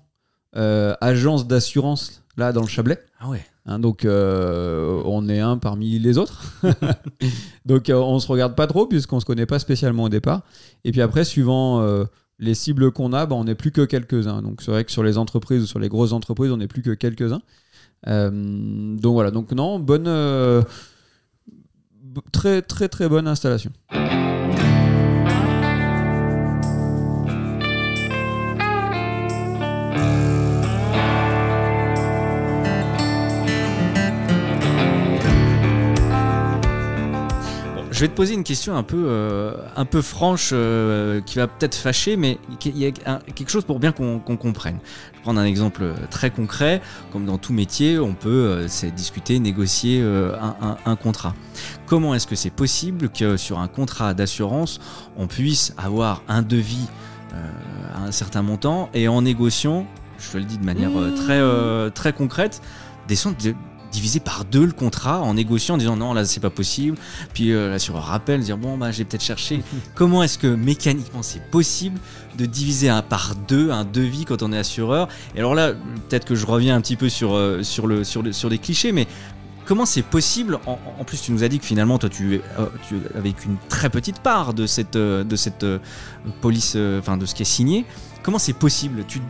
euh, 0.57 0.95
agences 1.01 1.47
d'assurance 1.47 2.23
là 2.37 2.53
dans 2.53 2.63
le 2.63 2.69
Chablais. 2.69 2.99
Ah 3.21 3.29
ouais. 3.29 3.45
Hein, 3.67 3.79
donc 3.79 4.05
euh, 4.07 5.03
on 5.05 5.29
est 5.29 5.41
un 5.41 5.59
parmi 5.59 5.99
les 5.99 6.17
autres. 6.17 6.43
donc 7.67 7.91
euh, 7.91 7.97
on 7.97 8.19
se 8.19 8.27
regarde 8.29 8.55
pas 8.55 8.67
trop 8.67 8.87
puisqu'on 8.87 9.21
se 9.21 9.27
connaît 9.27 9.47
pas 9.47 9.59
spécialement 9.59 10.05
au 10.05 10.09
départ. 10.09 10.43
Et 10.85 10.93
puis 10.93 11.03
après, 11.03 11.25
suivant 11.25 11.83
euh, 11.83 12.05
les 12.39 12.55
cibles 12.55 12.91
qu'on 12.93 13.13
a, 13.13 13.27
bah, 13.27 13.37
on 13.37 13.45
n'est 13.45 13.55
plus 13.55 13.73
que 13.73 13.85
quelques-uns. 13.85 14.43
Donc 14.43 14.63
c'est 14.63 14.71
vrai 14.71 14.85
que 14.85 14.93
sur 14.93 15.03
les 15.03 15.19
entreprises 15.19 15.63
ou 15.63 15.67
sur 15.67 15.79
les 15.79 15.89
grosses 15.89 16.13
entreprises, 16.13 16.53
on 16.53 16.57
n'est 16.59 16.69
plus 16.69 16.83
que 16.83 16.95
quelques-uns. 16.95 17.43
Euh, 18.07 18.97
donc 18.97 19.15
voilà, 19.15 19.31
donc 19.31 19.51
non, 19.53 19.79
bonne, 19.81 20.07
euh, 20.07 20.63
très 22.33 22.63
très 22.63 22.89
très 22.89 23.09
bonne 23.09 23.27
installation. 23.27 23.73
Je 37.99 38.05
vais 38.05 38.09
te 38.09 38.15
poser 38.15 38.35
une 38.35 38.45
question 38.45 38.77
un 38.77 38.85
peu, 38.85 39.07
euh, 39.09 39.55
un 39.75 39.85
peu 39.85 40.03
franche 40.03 40.51
euh, 40.53 41.21
qui 41.21 41.37
va 41.37 41.49
peut-être 41.49 41.75
fâcher, 41.75 42.17
mais 42.17 42.39
il 42.65 42.79
y 42.79 42.87
a 42.87 42.93
quelque 43.35 43.51
chose 43.51 43.65
pour 43.65 43.81
bien 43.81 43.91
qu'on 43.91 44.21
comprenne. 44.21 44.79
Je 45.13 45.17
vais 45.17 45.23
prendre 45.23 45.41
un 45.41 45.45
exemple 45.45 45.83
euh, 45.83 45.95
très 46.09 46.31
concret. 46.31 46.81
Comme 47.13 47.27
dans 47.27 47.39
tout 47.39 47.53
métier, 47.53 47.99
on 47.99 48.15
peut 48.15 48.67
discuter, 48.95 49.41
négocier 49.41 50.01
un, 50.01 50.77
un- 50.87 50.95
contrat. 50.97 51.35
Comment 51.87 52.15
est-ce 52.15 52.29
que 52.29 52.37
c'est 52.37 52.51
possible 52.51 53.09
que 53.09 53.37
sur 53.37 53.59
un 53.59 53.67
contrat 53.67 54.15
d'assurance, 54.15 54.79
on 55.17 55.27
puisse 55.27 55.75
avoir 55.77 56.23
un 56.29 56.43
devis 56.43 56.87
à 57.95 58.03
un 58.05 58.13
certain 58.13 58.43
montant 58.43 58.91
et 58.95 59.09
en 59.09 59.23
négociant, 59.23 59.87
je 60.21 60.31
te 60.31 60.39
le 60.39 60.45
dis 60.45 60.59
de 60.59 60.65
manière 60.65 60.91
très, 61.17 61.41
très 61.91 62.13
concrète, 62.13 62.63
descendre 63.09 63.37
de- 63.43 63.55
diviser 63.91 64.21
par 64.21 64.45
deux 64.45 64.67
le 64.67 64.73
contrat 64.73 65.21
en 65.21 65.35
négociant 65.35 65.75
en 65.75 65.79
disant 65.79 65.97
non 65.97 66.15
là 66.15 66.25
c'est 66.25 66.41
pas 66.41 66.51
possible. 66.51 66.97
Puis 67.35 67.53
euh, 67.53 67.71
l'assureur 67.71 68.05
rappelle 68.05 68.41
dire 68.41 68.59
bon 68.59 68.79
bah 68.79 68.91
j'ai 68.93 69.05
peut-être 69.05 69.23
cherché. 69.23 69.63
Comment 69.95 70.23
est-ce 70.23 70.39
que 70.39 70.47
mécaniquement 70.47 71.23
c'est 71.23 71.43
possible 71.51 71.99
de 72.37 72.47
diviser 72.47 72.89
un 72.89 73.03
par 73.03 73.35
deux 73.49 73.71
un 73.71 73.85
devis 73.85 74.25
quand 74.25 74.43
on 74.43 74.53
est 74.53 74.59
assureur? 74.59 75.09
Et 75.35 75.39
alors 75.39 75.55
là 75.55 75.73
peut-être 76.09 76.25
que 76.25 76.35
je 76.35 76.47
reviens 76.47 76.77
un 76.77 76.81
petit 76.81 76.97
peu 76.97 77.09
sur 77.09 77.35
euh, 77.35 77.63
sur 77.63 77.87
le 77.87 78.05
sur 78.05 78.23
le, 78.23 78.33
sur 78.33 78.49
des 78.49 78.59
clichés 78.59 78.93
mais 78.93 79.07
Comment 79.67 79.85
c'est 79.85 80.01
possible? 80.01 80.59
En, 80.65 80.79
en 80.99 81.05
plus, 81.05 81.21
tu 81.21 81.31
nous 81.31 81.45
as 81.45 81.49
dit 81.49 81.59
que 81.59 81.67
finalement, 81.67 81.99
toi, 81.99 82.09
tu, 82.09 82.41
euh, 82.59 82.67
tu 82.89 82.97
avais 83.15 83.33
qu'une 83.33 83.59
très 83.69 83.91
petite 83.91 84.21
part 84.21 84.55
de 84.55 84.67
cette, 84.67 84.97
de 84.97 85.37
cette 85.37 85.67
police, 86.41 86.75
enfin, 86.99 87.19
de 87.19 87.27
ce 87.27 87.35
qui 87.35 87.43
est 87.43 87.45
signé. 87.45 87.85
Comment 88.23 88.39
c'est 88.39 88.55
possible? 88.55 89.05
Tu, 89.07 89.21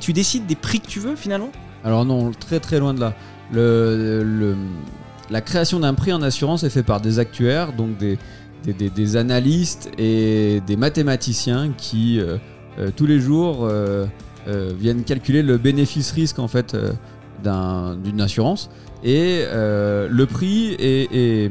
tu 0.00 0.12
décides 0.14 0.46
des 0.46 0.56
prix 0.56 0.80
que 0.80 0.86
tu 0.86 0.98
veux 0.98 1.14
finalement? 1.14 1.50
Alors 1.84 2.04
non, 2.04 2.32
très 2.32 2.60
très 2.60 2.78
loin 2.78 2.94
de 2.94 3.00
là. 3.00 3.14
La 3.52 5.40
création 5.40 5.80
d'un 5.80 5.94
prix 5.94 6.12
en 6.12 6.22
assurance 6.22 6.62
est 6.64 6.70
faite 6.70 6.86
par 6.86 7.00
des 7.00 7.18
actuaires, 7.18 7.72
donc 7.72 7.96
des, 7.98 9.16
analystes 9.16 9.90
et 9.98 10.60
des 10.66 10.76
mathématiciens 10.76 11.72
qui 11.76 12.20
euh, 12.20 12.36
euh, 12.78 12.90
tous 12.94 13.06
les 13.06 13.20
jours 13.20 13.60
euh, 13.62 14.06
viennent 14.46 15.04
calculer 15.04 15.42
le 15.42 15.58
bénéfice-risque 15.58 16.38
en 16.38 16.48
fait 16.48 16.76
d'un- 17.42 17.96
d'une 17.96 18.20
assurance. 18.20 18.70
Et 19.04 19.44
le 19.52 20.24
prix 20.24 20.76
est, 20.78 21.50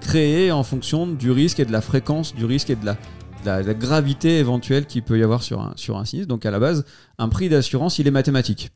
créé 0.00 0.52
en 0.52 0.62
fonction 0.62 1.06
du 1.06 1.30
risque 1.30 1.60
et 1.60 1.64
de 1.64 1.72
la 1.72 1.80
fréquence 1.80 2.34
du 2.34 2.44
risque 2.44 2.70
et 2.70 2.76
de 2.76 2.86
la 3.44 3.74
gravité 3.74 4.38
éventuelle 4.38 4.86
qu'il 4.86 5.02
peut 5.02 5.18
y 5.18 5.22
avoir 5.22 5.42
sur 5.42 5.60
un, 5.60 5.72
sur 5.76 5.96
un 5.96 6.04
sinistre. 6.04 6.28
Donc 6.28 6.46
à 6.46 6.50
la 6.50 6.58
base, 6.58 6.84
un 7.18 7.28
prix 7.28 7.48
d'assurance, 7.48 7.98
il 7.98 8.06
est 8.06 8.12
mathématique. 8.12 8.70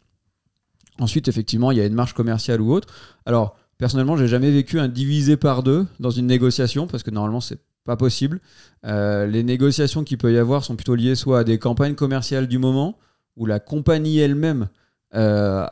Ensuite, 1.01 1.29
effectivement, 1.29 1.71
il 1.71 1.79
y 1.79 1.81
a 1.81 1.87
une 1.87 1.95
marge 1.95 2.13
commerciale 2.13 2.61
ou 2.61 2.73
autre. 2.73 2.87
Alors, 3.25 3.57
personnellement, 3.79 4.19
j'ai 4.19 4.29
jamais 4.29 4.51
vécu 4.51 4.79
un 4.79 4.87
divisé 4.87 5.39
par 5.39 5.63
deux 5.63 5.87
dans 5.99 6.11
une 6.11 6.27
négociation 6.27 6.87
parce 6.87 7.03
que 7.03 7.11
normalement, 7.11 7.41
c'est 7.41 7.59
pas 7.85 7.97
possible. 7.97 8.39
Euh, 8.85 9.27
les 9.27 9.43
négociations 9.43 10.05
qu'il 10.05 10.19
peut 10.19 10.31
y 10.31 10.37
avoir 10.37 10.63
sont 10.63 10.77
plutôt 10.77 10.95
liées 10.95 11.15
soit 11.15 11.41
à 11.41 11.45
des 11.45 11.59
campagnes 11.59 11.95
commerciales 11.95 12.49
du 12.49 12.59
moment 12.59 12.99
où 13.39 13.47
la 13.47 13.61
compagnie 13.61 14.19
elle-même 14.19 14.69
euh, 15.15 15.67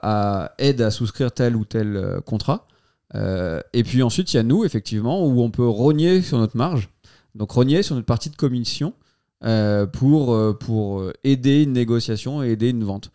aide 0.56 0.80
à 0.80 0.90
souscrire 0.90 1.30
tel 1.30 1.56
ou 1.56 1.66
tel 1.66 1.96
euh, 1.96 2.20
contrat. 2.22 2.66
Et 3.72 3.84
puis 3.84 4.02
ensuite, 4.02 4.32
il 4.32 4.36
y 4.36 4.40
a 4.40 4.42
nous, 4.42 4.64
effectivement, 4.64 5.26
où 5.26 5.42
on 5.42 5.50
peut 5.50 5.68
rogner 5.68 6.22
sur 6.22 6.38
notre 6.38 6.56
marge. 6.56 6.88
Donc, 7.34 7.50
rogner 7.50 7.82
sur 7.82 7.94
notre 7.94 8.06
partie 8.06 8.30
de 8.30 8.36
commission 8.36 8.94
pour, 9.92 10.58
pour 10.58 11.12
aider 11.24 11.62
une 11.62 11.72
négociation 11.72 12.42
et 12.42 12.50
aider 12.50 12.70
une 12.70 12.84
vente. 12.84 13.10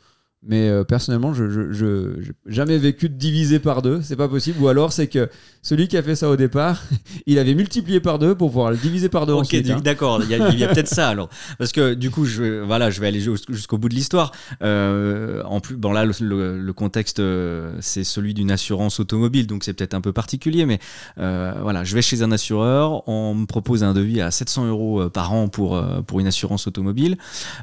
Mais 0.45 0.67
euh, 0.69 0.83
personnellement, 0.83 1.33
je 1.33 1.49
je- 1.49 1.71
je- 1.71 2.21
j'ai 2.21 2.31
jamais 2.47 2.77
vécu 2.77 3.07
de 3.07 3.15
diviser 3.15 3.59
par 3.59 3.81
deux, 3.81 4.01
c'est 4.01 4.17
pas 4.17 4.27
possible. 4.27 4.59
Ou 4.61 4.67
alors 4.67 4.91
c'est 4.91 5.07
que 5.07 5.29
celui 5.61 5.87
qui 5.87 5.95
a 5.95 6.03
fait 6.03 6.15
ça 6.15 6.29
au 6.29 6.35
départ, 6.35 6.83
il 7.27 7.39
avait 7.39 7.53
multiplié 7.55 8.01
par 8.01 8.19
deux 8.19 8.35
pour 8.35 8.49
pouvoir 8.51 8.71
le 8.71 8.77
diviser 8.77 9.07
par 9.07 9.25
deux 9.25 9.31
Ok, 9.33 9.45
hein. 9.71 9.79
d'accord, 9.81 10.21
il 10.21 10.29
y 10.29 10.35
a, 10.35 10.49
il 10.49 10.59
y 10.59 10.63
a 10.65 10.67
peut-être 10.67 10.89
ça 10.89 11.07
alors. 11.07 11.29
Parce 11.57 11.71
que 11.71 11.93
du 11.93 12.09
coup, 12.11 12.25
je, 12.25 12.61
voilà, 12.61 12.89
je 12.89 12.99
vais 12.99 13.07
aller 13.07 13.21
jus- 13.21 13.31
jusqu'au 13.49 13.77
bout 13.77 13.87
de 13.87 13.95
l'histoire. 13.95 14.31
Euh, 14.61 15.41
en 15.45 15.59
plus, 15.59 15.75
bon 15.75 15.91
là, 15.91 16.05
le, 16.05 16.13
le- 16.19 16.59
le 16.59 16.73
contexte, 16.73 17.19
euh, 17.19 17.73
c'est 17.79 18.03
celui 18.03 18.33
d'une 18.33 18.51
assurance 18.51 18.99
automobile, 18.99 19.47
donc 19.47 19.63
c'est 19.63 19.73
peut-être 19.73 19.93
un 19.93 20.01
peu 20.01 20.11
particulier, 20.13 20.65
mais 20.65 20.79
euh, 21.19 21.53
voilà, 21.61 21.83
je 21.83 21.95
vais 21.95 22.01
chez 22.01 22.21
un 22.21 22.31
assureur, 22.31 23.07
on 23.07 23.33
me 23.35 23.45
propose 23.45 23.83
un 23.83 23.93
devis 23.93 24.21
à 24.21 24.31
700 24.31 24.65
euros 24.67 25.01
euh, 25.03 25.09
par 25.09 25.31
an 25.33 25.47
pour, 25.47 25.75
euh, 25.77 26.01
pour 26.01 26.19
une 26.19 26.27
assurance 26.27 26.67
automobile. 26.67 27.17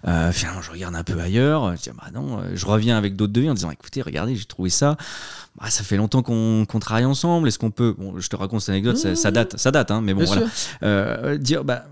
Euh, 0.07 0.33
finalement, 0.33 0.63
je 0.63 0.71
regarde 0.71 0.95
un 0.95 1.05
peu 1.05 1.19
ailleurs, 1.21 1.77
je 1.77 1.83
dis, 1.83 1.91
bah 1.91 2.09
non, 2.15 2.41
je 2.55 2.67
reviens 2.71 2.97
avec 2.97 3.17
d'autres 3.17 3.33
devis 3.33 3.51
en 3.51 3.55
disant, 3.55 3.71
écoutez, 3.71 4.03
regardez, 4.03 4.37
j'ai 4.37 4.45
trouvé 4.47 4.71
ça. 4.71 4.97
Bah, 5.61 5.69
ça 5.69 5.83
fait 5.83 5.97
longtemps 5.97 6.23
qu'on 6.23 6.65
travaille 6.81 7.05
ensemble. 7.05 7.49
Est-ce 7.49 7.59
qu'on 7.59 7.71
peut. 7.71 7.95
Bon, 7.99 8.19
je 8.19 8.29
te 8.29 8.37
raconte 8.37 8.61
cette 8.61 8.71
anecdote, 8.71 8.97
ça, 8.97 9.15
ça 9.15 9.31
date, 9.31 9.57
ça 9.59 9.71
date, 9.71 9.91
hein, 9.91 10.01
mais 10.03 10.15
bon, 10.15 10.25
voilà. 10.25 10.47
Euh, 10.83 11.37
dire, 11.39 11.65
bah, 11.65 11.85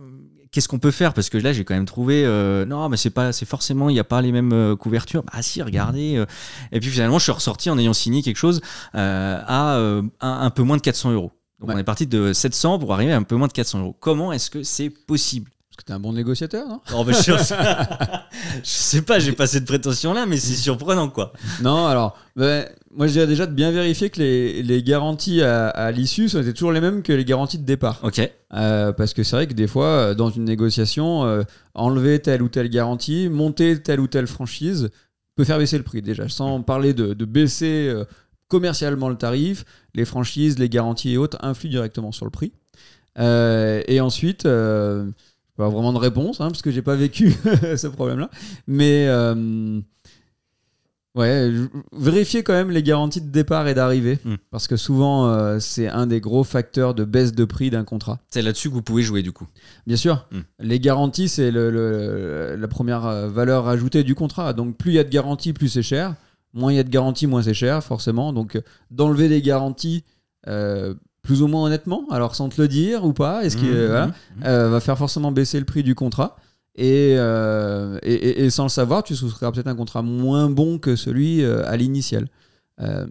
qu'est-ce 0.51 0.69
qu'on 0.69 0.79
peut 0.79 0.91
faire? 0.93 1.13
Parce 1.13 1.29
que 1.29 1.37
là, 1.39 1.53
j'ai 1.53 1.65
quand 1.65 1.75
même 1.75 1.85
trouvé. 1.85 2.25
euh, 2.25 2.65
non, 2.65 2.89
mais 2.89 2.97
c'est 2.97 3.11
pas, 3.11 3.33
c'est 3.33 3.47
forcément, 3.47 3.91
il 3.91 3.95
n'y 3.95 4.01
a 4.01 4.05
pas 4.05 4.23
les 4.23 4.33
mêmes 4.33 4.53
euh, 4.53 4.77
couvertures. 4.77 5.23
Bah, 5.25 5.43
si, 5.43 5.61
regardez. 5.63 6.17
euh. 6.17 6.25
Et 6.73 6.81
puis 6.81 6.91
finalement, 6.91 7.19
je 7.19 7.25
suis 7.25 7.33
ressorti 7.33 7.69
en 7.69 7.79
ayant 7.79 7.93
signé 7.93 8.23
quelque 8.23 8.37
chose 8.39 8.61
à 8.95 9.77
un, 9.77 10.03
un 10.21 10.51
peu 10.51 10.63
moins 10.63 10.77
de 10.77 10.83
400 10.83 11.13
euros. 11.13 11.33
Donc 11.61 11.71
on 11.75 11.77
est 11.77 11.83
parti 11.85 12.07
de 12.07 12.33
700 12.33 12.79
pour 12.79 12.95
arriver 12.95 13.13
à 13.13 13.17
un 13.17 13.25
peu 13.25 13.35
moins 13.35 13.49
de 13.49 13.53
400 13.53 13.81
euros. 13.81 13.97
Comment 13.99 14.33
est-ce 14.33 14.49
que 14.49 14.63
c'est 14.63 14.91
possible? 14.91 15.51
Que 15.79 15.85
t'es 15.85 15.93
un 15.93 16.01
bon 16.01 16.13
négociateur, 16.13 16.69
non 16.69 16.81
Oh, 16.95 17.05
bah, 17.05 17.13
je, 17.13 17.33
je 18.63 18.69
sais 18.69 19.03
pas, 19.03 19.19
j'ai 19.19 19.33
pas 19.33 19.47
cette 19.47 19.65
prétention-là, 19.65 20.27
mais 20.27 20.37
c'est 20.37 20.55
surprenant, 20.55 21.09
quoi. 21.09 21.33
Non, 21.63 21.87
alors, 21.87 22.19
ben, 22.37 22.69
moi 22.95 23.07
je 23.07 23.13
dirais 23.13 23.27
déjà 23.27 23.47
de 23.47 23.53
bien 23.53 23.71
vérifier 23.71 24.11
que 24.11 24.19
les, 24.19 24.63
les 24.63 24.83
garanties 24.83 25.43
à, 25.43 25.69
à 25.69 25.91
l'issue 25.91 26.29
sont 26.29 26.43
toujours 26.53 26.73
les 26.73 26.81
mêmes 26.81 27.03
que 27.03 27.13
les 27.13 27.25
garanties 27.25 27.59
de 27.59 27.65
départ. 27.65 28.01
Ok. 28.03 28.21
Euh, 28.55 28.93
parce 28.93 29.15
que 29.15 29.23
c'est 29.23 29.37
vrai 29.37 29.47
que 29.47 29.53
des 29.55 29.67
fois, 29.67 29.87
euh, 29.87 30.15
dans 30.15 30.31
une 30.31 30.45
négociation, 30.45 31.25
euh, 31.25 31.43
enlever 31.75 32.19
telle 32.19 32.43
ou 32.43 32.49
telle 32.49 32.69
garantie, 32.69 33.29
monter 33.29 33.81
telle 33.81 34.01
ou 34.01 34.09
telle 34.09 34.27
franchise 34.27 34.91
peut 35.37 35.45
faire 35.45 35.59
baisser 35.59 35.79
le 35.79 35.85
prix 35.85 36.03
déjà, 36.03 36.29
sans 36.29 36.63
parler 36.63 36.95
de, 36.95 37.15
de 37.15 37.25
baisser 37.25 37.89
euh, 37.89 38.05
commercialement 38.49 39.09
le 39.09 39.17
tarif, 39.17 39.65
les 39.95 40.05
franchises, 40.05 40.59
les 40.59 40.69
garanties 40.69 41.13
et 41.13 41.17
autres 41.19 41.39
influent 41.41 41.71
directement 41.71 42.11
sur 42.13 42.25
le 42.25 42.31
prix. 42.31 42.53
Et 43.21 44.01
ensuite, 44.01 44.47
pas 45.59 45.69
vraiment 45.69 45.93
de 45.93 45.99
réponse, 45.99 46.41
hein, 46.41 46.49
parce 46.49 46.63
que 46.63 46.71
j'ai 46.71 46.81
pas 46.83 46.95
vécu 46.97 47.33
ce 47.77 47.87
problème-là, 47.89 48.31
mais 48.67 49.07
euh, 49.09 49.81
ouais, 51.15 51.51
vérifiez 51.93 52.43
quand 52.43 52.53
même 52.53 52.71
les 52.71 52.83
garanties 52.83 53.21
de 53.21 53.29
départ 53.31 53.67
et 53.69 53.75
d'arrivée, 53.75 54.19
parce 54.51 54.69
que 54.69 54.77
souvent 54.77 55.27
euh, 55.29 55.59
c'est 55.59 55.89
un 55.89 56.07
des 56.07 56.21
gros 56.21 56.45
facteurs 56.45 56.95
de 56.95 57.05
baisse 57.05 57.33
de 57.33 57.45
prix 57.45 57.71
d'un 57.71 57.85
contrat. 57.85 58.21
C'est 58.29 58.43
là-dessus 58.43 58.69
que 58.69 58.75
vous 58.75 58.83
pouvez 58.83 59.03
jouer, 59.03 59.23
du 59.23 59.33
coup. 59.33 59.47
Bien 59.87 59.97
sûr. 59.97 60.27
Mm. 60.31 60.39
Les 60.61 60.81
garanties, 60.81 61.29
c'est 61.29 61.51
le- 61.51 61.71
le- 61.71 62.57
la 62.57 62.69
première 62.69 63.07
euh, 63.07 63.29
valeur 63.29 63.69
ajoutée 63.69 64.05
du 64.05 64.15
contrat. 64.15 64.53
Donc 64.53 64.77
plus 64.77 64.93
il 64.93 64.95
y 64.95 64.99
a 65.01 65.05
de 65.05 65.11
garanties, 65.11 65.53
plus 65.53 65.69
c'est 65.69 65.83
cher. 65.83 66.15
Moins 66.55 66.73
il 66.73 66.77
y 66.77 66.81
a 66.81 66.85
de 66.85 66.89
garanties, 66.89 67.27
moins 67.27 67.43
c'est 67.43 67.53
cher, 67.55 67.83
forcément. 67.83 68.33
Donc 68.33 68.61
d'enlever 68.91 69.29
des 69.29 69.43
garanties 69.43 70.05
euh, 70.47 70.95
plus 71.29 71.43
ou 71.43 71.47
moins 71.47 71.63
honnêtement, 71.65 72.07
alors 72.11 72.35
sans 72.35 72.49
te 72.49 72.61
le 72.61 72.69
dire 72.69 73.05
ou 73.05 73.13
pas, 73.13 73.45
est-ce 73.45 73.57
qu'il 73.59 73.69
Mhm, 73.71 73.87
voilà, 73.87 74.07
mhm. 74.07 74.15
euh, 74.47 74.69
va 74.71 74.81
faire 74.81 74.97
forcément 74.97 75.31
baisser 75.31 75.59
le 75.59 75.67
prix 75.67 75.83
du 75.83 75.95
contrat. 75.95 76.37
Et, 76.75 77.15
euh, 77.19 77.99
et, 78.03 78.15
et- 78.15 78.45
et 78.45 78.51
sans 78.51 78.63
le 78.65 78.69
savoir, 78.71 79.03
tu 79.03 79.15
souscriras 79.15 79.53
peut-être 79.53 79.67
un 79.67 79.75
contrat 79.75 80.01
moins 80.03 80.49
bon 80.49 80.79
que 80.79 80.97
celui 80.97 81.43
euh, 81.43 81.63
à 81.67 81.77
l'initial. 81.77 82.29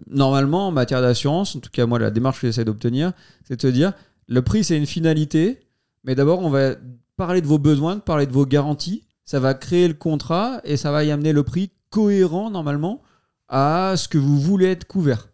Normalement, 0.09 0.67
en 0.69 0.71
matière 0.71 1.01
d'assurance, 1.01 1.55
en 1.55 1.59
tout 1.59 1.69
cas 1.71 1.85
moi, 1.85 1.99
la 1.99 2.09
démarche 2.09 2.39
que 2.41 2.47
j'essaie 2.47 2.63
d'obtenir, 2.65 3.11
c'est 3.43 3.55
de 3.57 3.61
te 3.61 3.67
dire, 3.67 3.91
le 4.27 4.41
prix 4.41 4.63
c'est 4.63 4.77
une 4.77 4.85
finalité, 4.85 5.59
mais 6.05 6.15
d'abord 6.15 6.39
on 6.39 6.49
va 6.49 6.71
parler 7.17 7.41
de 7.41 7.47
vos 7.47 7.59
besoins, 7.59 7.95
de 7.97 8.01
parler 8.01 8.25
de 8.25 8.31
vos 8.31 8.45
garanties, 8.45 9.03
ça 9.25 9.39
va 9.39 9.53
créer 9.53 9.87
le 9.89 9.93
contrat 9.93 10.61
et 10.63 10.77
ça 10.77 10.91
va 10.91 11.03
y 11.03 11.11
amener 11.11 11.33
le 11.33 11.43
prix 11.43 11.69
cohérent 11.89 12.49
normalement 12.49 13.01
à 13.49 13.95
ce 13.97 14.07
que 14.07 14.17
vous 14.17 14.39
voulez 14.39 14.67
être 14.67 14.85
couvert. 14.87 15.27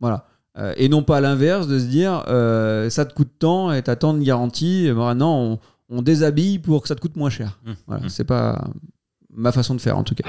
Voilà. 0.00 0.27
Euh, 0.58 0.74
et 0.76 0.88
non 0.88 1.02
pas 1.04 1.18
à 1.18 1.20
l'inverse 1.20 1.68
de 1.68 1.78
se 1.78 1.84
dire 1.84 2.24
euh, 2.28 2.90
ça 2.90 3.04
te 3.04 3.14
coûte 3.14 3.30
tant 3.38 3.72
et 3.72 3.82
t'as 3.82 3.96
tant 3.96 4.12
de 4.14 4.22
garantie. 4.22 4.90
Maintenant, 4.94 5.38
on, 5.40 5.58
on 5.88 6.02
déshabille 6.02 6.58
pour 6.58 6.82
que 6.82 6.88
ça 6.88 6.94
te 6.96 7.00
coûte 7.00 7.16
moins 7.16 7.30
cher. 7.30 7.58
Mmh. 7.64 7.72
Voilà, 7.86 8.04
Mmh. 8.06 8.08
c'est 8.08 8.24
pas 8.24 8.64
ma 9.32 9.52
façon 9.52 9.74
de 9.74 9.80
faire 9.80 9.96
en 9.96 10.02
tout 10.04 10.14
cas. 10.16 10.24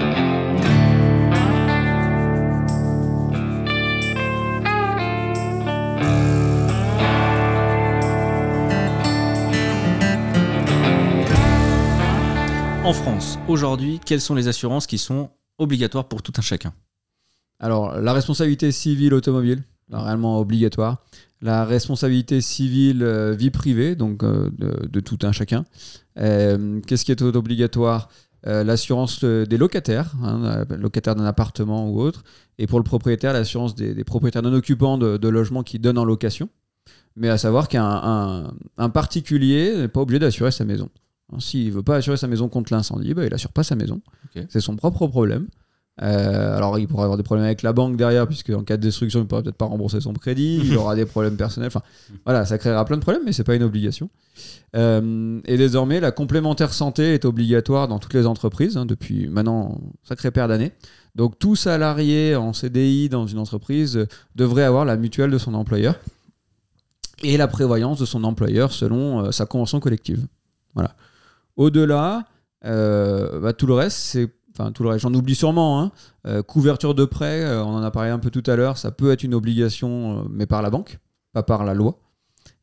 En 12.84 12.92
France, 12.92 13.38
aujourd'hui, 13.46 14.00
quelles 14.04 14.20
sont 14.20 14.34
les 14.34 14.48
assurances 14.48 14.86
qui 14.86 14.98
sont 14.98 15.30
obligatoires 15.58 16.08
pour 16.08 16.22
tout 16.22 16.32
un 16.38 16.40
chacun? 16.40 16.72
Alors, 17.60 18.00
la 18.00 18.12
responsabilité 18.12 18.72
civile 18.72 19.12
automobile, 19.14 19.62
là, 19.90 20.02
réellement 20.02 20.38
obligatoire. 20.40 21.04
La 21.42 21.64
responsabilité 21.64 22.40
civile 22.40 23.02
euh, 23.02 23.32
vie 23.32 23.50
privée, 23.50 23.94
donc 23.94 24.22
euh, 24.22 24.50
de, 24.58 24.86
de 24.86 25.00
tout 25.00 25.18
un 25.22 25.32
chacun. 25.32 25.64
Euh, 26.18 26.80
Qu'est-ce 26.86 27.04
qui 27.04 27.12
est 27.12 27.22
obligatoire? 27.22 28.08
L'assurance 28.42 29.22
des 29.22 29.58
locataires, 29.58 30.14
hein, 30.22 30.64
locataires 30.70 31.14
d'un 31.14 31.26
appartement 31.26 31.90
ou 31.90 32.00
autre. 32.00 32.24
Et 32.56 32.66
pour 32.66 32.78
le 32.78 32.84
propriétaire, 32.84 33.34
l'assurance 33.34 33.74
des, 33.74 33.92
des 33.92 34.02
propriétaires 34.02 34.40
non 34.40 34.54
occupants 34.54 34.96
de, 34.96 35.18
de 35.18 35.28
logements 35.28 35.62
qui 35.62 35.78
donnent 35.78 35.98
en 35.98 36.06
location. 36.06 36.48
Mais 37.16 37.28
à 37.28 37.36
savoir 37.36 37.68
qu'un 37.68 37.84
un, 37.84 38.54
un 38.78 38.88
particulier 38.88 39.76
n'est 39.76 39.88
pas 39.88 40.00
obligé 40.00 40.20
d'assurer 40.20 40.52
sa 40.52 40.64
maison. 40.64 40.88
Hein, 41.34 41.36
S'il 41.38 41.66
ne 41.66 41.72
veut 41.72 41.82
pas 41.82 41.96
assurer 41.96 42.16
sa 42.16 42.28
maison 42.28 42.48
contre 42.48 42.72
l'incendie, 42.72 43.12
bah, 43.12 43.26
il 43.26 43.30
n'assure 43.30 43.52
pas 43.52 43.62
sa 43.62 43.76
maison. 43.76 44.00
C'est 44.48 44.60
son 44.60 44.74
propre 44.74 45.06
problème. 45.06 45.46
Euh, 46.02 46.56
alors, 46.56 46.78
il 46.78 46.88
pourrait 46.88 47.04
avoir 47.04 47.16
des 47.16 47.22
problèmes 47.22 47.44
avec 47.44 47.62
la 47.62 47.72
banque 47.72 47.96
derrière, 47.96 48.26
puisque 48.26 48.50
en 48.50 48.62
cas 48.62 48.76
de 48.76 48.82
destruction, 48.82 49.20
il 49.20 49.26
pourra 49.26 49.42
peut-être 49.42 49.56
pas 49.56 49.66
rembourser 49.66 50.00
son 50.00 50.12
crédit. 50.12 50.60
Il 50.64 50.76
aura 50.76 50.94
des 50.94 51.04
problèmes 51.04 51.36
personnels. 51.36 51.68
Enfin, 51.68 51.82
voilà, 52.24 52.46
ça 52.46 52.58
créera 52.58 52.84
plein 52.84 52.96
de 52.96 53.02
problèmes, 53.02 53.22
mais 53.24 53.32
c'est 53.32 53.44
pas 53.44 53.54
une 53.54 53.62
obligation. 53.62 54.08
Euh, 54.76 55.40
et 55.44 55.58
désormais, 55.58 56.00
la 56.00 56.10
complémentaire 56.10 56.72
santé 56.72 57.14
est 57.14 57.24
obligatoire 57.24 57.88
dans 57.88 57.98
toutes 57.98 58.14
les 58.14 58.26
entreprises 58.26 58.76
hein, 58.76 58.86
depuis 58.86 59.28
maintenant 59.28 59.78
sacré 60.02 60.30
paire 60.30 60.48
d'années. 60.48 60.72
Donc, 61.16 61.38
tout 61.38 61.56
salarié 61.56 62.34
en 62.36 62.52
CDI 62.52 63.08
dans 63.08 63.26
une 63.26 63.38
entreprise 63.38 64.06
devrait 64.36 64.64
avoir 64.64 64.84
la 64.84 64.96
mutuelle 64.96 65.30
de 65.30 65.38
son 65.38 65.54
employeur 65.54 65.96
et 67.22 67.36
la 67.36 67.48
prévoyance 67.48 67.98
de 67.98 68.06
son 68.06 68.24
employeur 68.24 68.72
selon 68.72 69.26
euh, 69.26 69.32
sa 69.32 69.44
convention 69.44 69.80
collective. 69.80 70.26
Voilà. 70.74 70.94
Au-delà, 71.56 72.24
bah, 72.62 73.52
tout 73.52 73.66
le 73.66 73.74
reste, 73.74 73.98
c'est. 73.98 74.30
Tout 74.74 74.82
le 74.82 74.90
reste, 74.90 75.02
j'en 75.02 75.14
oublie 75.14 75.34
sûrement. 75.34 75.80
hein. 75.82 75.92
Euh, 76.26 76.42
couverture 76.42 76.94
de 76.94 77.04
prêt, 77.04 77.42
euh, 77.42 77.64
on 77.64 77.74
en 77.74 77.82
a 77.82 77.90
parlé 77.90 78.10
un 78.10 78.18
peu 78.18 78.30
tout 78.30 78.42
à 78.46 78.56
l'heure, 78.56 78.76
ça 78.76 78.90
peut 78.90 79.10
être 79.10 79.22
une 79.22 79.34
obligation, 79.34 80.18
euh, 80.18 80.22
mais 80.30 80.46
par 80.46 80.60
la 80.60 80.70
banque, 80.70 80.98
pas 81.32 81.42
par 81.42 81.64
la 81.64 81.74
loi. 81.74 81.98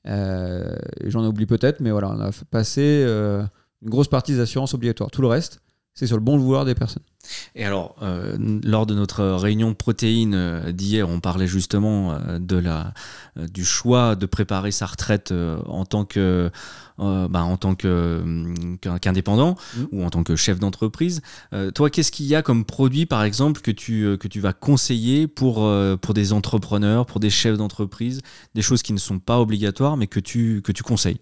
J'en 0.05 1.25
oublie 1.25 1.45
peut-être, 1.45 1.79
mais 1.81 1.91
voilà, 1.91 2.09
on 2.09 2.21
a 2.21 2.31
euh, 2.77 3.43
une 3.81 3.89
grosse 3.89 4.07
partie 4.07 4.33
des 4.33 4.39
assurances 4.39 4.73
obligatoires. 4.73 5.11
Tout 5.11 5.21
le 5.21 5.27
reste, 5.27 5.59
c'est 5.95 6.07
sur 6.07 6.15
le 6.15 6.23
bon 6.23 6.37
vouloir 6.37 6.63
des 6.63 6.75
personnes. 6.75 7.03
Et 7.55 7.65
alors, 7.65 7.95
lors 8.63 8.85
de 8.85 8.93
notre 8.93 9.25
réunion 9.25 9.73
protéine 9.73 10.35
euh, 10.35 10.71
d'hier, 10.71 11.09
on 11.09 11.19
parlait 11.19 11.47
justement 11.47 12.17
de 12.39 12.57
la, 12.57 12.93
du 13.35 13.65
choix 13.65 14.15
de 14.15 14.25
préparer 14.25 14.71
sa 14.71 14.85
retraite 14.85 15.33
en 15.65 15.83
tant 15.85 16.05
que, 16.05 16.51
euh, 16.99 17.27
bah, 17.27 17.43
en 17.43 17.57
tant 17.57 17.75
qu'un- 17.75 18.97
qu'indépendant 19.01 19.55
Mhm. 19.77 19.87
ou 19.91 20.03
en 20.03 20.09
tant 20.09 20.23
que 20.23 20.35
chef 20.35 20.59
d'entreprise. 20.59 21.21
Euh, 21.53 21.71
toi, 21.71 21.89
qu'est-ce 21.89 22.11
qu'il 22.11 22.25
y 22.25 22.35
a 22.35 22.41
comme 22.41 22.65
produit, 22.65 23.05
par 23.05 23.23
exemple, 23.23 23.61
que 23.61 23.71
tu, 23.71 24.03
euh, 24.05 24.17
que 24.17 24.27
tu 24.27 24.39
vas 24.39 24.53
conseiller 24.53 25.27
pour, 25.27 25.63
euh, 25.65 25.95
pour 25.97 26.13
des 26.13 26.33
entrepreneurs, 26.33 27.05
pour 27.05 27.19
des 27.19 27.29
chefs 27.29 27.57
d'entreprise, 27.57 28.21
des 28.55 28.61
choses 28.61 28.81
qui 28.81 28.93
ne 28.93 28.97
sont 28.99 29.19
pas 29.19 29.39
obligatoires, 29.39 29.97
mais 29.97 30.07
que 30.07 30.19
tu, 30.19 30.61
que 30.63 30.71
tu 30.71 30.83
conseilles? 30.83 31.19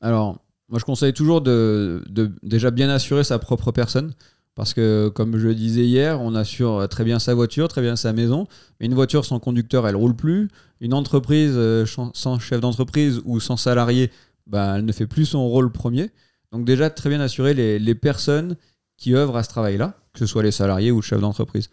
Alors, 0.00 0.40
moi, 0.68 0.78
je 0.78 0.84
conseille 0.84 1.12
toujours 1.12 1.40
de, 1.40 2.02
de 2.08 2.32
déjà 2.42 2.70
bien 2.70 2.88
assurer 2.88 3.24
sa 3.24 3.38
propre 3.38 3.72
personne. 3.72 4.12
Parce 4.54 4.74
que, 4.74 5.08
comme 5.14 5.38
je 5.38 5.48
le 5.48 5.54
disais 5.54 5.86
hier, 5.86 6.20
on 6.20 6.34
assure 6.34 6.86
très 6.90 7.04
bien 7.04 7.18
sa 7.18 7.32
voiture, 7.32 7.68
très 7.68 7.80
bien 7.80 7.96
sa 7.96 8.12
maison. 8.12 8.46
Mais 8.78 8.86
une 8.86 8.92
voiture 8.92 9.24
sans 9.24 9.40
conducteur, 9.40 9.88
elle 9.88 9.96
roule 9.96 10.14
plus. 10.14 10.48
Une 10.82 10.92
entreprise 10.92 11.52
euh, 11.54 11.86
sans 12.12 12.38
chef 12.38 12.60
d'entreprise 12.60 13.22
ou 13.24 13.40
sans 13.40 13.56
salarié, 13.56 14.10
bah, 14.46 14.74
elle 14.76 14.84
ne 14.84 14.92
fait 14.92 15.06
plus 15.06 15.26
son 15.26 15.48
rôle 15.48 15.70
premier. 15.72 16.10
Donc, 16.52 16.64
déjà, 16.64 16.90
très 16.90 17.08
bien 17.08 17.20
assurer 17.20 17.54
les, 17.54 17.78
les 17.78 17.94
personnes 17.94 18.56
qui 18.96 19.14
œuvrent 19.14 19.36
à 19.36 19.42
ce 19.42 19.48
travail-là, 19.48 19.96
que 20.12 20.18
ce 20.18 20.26
soit 20.26 20.42
les 20.42 20.50
salariés 20.50 20.90
ou 20.90 20.96
le 20.96 21.02
chef 21.02 21.20
d'entreprise. 21.20 21.70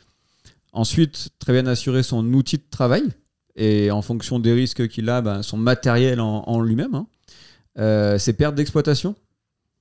Ensuite, 0.71 1.29
très 1.39 1.53
bien 1.53 1.65
assurer 1.67 2.03
son 2.03 2.25
outil 2.33 2.57
de 2.57 2.63
travail. 2.69 3.03
Et 3.55 3.91
en 3.91 4.01
fonction 4.01 4.39
des 4.39 4.53
risques 4.53 4.87
qu'il 4.87 5.09
a, 5.09 5.21
ben, 5.21 5.41
son 5.41 5.57
matériel 5.57 6.21
en, 6.21 6.61
lui-même. 6.61 6.95
hein. 6.95 7.07
Euh, 7.77 8.17
ses 8.17 8.33
pertes 8.33 8.55
d'exploitation. 8.55 9.15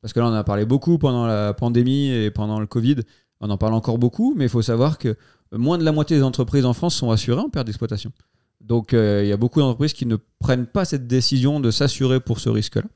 Parce 0.00 0.12
que 0.12 0.20
là, 0.20 0.26
on 0.26 0.30
en 0.30 0.34
a 0.34 0.44
parlé 0.44 0.64
beaucoup 0.64 0.98
pendant 0.98 1.26
la 1.26 1.54
pandémie 1.54 2.08
et 2.08 2.30
pendant 2.30 2.60
le 2.60 2.66
Covid. 2.66 2.96
On 3.40 3.50
en 3.50 3.58
parle 3.58 3.74
encore 3.74 3.98
beaucoup, 3.98 4.34
mais 4.36 4.44
il 4.44 4.50
faut 4.50 4.62
savoir 4.62 4.98
que 4.98 5.16
moins 5.52 5.78
de 5.78 5.84
la 5.84 5.92
moitié 5.92 6.16
des 6.16 6.22
entreprises 6.22 6.64
en 6.64 6.72
France 6.72 6.94
sont 6.96 7.10
assurées 7.10 7.40
en 7.40 7.50
perte 7.50 7.66
d'exploitation. 7.66 8.12
Donc, 8.60 8.92
euh, 8.92 9.22
il 9.24 9.28
y 9.28 9.32
a 9.32 9.36
beaucoup 9.36 9.60
d'entreprises 9.60 9.92
qui 9.92 10.06
ne 10.06 10.16
prennent 10.38 10.66
pas 10.66 10.84
cette 10.84 11.06
décision 11.06 11.60
de 11.60 11.70
s'assurer 11.70 12.20
pour 12.20 12.40
ce 12.40 12.48
risque-là. 12.48 12.88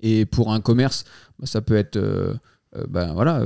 Et 0.00 0.26
pour 0.26 0.52
un 0.52 0.60
commerce, 0.60 1.04
bah, 1.38 1.46
ça 1.46 1.62
peut 1.62 1.76
être 1.76 1.96
euh, 1.96 2.34
euh, 2.76 2.84
ben, 2.88 3.14
voilà, 3.14 3.42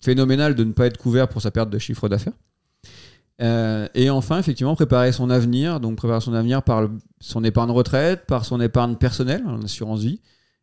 phénoménal 0.00 0.54
de 0.54 0.64
ne 0.64 0.72
pas 0.72 0.86
être 0.86 0.98
couvert 0.98 1.28
pour 1.28 1.42
sa 1.42 1.50
perte 1.50 1.70
de 1.70 1.78
chiffre 1.78 2.08
d'affaires. 2.08 2.32
Et 3.94 4.10
enfin, 4.10 4.38
effectivement, 4.38 4.74
préparer 4.74 5.12
son 5.12 5.30
avenir, 5.30 5.80
donc 5.80 5.96
préparer 5.96 6.20
son 6.20 6.34
avenir 6.34 6.62
par 6.62 6.90
son 7.20 7.42
épargne 7.42 7.70
retraite, 7.70 8.26
par 8.26 8.44
son 8.44 8.60
épargne 8.60 8.96
personnelle, 8.96 9.42
en 9.46 9.62
assurance 9.62 10.02
vie, 10.02 10.20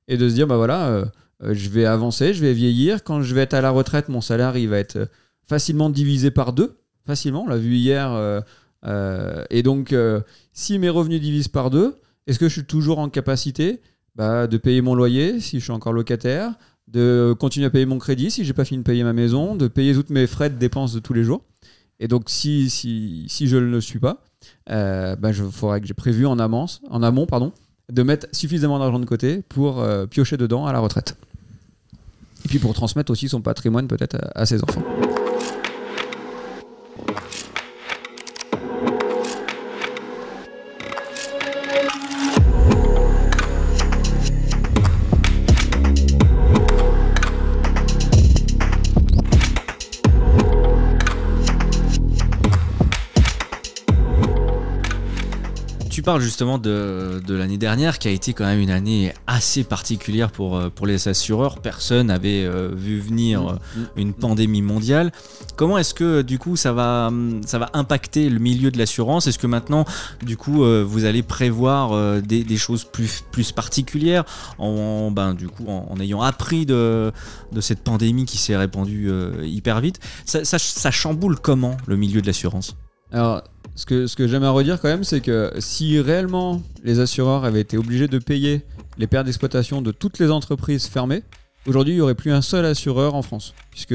et 0.07 0.15
de 0.15 0.29
se 0.29 0.35
dire, 0.35 0.45
bah 0.45 0.57
voilà, 0.57 1.09
je 1.41 1.69
vais 1.69 1.85
avancer, 1.85 2.35
je 2.35 2.41
vais 2.41 2.53
vieillir, 2.53 3.03
quand 3.03 3.23
je 3.23 3.33
vais 3.33 3.41
être 3.41 3.55
à 3.55 3.61
la 3.61 3.71
retraite, 3.71 4.09
mon 4.09 4.21
salaire, 4.21 4.57
il 4.57 4.69
va 4.69 4.77
être 4.77 5.09
facilement 5.47 5.89
divisé 5.89 6.29
par 6.29 6.53
deux, 6.53 6.77
facilement, 7.07 7.45
on 7.45 7.47
l'a 7.47 7.57
vu 7.57 7.77
hier, 7.77 8.43
euh, 8.85 9.43
et 9.49 9.63
donc, 9.63 9.93
euh, 9.93 10.21
si 10.53 10.79
mes 10.79 10.89
revenus 10.89 11.21
divisent 11.21 11.47
par 11.47 11.69
deux, 11.69 11.95
est-ce 12.27 12.39
que 12.39 12.47
je 12.47 12.53
suis 12.53 12.65
toujours 12.65 12.99
en 12.99 13.09
capacité 13.09 13.81
bah, 14.15 14.47
de 14.47 14.57
payer 14.57 14.81
mon 14.81 14.95
loyer, 14.95 15.39
si 15.39 15.59
je 15.59 15.63
suis 15.63 15.73
encore 15.73 15.93
locataire, 15.93 16.53
de 16.87 17.35
continuer 17.39 17.67
à 17.67 17.69
payer 17.69 17.85
mon 17.85 17.99
crédit, 17.99 18.31
si 18.31 18.45
j'ai 18.45 18.53
pas 18.53 18.65
fini 18.65 18.79
de 18.79 18.83
payer 18.83 19.03
ma 19.03 19.13
maison, 19.13 19.55
de 19.55 19.67
payer 19.67 19.93
toutes 19.93 20.09
mes 20.09 20.27
frais 20.27 20.49
de 20.49 20.55
dépenses 20.55 20.93
de 20.93 20.99
tous 20.99 21.13
les 21.13 21.23
jours? 21.23 21.43
Et 21.99 22.07
donc, 22.07 22.25
si, 22.27 22.69
si, 22.69 23.25
si 23.27 23.47
je 23.47 23.57
ne 23.57 23.69
le 23.69 23.81
suis 23.81 23.99
pas, 23.99 24.23
euh, 24.69 25.15
bah, 25.15 25.31
je 25.31 25.43
faudrait 25.43 25.81
que 25.81 25.87
j'ai 25.87 25.93
prévu 25.93 26.25
en 26.25 26.39
amont, 26.39 26.67
en 26.89 27.03
amont 27.03 27.25
pardon, 27.25 27.51
de 27.91 28.03
mettre 28.03 28.27
suffisamment 28.31 28.79
d'argent 28.79 28.99
de 28.99 29.05
côté 29.05 29.41
pour 29.49 29.79
euh, 29.79 30.05
piocher 30.05 30.37
dedans 30.37 30.65
à 30.65 30.73
la 30.73 30.79
retraite. 30.79 31.17
Et 32.45 32.49
puis 32.49 32.59
pour 32.59 32.73
transmettre 32.73 33.11
aussi 33.11 33.29
son 33.29 33.41
patrimoine 33.41 33.87
peut-être 33.87 34.17
à 34.35 34.45
ses 34.45 34.63
enfants. 34.63 34.83
Parles 56.07 56.21
justement 56.21 56.57
de, 56.57 57.21
de 57.27 57.35
l'année 57.35 57.57
dernière 57.57 57.99
qui 57.99 58.07
a 58.07 58.11
été 58.11 58.31
quand 58.31 58.45
même 58.45 58.61
une 58.61 58.69
année 58.69 59.13
assez 59.27 59.65
particulière 59.65 60.31
pour, 60.31 60.55
euh, 60.55 60.69
pour 60.69 60.87
les 60.87 61.09
assureurs. 61.09 61.59
Personne 61.59 62.07
n'avait 62.07 62.45
euh, 62.45 62.69
vu 62.73 63.01
venir 63.01 63.45
euh, 63.45 63.55
une 63.97 64.13
pandémie 64.13 64.61
mondiale. 64.61 65.11
Comment 65.57 65.77
est-ce 65.77 65.93
que 65.93 66.21
du 66.21 66.39
coup 66.39 66.55
ça 66.55 66.71
va, 66.71 67.07
hum, 67.07 67.41
ça 67.45 67.59
va 67.59 67.71
impacter 67.73 68.29
le 68.29 68.39
milieu 68.39 68.71
de 68.71 68.77
l'assurance? 68.77 69.27
Est-ce 69.27 69.37
que 69.37 69.47
maintenant 69.47 69.83
du 70.23 70.37
coup 70.37 70.63
vous 70.63 71.03
allez 71.03 71.23
prévoir 71.23 72.21
des, 72.21 72.45
des 72.45 72.57
choses 72.57 72.85
plus, 72.85 73.21
plus 73.29 73.51
particulières 73.51 74.23
en, 74.59 75.11
ben, 75.11 75.33
du 75.33 75.49
coup, 75.49 75.65
en, 75.67 75.87
en 75.89 75.99
ayant 75.99 76.21
appris 76.21 76.65
de, 76.65 77.11
de 77.51 77.59
cette 77.59 77.83
pandémie 77.83 78.23
qui 78.23 78.37
s'est 78.37 78.55
répandue 78.55 79.11
hyper 79.43 79.81
vite? 79.81 79.99
Ça, 80.25 80.45
ça, 80.45 80.57
ça 80.57 80.89
chamboule 80.89 81.37
comment 81.37 81.75
le 81.85 81.97
milieu 81.97 82.21
de 82.21 82.27
l'assurance? 82.27 82.77
Alors, 83.11 83.41
Ce 83.77 83.85
que, 83.85 84.07
ce 84.07 84.15
que 84.15 84.27
j'aimerais 84.27 84.49
redire 84.49 84.81
quand 84.81 84.87
même, 84.89 85.03
c'est 85.03 85.21
que 85.21 85.53
si 85.59 85.99
réellement 86.01 86.61
les 86.83 86.99
assureurs 86.99 87.45
avaient 87.45 87.61
été 87.61 87.77
obligés 87.77 88.07
de 88.07 88.17
payer 88.17 88.63
les 88.97 89.05
pertes 89.07 89.25
d'exploitation 89.27 89.81
de 89.83 89.91
toutes 89.91 90.17
les 90.19 90.31
entreprises 90.31 90.87
fermées, 90.87 91.21
aujourd'hui 91.67 91.93
il 91.93 91.97
n'y 91.97 92.01
aurait 92.01 92.15
plus 92.15 92.31
un 92.31 92.41
seul 92.41 92.65
assureur 92.65 93.13
en 93.13 93.21
France. 93.21 93.53
Puisque 93.71 93.93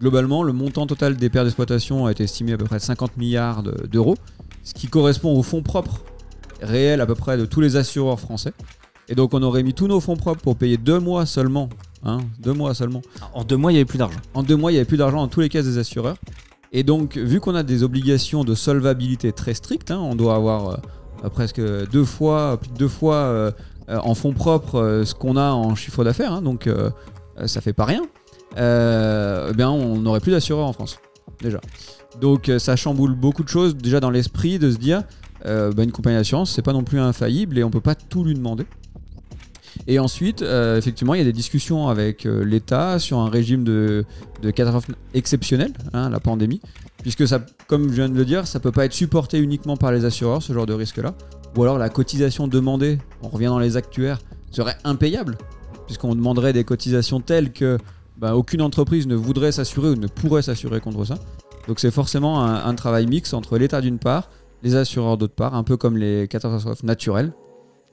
globalement, 0.00 0.42
le 0.42 0.52
montant 0.54 0.86
total 0.86 1.16
des 1.16 1.28
pertes 1.28 1.44
d'exploitation 1.44 2.06
a 2.06 2.10
été 2.10 2.24
estimé 2.24 2.54
à 2.54 2.56
peu 2.56 2.64
près 2.64 2.78
50 2.80 3.16
milliards 3.18 3.62
de- 3.62 3.86
d'euros, 3.86 4.16
ce 4.64 4.72
qui 4.72 4.86
correspond 4.88 5.36
au 5.38 5.42
fonds 5.42 5.62
propres 5.62 6.00
réels 6.62 7.00
à 7.02 7.06
peu 7.06 7.14
près 7.14 7.36
de 7.36 7.44
tous 7.44 7.60
les 7.60 7.76
assureurs 7.76 8.18
français. 8.18 8.52
Et 9.10 9.14
donc 9.14 9.34
on 9.34 9.42
aurait 9.42 9.62
mis 9.62 9.74
tous 9.74 9.88
nos 9.88 10.00
fonds 10.00 10.16
propres 10.16 10.40
pour 10.40 10.56
payer 10.56 10.78
deux 10.78 11.00
mois 11.00 11.26
seulement. 11.26 11.68
Hein, 12.02 12.18
deux 12.38 12.52
mois 12.54 12.74
seulement. 12.74 13.02
En 13.34 13.44
deux 13.44 13.56
mois, 13.56 13.72
il 13.72 13.74
n'y 13.74 13.80
avait 13.80 13.84
plus 13.84 13.98
d'argent. 13.98 14.20
En 14.32 14.42
deux 14.42 14.56
mois, 14.56 14.70
il 14.70 14.74
n'y 14.74 14.78
avait 14.78 14.86
plus 14.86 14.96
d'argent 14.96 15.18
dans 15.18 15.28
tous 15.28 15.40
les 15.40 15.48
caisses 15.50 15.66
des 15.66 15.78
assureurs. 15.78 16.16
Et 16.72 16.82
donc, 16.82 17.16
vu 17.16 17.40
qu'on 17.40 17.54
a 17.54 17.62
des 17.62 17.82
obligations 17.82 18.44
de 18.44 18.54
solvabilité 18.54 19.32
très 19.32 19.54
strictes, 19.54 19.90
hein, 19.90 19.98
on 19.98 20.14
doit 20.14 20.34
avoir 20.34 20.80
euh, 21.24 21.28
presque 21.30 21.60
deux 21.90 22.04
fois, 22.04 22.58
plus 22.60 22.70
de 22.70 22.76
deux 22.76 22.88
fois 22.88 23.14
euh, 23.14 23.50
euh, 23.88 23.98
en 24.02 24.14
fonds 24.14 24.32
propres 24.32 24.76
euh, 24.76 25.04
ce 25.04 25.14
qu'on 25.14 25.36
a 25.36 25.50
en 25.50 25.74
chiffre 25.74 26.04
d'affaires, 26.04 26.32
hein, 26.32 26.42
donc 26.42 26.66
euh, 26.66 26.90
euh, 27.38 27.46
ça 27.46 27.60
fait 27.60 27.72
pas 27.72 27.86
rien. 27.86 28.02
Euh, 28.58 29.48
eh 29.50 29.54
bien, 29.54 29.70
on 29.70 29.96
n'aurait 29.96 30.20
plus 30.20 30.32
d'assureurs 30.32 30.66
en 30.66 30.72
France, 30.72 30.98
déjà. 31.40 31.60
Donc, 32.20 32.48
euh, 32.48 32.58
ça 32.58 32.76
chamboule 32.76 33.14
beaucoup 33.14 33.44
de 33.44 33.48
choses 33.48 33.76
déjà 33.76 34.00
dans 34.00 34.10
l'esprit 34.10 34.58
de 34.58 34.70
se 34.70 34.76
dire, 34.76 35.04
euh, 35.46 35.72
bah, 35.72 35.84
une 35.84 35.92
compagnie 35.92 36.16
d'assurance, 36.16 36.50
c'est 36.50 36.62
pas 36.62 36.72
non 36.72 36.82
plus 36.82 36.98
infaillible 36.98 37.58
et 37.58 37.64
on 37.64 37.70
peut 37.70 37.80
pas 37.80 37.94
tout 37.94 38.24
lui 38.24 38.34
demander. 38.34 38.66
Et 39.86 39.98
ensuite, 39.98 40.42
euh, 40.42 40.76
effectivement, 40.76 41.14
il 41.14 41.18
y 41.18 41.20
a 41.20 41.24
des 41.24 41.32
discussions 41.32 41.88
avec 41.88 42.26
euh, 42.26 42.44
l'État 42.44 42.98
sur 42.98 43.18
un 43.18 43.28
régime 43.28 43.64
de, 43.64 44.04
de 44.42 44.50
catastrophe 44.50 44.90
exceptionnelle, 45.14 45.72
hein, 45.92 46.10
la 46.10 46.20
pandémie, 46.20 46.60
puisque 47.02 47.26
ça, 47.26 47.44
comme 47.66 47.88
je 47.88 47.94
viens 47.94 48.08
de 48.08 48.16
le 48.16 48.24
dire, 48.24 48.46
ça 48.46 48.60
peut 48.60 48.72
pas 48.72 48.84
être 48.84 48.92
supporté 48.92 49.38
uniquement 49.38 49.76
par 49.76 49.92
les 49.92 50.04
assureurs, 50.04 50.42
ce 50.42 50.52
genre 50.52 50.66
de 50.66 50.74
risque-là, 50.74 51.14
ou 51.56 51.62
alors 51.62 51.78
la 51.78 51.88
cotisation 51.88 52.48
demandée, 52.48 52.98
on 53.22 53.28
revient 53.28 53.46
dans 53.46 53.58
les 53.58 53.76
actuaires, 53.76 54.18
serait 54.50 54.76
impayable, 54.84 55.38
puisqu'on 55.86 56.14
demanderait 56.14 56.52
des 56.52 56.64
cotisations 56.64 57.20
telles 57.20 57.52
que 57.52 57.78
bah, 58.18 58.36
aucune 58.36 58.62
entreprise 58.62 59.06
ne 59.06 59.14
voudrait 59.14 59.52
s'assurer 59.52 59.90
ou 59.90 59.96
ne 59.96 60.06
pourrait 60.06 60.42
s'assurer 60.42 60.80
contre 60.80 61.04
ça. 61.04 61.14
Donc 61.66 61.80
c'est 61.80 61.90
forcément 61.90 62.44
un, 62.44 62.64
un 62.64 62.74
travail 62.74 63.06
mix 63.06 63.32
entre 63.32 63.58
l'État 63.58 63.80
d'une 63.80 63.98
part, 63.98 64.30
les 64.62 64.74
assureurs 64.74 65.16
d'autre 65.16 65.34
part, 65.34 65.54
un 65.54 65.62
peu 65.62 65.76
comme 65.76 65.96
les 65.96 66.26
catastrophes 66.28 66.82
naturelles, 66.82 67.32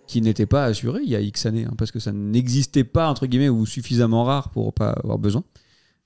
qui 0.08 0.22
n'étaient 0.22 0.46
pas 0.46 0.66
assurés 0.66 1.02
il 1.04 1.10
y 1.10 1.16
a 1.16 1.20
X 1.22 1.46
années, 1.46 1.66
hein, 1.66 1.74
parce 1.78 1.92
que 1.92 2.00
ça 2.00 2.12
n'existait 2.12 2.84
pas, 2.84 3.10
entre 3.10 3.26
guillemets, 3.26 3.50
ou 3.50 3.66
suffisamment 3.66 4.24
rare 4.24 4.50
pour 4.50 4.74
pas 4.74 4.90
avoir 4.92 5.18
besoin. 5.18 5.44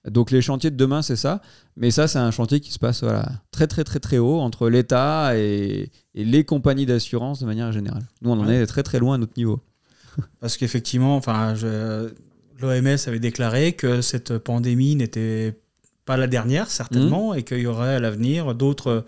Donc 0.09 0.31
les 0.31 0.41
chantiers 0.41 0.71
de 0.71 0.77
demain, 0.77 1.01
c'est 1.01 1.17
ça. 1.17 1.41
Mais 1.75 1.91
ça, 1.91 2.07
c'est 2.07 2.19
un 2.19 2.31
chantier 2.31 2.61
qui 2.61 2.71
se 2.71 2.79
passe 2.79 3.03
voilà, 3.03 3.27
très 3.51 3.67
très 3.67 3.83
très 3.83 3.99
très 3.99 4.17
haut 4.17 4.39
entre 4.39 4.69
l'État 4.69 5.37
et, 5.37 5.91
et 6.15 6.23
les 6.23 6.45
compagnies 6.45 6.85
d'assurance 6.85 7.41
de 7.41 7.45
manière 7.45 7.71
générale. 7.73 8.07
Nous, 8.21 8.29
on 8.31 8.39
en 8.39 8.47
Ouais. 8.47 8.55
est 8.55 8.65
très 8.65 8.83
très 8.83 8.99
loin 8.99 9.15
à 9.15 9.17
notre 9.17 9.33
niveau. 9.35 9.59
Parce 10.39 10.55
qu'effectivement, 10.55 11.17
enfin, 11.17 11.53
l'OMS 12.61 12.97
avait 13.07 13.19
déclaré 13.19 13.73
que 13.73 14.01
cette 14.01 14.37
pandémie 14.37 14.95
n'était 14.95 15.59
pas 16.05 16.17
la 16.17 16.27
dernière, 16.27 16.65
Mmh. 16.65 16.69
certainement, 16.69 17.33
et 17.33 17.43
qu'il 17.43 17.59
y 17.59 17.67
aurait 17.67 17.95
à 17.95 17.99
l'avenir 17.99 18.55
d'autres 18.55 19.05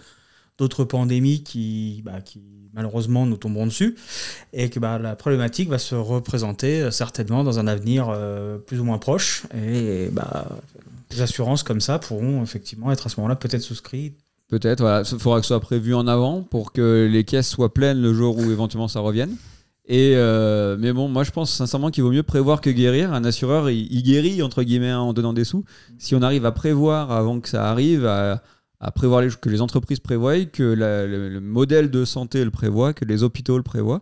d'autres 0.61 0.83
pandémies 0.83 1.41
qui, 1.41 2.03
bah, 2.05 2.21
qui 2.21 2.41
malheureusement 2.73 3.25
nous 3.25 3.35
tomberont 3.35 3.65
dessus, 3.65 3.95
et 4.53 4.69
que 4.69 4.79
bah, 4.79 4.99
la 4.99 5.15
problématique 5.15 5.69
va 5.69 5.79
se 5.79 5.95
représenter 5.95 6.81
euh, 6.81 6.91
certainement 6.91 7.43
dans 7.43 7.57
un 7.57 7.65
avenir 7.65 8.09
euh, 8.09 8.59
plus 8.59 8.79
ou 8.79 8.83
moins 8.83 8.99
proche, 8.99 9.43
et 9.55 10.09
bah, 10.11 10.47
les 11.09 11.21
assurances 11.21 11.63
comme 11.63 11.81
ça 11.81 11.97
pourront 11.97 12.43
effectivement 12.43 12.91
être 12.91 13.07
à 13.07 13.09
ce 13.09 13.19
moment-là 13.19 13.35
peut-être 13.35 13.61
souscrites. 13.61 14.17
Peut-être. 14.49 15.03
Il 15.11 15.19
faudra 15.19 15.39
que 15.39 15.45
ce 15.45 15.47
soit 15.47 15.61
prévu 15.61 15.95
en 15.95 16.07
avant 16.07 16.41
pour 16.41 16.73
que 16.73 17.09
les 17.09 17.23
caisses 17.23 17.49
soient 17.49 17.73
pleines 17.73 18.01
le 18.01 18.13
jour 18.13 18.38
où 18.38 18.51
éventuellement 18.51 18.89
ça 18.89 18.99
revienne. 18.99 19.35
Et 19.88 20.13
euh, 20.15 20.75
mais 20.77 20.91
bon, 20.93 21.07
moi 21.07 21.23
je 21.23 21.31
pense 21.31 21.51
sincèrement 21.51 21.89
qu'il 21.89 22.03
vaut 22.03 22.11
mieux 22.11 22.23
prévoir 22.23 22.59
que 22.59 22.69
guérir. 22.69 23.13
Un 23.13 23.23
assureur, 23.23 23.69
il, 23.69 23.91
il 23.91 24.03
guérit 24.03 24.43
entre 24.43 24.63
guillemets 24.63 24.89
hein, 24.89 24.99
en 24.99 25.13
donnant 25.13 25.33
des 25.33 25.45
sous. 25.45 25.63
Si 25.97 26.15
on 26.15 26.21
arrive 26.21 26.45
à 26.45 26.51
prévoir 26.51 27.11
avant 27.11 27.39
que 27.39 27.47
ça 27.47 27.69
arrive, 27.69 28.05
à, 28.05 28.43
à 28.83 28.91
prévoir 28.91 29.21
les, 29.21 29.29
que 29.29 29.49
les 29.49 29.61
entreprises 29.61 29.99
prévoient, 29.99 30.43
que 30.45 30.63
le, 30.63 31.29
le 31.29 31.39
modèle 31.39 31.91
de 31.91 32.03
santé 32.03 32.43
le 32.43 32.49
prévoit, 32.49 32.93
que 32.93 33.05
les 33.05 33.21
hôpitaux 33.21 33.57
le 33.57 33.63
prévoient, 33.63 34.01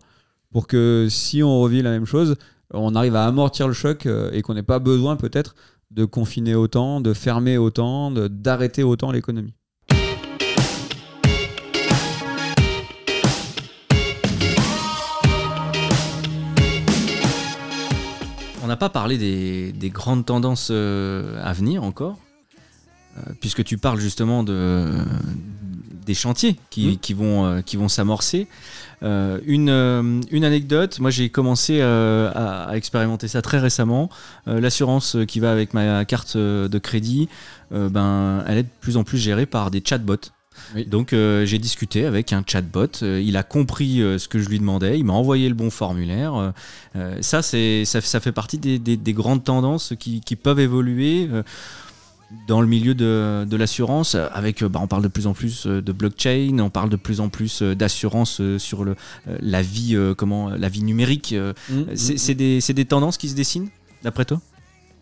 pour 0.51 0.67
que 0.67 1.07
si 1.09 1.43
on 1.43 1.59
revit 1.59 1.81
la 1.81 1.91
même 1.91 2.05
chose, 2.05 2.35
on 2.73 2.95
arrive 2.95 3.15
à 3.17 3.25
amortir 3.25 3.67
le 3.67 3.73
choc 3.73 4.05
euh, 4.05 4.31
et 4.31 4.41
qu'on 4.41 4.53
n'ait 4.53 4.63
pas 4.63 4.79
besoin 4.79 5.17
peut-être 5.17 5.53
de 5.91 6.05
confiner 6.05 6.55
autant, 6.55 7.01
de 7.01 7.13
fermer 7.13 7.57
autant, 7.57 8.09
d'arrêter 8.11 8.83
autant 8.83 9.11
l'économie. 9.11 9.53
On 18.63 18.67
n'a 18.67 18.77
pas 18.77 18.89
parlé 18.89 19.17
des, 19.17 19.73
des 19.73 19.89
grandes 19.89 20.25
tendances 20.25 20.69
euh, 20.71 21.41
à 21.43 21.53
venir 21.53 21.83
encore, 21.83 22.17
puisque 23.39 23.63
tu 23.63 23.77
parles 23.77 23.99
justement 23.99 24.43
de, 24.43 24.89
des 26.05 26.13
chantiers 26.13 26.55
qui, 26.69 26.97
qui 26.97 27.13
vont, 27.13 27.45
euh, 27.45 27.61
qui 27.61 27.77
vont 27.77 27.87
s'amorcer. 27.87 28.47
Euh, 29.01 29.39
une, 29.45 29.69
euh, 29.69 30.19
une 30.31 30.43
anecdote, 30.43 30.99
moi 30.99 31.09
j'ai 31.09 31.29
commencé 31.29 31.79
euh, 31.79 32.31
à, 32.35 32.69
à 32.69 32.75
expérimenter 32.75 33.27
ça 33.27 33.41
très 33.41 33.59
récemment. 33.59 34.09
Euh, 34.47 34.59
L'assurance 34.59 35.15
qui 35.27 35.39
va 35.39 35.51
avec 35.51 35.73
ma 35.73 36.03
carte 36.05 36.35
euh, 36.35 36.67
de 36.67 36.77
crédit, 36.79 37.29
euh, 37.71 37.87
ben, 37.89 38.43
elle 38.47 38.57
est 38.57 38.63
de 38.63 38.69
plus 38.81 38.97
en 38.97 39.03
plus 39.03 39.17
gérée 39.17 39.45
par 39.45 39.71
des 39.71 39.81
chatbots. 39.85 40.17
Donc 40.87 41.13
euh, 41.13 41.45
j'ai 41.45 41.57
discuté 41.57 42.05
avec 42.05 42.33
un 42.33 42.43
chatbot, 42.45 42.87
euh, 43.01 43.21
il 43.25 43.37
a 43.37 43.43
compris 43.43 44.01
euh, 44.01 44.17
ce 44.17 44.27
que 44.27 44.39
je 44.39 44.49
lui 44.49 44.59
demandais, 44.59 44.99
il 44.99 45.05
m'a 45.05 45.13
envoyé 45.13 45.47
le 45.47 45.55
bon 45.55 45.69
formulaire. 45.69 46.35
euh, 46.35 46.51
euh, 46.97 47.17
ça, 47.21 47.41
ça, 47.41 48.01
ça 48.01 48.19
fait 48.19 48.33
partie 48.33 48.57
des, 48.57 48.77
des- 48.77 48.97
des 48.97 49.13
grandes 49.13 49.45
tendances 49.45 49.93
qui, 49.97 50.19
qui 50.19 50.35
peuvent 50.35 50.59
évoluer 50.59 51.29
euh, 51.31 51.43
dans 52.47 52.61
le 52.61 52.67
milieu 52.67 52.93
de, 52.93 53.45
de 53.45 53.57
l'assurance. 53.57 54.15
Avec, 54.15 54.61
euh, 54.61 54.69
bah, 54.69 54.79
on 54.81 54.87
parle 54.87 55.03
de 55.03 55.07
plus 55.07 55.27
en 55.27 55.33
plus 55.33 55.65
euh, 55.65 55.81
de 55.81 55.91
blockchain, 55.91 56.57
on 56.59 56.69
parle 56.69 56.89
de 56.89 56.95
plus 56.95 57.19
en 57.21 57.29
plus 57.29 57.61
euh, 57.61 57.75
d'assurance 57.75 58.41
sur 58.57 58.83
le, 58.83 58.95
la, 59.41 59.61
vie, 59.61 59.97
comment, 60.17 60.49
la 60.49 60.69
vie 60.69 60.83
numérique. 60.83 61.33
Mhm, 61.33 61.85
c'est, 61.95 62.39
mhm. 62.39 62.61
c'est 62.61 62.73
des, 62.73 62.85
tendances 62.85 63.17
qui 63.17 63.29
se 63.29 63.35
dessinent, 63.35 63.69
d'après 64.03 64.25
toi? 64.25 64.41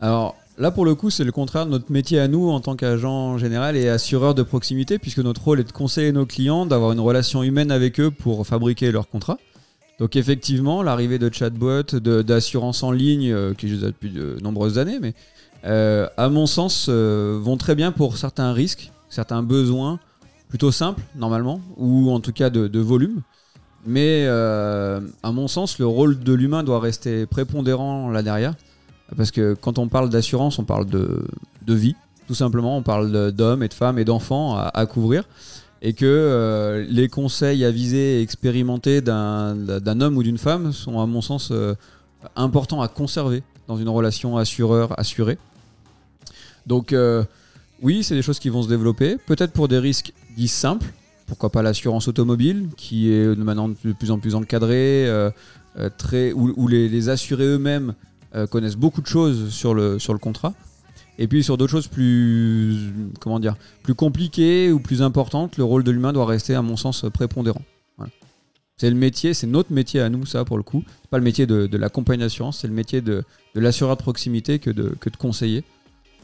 Alors 0.01 0.35
là, 0.57 0.71
pour 0.71 0.85
le 0.85 0.95
coup, 0.95 1.09
c'est 1.09 1.23
le 1.23 1.31
contraire 1.31 1.65
de 1.65 1.71
notre 1.71 1.91
métier 1.91 2.19
à 2.19 2.27
nous 2.27 2.49
en 2.49 2.59
tant 2.59 2.75
qu'agent 2.75 3.37
général 3.37 3.75
et 3.75 3.89
assureur 3.89 4.35
de 4.35 4.43
proximité, 4.43 4.99
puisque 4.99 5.19
notre 5.19 5.43
rôle 5.43 5.59
est 5.59 5.65
de 5.65 5.71
conseiller 5.71 6.11
nos 6.11 6.25
clients, 6.25 6.65
d'avoir 6.65 6.91
une 6.91 6.99
relation 6.99 7.43
humaine 7.43 7.71
avec 7.71 7.99
eux 7.99 8.11
pour 8.11 8.45
fabriquer 8.45 8.91
leur 8.91 9.09
contrat. 9.09 9.37
Donc 9.99 10.15
effectivement, 10.15 10.83
l'arrivée 10.83 11.17
de 11.17 11.33
chatbots, 11.33 11.99
d'assurance 11.99 12.83
en 12.83 12.91
ligne, 12.91 13.31
euh, 13.31 13.53
qui 13.53 13.65
existe 13.65 13.83
depuis 13.83 14.11
de 14.11 14.37
nombreuses 14.41 14.77
années, 14.77 14.99
mais 15.01 15.13
euh, 15.65 16.07
à 16.17 16.29
mon 16.29 16.45
sens, 16.45 16.87
euh, 16.89 17.39
vont 17.41 17.57
très 17.57 17.75
bien 17.75 17.91
pour 17.91 18.17
certains 18.17 18.53
risques, 18.53 18.91
certains 19.09 19.43
besoins 19.43 19.99
plutôt 20.49 20.71
simples 20.71 21.01
normalement, 21.15 21.59
ou 21.75 22.11
en 22.11 22.19
tout 22.19 22.31
cas 22.31 22.49
de, 22.49 22.79
volume. 22.79 23.21
Mais 23.85 24.25
euh, 24.25 25.01
à 25.23 25.31
mon 25.31 25.47
sens, 25.47 25.79
le 25.79 25.85
rôle 25.85 26.19
de 26.19 26.33
l'humain 26.33 26.63
doit 26.63 26.79
rester 26.79 27.25
prépondérant 27.25 28.09
là 28.09 28.21
derrière. 28.21 28.53
Parce 29.15 29.31
que 29.31 29.55
quand 29.59 29.77
on 29.77 29.87
parle 29.87 30.09
d'assurance, 30.09 30.59
on 30.59 30.65
parle 30.65 30.85
de, 30.85 31.25
de 31.65 31.73
vie, 31.73 31.95
tout 32.27 32.35
simplement. 32.35 32.77
On 32.77 32.81
parle 32.81 33.31
d'hommes 33.31 33.63
et 33.63 33.67
de 33.67 33.73
femmes 33.73 33.99
et 33.99 34.05
d'enfants 34.05 34.57
à, 34.57 34.71
à 34.73 34.85
couvrir. 34.85 35.23
Et 35.81 35.93
que 35.93 36.85
les 36.89 37.07
conseils 37.07 37.63
avisés 37.63 38.19
et 38.19 38.21
expérimentés 38.21 39.01
d'un 39.01 40.01
homme 40.01 40.17
ou 40.17 40.23
d'une 40.23 40.37
femme 40.37 40.73
sont, 40.73 40.99
à 40.99 41.05
mon 41.05 41.21
sens, 41.21 41.53
importants 42.35 42.81
à 42.81 42.87
conserver 42.87 43.43
dans 43.67 43.77
une 43.77 43.89
relation 43.89 44.37
assureur-assuré. 44.37 45.37
Donc, 46.65 46.93
euh, 46.93 47.23
oui, 47.81 48.03
c'est 48.03 48.15
des 48.15 48.21
choses 48.21 48.39
qui 48.39 48.49
vont 48.49 48.63
se 48.63 48.69
développer. 48.69 49.17
Peut-être 49.17 49.51
pour 49.51 49.67
des 49.67 49.79
risques 49.79 50.13
dits 50.35 50.47
simples. 50.47 50.91
Pourquoi 51.27 51.49
pas 51.49 51.61
l'assurance 51.61 52.07
automobile, 52.07 52.69
qui 52.77 53.11
est 53.11 53.35
maintenant 53.37 53.69
de 53.69 53.91
plus 53.91 54.11
en 54.11 54.19
plus 54.19 54.33
encadrée, 54.33 55.07
euh, 55.07 55.29
euh, 55.77 55.89
très, 55.95 56.31
où, 56.31 56.67
les, 56.67 57.09
assurés 57.09 57.45
eux-mêmes 57.45 57.93
euh, 58.33 58.47
connaissent 58.47 58.77
beaucoup 58.77 59.01
de 59.01 59.07
choses 59.07 59.49
sur 59.49 59.73
le, 59.73 59.99
sur 59.99 60.13
le 60.13 60.19
contrat. 60.19 60.53
Et 61.19 61.27
puis 61.27 61.43
sur 61.43 61.57
d'autres 61.57 61.71
choses 61.71 61.87
plus, 61.87 62.77
comment 63.19 63.39
dire, 63.39 63.55
plus 63.83 63.95
compliquées 63.95 64.71
ou 64.71 64.79
plus 64.79 65.01
importantes, 65.01 65.57
le 65.57 65.63
rôle 65.63 65.83
de 65.83 65.91
l'humain 65.91 66.13
doit 66.13 66.25
rester, 66.25 66.55
à 66.55 66.61
mon 66.61 66.77
sens, 66.77 67.05
prépondérant. 67.13 67.61
C'est 68.79 68.89
le 68.91 68.95
métier, 68.95 69.33
c'est 69.33 69.47
notre 69.47 69.73
métier 69.73 70.01
à 70.01 70.09
nous, 70.09 70.25
ça, 70.27 70.45
pour 70.45 70.55
le 70.57 70.63
coup. 70.63 70.83
C'est 71.01 71.09
pas 71.09 71.17
le 71.17 71.23
métier 71.23 71.47
de, 71.47 71.65
de 71.65 71.77
la 71.77 71.89
compagnie 71.89 72.21
d'assurance, 72.21 72.59
c'est 72.59 72.67
le 72.67 72.75
métier 72.75 73.01
de, 73.01 73.23
de 73.55 73.59
l'assureur 73.59 73.97
de 73.97 74.01
proximité 74.03 74.59
que 74.59 74.69
de, 74.69 74.95
que 74.99 75.09
de 75.09 75.17
conseiller. 75.17 75.63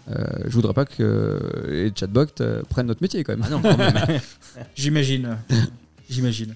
Euh, 0.09 0.23
je 0.45 0.51
voudrais 0.51 0.73
pas 0.73 0.85
que 0.85 1.39
les 1.67 1.91
chatbots 1.95 2.25
euh, 2.41 2.61
prennent 2.69 2.87
notre 2.87 3.01
métier 3.01 3.23
quand 3.23 3.35
même. 3.35 3.43
Ah 3.45 3.49
non, 3.49 3.61
quand 3.61 3.77
même. 3.77 4.19
J'imagine. 4.75 5.37
J'imagine. 6.09 6.53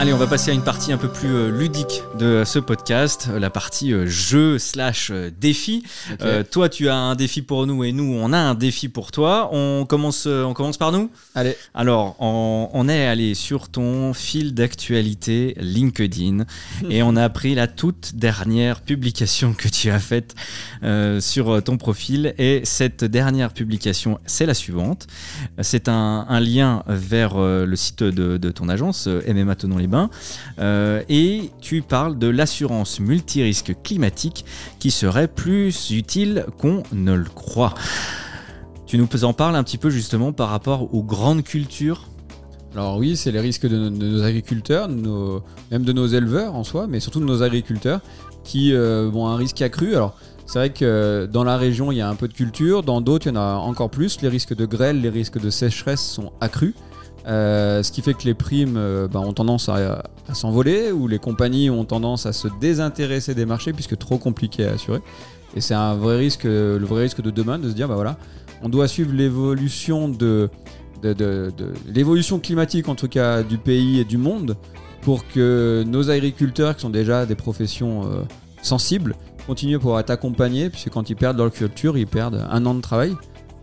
Allez, 0.00 0.12
on 0.12 0.16
va 0.16 0.28
passer 0.28 0.52
à 0.52 0.54
une 0.54 0.62
partie 0.62 0.92
un 0.92 0.96
peu 0.96 1.08
plus 1.08 1.34
euh, 1.34 1.50
ludique 1.50 2.04
de 2.20 2.44
ce 2.46 2.60
podcast, 2.60 3.26
euh, 3.32 3.40
la 3.40 3.50
partie 3.50 3.92
euh, 3.92 4.06
jeu 4.06 4.56
slash 4.56 5.10
euh, 5.10 5.32
défi. 5.40 5.82
Euh, 6.22 6.44
toi, 6.48 6.68
tu 6.68 6.88
as 6.88 6.94
un 6.94 7.16
défi 7.16 7.42
pour 7.42 7.66
nous 7.66 7.82
et 7.82 7.90
nous, 7.90 8.04
on 8.04 8.32
a 8.32 8.38
un 8.38 8.54
défi 8.54 8.88
pour 8.88 9.10
toi. 9.10 9.48
On 9.50 9.86
commence, 9.86 10.26
euh, 10.28 10.44
on 10.44 10.54
commence 10.54 10.76
par 10.76 10.92
nous? 10.92 11.10
Allez. 11.34 11.56
Alors, 11.74 12.14
on, 12.20 12.70
on 12.74 12.88
est 12.88 13.08
allé 13.08 13.34
sur 13.34 13.70
ton 13.70 14.14
fil 14.14 14.54
d'actualité 14.54 15.56
LinkedIn 15.58 16.44
et 16.90 17.02
on 17.02 17.16
a 17.16 17.24
appris 17.24 17.56
la 17.56 17.66
toute 17.66 18.14
dernière 18.14 18.82
publication 18.82 19.52
que 19.52 19.66
tu 19.66 19.90
as 19.90 19.98
faite 19.98 20.36
euh, 20.84 21.20
sur 21.20 21.60
ton 21.64 21.76
profil. 21.76 22.34
Et 22.38 22.60
cette 22.62 23.02
dernière 23.02 23.52
publication, 23.52 24.20
c'est 24.26 24.46
la 24.46 24.54
suivante. 24.54 25.08
C'est 25.60 25.88
un, 25.88 26.24
un 26.28 26.38
lien 26.38 26.84
vers 26.86 27.32
euh, 27.34 27.66
le 27.66 27.74
site 27.74 28.04
de, 28.04 28.36
de 28.36 28.50
ton 28.52 28.68
agence, 28.68 29.08
euh, 29.08 29.22
MMA 29.26 29.56
Euh, 30.58 31.02
et 31.08 31.50
tu 31.60 31.82
parles 31.82 32.18
de 32.18 32.28
l'assurance 32.28 33.00
multirisque 33.00 33.74
climatique 33.82 34.44
qui 34.78 34.90
serait 34.90 35.28
plus 35.28 35.90
utile 35.90 36.46
qu'on 36.58 36.82
ne 36.92 37.14
le 37.14 37.24
croit. 37.24 37.74
Tu 38.86 38.98
nous 38.98 39.24
en 39.24 39.32
parles 39.32 39.56
un 39.56 39.64
petit 39.64 39.78
peu 39.78 39.90
justement 39.90 40.32
par 40.32 40.48
rapport 40.48 40.94
aux 40.94 41.02
grandes 41.02 41.42
cultures? 41.42 42.06
Alors 42.74 42.98
oui, 42.98 43.16
c'est 43.16 43.32
les 43.32 43.40
risques 43.40 43.66
de, 43.66 43.88
nos- 43.88 44.22
agriculteurs, 44.22 44.88
même 44.88 45.84
de 45.84 45.92
nos 45.92 46.06
éleveurs 46.06 46.54
en 46.54 46.64
soi, 46.64 46.86
mais 46.86 47.00
surtout 47.00 47.20
de 47.20 47.24
nos 47.24 47.42
agriculteurs 47.42 48.00
qui 48.44 48.72
euh, 48.72 49.10
ont 49.10 49.26
un 49.26 49.36
risque 49.36 49.60
accru. 49.62 49.94
Alors 49.94 50.14
c'est 50.46 50.58
vrai 50.58 50.70
que 50.70 51.28
dans 51.30 51.44
la 51.44 51.58
région, 51.58 51.92
il 51.92 51.96
y 51.96 52.00
a 52.00 52.08
un 52.08 52.14
peu 52.14 52.28
de 52.28 52.32
culture, 52.32 52.82
dans 52.82 53.02
d'autres, 53.02 53.26
il 53.26 53.34
y 53.34 53.36
en 53.36 53.40
a 53.40 53.56
encore 53.56 53.90
plus. 53.90 54.22
Les 54.22 54.28
risques 54.28 54.54
de 54.54 54.64
grêle, 54.64 55.02
les 55.02 55.10
risques 55.10 55.38
de 55.38 55.50
sécheresse 55.50 56.00
sont 56.00 56.32
accrus. 56.40 56.74
Euh, 57.28 57.82
ce 57.82 57.92
qui 57.92 58.00
fait 58.00 58.14
que 58.14 58.24
les 58.24 58.34
primes 58.34 58.76
euh, 58.78 59.06
bah, 59.06 59.20
ont 59.20 59.34
tendance 59.34 59.68
à, 59.68 60.02
s'envoler 60.32 60.92
ou 60.92 61.08
les 61.08 61.18
compagnies 61.18 61.68
ont 61.68 61.84
tendance 61.84 62.24
à 62.26 62.32
se 62.32 62.48
désintéresser 62.60 63.34
des 63.34 63.44
marchés 63.46 63.72
puisque 63.72 63.98
trop 63.98 64.18
compliqué 64.18 64.66
à 64.66 64.72
assurer. 64.72 65.00
Et 65.54 65.60
c'est 65.60 65.74
un 65.74 65.94
vrai 65.94 66.16
risque, 66.16 66.44
le 66.44 66.84
vrai 66.84 67.02
risque 67.02 67.22
de 67.22 67.30
demain 67.30 67.58
de 67.58 67.68
se 67.68 67.74
dire 67.74 67.88
bah 67.88 67.94
voilà, 67.94 68.16
on 68.62 68.68
doit 68.68 68.88
suivre 68.88 69.12
l'évolution 69.14 70.10
climatique 72.40 72.88
en 72.88 72.94
tout 72.94 73.08
cas 73.08 73.42
du 73.42 73.58
pays 73.58 74.00
et 74.00 74.04
du 74.04 74.18
monde 74.18 74.56
pour 75.02 75.26
que 75.26 75.84
nos 75.86 76.10
agriculteurs 76.10 76.74
qui 76.76 76.82
sont 76.82 76.90
déjà 76.90 77.24
des 77.24 77.34
professions 77.34 78.04
euh, 78.04 78.22
sensibles 78.62 79.14
continuent 79.46 79.76
à 79.76 79.78
pouvoir 79.78 80.00
être 80.00 80.10
accompagnés 80.10 80.68
puisque 80.70 80.90
quand 80.90 81.08
ils 81.08 81.16
perdent 81.16 81.38
leur 81.38 81.50
culture 81.50 81.96
ils 81.96 82.06
perdent 82.06 82.46
un 82.50 82.66
an 82.66 82.74
de 82.74 82.80
travail 82.80 83.14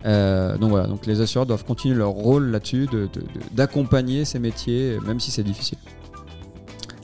Euh, 0.06 0.56
donc 0.56 0.70
voilà 0.70 0.86
donc 0.86 1.04
les 1.06 1.20
assureurs 1.20 1.46
doivent 1.46 1.64
continuer 1.64 1.96
leur 1.96 2.10
rôle 2.10 2.50
là-dessus 2.50 2.86
de- 2.86 3.08
de- 3.12 3.20
de- 3.20 3.26
d'accompagner 3.52 4.24
ces 4.24 4.38
métiers 4.38 4.98
même 5.04 5.18
si 5.18 5.32
c'est 5.32 5.42
difficile 5.42 5.78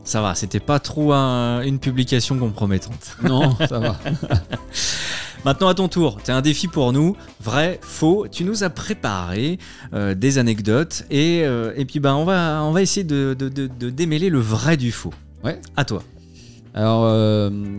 Ça 0.04 0.20
va, 0.22 0.34
c'était 0.36 0.60
pas 0.60 0.78
trop 0.78 1.12
un- 1.12 1.62
une 1.62 1.78
publication 1.80 2.38
compromettante. 2.38 3.16
non 3.24 3.56
ça 3.68 3.78
va 3.80 3.98
Maintenant 5.44 5.66
à 5.66 5.74
ton 5.74 5.88
tour, 5.88 6.18
tu 6.24 6.30
as 6.30 6.36
un 6.36 6.40
défi 6.40 6.68
pour 6.68 6.92
nous, 6.92 7.16
vrai, 7.40 7.80
faux. 7.82 8.28
Tu 8.30 8.44
nous 8.44 8.62
as 8.62 8.70
préparé 8.70 9.58
euh, 9.92 10.14
des 10.14 10.38
anecdotes 10.38 11.02
et, 11.10 11.42
euh, 11.44 11.72
et 11.76 11.84
puis 11.84 11.98
ben 11.98 12.14
on 12.14 12.24
va, 12.24 12.62
on 12.62 12.70
va 12.70 12.80
essayer 12.80 13.02
de, 13.02 13.34
de- 13.36 13.48
de- 13.48 13.66
de 13.66 13.90
démêler 13.90 14.30
le 14.30 14.38
vrai 14.38 14.76
du 14.76 14.92
faux. 14.92 15.12
Ouais. 15.42 15.60
À 15.76 15.84
toi. 15.84 16.04
Alors, 16.74 17.02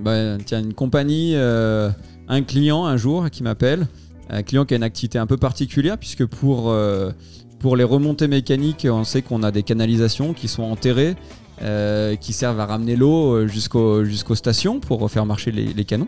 bah, 0.03 0.37
tiens, 0.45 0.59
une 0.59 0.73
compagnie, 0.73 1.35
un 1.35 2.41
client 2.45 2.85
un 2.85 2.97
jour 2.97 3.29
qui 3.31 3.41
m'appelle, 3.43 3.87
un 4.29 4.43
client 4.43 4.65
qui 4.65 4.73
a 4.73 4.77
une 4.77 4.83
activité 4.83 5.17
un 5.19 5.27
peu 5.27 5.37
particulière, 5.37 5.97
puisque 5.97 6.25
pour, 6.25 6.69
euh, 6.71 7.11
pour 7.59 7.75
les 7.75 7.83
remontées 7.83 8.27
mécaniques, 8.27 8.87
on 8.89 9.03
sait 9.03 9.21
qu'on 9.21 9.43
a 9.43 9.51
des 9.51 9.63
canalisations 9.63 10.33
qui 10.33 10.47
sont 10.47 10.63
enterrées, 10.63 11.15
euh, 11.61 12.15
qui 12.15 12.33
servent 12.33 12.59
à 12.59 12.65
ramener 12.65 12.95
l'eau 12.95 13.33
euh, 13.35 13.47
jusqu'au- 13.47 14.03
jusqu'aux 14.03 14.35
stations 14.35 14.79
pour 14.79 15.09
faire 15.11 15.25
marcher 15.25 15.51
les, 15.51 15.65
les 15.73 15.85
canons. 15.85 16.07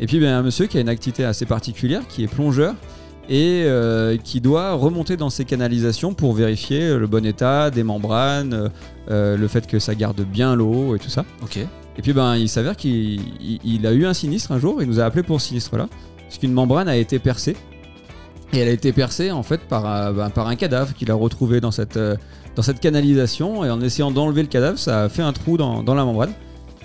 Et 0.00 0.06
puis, 0.06 0.20
ben, 0.20 0.28
un 0.34 0.42
monsieur 0.42 0.66
qui 0.66 0.78
a 0.78 0.80
une 0.80 0.88
activité 0.88 1.24
assez 1.24 1.46
particulière, 1.46 2.06
qui 2.08 2.22
est 2.22 2.28
plongeur, 2.28 2.74
et 3.28 3.64
euh, 3.64 4.16
qui 4.18 4.40
doit 4.40 4.74
remonter 4.74 5.16
dans 5.16 5.30
ces 5.30 5.44
canalisations 5.44 6.14
pour 6.14 6.32
vérifier 6.34 6.96
le 6.96 7.06
bon 7.08 7.26
état 7.26 7.70
des 7.70 7.82
membranes, 7.82 8.70
euh, 9.10 9.36
le 9.36 9.48
fait 9.48 9.66
que 9.66 9.80
ça 9.80 9.96
garde 9.96 10.20
bien 10.20 10.54
l'eau 10.54 10.94
et 10.94 11.00
tout 11.00 11.08
ça. 11.10 11.24
Ok. 11.42 11.56
Et 11.56 12.02
puis 12.02 12.12
ben, 12.12 12.36
il 12.36 12.48
s'avère 12.48 12.76
qu'il 12.76 13.20
il- 13.40 13.58
il 13.64 13.86
a 13.86 13.92
eu 13.92 14.06
un 14.06 14.14
sinistre 14.14 14.52
un 14.52 14.60
jour, 14.60 14.80
il 14.80 14.86
nous 14.88 15.00
a 15.00 15.04
appelé 15.04 15.24
pour 15.24 15.40
ce 15.40 15.48
sinistre-là, 15.48 15.88
puisqu'une 16.28 16.52
membrane 16.52 16.88
a 16.88 16.96
été 16.96 17.18
percée. 17.18 17.56
Et 18.52 18.58
elle 18.58 18.68
a 18.68 18.72
été 18.72 18.92
percée 18.92 19.30
en 19.32 19.42
fait 19.42 19.60
par, 19.62 19.86
un- 19.86 20.12
ben, 20.12 20.30
par 20.30 20.46
un 20.46 20.56
cadavre 20.56 20.94
qu'il 20.94 21.10
a 21.10 21.14
retrouvé 21.14 21.60
dans 21.60 21.72
cette, 21.72 21.96
euh, 21.96 22.16
dans 22.54 22.62
cette 22.62 22.80
canalisation. 22.80 23.64
Et 23.64 23.70
en 23.70 23.80
essayant 23.80 24.10
d'enlever 24.10 24.42
le 24.42 24.48
cadavre, 24.48 24.78
ça 24.78 25.04
a 25.04 25.08
fait 25.08 25.22
un 25.22 25.32
trou 25.32 25.56
dans, 25.56 25.82
dans 25.82 25.94
la 25.94 26.04
membrane. 26.04 26.32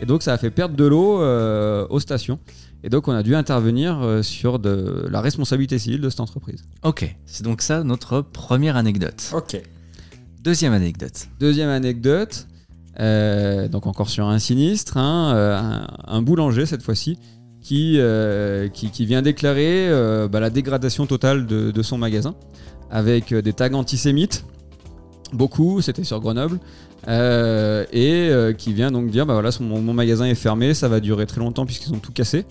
Et 0.02 0.06
donc 0.06 0.24
ça 0.24 0.34
a 0.34 0.38
fait 0.38 0.50
perdre 0.50 0.76
de 0.76 0.86
l'eau 0.86 1.22
euh, 1.22 1.86
aux 1.90 2.00
stations. 2.00 2.40
Et 2.84 2.90
donc 2.90 3.08
on 3.08 3.12
a 3.12 3.22
dû 3.22 3.36
intervenir 3.36 4.00
euh, 4.02 4.24
sur 4.24 4.58
de, 4.58 5.08
la 5.12 5.22
responsabilité 5.22 5.78
civile 5.78 6.02
de 6.02 6.10
cette 6.10 6.20
entreprise. 6.22 6.64
Ok, 6.84 7.16
c'est 7.28 7.44
donc 7.44 7.62
ça 7.62 7.84
notre 7.84 8.22
première 8.22 8.76
anecdote. 8.76 9.32
Ok. 9.36 9.62
Deuxième 10.44 10.74
anecdote. 10.74 11.28
Deuxième 11.40 11.70
anecdote, 11.70 12.48
euh, 13.00 13.68
donc 13.68 13.86
encore 13.86 14.10
sur 14.10 14.26
un 14.28 14.40
sinistre, 14.40 14.98
hein, 14.98 15.34
euh, 15.36 15.56
un, 15.60 15.88
un 16.08 16.22
boulanger 16.24 16.66
cette 16.66 16.82
fois-ci, 16.82 17.20
qui, 17.62 17.98
euh, 18.00 18.68
qui, 18.68 18.90
qui 18.90 19.06
vient 19.06 19.22
déclarer 19.22 19.88
euh, 19.90 20.28
bah, 20.28 20.40
la 20.40 20.50
dégradation 20.50 21.06
totale 21.06 21.46
de, 21.46 21.82
son 21.82 21.98
magasin, 21.98 22.36
avec 22.90 23.32
euh, 23.32 23.42
des 23.42 23.54
tags 23.54 23.74
antisémites, 23.74 24.46
beaucoup, 25.32 25.82
c'était 25.82 26.04
sur 26.04 26.20
Grenoble, 26.20 26.60
et 27.08 28.32
qui 28.58 28.74
vient 28.74 28.92
donc 28.92 29.10
dire, 29.10 29.26
bah 29.26 29.34
voilà, 29.34 29.50
mon, 29.60 29.94
magasin 29.94 30.26
est 30.26 30.36
fermé, 30.36 30.74
ça 30.74 30.88
va 30.88 31.00
durer 31.00 31.26
très 31.26 31.40
longtemps 31.40 31.66
puisqu'ils 31.66 31.94
ont 31.94 32.00
tout 32.00 32.12
cassé. 32.12 32.46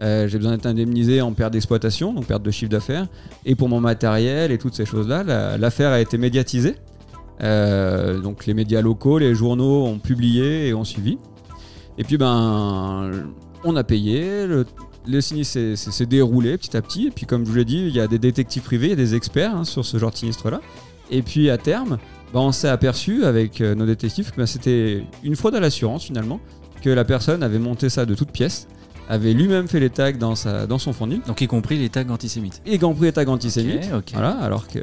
J'ai 0.00 0.38
besoin 0.38 0.52
d'être 0.52 0.66
indemnisé 0.66 1.20
en 1.20 1.32
perte 1.32 1.52
d'exploitation, 1.52 2.12
donc 2.12 2.26
perte 2.26 2.42
de 2.42 2.50
chiffre 2.50 2.70
d'affaires, 2.70 3.06
et 3.44 3.54
pour 3.54 3.68
mon 3.68 3.80
matériel 3.80 4.50
et 4.50 4.58
toutes 4.58 4.74
ces 4.74 4.86
choses-là, 4.86 5.22
la- 5.22 5.58
l'affaire 5.58 5.90
a 5.90 6.00
été 6.00 6.18
médiatisée. 6.18 6.74
Donc 7.40 8.46
les 8.46 8.54
médias 8.54 8.80
locaux, 8.80 9.18
les 9.18 9.34
journaux 9.34 9.84
ont 9.84 9.98
publié 9.98 10.68
et 10.68 10.74
ont 10.74 10.84
suivi. 10.84 11.18
Et 11.98 12.04
puis 12.04 12.16
ben, 12.16 13.10
on 13.64 13.76
a 13.76 13.84
payé, 13.84 14.46
le, 14.46 14.66
le 15.06 15.20
sinistre 15.20 15.58
s'est- 15.76 16.06
déroulé 16.06 16.56
petit 16.58 16.76
à 16.76 16.82
petit. 16.82 17.06
Et 17.08 17.10
puis 17.10 17.26
comme 17.26 17.44
je 17.44 17.50
vous 17.50 17.56
l'ai 17.56 17.64
dit, 17.64 17.84
il 17.86 17.94
y 17.94 18.00
a 18.00 18.06
des 18.06 18.18
détectives 18.18 18.62
privés, 18.62 18.86
il 18.86 18.90
y 18.90 18.94
a 18.94 18.96
des 18.96 19.14
experts 19.14 19.54
hein, 19.56 19.64
sur 19.64 19.84
ce 19.84 19.96
genre 19.98 20.10
de 20.10 20.16
sinistre-là. 20.16 20.60
Et 21.10 21.22
puis 21.22 21.50
à 21.50 21.58
terme, 21.58 21.98
ben, 22.32 22.40
on 22.40 22.52
s'est 22.52 22.68
aperçu 22.68 23.24
avec 23.24 23.60
euh, 23.60 23.74
nos 23.74 23.86
détectives 23.86 24.30
que 24.30 24.36
ben, 24.36 24.46
c'était 24.46 25.04
une 25.22 25.36
fraude 25.36 25.54
à 25.54 25.60
l'assurance 25.60 26.04
finalement, 26.04 26.40
que 26.82 26.90
la 26.90 27.04
personne 27.04 27.42
avait 27.42 27.58
monté 27.58 27.88
ça 27.88 28.06
de 28.06 28.14
toutes 28.14 28.30
pièces, 28.32 28.66
avait 29.08 29.34
lui-même 29.34 29.68
fait 29.68 29.80
les 29.80 29.90
tags 29.90 30.12
dans, 30.12 30.34
sa, 30.34 30.66
dans 30.66 30.78
son 30.78 30.92
fournil. 30.92 31.20
Donc 31.26 31.40
y 31.40 31.46
compris 31.46 31.76
les 31.78 31.88
tags 31.88 32.08
antisémites. 32.08 32.62
Et 32.66 32.78
compris 32.78 33.06
les 33.06 33.12
tags 33.12 33.26
antisémites. 33.26 33.88
Voilà, 34.12 34.30
alors 34.40 34.66
que 34.68 34.78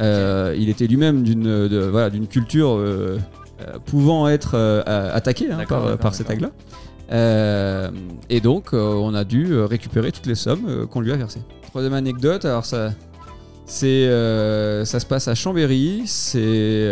euh, 0.00 0.54
il 0.58 0.68
était 0.68 0.86
lui-même 0.86 1.22
d'une 1.22 1.66
voilà, 1.88 2.10
culture 2.28 2.70
euh, 2.76 3.18
euh, 3.60 3.78
pouvant 3.86 4.28
être 4.28 4.56
attaquée 5.12 5.50
hein, 5.50 5.64
par, 5.68 5.96
par 5.98 6.14
ces 6.14 6.24
tags-là. 6.24 6.50
Euh, 7.10 7.90
et 8.28 8.40
donc, 8.40 8.72
euh, 8.72 8.92
on 8.94 9.14
a 9.14 9.24
dû 9.24 9.52
euh, 9.52 9.66
récupérer 9.66 10.12
toutes 10.12 10.26
les 10.26 10.34
sommes 10.36 10.86
qu'on 10.86 11.00
lui 11.00 11.12
a 11.12 11.16
versées. 11.16 11.42
Troisième 11.62 11.94
anecdote, 11.94 12.44
alors 12.44 12.64
ça, 12.64 12.92
c'est, 13.66 14.06
ça 14.84 15.00
se 15.00 15.06
passe 15.06 15.28
à 15.28 15.34
Chambéry. 15.34 16.02
C'est 16.06 16.88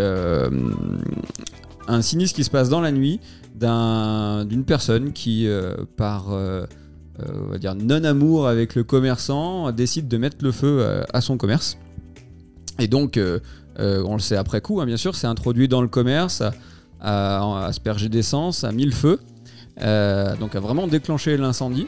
un 1.88 2.02
sinistre 2.02 2.36
qui 2.36 2.44
se 2.44 2.50
passe 2.50 2.68
dans 2.68 2.80
la 2.80 2.92
nuit 2.92 3.20
d'un- 3.54 4.44
d'une 4.44 4.64
personne 4.64 5.12
qui, 5.12 5.48
par 5.96 6.28
on 6.28 7.46
va 7.50 7.58
dire 7.58 7.74
non-amour 7.74 8.46
avec 8.46 8.76
le 8.76 8.84
commerçant, 8.84 9.72
décide 9.72 10.06
de 10.06 10.16
mettre 10.16 10.36
le 10.42 10.52
feu 10.52 11.02
à 11.12 11.20
son 11.20 11.36
commerce. 11.36 11.76
Et 12.78 12.86
donc, 12.86 13.18
on 13.78 14.12
le 14.14 14.20
sait 14.20 14.36
après 14.36 14.60
coup, 14.60 14.80
hein, 14.80 14.86
bien 14.86 14.96
sûr, 14.96 15.16
c'est 15.16 15.26
introduit 15.26 15.66
dans 15.66 15.82
le 15.82 15.88
commerce, 15.88 16.40
a, 16.42 16.52
a 17.00 17.66
aspergé 17.66 18.08
d'essence, 18.08 18.62
a 18.62 18.70
mis 18.70 18.84
le 18.84 18.92
feu, 18.92 19.18
euh, 19.82 20.34
donc 20.36 20.54
a 20.54 20.60
vraiment 20.60 20.86
déclenché 20.86 21.36
l'incendie. 21.36 21.86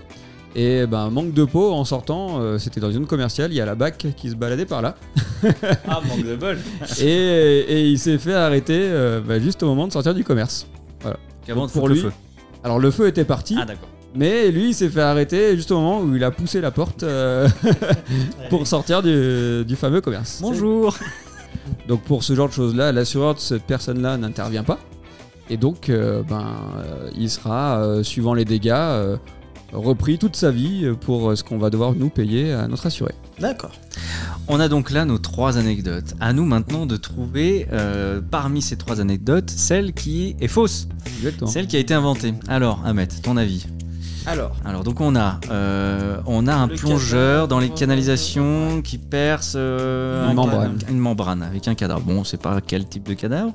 Et 0.57 0.85
ben, 0.87 1.11
manque 1.11 1.33
de 1.33 1.45
peau, 1.45 1.71
en 1.73 1.85
sortant, 1.85 2.41
euh, 2.41 2.59
c'était 2.59 2.81
dans 2.81 2.91
une 2.91 3.07
commerciale, 3.07 3.53
il 3.53 3.57
y 3.57 3.61
a 3.61 3.65
la 3.67 3.77
BAC 3.77 4.09
qui 4.17 4.31
se 4.31 4.35
baladait 4.35 4.65
par 4.67 4.83
là. 4.83 4.97
Ah, 5.87 6.01
manque 6.09 6.27
de 6.27 6.35
bol. 6.35 6.59
et, 7.01 7.05
et 7.07 7.87
il 7.89 7.99
s'est 8.01 8.19
fait 8.19 8.35
arrêter 8.35 8.75
euh, 8.81 9.21
bah, 9.21 9.39
juste 9.39 9.63
au 9.63 9.67
moment 9.67 9.87
de 9.87 9.93
sortir 9.93 10.13
du 10.13 10.25
commerce. 10.25 10.67
Voilà. 11.03 11.19
Avant 11.49 11.61
Donc, 11.63 11.69
de 11.69 11.79
pour 11.79 11.89
le 11.89 11.95
feu. 11.95 12.13
alors 12.65 12.81
le 12.81 12.91
feu 12.91 13.07
était 13.07 13.25
parti, 13.25 13.57
Ah 13.61 13.65
d'accord. 13.65 13.89
mais 14.15 14.51
lui 14.51 14.71
il 14.71 14.75
s'est 14.75 14.89
fait 14.89 15.01
arrêter 15.01 15.55
juste 15.57 15.71
au 15.71 15.77
moment 15.81 16.01
où 16.01 16.15
il 16.17 16.23
a 16.25 16.31
poussé 16.33 16.61
la 16.61 16.71
porte 16.73 17.03
euh, 17.05 17.49
pour 18.51 18.67
sortir 18.67 19.03
du, 19.03 19.65
du 19.65 19.77
fameux 19.77 20.01
commerce. 20.01 20.41
Bonjour. 20.43 20.97
Donc 21.89 22.03
pour 22.03 22.23
ce 22.25 22.35
genre 22.35 22.49
de 22.49 22.53
choses-là, 22.55 22.91
l'assureur 22.93 23.35
de 23.37 23.41
cette 23.41 23.63
personne-là 23.65 24.17
n'intervient 24.17 24.65
pas. 24.65 24.79
Et 25.51 25.57
donc, 25.57 25.89
euh, 25.89 26.23
ben, 26.23 26.47
euh, 26.79 27.11
il 27.17 27.29
sera, 27.29 27.79
euh, 27.81 28.03
suivant 28.03 28.35
les 28.35 28.45
dégâts, 28.45 28.71
euh, 28.71 29.17
repris 29.73 30.17
toute 30.19 30.37
sa 30.37 30.51
vie 30.51 30.89
pour 31.01 31.37
ce 31.37 31.43
qu'on 31.45 31.59
va 31.59 31.71
devoir 31.71 31.93
nous 31.95 32.09
payer 32.09 32.53
à 32.53 32.67
notre 32.69 32.87
assuré. 32.87 33.13
D'accord. 33.41 33.73
On 34.49 34.59
a 34.61 34.69
donc 34.69 34.91
là 34.91 35.05
nos 35.05 35.19
trois 35.19 35.59
anecdotes. 35.59 36.15
À 36.21 36.33
nous 36.33 36.45
maintenant 36.45 36.87
de 36.87 36.97
trouver 36.97 37.67
euh, 37.73 38.21
parmi 38.31 38.63
ces 38.63 38.77
trois 38.77 39.01
anecdotes 39.01 39.51
celle 39.51 39.93
qui 39.93 40.37
est 40.41 40.49
fausse, 40.49 40.89
Exactement. 41.19 41.51
celle 41.51 41.67
qui 41.67 41.77
a 41.77 41.81
été 41.81 41.95
inventée. 41.95 42.35
Alors, 42.49 42.81
Ahmed, 42.85 43.13
ton 43.23 43.37
avis? 43.37 43.67
Alors, 44.27 44.53
Alors 44.65 44.85
donc 44.85 45.01
on 45.01 45.17
a, 45.17 45.41
euh, 45.51 46.19
on 46.27 46.47
a 46.47 46.55
un 46.55 46.67
Le 46.67 46.75
plongeur 46.75 47.33
cadavre, 47.33 47.49
dans 47.49 47.59
les 47.59 47.71
canalisations 47.71 48.83
qui 48.83 48.99
perce 48.99 49.55
euh, 49.57 50.25
Une 50.27 50.31
un 50.31 50.35
membrane. 50.35 50.73
cadavre- 50.79 50.91
une 50.91 50.99
membrane 50.99 51.43
avec 51.43 51.67
un 51.69 51.75
cadavre. 51.75 52.01
Bon, 52.03 52.21
on 52.21 52.25
sait 52.25 52.37
pas 52.37 52.61
quel 52.61 52.87
type 52.87 53.05
de 53.09 53.15
cadavre, 53.15 53.53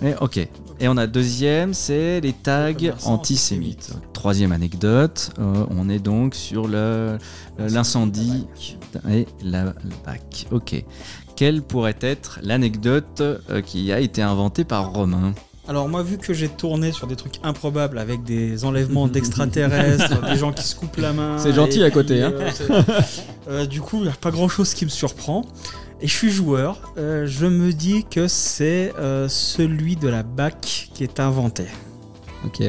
mais 0.00 0.14
ok. 0.20 0.38
Et 0.80 0.88
on 0.88 0.96
a 0.96 1.06
deuxième, 1.06 1.72
c'est 1.74 2.20
les 2.20 2.32
tags 2.32 2.70
antisémites. 2.70 3.06
antisémites. 3.06 3.92
Troisième 4.12 4.52
anecdote, 4.52 5.30
euh, 5.38 5.64
on 5.70 5.88
est 5.88 5.98
donc 6.00 6.34
sur 6.34 6.66
le 6.68 7.18
l'incendie 7.58 8.46
et 9.10 9.26
la, 9.44 9.64
la 9.64 9.72
BAC. 10.04 10.46
Ok. 10.50 10.84
Quelle 11.36 11.62
pourrait 11.62 11.96
être 12.00 12.38
l'anecdote 12.42 13.20
euh, 13.20 13.60
qui 13.62 13.92
a 13.92 13.98
été 14.00 14.22
inventée 14.22 14.64
par 14.64 14.92
Romain? 14.92 15.32
Alors 15.68 15.88
moi, 15.88 16.02
vu 16.02 16.18
que 16.18 16.34
j'ai 16.34 16.48
tourné 16.48 16.92
sur 16.92 17.06
des 17.06 17.16
trucs 17.16 17.36
improbables 17.42 17.98
avec 17.98 18.22
des 18.24 18.64
enlèvements 18.64 19.08
d'extraterrestres, 19.08 20.20
des 20.30 20.36
gens 20.36 20.52
qui 20.52 20.62
se 20.62 20.74
coupent 20.74 20.96
la 20.98 21.12
main. 21.12 21.38
C'est 21.38 21.52
gentil 21.54 21.82
à 21.82 21.90
côté, 21.90 22.16
puis, 22.16 22.22
hein. 22.22 22.32
euh, 22.70 22.82
euh, 23.48 23.66
du 23.66 23.80
coup, 23.80 23.98
il 23.98 24.02
n'y 24.04 24.08
a 24.08 24.12
pas 24.12 24.30
grand-chose 24.30 24.74
qui 24.74 24.84
me 24.84 24.90
surprend. 24.90 25.44
Et 26.00 26.06
je 26.08 26.12
suis 26.12 26.30
joueur. 26.30 26.92
euh, 26.98 27.26
je 27.26 27.46
me 27.46 27.72
dis 27.72 28.04
que 28.10 28.28
c'est 28.28 28.92
euh, 28.98 29.26
celui 29.28 29.96
de 29.96 30.08
la 30.08 30.22
BAC 30.22 30.90
qui 30.92 31.02
est 31.02 31.18
inventé. 31.20 31.64
Ok. 32.44 32.62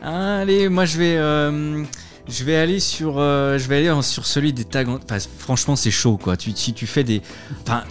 Allez, 0.00 0.68
moi 0.68 0.84
je 0.84 0.96
vais, 0.96 1.16
euh, 1.18 1.82
je 2.28 2.44
vais 2.44 2.56
aller 2.56 2.80
sur, 2.80 3.18
euh, 3.18 3.58
je 3.58 3.68
vais 3.68 3.78
aller 3.78 3.90
en- 3.90 4.00
sur 4.00 4.24
celui 4.26 4.52
des 4.52 4.64
tags. 4.64 4.84
Enfin, 4.86 5.18
franchement, 5.38 5.76
c'est 5.76 5.90
chaud 5.90 6.16
quoi. 6.16 6.36
Tu, 6.36 6.52
si 6.54 6.72
tu 6.72 6.86
fais 6.86 7.04
des, 7.04 7.20
enfin, 7.66 7.82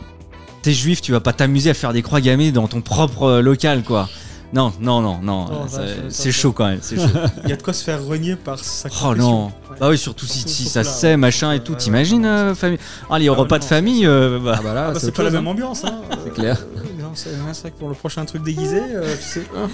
t'es 0.64 0.74
juif, 0.74 1.02
tu 1.02 1.12
vas 1.12 1.20
pas 1.20 1.34
t'amuser 1.34 1.70
à 1.70 1.74
faire 1.76 1.92
des 1.94 2.02
croix 2.02 2.22
gammées 2.22 2.52
dans 2.52 2.68
ton 2.68 2.82
propre 2.82 3.40
local 3.40 3.84
quoi. 3.84 4.10
Non, 4.54 4.72
non, 4.80 5.02
non, 5.02 5.20
non. 5.22 5.46
Non, 5.50 5.66
c'est- 6.10 6.32
chaud 6.32 6.54
quand 6.54 6.68
même. 6.68 6.80
C'est 6.82 6.96
chaud. 6.96 7.04
Il 7.44 7.50
y 7.50 7.54
a 7.54 7.58
de 7.58 7.62
quoi 7.62 7.74
se 7.74 7.84
faire 7.84 8.04
renier 8.06 8.36
par 8.38 8.58
sa 8.60 8.88
oh 9.04 9.14
non. 9.16 9.48
Ouais. 9.48 9.52
Bah 9.80 9.90
oui, 9.90 9.98
surtout 9.98 10.26
si, 10.26 10.48
ça 10.70 10.84
se 10.86 10.90
sait, 11.02 11.18
machin 11.18 11.52
et 11.52 11.60
tout. 11.62 11.74
ouais, 11.74 11.78
T'imagines, 11.78 12.24
ouais, 12.26 12.30
euh, 12.32 12.56
famille. 12.56 12.80
Ah, 13.10 13.20
les 13.20 13.28
Ah, 13.28 13.34
repas 13.34 13.56
ouais, 13.56 13.60
de 13.60 13.64
non, 13.66 13.70
famille. 13.70 14.06
euh, 14.06 14.40
bah. 14.40 14.56
Ah 14.58 14.62
bah 14.64 14.74
là, 14.74 14.86
Ah 14.90 14.92
bah, 14.94 15.00
c'est 15.02 15.12
pas 15.12 15.24
la 15.24 15.32
même 15.32 15.48
hein. 15.48 15.52
ambiance. 15.52 15.84
Hein. 15.84 16.02
C'est 16.24 16.34
clair. 16.34 16.58
Non, 17.00 17.12
c'est 17.14 17.30
vrai 17.32 17.72
que 17.72 17.78
pour 17.78 17.90
le 17.90 17.96
prochain 17.96 18.24
truc 18.26 18.44
déguisé, 18.44 18.82
euh, 18.82 19.16
tu 19.18 19.24
sais, 19.24 19.44
non, 19.56 19.68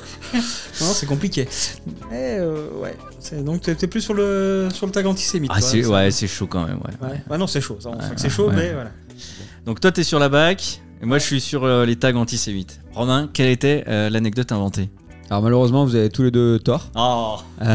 c'est 0.93 1.05
compliqué. 1.07 1.47
Mais 2.11 2.37
euh, 2.39 2.67
ouais, 2.81 2.95
donc 3.43 3.61
t'es 3.61 3.87
plus 3.87 4.01
sur 4.01 4.13
le 4.13 4.69
sur 4.73 4.85
le 4.85 4.91
tag 4.91 5.05
antisémite. 5.07 5.51
Ah, 5.53 5.59
ouais, 5.89 6.11
c'est 6.11 6.27
chaud 6.27 6.47
quand 6.47 6.65
même. 6.65 6.77
Ouais. 6.77 7.07
Ouais. 7.09 7.21
Ah 7.29 7.37
non, 7.37 7.47
c'est 7.47 7.61
chaud. 7.61 7.77
Ça, 7.81 7.89
on 7.89 7.97
Ouais, 7.97 8.07
sait 8.07 8.15
que 8.15 8.21
c'est 8.21 8.29
chaud, 8.29 8.47
ouais. 8.49 8.55
mais 8.55 8.73
voilà. 8.73 8.91
Donc 9.65 9.79
toi, 9.79 9.91
t'es 9.91 10.03
sur 10.03 10.19
la 10.19 10.29
bac. 10.29 10.81
Et 11.03 11.05
moi, 11.05 11.17
je 11.17 11.25
suis 11.25 11.41
sur 11.41 11.65
euh, 11.65 11.85
les 11.85 11.97
tags 11.97 12.15
antisémites. 12.15 12.79
Romain, 12.93 13.29
quelle 13.33 13.49
était 13.49 13.83
euh, 13.89 14.09
l'anecdote 14.09 14.53
inventée? 14.53 14.89
Alors 15.29 15.43
malheureusement, 15.43 15.83
vous 15.83 15.95
avez 15.95 16.09
tous 16.09 16.23
les 16.23 16.31
deux 16.31 16.59
tort. 16.59 16.91
Oh 16.95 17.35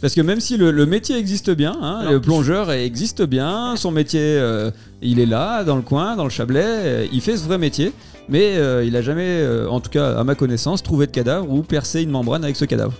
Parce 0.00 0.14
que 0.14 0.20
même 0.20 0.40
si 0.40 0.56
le, 0.56 0.72
le 0.72 0.84
métier 0.84 1.16
existe 1.16 1.50
bien, 1.52 1.78
hein, 1.80 2.00
Alors, 2.00 2.12
le 2.12 2.20
plongeur 2.20 2.72
existe 2.72 3.22
bien, 3.22 3.76
son 3.76 3.92
métier, 3.92 4.20
euh, 4.20 4.72
il 5.00 5.20
est 5.20 5.26
là, 5.26 5.62
dans 5.62 5.76
le 5.76 5.82
coin, 5.82 6.16
dans 6.16 6.24
le 6.24 6.30
Chablais, 6.30 6.62
euh, 6.64 7.06
il 7.12 7.20
fait 7.20 7.36
ce 7.36 7.44
vrai 7.44 7.56
métier, 7.56 7.92
mais 8.28 8.56
euh, 8.56 8.84
il 8.84 8.96
a 8.96 9.02
jamais, 9.02 9.22
euh, 9.26 9.68
en 9.68 9.80
tout 9.80 9.90
cas 9.90 10.18
à 10.18 10.24
ma 10.24 10.34
connaissance, 10.34 10.82
trouvé 10.82 11.06
de 11.06 11.12
cadavre 11.12 11.48
ou 11.48 11.62
percé 11.62 12.02
une 12.02 12.10
membrane 12.10 12.42
avec 12.42 12.56
ce 12.56 12.64
cadavre. 12.64 12.94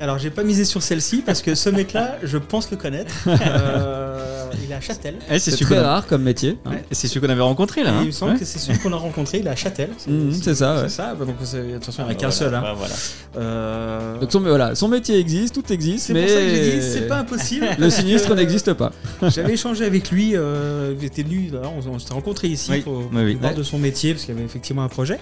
Alors 0.00 0.18
j'ai 0.18 0.30
pas 0.30 0.42
misé 0.42 0.64
sur 0.64 0.82
celle-ci 0.82 1.22
parce 1.24 1.40
que 1.40 1.54
ce 1.54 1.70
mec-là, 1.70 2.18
je 2.22 2.36
pense 2.36 2.70
le 2.70 2.76
connaître. 2.76 3.14
Euh, 3.26 4.33
il 4.62 4.70
est 4.70 4.74
à 4.74 4.80
Châtel. 4.80 5.14
Eh, 5.30 5.38
C'est 5.38 5.50
celui 5.50 5.64
très 5.66 5.76
qu'on 5.76 5.80
a- 5.82 5.86
rare 5.88 6.06
comme 6.06 6.22
métier. 6.22 6.58
hein. 6.66 6.70
Ouais. 6.72 6.84
C'est 6.92 7.08
celui 7.08 7.20
qu'on 7.26 7.32
avait 7.32 7.40
rencontré 7.42 7.82
là. 7.82 7.90
Et 7.90 7.94
hein 7.94 7.98
il 8.02 8.06
me 8.08 8.10
semble 8.12 8.32
Ouais. 8.32 8.38
que 8.38 8.44
c'est 8.44 8.58
celui 8.58 8.78
qu'on 8.78 8.92
a 8.92 8.96
rencontré, 8.96 9.38
il 9.38 9.46
est 9.46 9.50
à 9.50 9.56
Châtel. 9.56 9.90
Mhm, 10.06 10.32
c'est 10.32 10.54
ça, 10.54 10.74
ouais. 10.76 10.80
C'est 10.84 10.88
ça, 10.96 11.14
bah, 11.14 11.24
donc 11.24 11.36
c'est- 11.44 11.74
attention, 11.74 12.04
il 12.04 12.06
n'y 12.06 12.12
en 12.12 12.12
a 12.12 12.14
qu'un 12.14 12.28
Voilà, 12.28 12.32
seul. 12.32 12.54
hein. 12.54 12.60
bah, 12.62 12.74
voilà. 12.76 12.94
Euh, 13.36 14.18
Donc 14.20 14.32
son, 14.32 14.40
voilà, 14.40 14.74
son 14.74 14.88
métier 14.88 15.18
existe, 15.18 15.54
tout 15.54 15.72
existe, 15.72 16.06
C'est 16.06 16.12
mais 16.12 16.22
pour 16.22 16.30
ça 16.30 16.40
que 16.40 16.48
j'ai 16.48 16.76
dit, 16.80 16.82
c'est 16.86 17.08
pas 17.08 17.18
impossible. 17.18 17.66
le 17.78 17.90
sinistre 17.90 18.34
n'existe 18.34 18.72
pas. 18.74 18.92
J'avais 19.28 19.54
échangé 19.54 19.84
avec 19.84 20.10
lui, 20.10 20.32
euh, 20.34 20.94
il 20.98 21.04
était 21.04 21.22
venu, 21.22 21.50
là, 21.52 21.62
on, 21.64 21.88
on 21.90 21.98
s'était 21.98 22.14
rencontrés 22.14 22.48
ici 22.48 22.70
Oui, 22.72 22.80
pour, 22.80 23.10
oui, 23.12 23.36
de 23.56 23.62
son 23.62 23.78
métier, 23.78 24.12
parce 24.14 24.24
qu'il 24.24 24.34
y 24.34 24.36
avait 24.36 24.46
effectivement 24.46 24.82
un 24.84 24.88
projet. 24.88 25.18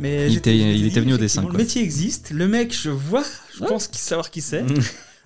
Mais 0.00 0.26
Il 0.26 0.32
j'étais- 0.32 0.56
était- 0.56 0.58
je 0.58 0.64
m'étais 0.64 0.76
il 0.78 0.82
dit, 0.82 0.88
était 0.88 1.00
venu 1.00 1.12
au 1.12 1.16
effectivement, 1.16 1.42
dessin, 1.48 1.52
Le 1.58 1.58
métier 1.64 1.82
existe, 1.82 2.30
le 2.30 2.48
mec, 2.48 2.74
je 2.76 2.88
vois, 2.90 3.22
je 3.58 3.64
pense 3.64 3.88
qu'il 3.88 3.98
savoir 4.00 4.30
qui 4.30 4.40
c'est. 4.40 4.64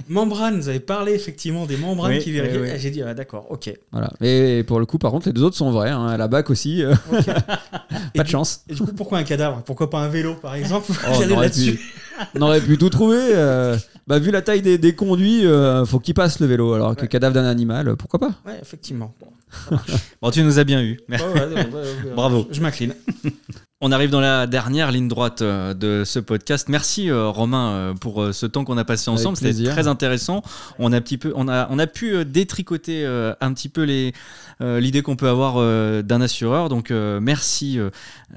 Membrane, 0.08 0.60
vous 0.60 0.68
avez 0.68 0.78
parlé 0.80 1.12
effectivement 1.14 1.66
des 1.66 1.76
membranes 1.76 2.12
Oui, 2.12 2.18
qui 2.20 2.30
vérifiaient. 2.30 2.58
oui, 2.58 2.64
oui. 2.68 2.70
Ah, 2.74 2.78
J'ai 2.78 2.90
dit, 2.90 3.02
ah, 3.02 3.14
d'accord, 3.14 3.46
ok. 3.50 3.72
Voilà. 3.92 4.10
Et 4.20 4.62
pour 4.64 4.78
le 4.78 4.86
coup, 4.86 4.98
par 4.98 5.10
contre, 5.10 5.26
les 5.26 5.32
deux 5.32 5.42
autres 5.42 5.56
sont 5.56 5.70
vrais. 5.70 5.90
Hein. 5.90 6.06
À 6.06 6.16
la 6.16 6.28
bac 6.28 6.50
aussi, 6.50 6.82
euh. 6.84 6.94
Et 8.14 8.18
pas 8.18 8.22
de 8.22 8.22
du- 8.24 8.30
chance. 8.30 8.60
Et 8.68 8.74
du 8.74 8.82
coup, 8.82 8.92
pourquoi 8.92 9.18
un 9.18 9.24
cadavre? 9.24 9.62
Pourquoi 9.64 9.88
pas 9.90 9.98
un 10.00 10.08
vélo, 10.08 10.34
par 10.34 10.54
exemple? 10.54 10.92
Oh, 10.92 10.96
on, 11.08 11.30
aurait 11.32 11.46
là-dessus. 11.46 11.74
pu, 11.76 11.80
on 12.36 12.42
aurait 12.42 12.60
pu 12.60 12.76
tout 12.78 12.90
trouver. 12.90 13.18
euh, 13.20 13.76
bah, 14.06 14.18
vu 14.18 14.30
la 14.30 14.42
taille 14.42 14.62
des, 14.62 14.78
des 14.78 14.94
conduits, 14.94 15.44
euh, 15.46 15.84
faut 15.84 15.98
qu'il 15.98 16.14
passe 16.14 16.38
le 16.40 16.46
vélo. 16.46 16.74
Alors 16.74 16.90
que 16.94 17.00
Ouais. 17.00 17.02
le 17.02 17.08
cadavre 17.08 17.34
d'un 17.34 17.44
animal, 17.46 17.88
euh, 17.88 17.96
pourquoi 17.96 18.20
pas? 18.20 18.32
Ouais, 18.46 18.58
effectivement. 18.62 19.14
Bon. 19.18 19.76
Bon, 20.22 20.30
tu 20.30 20.42
nous 20.42 20.58
as 20.58 20.64
bien 20.64 20.82
eu. 20.82 21.00
Ouais, 21.08 21.16
ouais, 21.20 21.32
ouais, 21.32 21.54
ouais, 21.54 21.64
ouais, 21.72 22.10
Bravo. 22.14 22.46
Je 22.50 22.60
m'incline. 22.60 22.94
On 23.82 23.92
arrive 23.92 24.08
dans 24.08 24.22
la 24.22 24.46
dernière 24.46 24.90
ligne 24.90 25.06
droite 25.06 25.42
euh, 25.42 25.74
de 25.74 26.02
ce 26.06 26.18
podcast. 26.18 26.70
Merci 26.70 27.10
euh, 27.10 27.28
Romain 27.28 27.72
euh, 27.72 27.92
pour 27.92 28.32
ce 28.32 28.46
temps 28.46 28.64
qu'on 28.64 28.78
a 28.78 28.86
passé 28.86 29.10
ensemble. 29.10 29.36
C'était 29.36 29.64
très 29.64 29.86
intéressant. 29.86 30.40
On 30.78 30.94
a, 30.94 31.00
petit 31.02 31.18
peu, 31.18 31.34
on 31.36 31.46
a, 31.46 31.68
on 31.68 31.78
a 31.78 31.86
pu 31.86 32.24
détricoter 32.24 33.04
un 33.04 33.52
petit 33.52 33.68
peu 33.68 33.82
l'idée 34.60 35.02
qu'on 35.02 35.16
peut 35.16 35.28
avoir 35.28 35.56
d'un 36.02 36.20
assureur. 36.22 36.70
Donc 36.70 36.90
merci, 36.90 37.78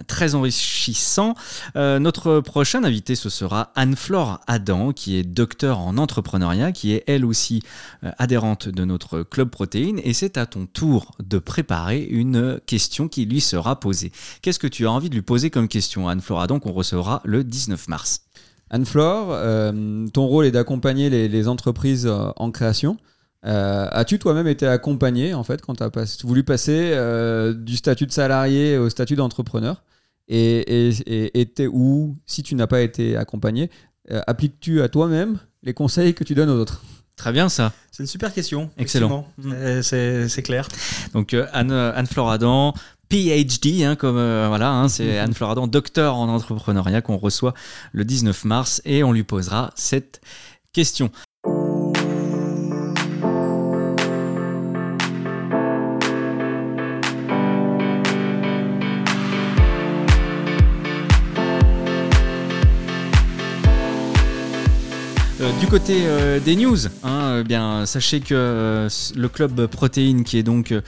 très 0.08 0.36
enrichissant. 0.36 1.36
Notre 1.76 2.42
prochain 2.42 2.84
invité, 2.84 3.16
ce 3.16 3.30
sera 3.30 3.72
Anne-Flore 3.76 4.42
Adam, 4.48 4.92
qui 4.92 5.18
est 5.18 5.24
docteur 5.24 5.80
en 5.80 5.98
entrepreneuriat, 5.98 6.72
qui 6.72 6.94
est 6.94 7.04
elle 7.08 7.24
aussi 7.24 7.64
adhérente 8.02 8.68
de 8.68 8.84
notre 8.84 9.24
club 9.24 9.50
protéine. 9.50 10.02
Et 10.04 10.14
c'est 10.14 10.38
à 10.38 10.46
ton 10.46 10.66
tour 10.66 11.12
de 11.24 11.40
préparer 11.40 12.04
une 12.04 12.60
question 12.66 13.08
qui 13.08 13.26
lui 13.26 13.42
sera 13.42 13.80
posée. 13.80 14.12
Qu'est-ce 14.42 14.60
que 14.60 14.68
tu 14.68 14.86
as 14.86 14.92
envie 14.92 15.10
de 15.10 15.16
lui 15.16 15.22
poser 15.30 15.52
comme 15.52 15.68
question 15.68 16.10
à 16.10 16.14
Anne-Flore 16.14 16.42
Adam 16.42 16.60
qu'on 16.60 16.72
recevra 16.72 17.22
le 17.24 17.44
19 17.44 17.88
mars 17.88 18.22
Anne-Flore, 18.72 19.28
euh, 19.30 20.08
ton 20.08 20.26
rôle 20.26 20.48
est 20.48 20.52
d'accompagner 20.52 21.12
les, 21.12 21.28
les 21.28 21.48
entreprises 21.48 22.08
euh, 22.08 22.32
en 22.36 22.50
création. 22.50 22.98
Euh, 23.46 23.88
As-tu 23.92 24.18
toi-même 24.18 24.48
été 24.48 24.66
accompagné 24.66 25.36
en 25.36 25.44
fait 25.44 25.62
quand 25.62 25.76
tu 25.76 25.84
as 25.84 26.18
voulu 26.24 26.44
passer 26.44 26.94
euh, 26.94 27.54
du 27.54 27.78
statut 27.78 28.08
de 28.08 28.12
salarié 28.12 28.80
au 28.80 28.90
statut 28.90 29.16
d'entrepreneur? 29.16 29.84
Et, 30.30 30.90
et, 30.90 31.42
et, 31.42 31.68
ou 31.68 32.18
si 32.26 32.42
tu 32.42 32.56
n'as 32.56 32.68
pas 32.68 32.82
été 32.82 33.16
accompagné, 33.16 33.70
euh, 34.10 34.22
appliques-tu 34.26 34.82
à 34.82 34.90
toi-même 34.90 35.38
les 35.62 35.76
conseils 35.76 36.16
que 36.16 36.24
tu 36.24 36.34
donnes 36.34 36.50
aux 36.50 36.58
autres? 36.60 36.82
Très 37.16 37.34
bien 37.34 37.50
ça. 37.50 37.72
C'est 37.92 38.02
une 38.02 38.08
super 38.08 38.34
question. 38.34 38.72
Excellent. 38.78 39.28
Euh, 39.46 39.82
C'est 39.84 40.42
clair. 40.42 40.70
Donc 41.14 41.34
euh, 41.36 41.46
Anne, 41.54 41.72
Anne 41.72 42.08
Floradan, 42.08 42.74
PhD, 43.10 43.84
hein, 43.84 43.96
comme 43.96 44.18
euh, 44.18 44.46
voilà, 44.48 44.72
hein, 44.72 44.88
c'est 44.88 45.18
Anne 45.18 45.34
Floradan, 45.34 45.68
docteur 45.68 46.16
en 46.16 46.30
entrepreneuriat 46.30 47.02
qu'on 47.02 47.18
reçoit 47.18 47.54
le 47.92 48.06
19 48.06 48.46
mars 48.46 48.82
et 48.86 49.04
on 49.04 49.12
lui 49.12 49.24
posera 49.24 49.72
cette 49.76 50.22
question. 50.74 51.12
Du 65.60 65.68
côté 65.68 66.04
euh, 66.06 66.40
des 66.40 66.56
news, 66.56 66.78
hein, 67.04 67.40
eh 67.42 67.44
bien, 67.44 67.86
sachez 67.86 68.22
que 68.22 68.34
euh, 68.34 68.90
le 69.16 69.28
club 69.28 69.68
Protéine, 69.68 70.24
qui 70.24 70.38
est 70.38 70.44
donc 70.44 70.72
euh, 70.72 70.82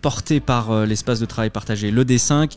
porté 0.00 0.40
par 0.40 0.70
euh, 0.70 0.86
l'espace 0.86 1.20
de 1.20 1.26
travail 1.26 1.50
partagé, 1.50 1.90
le 1.90 2.04
D5, 2.04 2.52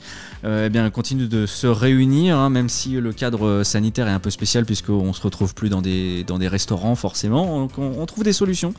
euh, 0.45 0.67
eh 0.67 0.69
bien, 0.69 0.89
continue 0.89 1.27
de 1.27 1.45
se 1.45 1.67
réunir, 1.67 2.37
hein, 2.37 2.49
même 2.49 2.69
si 2.69 2.91
le 2.91 3.11
cadre 3.11 3.45
euh, 3.45 3.63
sanitaire 3.63 4.07
est 4.07 4.11
un 4.11 4.19
peu 4.19 4.29
spécial, 4.29 4.65
puisqu'on 4.65 5.11
se 5.11 5.21
retrouve 5.21 5.53
plus 5.53 5.69
dans 5.69 5.81
des, 5.81 6.23
dans 6.23 6.39
des 6.39 6.47
restaurants, 6.47 6.95
forcément. 6.95 7.59
Donc, 7.59 7.77
on, 7.77 7.95
on 7.99 8.05
trouve 8.05 8.23
des 8.23 8.33
solutions. 8.33 8.73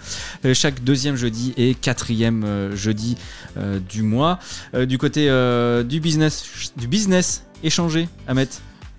Euh, 0.46 0.54
chaque 0.54 0.82
deuxième 0.82 1.16
jeudi 1.16 1.52
et 1.58 1.74
quatrième 1.74 2.44
euh, 2.44 2.74
jeudi 2.74 3.16
euh, 3.58 3.78
du 3.78 4.02
mois. 4.02 4.38
Euh, 4.74 4.86
du 4.86 4.96
côté 4.96 5.28
euh, 5.28 5.82
du 5.82 6.00
business, 6.00 6.72
du 6.76 6.88
business 6.88 7.44
échangé, 7.62 8.08
Ahmet. 8.26 8.48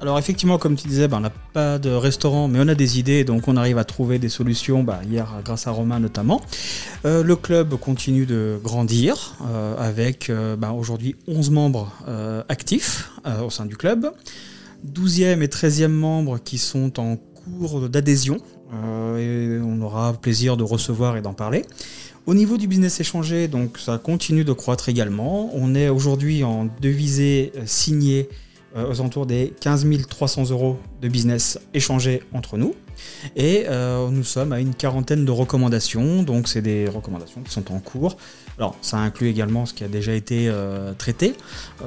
Alors 0.01 0.17
effectivement, 0.17 0.57
comme 0.57 0.75
tu 0.75 0.87
disais, 0.87 1.07
bah, 1.07 1.17
on 1.17 1.19
n'a 1.19 1.29
pas 1.29 1.77
de 1.77 1.91
restaurant, 1.91 2.47
mais 2.47 2.57
on 2.59 2.67
a 2.67 2.73
des 2.73 2.97
idées, 2.97 3.23
donc 3.23 3.47
on 3.47 3.55
arrive 3.55 3.77
à 3.77 3.83
trouver 3.83 4.17
des 4.17 4.29
solutions, 4.29 4.81
bah, 4.81 4.99
hier 5.07 5.31
grâce 5.45 5.67
à 5.67 5.71
Romain 5.71 5.99
notamment. 5.99 6.41
Euh, 7.05 7.21
le 7.21 7.35
club 7.35 7.75
continue 7.75 8.25
de 8.25 8.59
grandir, 8.63 9.35
euh, 9.47 9.77
avec 9.77 10.31
euh, 10.31 10.55
bah, 10.55 10.71
aujourd'hui 10.71 11.15
11 11.27 11.51
membres 11.51 11.91
actifs 12.49 13.11
au 13.45 13.51
sein 13.51 13.67
du 13.67 13.77
club, 13.77 14.11
12e 14.91 15.43
et 15.43 15.47
13e 15.47 15.89
membres 15.89 16.39
qui 16.39 16.57
sont 16.57 16.99
en 16.99 17.17
cours 17.17 17.87
d'adhésion. 17.87 18.37
et 19.19 19.59
on 19.63 19.81
aura 19.83 20.13
plaisir 20.13 20.57
de 20.57 20.63
recevoir 20.63 21.15
et 21.17 21.21
d'en 21.21 21.33
parler. 21.33 21.63
Au 22.25 22.33
niveau 22.33 22.57
du 22.57 22.67
business 22.67 22.99
échangé, 22.99 23.47
donc 23.47 23.77
ça 23.77 23.99
continue 23.99 24.43
de 24.43 24.53
croître 24.53 24.89
également. 24.89 25.51
On 25.53 25.75
est 25.75 25.89
aujourd'hui 25.89 26.43
en 26.43 26.67
devisé 26.81 27.51
signé 27.65 28.29
aux 28.75 28.99
alentours 28.99 29.25
des 29.25 29.53
15 29.59 29.85
300 30.09 30.49
euros 30.51 30.79
de 31.01 31.07
business 31.07 31.59
échangé 31.73 32.23
entre 32.33 32.57
nous. 32.57 32.75
Et 33.35 33.65
euh, 33.67 34.09
nous 34.09 34.23
sommes 34.23 34.51
à 34.51 34.59
une 34.59 34.75
quarantaine 34.75 35.25
de 35.25 35.31
recommandations, 35.31 36.23
donc 36.23 36.47
c'est 36.47 36.61
des 36.61 36.87
recommandations 36.87 37.41
qui 37.41 37.51
sont 37.51 37.71
en 37.71 37.79
cours. 37.79 38.17
Alors 38.57 38.75
ça 38.81 38.97
inclut 38.97 39.27
également 39.27 39.65
ce 39.65 39.73
qui 39.73 39.83
a 39.83 39.87
déjà 39.87 40.13
été 40.13 40.47
euh, 40.47 40.93
traité 40.93 41.33
euh, 41.81 41.85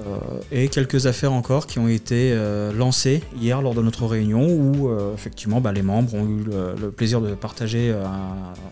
et 0.50 0.68
quelques 0.68 1.06
affaires 1.06 1.32
encore 1.32 1.66
qui 1.66 1.78
ont 1.78 1.88
été 1.88 2.32
euh, 2.32 2.72
lancées 2.72 3.22
hier 3.40 3.62
lors 3.62 3.74
de 3.74 3.82
notre 3.82 4.06
réunion 4.06 4.48
où 4.48 4.88
euh, 4.88 5.14
effectivement 5.14 5.60
bah, 5.60 5.72
les 5.72 5.82
membres 5.82 6.14
ont 6.14 6.26
eu 6.26 6.42
le, 6.42 6.74
le 6.80 6.90
plaisir 6.90 7.20
de 7.20 7.34
partager 7.34 7.90
euh, 7.92 8.04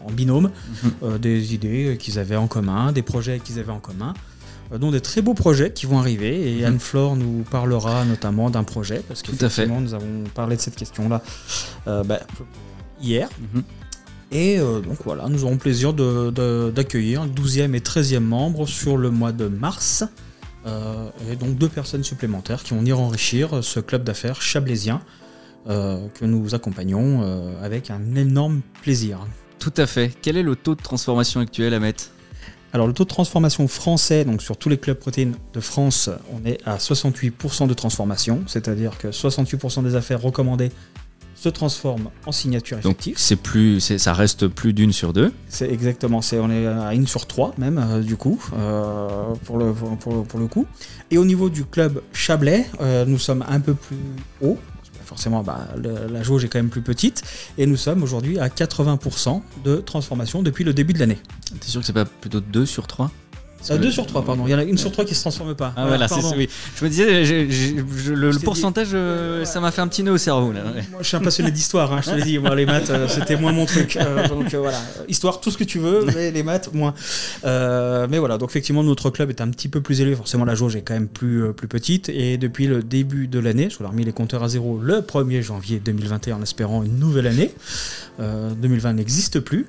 en 0.04 0.10
binôme 0.10 0.50
euh, 1.02 1.18
des 1.18 1.54
idées 1.54 1.96
qu'ils 1.98 2.18
avaient 2.18 2.36
en 2.36 2.48
commun, 2.48 2.92
des 2.92 3.02
projets 3.02 3.38
qu'ils 3.38 3.58
avaient 3.60 3.70
en 3.72 3.80
commun 3.80 4.14
euh, 4.14 4.31
dont 4.78 4.90
des 4.90 5.00
très 5.00 5.22
beaux 5.22 5.34
projets 5.34 5.72
qui 5.72 5.86
vont 5.86 5.98
arriver. 5.98 6.52
Et 6.52 6.60
Mhm. 6.60 6.66
Anne-Flore 6.66 7.16
nous 7.16 7.44
parlera 7.50 8.04
notamment 8.04 8.50
d'un 8.50 8.64
projet, 8.64 9.02
parce 9.06 9.22
que 9.22 9.30
à 9.32 9.66
nous 9.66 9.94
avons 9.94 10.24
parlé 10.34 10.56
de 10.56 10.60
cette 10.60 10.76
question-là 10.76 11.22
euh, 11.86 12.02
bah, 12.04 12.20
hier. 13.00 13.28
Mhm. 13.54 13.62
Et 14.30 14.58
euh, 14.58 14.80
donc 14.80 14.98
voilà, 15.04 15.28
nous 15.28 15.44
aurons 15.44 15.58
plaisir 15.58 15.92
d'accueillir 15.92 17.24
le 17.24 17.30
12e 17.30 17.74
et 17.74 17.80
13e 17.80 18.20
membre 18.20 18.66
sur 18.66 18.96
le 18.96 19.10
mois 19.10 19.32
de 19.32 19.46
mars. 19.46 20.04
Euh, 20.64 21.10
et 21.30 21.36
donc 21.36 21.56
deux 21.58 21.68
personnes 21.68 22.04
supplémentaires 22.04 22.62
qui 22.62 22.70
vont 22.72 22.78
venir 22.80 22.98
enrichir 22.98 23.62
ce 23.62 23.80
club 23.80 24.04
d'affaires 24.04 24.40
chablaisien 24.40 25.00
que 25.66 26.24
nous 26.24 26.56
accompagnons 26.56 27.22
avec 27.62 27.90
un 27.90 28.16
énorme 28.16 28.62
plaisir. 28.82 29.20
Tout 29.60 29.72
à 29.76 29.86
fait. 29.86 30.12
Quel 30.20 30.36
est 30.36 30.42
le 30.42 30.56
taux 30.56 30.74
de 30.74 30.82
transformation 30.82 31.38
actuel, 31.38 31.72
Ahmet 31.72 31.94
Alors 32.72 32.86
le 32.86 32.92
taux 32.94 33.04
de 33.04 33.08
transformation 33.08 33.68
français, 33.68 34.24
donc 34.24 34.40
sur 34.42 34.56
tous 34.56 34.68
les 34.68 34.78
clubs 34.78 34.96
protéines 34.98 35.34
de 35.52 35.60
France, 35.60 36.08
on 36.32 36.46
est 36.48 36.58
à 36.64 36.78
68% 36.78 37.66
de 37.68 37.74
transformation, 37.74 38.42
c'est-à-dire 38.46 38.96
que 38.98 39.08
68% 39.08 39.82
des 39.84 39.94
affaires 39.94 40.22
recommandées 40.22 40.70
se 41.34 41.48
transforment 41.48 42.08
en 42.24 42.30
signature 42.32 42.78
Donc 42.78 42.92
effective. 42.92 43.14
c'est 43.18 43.36
plus, 43.36 43.80
ça 43.98 44.12
reste 44.14 44.46
plus 44.46 44.72
d'une 44.72 44.92
sur 44.92 45.12
deux. 45.12 45.32
C'est 45.48 45.68
exactement, 45.70 46.22
c'est, 46.22 46.38
on 46.38 46.50
est 46.50 46.66
à 46.66 46.94
une 46.94 47.06
sur 47.06 47.26
trois 47.26 47.52
même 47.58 47.78
euh, 47.78 48.00
du 48.00 48.16
coup 48.16 48.40
euh, 48.56 49.08
pour, 49.44 49.58
le, 49.58 49.72
pour, 49.72 49.96
pour- 49.98 50.24
pour 50.24 50.38
le 50.40 50.46
coup. 50.46 50.66
Et 51.10 51.18
au 51.18 51.24
niveau 51.24 51.50
du 51.50 51.64
club 51.64 52.00
Chablais, 52.12 52.64
euh, 52.80 53.04
nous 53.06 53.18
sommes 53.18 53.44
un 53.48 53.58
peu 53.60 53.74
plus 53.74 53.96
haut. 54.40 54.56
Forcément, 55.12 55.42
bah, 55.42 55.68
la 55.76 56.22
jauge 56.22 56.42
est 56.46 56.48
quand 56.48 56.58
même 56.58 56.70
plus 56.70 56.80
petite. 56.80 57.22
Et 57.58 57.66
nous 57.66 57.76
sommes 57.76 58.02
aujourd'hui 58.02 58.38
à 58.38 58.48
80% 58.48 59.42
de 59.62 59.76
transformation 59.76 60.42
depuis 60.42 60.64
le 60.64 60.72
début 60.72 60.94
de 60.94 61.00
l'année. 61.00 61.18
T'es 61.60 61.68
sûr 61.68 61.82
que 61.82 61.86
c'est 61.86 61.92
pas 61.92 62.06
plutôt 62.06 62.40
deux 62.40 62.64
sur 62.64 62.86
trois? 62.86 63.10
Euh, 63.70 63.78
deux 63.78 63.90
sur 63.90 64.06
trois, 64.06 64.24
pardon. 64.24 64.44
Il 64.46 64.50
y 64.50 64.54
en 64.54 64.58
a 64.58 64.64
une 64.64 64.78
sur 64.78 64.90
trois 64.92 65.04
qui 65.04 65.14
se 65.14 65.20
transforme 65.20 65.54
pas. 65.54 65.72
Ah 65.76 65.86
voilà, 65.86 66.08
c'est 66.08 66.16
oui. 66.36 66.48
Je 66.76 66.84
me 66.84 66.90
disais, 66.90 67.24
je- 67.24 68.12
le, 68.12 68.32
Je 68.32 68.38
pourcentage, 68.40 68.88
euh, 68.94 69.44
ça 69.44 69.60
m'a 69.60 69.70
fait 69.70 69.80
un 69.80 69.88
petit 69.88 70.02
nœud 70.02 70.12
au 70.12 70.18
cerveau. 70.18 70.52
Là. 70.52 70.60
ouais. 70.64 70.82
Moi, 70.90 71.00
je 71.02 71.06
suis 71.08 71.16
un 71.16 71.20
passionné 71.20 71.50
d'histoire, 71.50 71.92
hein, 71.92 72.00
je 72.04 72.10
te 72.10 72.16
l'ai 72.16 72.22
dit. 72.22 72.38
Moi, 72.38 72.54
les 72.54 72.66
maths, 72.66 72.90
euh, 72.90 73.06
c'était 73.08 73.36
moins 73.36 73.52
mon 73.52 73.66
truc. 73.66 73.96
Euh, 73.96 74.26
donc 74.28 74.52
voilà, 74.54 74.78
histoire, 75.08 75.40
tout 75.40 75.50
ce 75.50 75.58
que 75.58 75.64
tu 75.64 75.78
veux, 75.78 76.04
mais 76.14 76.30
les 76.30 76.42
maths, 76.42 76.70
moins. 76.72 76.94
Mais 77.44 78.18
voilà, 78.18 78.38
donc 78.38 78.50
effectivement, 78.50 78.82
notre 78.82 79.10
club 79.10 79.30
est 79.30 79.40
un 79.40 79.48
petit 79.50 79.68
peu 79.68 79.80
plus 79.80 80.00
élevé. 80.00 80.16
Forcément, 80.16 80.44
la 80.44 80.54
jauge 80.54 80.76
est 80.76 80.82
quand 80.82 80.94
même 80.94 81.08
plus, 81.08 81.52
plus 81.52 81.68
petite. 81.68 82.08
Et 82.08 82.36
depuis 82.38 82.66
le 82.66 82.82
début 82.82 83.26
de 83.28 83.38
l'année, 83.38 83.64
parce 83.64 83.76
qu'on 83.76 83.84
a 83.84 83.88
remis 83.88 84.04
les 84.04 84.12
compteurs 84.12 84.42
à 84.42 84.48
zéro 84.48 84.78
le 84.78 85.00
1er 85.00 85.42
janvier 85.42 85.80
2021 85.80 86.36
en 86.36 86.42
espérant 86.42 86.82
une 86.82 86.98
nouvelle 86.98 87.26
année. 87.26 87.52
Euh, 88.20 88.50
2020 88.60 88.94
n'existe 88.94 89.40
plus. 89.40 89.66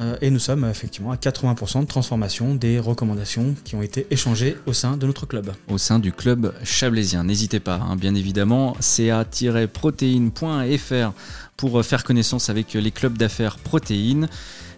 Euh, 0.00 0.16
et 0.20 0.30
nous 0.30 0.40
sommes 0.40 0.64
effectivement 0.64 1.12
à 1.12 1.16
80% 1.16 1.82
de 1.82 1.86
transformation 1.86 2.54
des 2.54 2.78
recommandations 2.80 3.54
qui 3.64 3.74
ont 3.76 3.82
été 3.82 4.06
échangées 4.10 4.56
au 4.66 4.72
sein 4.72 4.96
de 4.96 5.06
notre 5.06 5.26
club. 5.26 5.52
Au 5.68 5.78
sein 5.78 6.00
du 6.00 6.12
club 6.12 6.52
chablaisien. 6.64 7.22
N'hésitez 7.24 7.60
pas, 7.60 7.76
hein, 7.76 7.96
bien 7.96 8.14
évidemment, 8.14 8.76
ca-protéine.fr 8.80 11.12
pour 11.56 11.84
faire 11.84 12.02
connaissance 12.02 12.50
avec 12.50 12.74
les 12.74 12.90
clubs 12.90 13.16
d'affaires 13.16 13.58
protéines. 13.58 14.28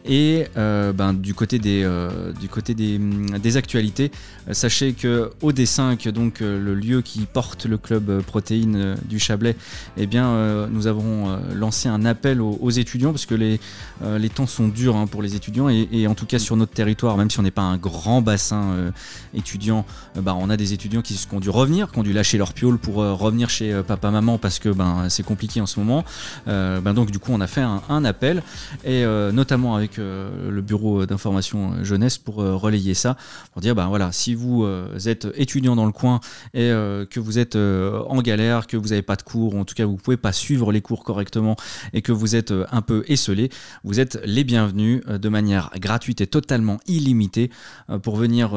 Et 0.08 0.46
euh, 0.56 0.92
ben, 0.92 1.12
du 1.12 1.34
côté 1.34 1.58
des, 1.58 1.82
euh, 1.82 2.32
du 2.32 2.48
côté 2.48 2.74
des, 2.74 2.98
des 2.98 3.56
actualités, 3.56 4.10
euh, 4.48 4.52
sachez 4.52 4.92
que 4.92 5.30
au 5.42 5.52
D5, 5.52 6.08
donc 6.10 6.40
le 6.40 6.74
lieu 6.74 7.02
qui 7.02 7.26
porte 7.26 7.66
le 7.66 7.76
club 7.78 8.22
protéine 8.22 8.76
euh, 8.76 8.96
du 9.04 9.18
Chablais, 9.18 9.56
eh 9.96 10.06
bien, 10.06 10.66
nous 10.70 10.86
avons 10.86 11.38
lancé 11.54 11.88
un 11.88 12.04
appel 12.04 12.40
aux, 12.40 12.70
étudiants 12.70 13.12
parce 13.12 13.26
que 13.26 13.34
les, 13.34 13.60
les 14.18 14.28
temps 14.28 14.46
sont 14.46 14.68
durs 14.68 14.96
hein, 14.96 15.06
pour 15.06 15.22
les 15.22 15.34
étudiants 15.34 15.68
et, 15.68 16.06
en 16.06 16.14
tout 16.14 16.26
cas 16.26 16.38
sur 16.38 16.56
notre 16.56 16.72
territoire, 16.72 17.16
même 17.16 17.30
si 17.30 17.40
on 17.40 17.42
n'est 17.42 17.50
pas 17.50 17.62
un 17.62 17.76
grand 17.76 18.22
bassin 18.22 18.92
étudiant, 19.34 19.84
bah, 20.16 20.36
on 20.38 20.50
a 20.50 20.56
des 20.56 20.72
étudiants 20.72 21.02
qui, 21.02 21.18
ont 21.32 21.40
dû 21.40 21.50
revenir, 21.50 21.90
qui 21.90 21.98
ont 21.98 22.02
dû 22.02 22.12
lâcher 22.12 22.38
leur 22.38 22.52
piole 22.52 22.78
pour 22.78 22.96
revenir 22.96 23.50
chez 23.50 23.72
euh, 23.72 23.82
papa 23.82 24.10
maman 24.10 24.38
parce 24.38 24.58
que 24.58 24.68
ben, 24.68 25.08
c'est 25.08 25.24
compliqué 25.24 25.60
en 25.60 25.66
ce 25.66 25.80
moment. 25.80 26.04
Ben, 26.46 26.94
donc 26.94 27.10
du 27.10 27.18
coup 27.18 27.32
on 27.32 27.40
a 27.40 27.46
fait 27.46 27.62
un, 27.62 28.04
appel 28.04 28.42
et 28.84 29.04
notamment 29.32 29.74
avec 29.74 29.95
euh, 29.98 30.50
le 30.50 30.62
bureau 30.62 31.06
d'information 31.06 31.72
euh, 31.72 31.84
jeunesse 31.84 32.18
pour 32.18 32.40
euh, 32.42 32.54
relayer 32.54 32.94
ça, 32.94 33.16
pour 33.52 33.62
dire 33.62 33.74
ben 33.74 33.88
voilà 33.88 34.12
si 34.12 34.34
vous 34.34 34.66
êtes 35.06 35.26
étudiant 35.34 35.76
dans 35.76 35.86
le 35.86 35.92
coin 35.92 36.20
et 36.54 36.68
que 36.68 37.20
vous 37.20 37.38
êtes 37.38 37.56
en 37.56 38.20
galère, 38.22 38.66
que 38.66 38.76
vous 38.76 38.88
n'avez 38.88 39.02
pas 39.02 39.16
de 39.16 39.22
cours, 39.22 39.54
ou 39.54 39.60
en 39.60 39.64
tout 39.64 39.74
cas 39.74 39.84
vous 39.84 39.96
pouvez 39.96 40.16
pas 40.16 40.32
suivre 40.32 40.72
les 40.72 40.80
cours 40.80 41.04
correctement 41.04 41.56
et 41.92 42.02
que 42.02 42.12
vous 42.12 42.36
êtes 42.36 42.52
un 42.70 42.82
peu 42.82 43.04
esselé, 43.08 43.50
vous 43.84 44.00
êtes 44.00 44.20
les 44.24 44.44
bienvenus 44.44 45.02
de 45.06 45.28
manière 45.28 45.70
gratuite 45.78 46.20
et 46.20 46.26
totalement 46.26 46.78
illimitée 46.86 47.50
pour 48.02 48.16
venir 48.16 48.50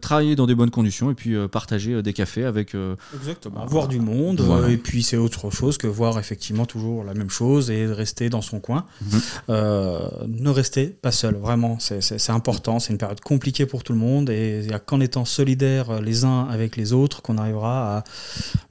travailler 0.00 0.36
dans 0.36 0.46
des 0.46 0.54
bonnes 0.54 0.70
conditions 0.70 1.10
et 1.10 1.14
puis 1.14 1.34
partager 1.48 2.02
des 2.02 2.12
cafés 2.12 2.44
avec 2.44 2.74
Exactement. 3.14 3.66
Voir 3.66 3.88
du 3.88 4.00
monde, 4.00 4.40
Voilà. 4.40 4.68
et 4.68 4.76
puis 4.76 5.02
c'est 5.02 5.16
autre 5.16 5.50
chose 5.50 5.78
que 5.78 5.86
voir 5.86 6.18
effectivement 6.18 6.66
toujours 6.66 7.04
la 7.04 7.14
même 7.14 7.30
chose 7.30 7.70
et 7.70 7.86
rester 7.86 8.30
dans 8.30 8.42
son 8.42 8.60
coin. 8.60 8.84
Mhm. 9.02 9.20
Euh, 9.50 10.08
ne 10.28 10.50
restez 10.50 10.73
pas 10.86 11.12
seul, 11.12 11.34
vraiment, 11.36 11.78
c'est- 11.78 12.30
important, 12.30 12.78
c'est 12.78 12.92
une 12.92 12.98
période 12.98 13.20
compliquée 13.20 13.66
pour 13.66 13.82
tout 13.84 13.92
le 13.92 13.98
monde 13.98 14.30
et 14.30 14.60
il 14.62 14.68
n'y 14.68 14.72
a 14.74 14.78
qu'en 14.78 15.00
étant 15.00 15.24
solidaires 15.24 15.90
euh, 15.90 16.00
les 16.00 16.24
uns 16.24 16.46
avec 16.50 16.76
les 16.76 16.92
autres 16.92 17.22
qu'on 17.22 17.38
arrivera 17.38 17.98
à 17.98 18.04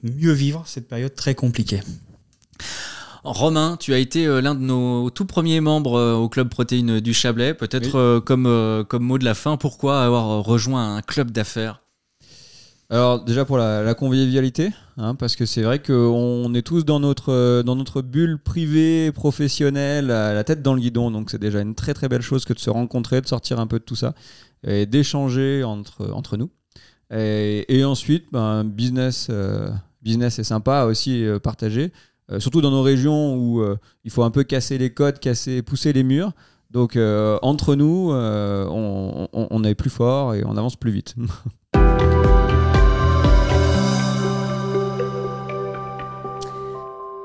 mieux 0.02 0.32
vivre 0.32 0.62
cette 0.66 0.88
période 0.88 1.14
très 1.14 1.34
compliquée. 1.34 1.80
Romain, 3.22 3.76
tu 3.80 3.94
as 3.94 3.98
été 3.98 4.26
euh, 4.26 4.40
l'un 4.40 4.54
de 4.54 4.60
nos 4.60 5.08
tout 5.10 5.24
premiers 5.24 5.60
membres 5.60 5.94
euh, 5.98 6.14
au 6.14 6.28
club 6.28 6.48
protéine 6.48 7.00
du 7.00 7.14
Chablais. 7.14 7.54
Peut-être 7.54 8.18
comme, 8.20 8.84
comme 8.88 9.02
mot 9.04 9.18
de 9.18 9.24
la 9.24 9.34
fin, 9.34 9.56
pourquoi 9.56 10.02
avoir 10.04 10.44
rejoint 10.44 10.96
un 10.96 11.02
club 11.02 11.30
d'affaires? 11.30 11.80
Alors 12.94 13.24
déjà 13.24 13.44
pour 13.44 13.58
la, 13.58 13.92
convivialité, 13.94 14.70
hein, 14.98 15.16
parce 15.16 15.34
que 15.34 15.46
c'est 15.46 15.62
vrai 15.62 15.82
qu'on 15.82 16.54
est 16.54 16.62
tous 16.62 16.84
dans 16.84 17.00
notre, 17.00 17.32
euh, 17.32 17.64
dans 17.64 17.74
notre 17.74 18.02
bulle 18.02 18.38
privée, 18.38 19.10
professionnelle, 19.10 20.06
la 20.06 20.44
tête 20.44 20.62
dans 20.62 20.74
le 20.74 20.80
guidon, 20.80 21.10
donc 21.10 21.28
c'est 21.28 21.40
déjà 21.40 21.60
une 21.60 21.74
très 21.74 21.92
très 21.92 22.08
belle 22.08 22.22
chose 22.22 22.44
que 22.44 22.52
de 22.52 22.60
se 22.60 22.70
rencontrer, 22.70 23.20
de 23.20 23.26
sortir 23.26 23.58
un 23.58 23.66
peu 23.66 23.80
de 23.80 23.84
tout 23.84 23.96
ça, 23.96 24.14
et 24.64 24.86
d'échanger 24.86 25.64
entre, 25.64 26.08
entre 26.12 26.36
nous. 26.36 26.50
Et, 27.10 27.84
ensuite, 27.84 28.26
ben, 28.30 28.62
business, 28.62 29.26
euh, 29.28 29.70
business 30.02 30.38
est 30.38 30.44
sympa 30.44 30.84
aussi 30.84 31.24
euh, 31.24 31.40
partager, 31.40 31.92
euh, 32.30 32.38
surtout 32.38 32.60
dans 32.60 32.70
nos 32.70 32.82
régions 32.82 33.34
où 33.34 33.60
il 34.04 34.10
faut 34.12 34.22
un 34.22 34.30
peu 34.30 34.44
casser 34.44 34.78
les 34.78 34.90
codes, 34.90 35.18
casser, 35.18 35.62
pousser 35.62 35.92
les 35.92 36.04
murs. 36.04 36.30
Donc 36.70 36.96
entre 37.42 37.74
nous, 37.74 38.10
on 38.12 39.64
est 39.64 39.74
plus 39.74 39.90
fort 39.90 40.34
et 40.34 40.44
on 40.44 40.56
avance 40.56 40.76
plus 40.76 40.92
vite. 40.92 41.16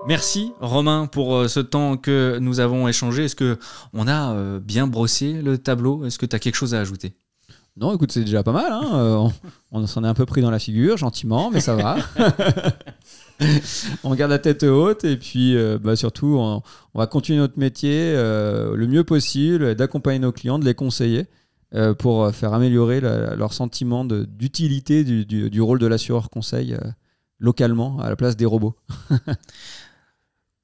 Merci 0.10 0.52
Romain 0.60 1.06
pour 1.06 1.36
euh, 1.36 1.48
ce 1.48 1.60
temps 1.60 1.96
que 1.96 2.40
nous 2.42 2.60
avons 2.60 2.88
échangé. 2.88 3.26
Est-ce 3.26 3.36
que 3.36 3.60
on 3.94 4.08
a 4.08 4.34
euh, 4.34 4.60
bien 4.60 4.88
brossé 4.88 5.34
le 5.34 5.60
tableau? 5.60 6.04
Est-ce 6.04 6.18
que 6.18 6.26
tu 6.26 6.36
as 6.36 6.40
quelque 6.40 6.56
chose 6.56 6.74
à 6.74 6.80
ajouter? 6.80 7.14
Non, 7.78 7.94
écoute, 7.94 8.12
c'est 8.12 8.24
déjà 8.24 8.42
pas 8.42 8.52
mal. 8.52 8.72
hein. 8.72 8.90
Euh, 8.96 9.16
on 9.18 9.32
on 9.72 9.86
s'en 9.86 10.04
est 10.04 10.08
un 10.08 10.16
peu 10.16 10.26
pris 10.26 10.42
dans 10.42 10.50
la 10.50 10.58
figure, 10.58 10.98
gentiment, 10.98 11.52
mais 11.52 11.60
ça 11.62 11.76
va. 11.76 11.98
on 14.04 14.16
garde 14.16 14.32
la 14.32 14.40
tête 14.40 14.64
haute 14.64 15.04
et 15.06 15.16
puis 15.16 15.56
euh, 15.56 15.78
bah, 15.78 15.96
surtout, 15.96 16.38
on, 16.40 16.64
on 16.96 17.00
va 17.00 17.06
continuer 17.06 17.38
notre 17.38 17.60
métier 17.60 17.92
euh, 18.16 18.76
le 18.76 18.88
mieux 18.88 19.04
possible, 19.04 19.76
d'accompagner 19.76 20.18
nos 20.18 20.32
clients, 20.32 20.58
de 20.58 20.66
les 20.66 20.74
conseiller 20.74 21.28
pour 22.00 22.32
faire 22.32 22.56
améliorer 22.56 23.00
la- 23.00 23.36
leur 23.36 23.54
sentiment 23.54 24.04
d'utilité 24.04 25.04
du, 25.04 25.24
du- 25.28 25.52
du 25.52 25.62
rôle 25.62 25.78
de 25.78 25.86
l'assureur 25.86 26.32
conseil 26.32 26.76
localement 27.38 28.00
à 28.00 28.10
la 28.10 28.16
place 28.16 28.36
des 28.36 28.46
robots. 28.48 28.76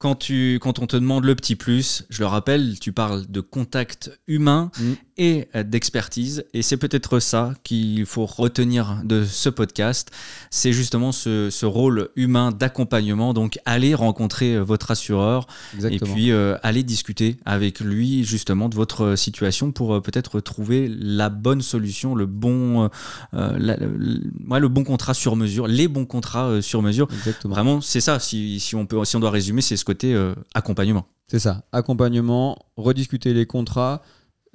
quand, 0.06 0.14
tu, 0.14 0.60
quand 0.61 0.77
on 0.77 0.86
te 0.86 0.95
demande 0.95 1.26
le 1.26 1.34
petit 1.34 1.56
plus, 1.56 2.03
je 2.11 2.19
le 2.19 2.27
rappelle, 2.27 2.77
tu 2.80 2.91
parles 2.91 3.26
de 3.27 3.41
contact 3.41 4.11
humain 4.27 4.69
Mm. 4.80 4.94
Et 5.18 5.48
euh, 5.56 5.64
d'expertise. 5.64 6.44
Et 6.54 6.62
c'est 6.62 6.78
peut-être 6.78 7.20
ça 7.20 7.54
qu'il 7.64 8.06
faut 8.06 8.26
retenir 8.26 9.02
de 9.04 9.24
ce 9.24 9.50
podcast. 9.50 10.12
C'est 10.50 10.74
justement 10.74 11.12
ce, 11.12 11.50
ce 11.50 11.66
rôle 11.66 12.10
humain 12.16 12.52
d'accompagnement. 12.52 13.34
Donc, 13.34 13.58
allez 13.66 13.96
rencontrer 13.96 14.56
euh, 14.56 14.62
votre 14.62 14.92
assureur 14.92 15.48
Exactement. 15.74 16.12
et 16.12 16.14
puis 16.14 16.32
euh, 16.32 16.58
allez 16.64 16.84
discuter 16.84 17.38
avec 17.46 17.80
lui 17.80 18.24
justement 18.26 18.68
de 18.70 18.76
votre 18.76 19.04
euh, 19.04 19.16
situation 19.16 19.72
pour 19.72 19.96
euh, 19.96 20.02
peut-être 20.02 20.40
trouver 20.42 20.88
la 20.90 21.30
bonne 21.30 21.62
solution, 21.62 22.14
le 22.16 22.26
bon, 22.26 22.90
euh, 23.34 23.58
la- 23.58 23.78
le- 23.78 24.22
ouais, 24.50 24.60
le 24.60 24.68
bon 24.68 24.84
contrat 24.84 25.14
sur 25.14 25.36
mesure, 25.36 25.68
les 25.68 25.88
bons 25.88 26.06
contrats 26.06 26.62
sur 26.62 26.82
mesure. 26.82 27.08
Exactement. 27.14 27.54
Vraiment, 27.54 27.82
c'est 27.82 28.02
ça. 28.02 28.20
Si, 28.20 28.60
si 28.60 28.76
on 28.76 28.86
peut, 28.86 29.04
si 29.06 29.16
on 29.16 29.20
doit 29.20 29.32
résumer, 29.32 29.62
c'est 29.62 29.78
ce 29.78 29.86
côté 29.86 30.14
accompagnement. 30.54 31.06
C'est 31.28 31.40
ça, 31.40 31.64
accompagnement, 31.72 32.58
rediscuter 32.78 33.34
les 33.34 33.46
contrats. 33.46 34.02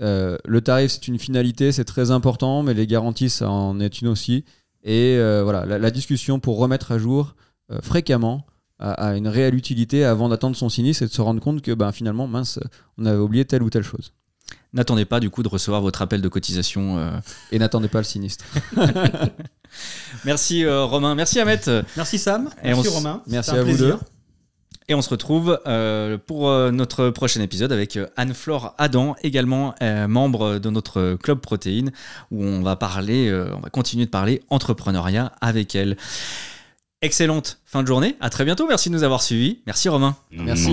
Euh, 0.01 0.39
le 0.47 0.60
tarif, 0.60 0.93
c'est 0.93 1.09
une 1.09 1.18
finalité, 1.18 1.72
c'est 1.72 1.85
très 1.85 2.10
important, 2.10 2.62
mais 2.62 2.74
les 2.74 2.86
garanties, 2.86 3.28
ça 3.31 3.51
en 3.51 3.78
est 3.81 4.01
une 4.01 4.09
aussi. 4.09 4.44
Et 4.82 5.16
euh, 5.18 5.43
voilà, 5.44 5.66
la, 5.66 5.78
la 5.78 5.90
discussion 5.90 6.40
pour 6.40 6.59
remettre 6.59 6.93
à 6.93 6.98
jour 6.98 7.35
euh, 7.70 7.81
fréquemment 7.82 8.47
a, 8.78 8.93
a 8.93 9.16
une 9.16 9.28
réelle 9.28 9.55
utilité 9.55 10.05
avant 10.06 10.31
d'attendre 10.31 10.56
son 10.56 10.70
sinistre 10.70 11.02
et 11.02 11.06
de 11.06 11.12
se 11.12 11.20
rendre 11.20 11.40
compte 11.40 11.60
que 11.60 11.72
ben, 11.72 11.93
finalement, 11.93 12.27
mince, 12.27 12.59
on 12.97 13.05
avait 13.05 13.18
oublié 13.18 13.44
telle 13.44 13.62
ou 13.62 13.68
telle 13.68 13.82
chose. 13.82 14.12
N'attendez 14.72 15.05
pas 15.05 15.20
du 15.20 15.28
coup 15.31 15.43
de 15.43 15.48
recevoir 15.48 15.82
votre 15.82 16.01
appel 16.01 16.22
de 16.22 16.28
cotisation. 16.28 16.97
euh. 16.98 17.10
Et 17.52 17.59
n'attendez 17.59 17.89
pas 17.89 17.98
le 17.98 18.05
sinistre. 18.05 18.44
Merci 20.24 20.64
euh, 20.64 20.85
Romain, 20.85 21.14
merci 21.14 21.39
Ahmet. 21.40 21.60
Merci 21.97 22.18
Sam, 22.18 22.51
Et 22.62 22.68
merci 22.68 22.81
on 22.81 22.82
s- 22.90 22.94
Romain. 22.97 23.22
Merci 23.27 23.51
à 23.51 23.59
vous 23.62 23.64
plaisir. 23.64 23.98
deux. 23.98 24.05
Et 24.91 24.95
on 24.95 25.03
se 25.03 25.09
retrouve 25.09 25.61
euh, 25.69 26.19
pour 26.19 26.49
euh, 26.49 26.73
notre 26.73 27.11
prochain 27.11 27.41
épisode 27.41 27.71
avec 27.71 27.97
euh, 27.97 28.09
Anne-Flore 28.17 28.75
Adam, 28.77 29.15
également 29.23 29.73
euh, 29.83 30.09
membre 30.09 30.59
de 30.59 30.69
notre 30.69 31.15
club 31.15 31.39
protéine, 31.39 31.93
où 32.33 32.43
on 32.45 32.61
va 32.61 32.75
parler, 32.75 33.29
euh, 33.29 33.55
on 33.57 33.61
va 33.61 33.71
continuer 33.71 34.07
de 34.07 34.11
parler 34.11 34.43
entrepreneuriat 34.51 35.31
avec 35.41 35.77
elle. 35.77 35.97
Excellente 37.03 37.61
fin 37.65 37.83
de 37.83 37.87
journée, 37.87 38.17
à 38.21 38.31
très 38.31 38.45
bientôt, 38.45 38.67
merci 38.67 38.89
de 38.91 38.95
nous 38.97 39.05
avoir 39.05 39.23
suivis. 39.23 39.61
Merci 39.65 39.89
Romain. 39.89 40.17
Merci. 40.33 40.73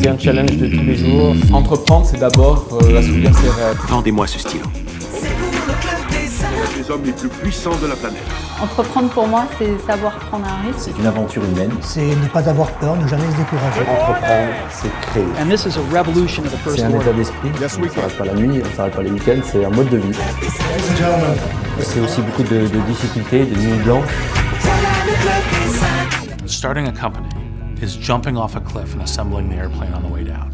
C'est 0.00 0.08
un 0.08 0.18
challenge 0.18 0.56
de 0.56 0.68
tous 0.68 0.84
les 0.84 0.94
jours. 0.96 1.34
Entreprendre, 1.52 2.06
c'est 2.06 2.20
d'abord 2.20 2.68
euh, 2.84 3.00
assouvir 3.00 3.34
ses 3.36 3.50
rêves. 3.50 3.76
Vendez-moi 3.88 4.28
ce 4.28 4.38
stylo. 4.38 4.66
Les 6.76 6.90
hommes 6.90 7.04
les 7.04 7.12
plus 7.12 7.28
puissants 7.28 7.76
de 7.82 7.86
la 7.86 7.96
planète. 7.96 8.22
Entreprendre 8.62 9.08
pour 9.10 9.26
moi, 9.26 9.46
c'est 9.58 9.78
savoir 9.86 10.12
prendre 10.14 10.46
un 10.46 10.66
risque. 10.66 10.80
C'est 10.80 10.98
une 10.98 11.06
aventure 11.06 11.44
humaine. 11.44 11.70
C'est 11.80 12.04
ne 12.04 12.28
pas 12.28 12.48
avoir 12.48 12.70
peur, 12.72 12.96
ne 12.96 13.06
jamais 13.06 13.30
se 13.30 13.36
décourager. 13.36 13.80
Entreprendre, 13.80 14.52
c'est 14.70 14.90
créer. 15.00 15.24
And 15.40 15.48
this 15.48 15.66
is 15.66 15.78
a 15.78 15.96
revolution 15.96 16.44
of 16.44 16.52
the 16.52 16.56
first 16.58 16.78
C'est 16.78 16.84
un 16.84 16.90
état 16.90 17.12
d'esprit. 17.12 17.50
On 17.54 17.82
ne 17.82 17.88
s'arrête 17.88 18.16
pas 18.16 18.24
la 18.24 18.34
nuit, 18.34 18.60
on 18.64 18.68
ne 18.68 18.74
s'arrête 18.74 18.94
pas 18.94 19.02
les 19.02 19.10
week-ends, 19.10 19.40
c'est 19.44 19.64
un 19.64 19.70
mode 19.70 19.88
de 19.88 19.98
vie. 19.98 20.16
C'est 21.80 22.00
aussi 22.00 22.20
beaucoup 22.22 22.42
de, 22.42 22.66
de 22.66 22.80
difficultés, 22.88 23.44
de 23.46 23.56
nuits 23.56 23.82
blanches. 23.84 24.04
Starting 26.46 26.88
a 26.88 26.92
company 26.92 27.28
is 27.80 27.96
jumping 27.96 28.36
off 28.36 28.56
a 28.56 28.60
cliff 28.60 28.94
and 28.94 29.02
assembling 29.02 29.48
the 29.48 29.56
airplane 29.56 29.92
on 29.94 30.02
the 30.02 30.12
way 30.12 30.24
down. 30.24 30.50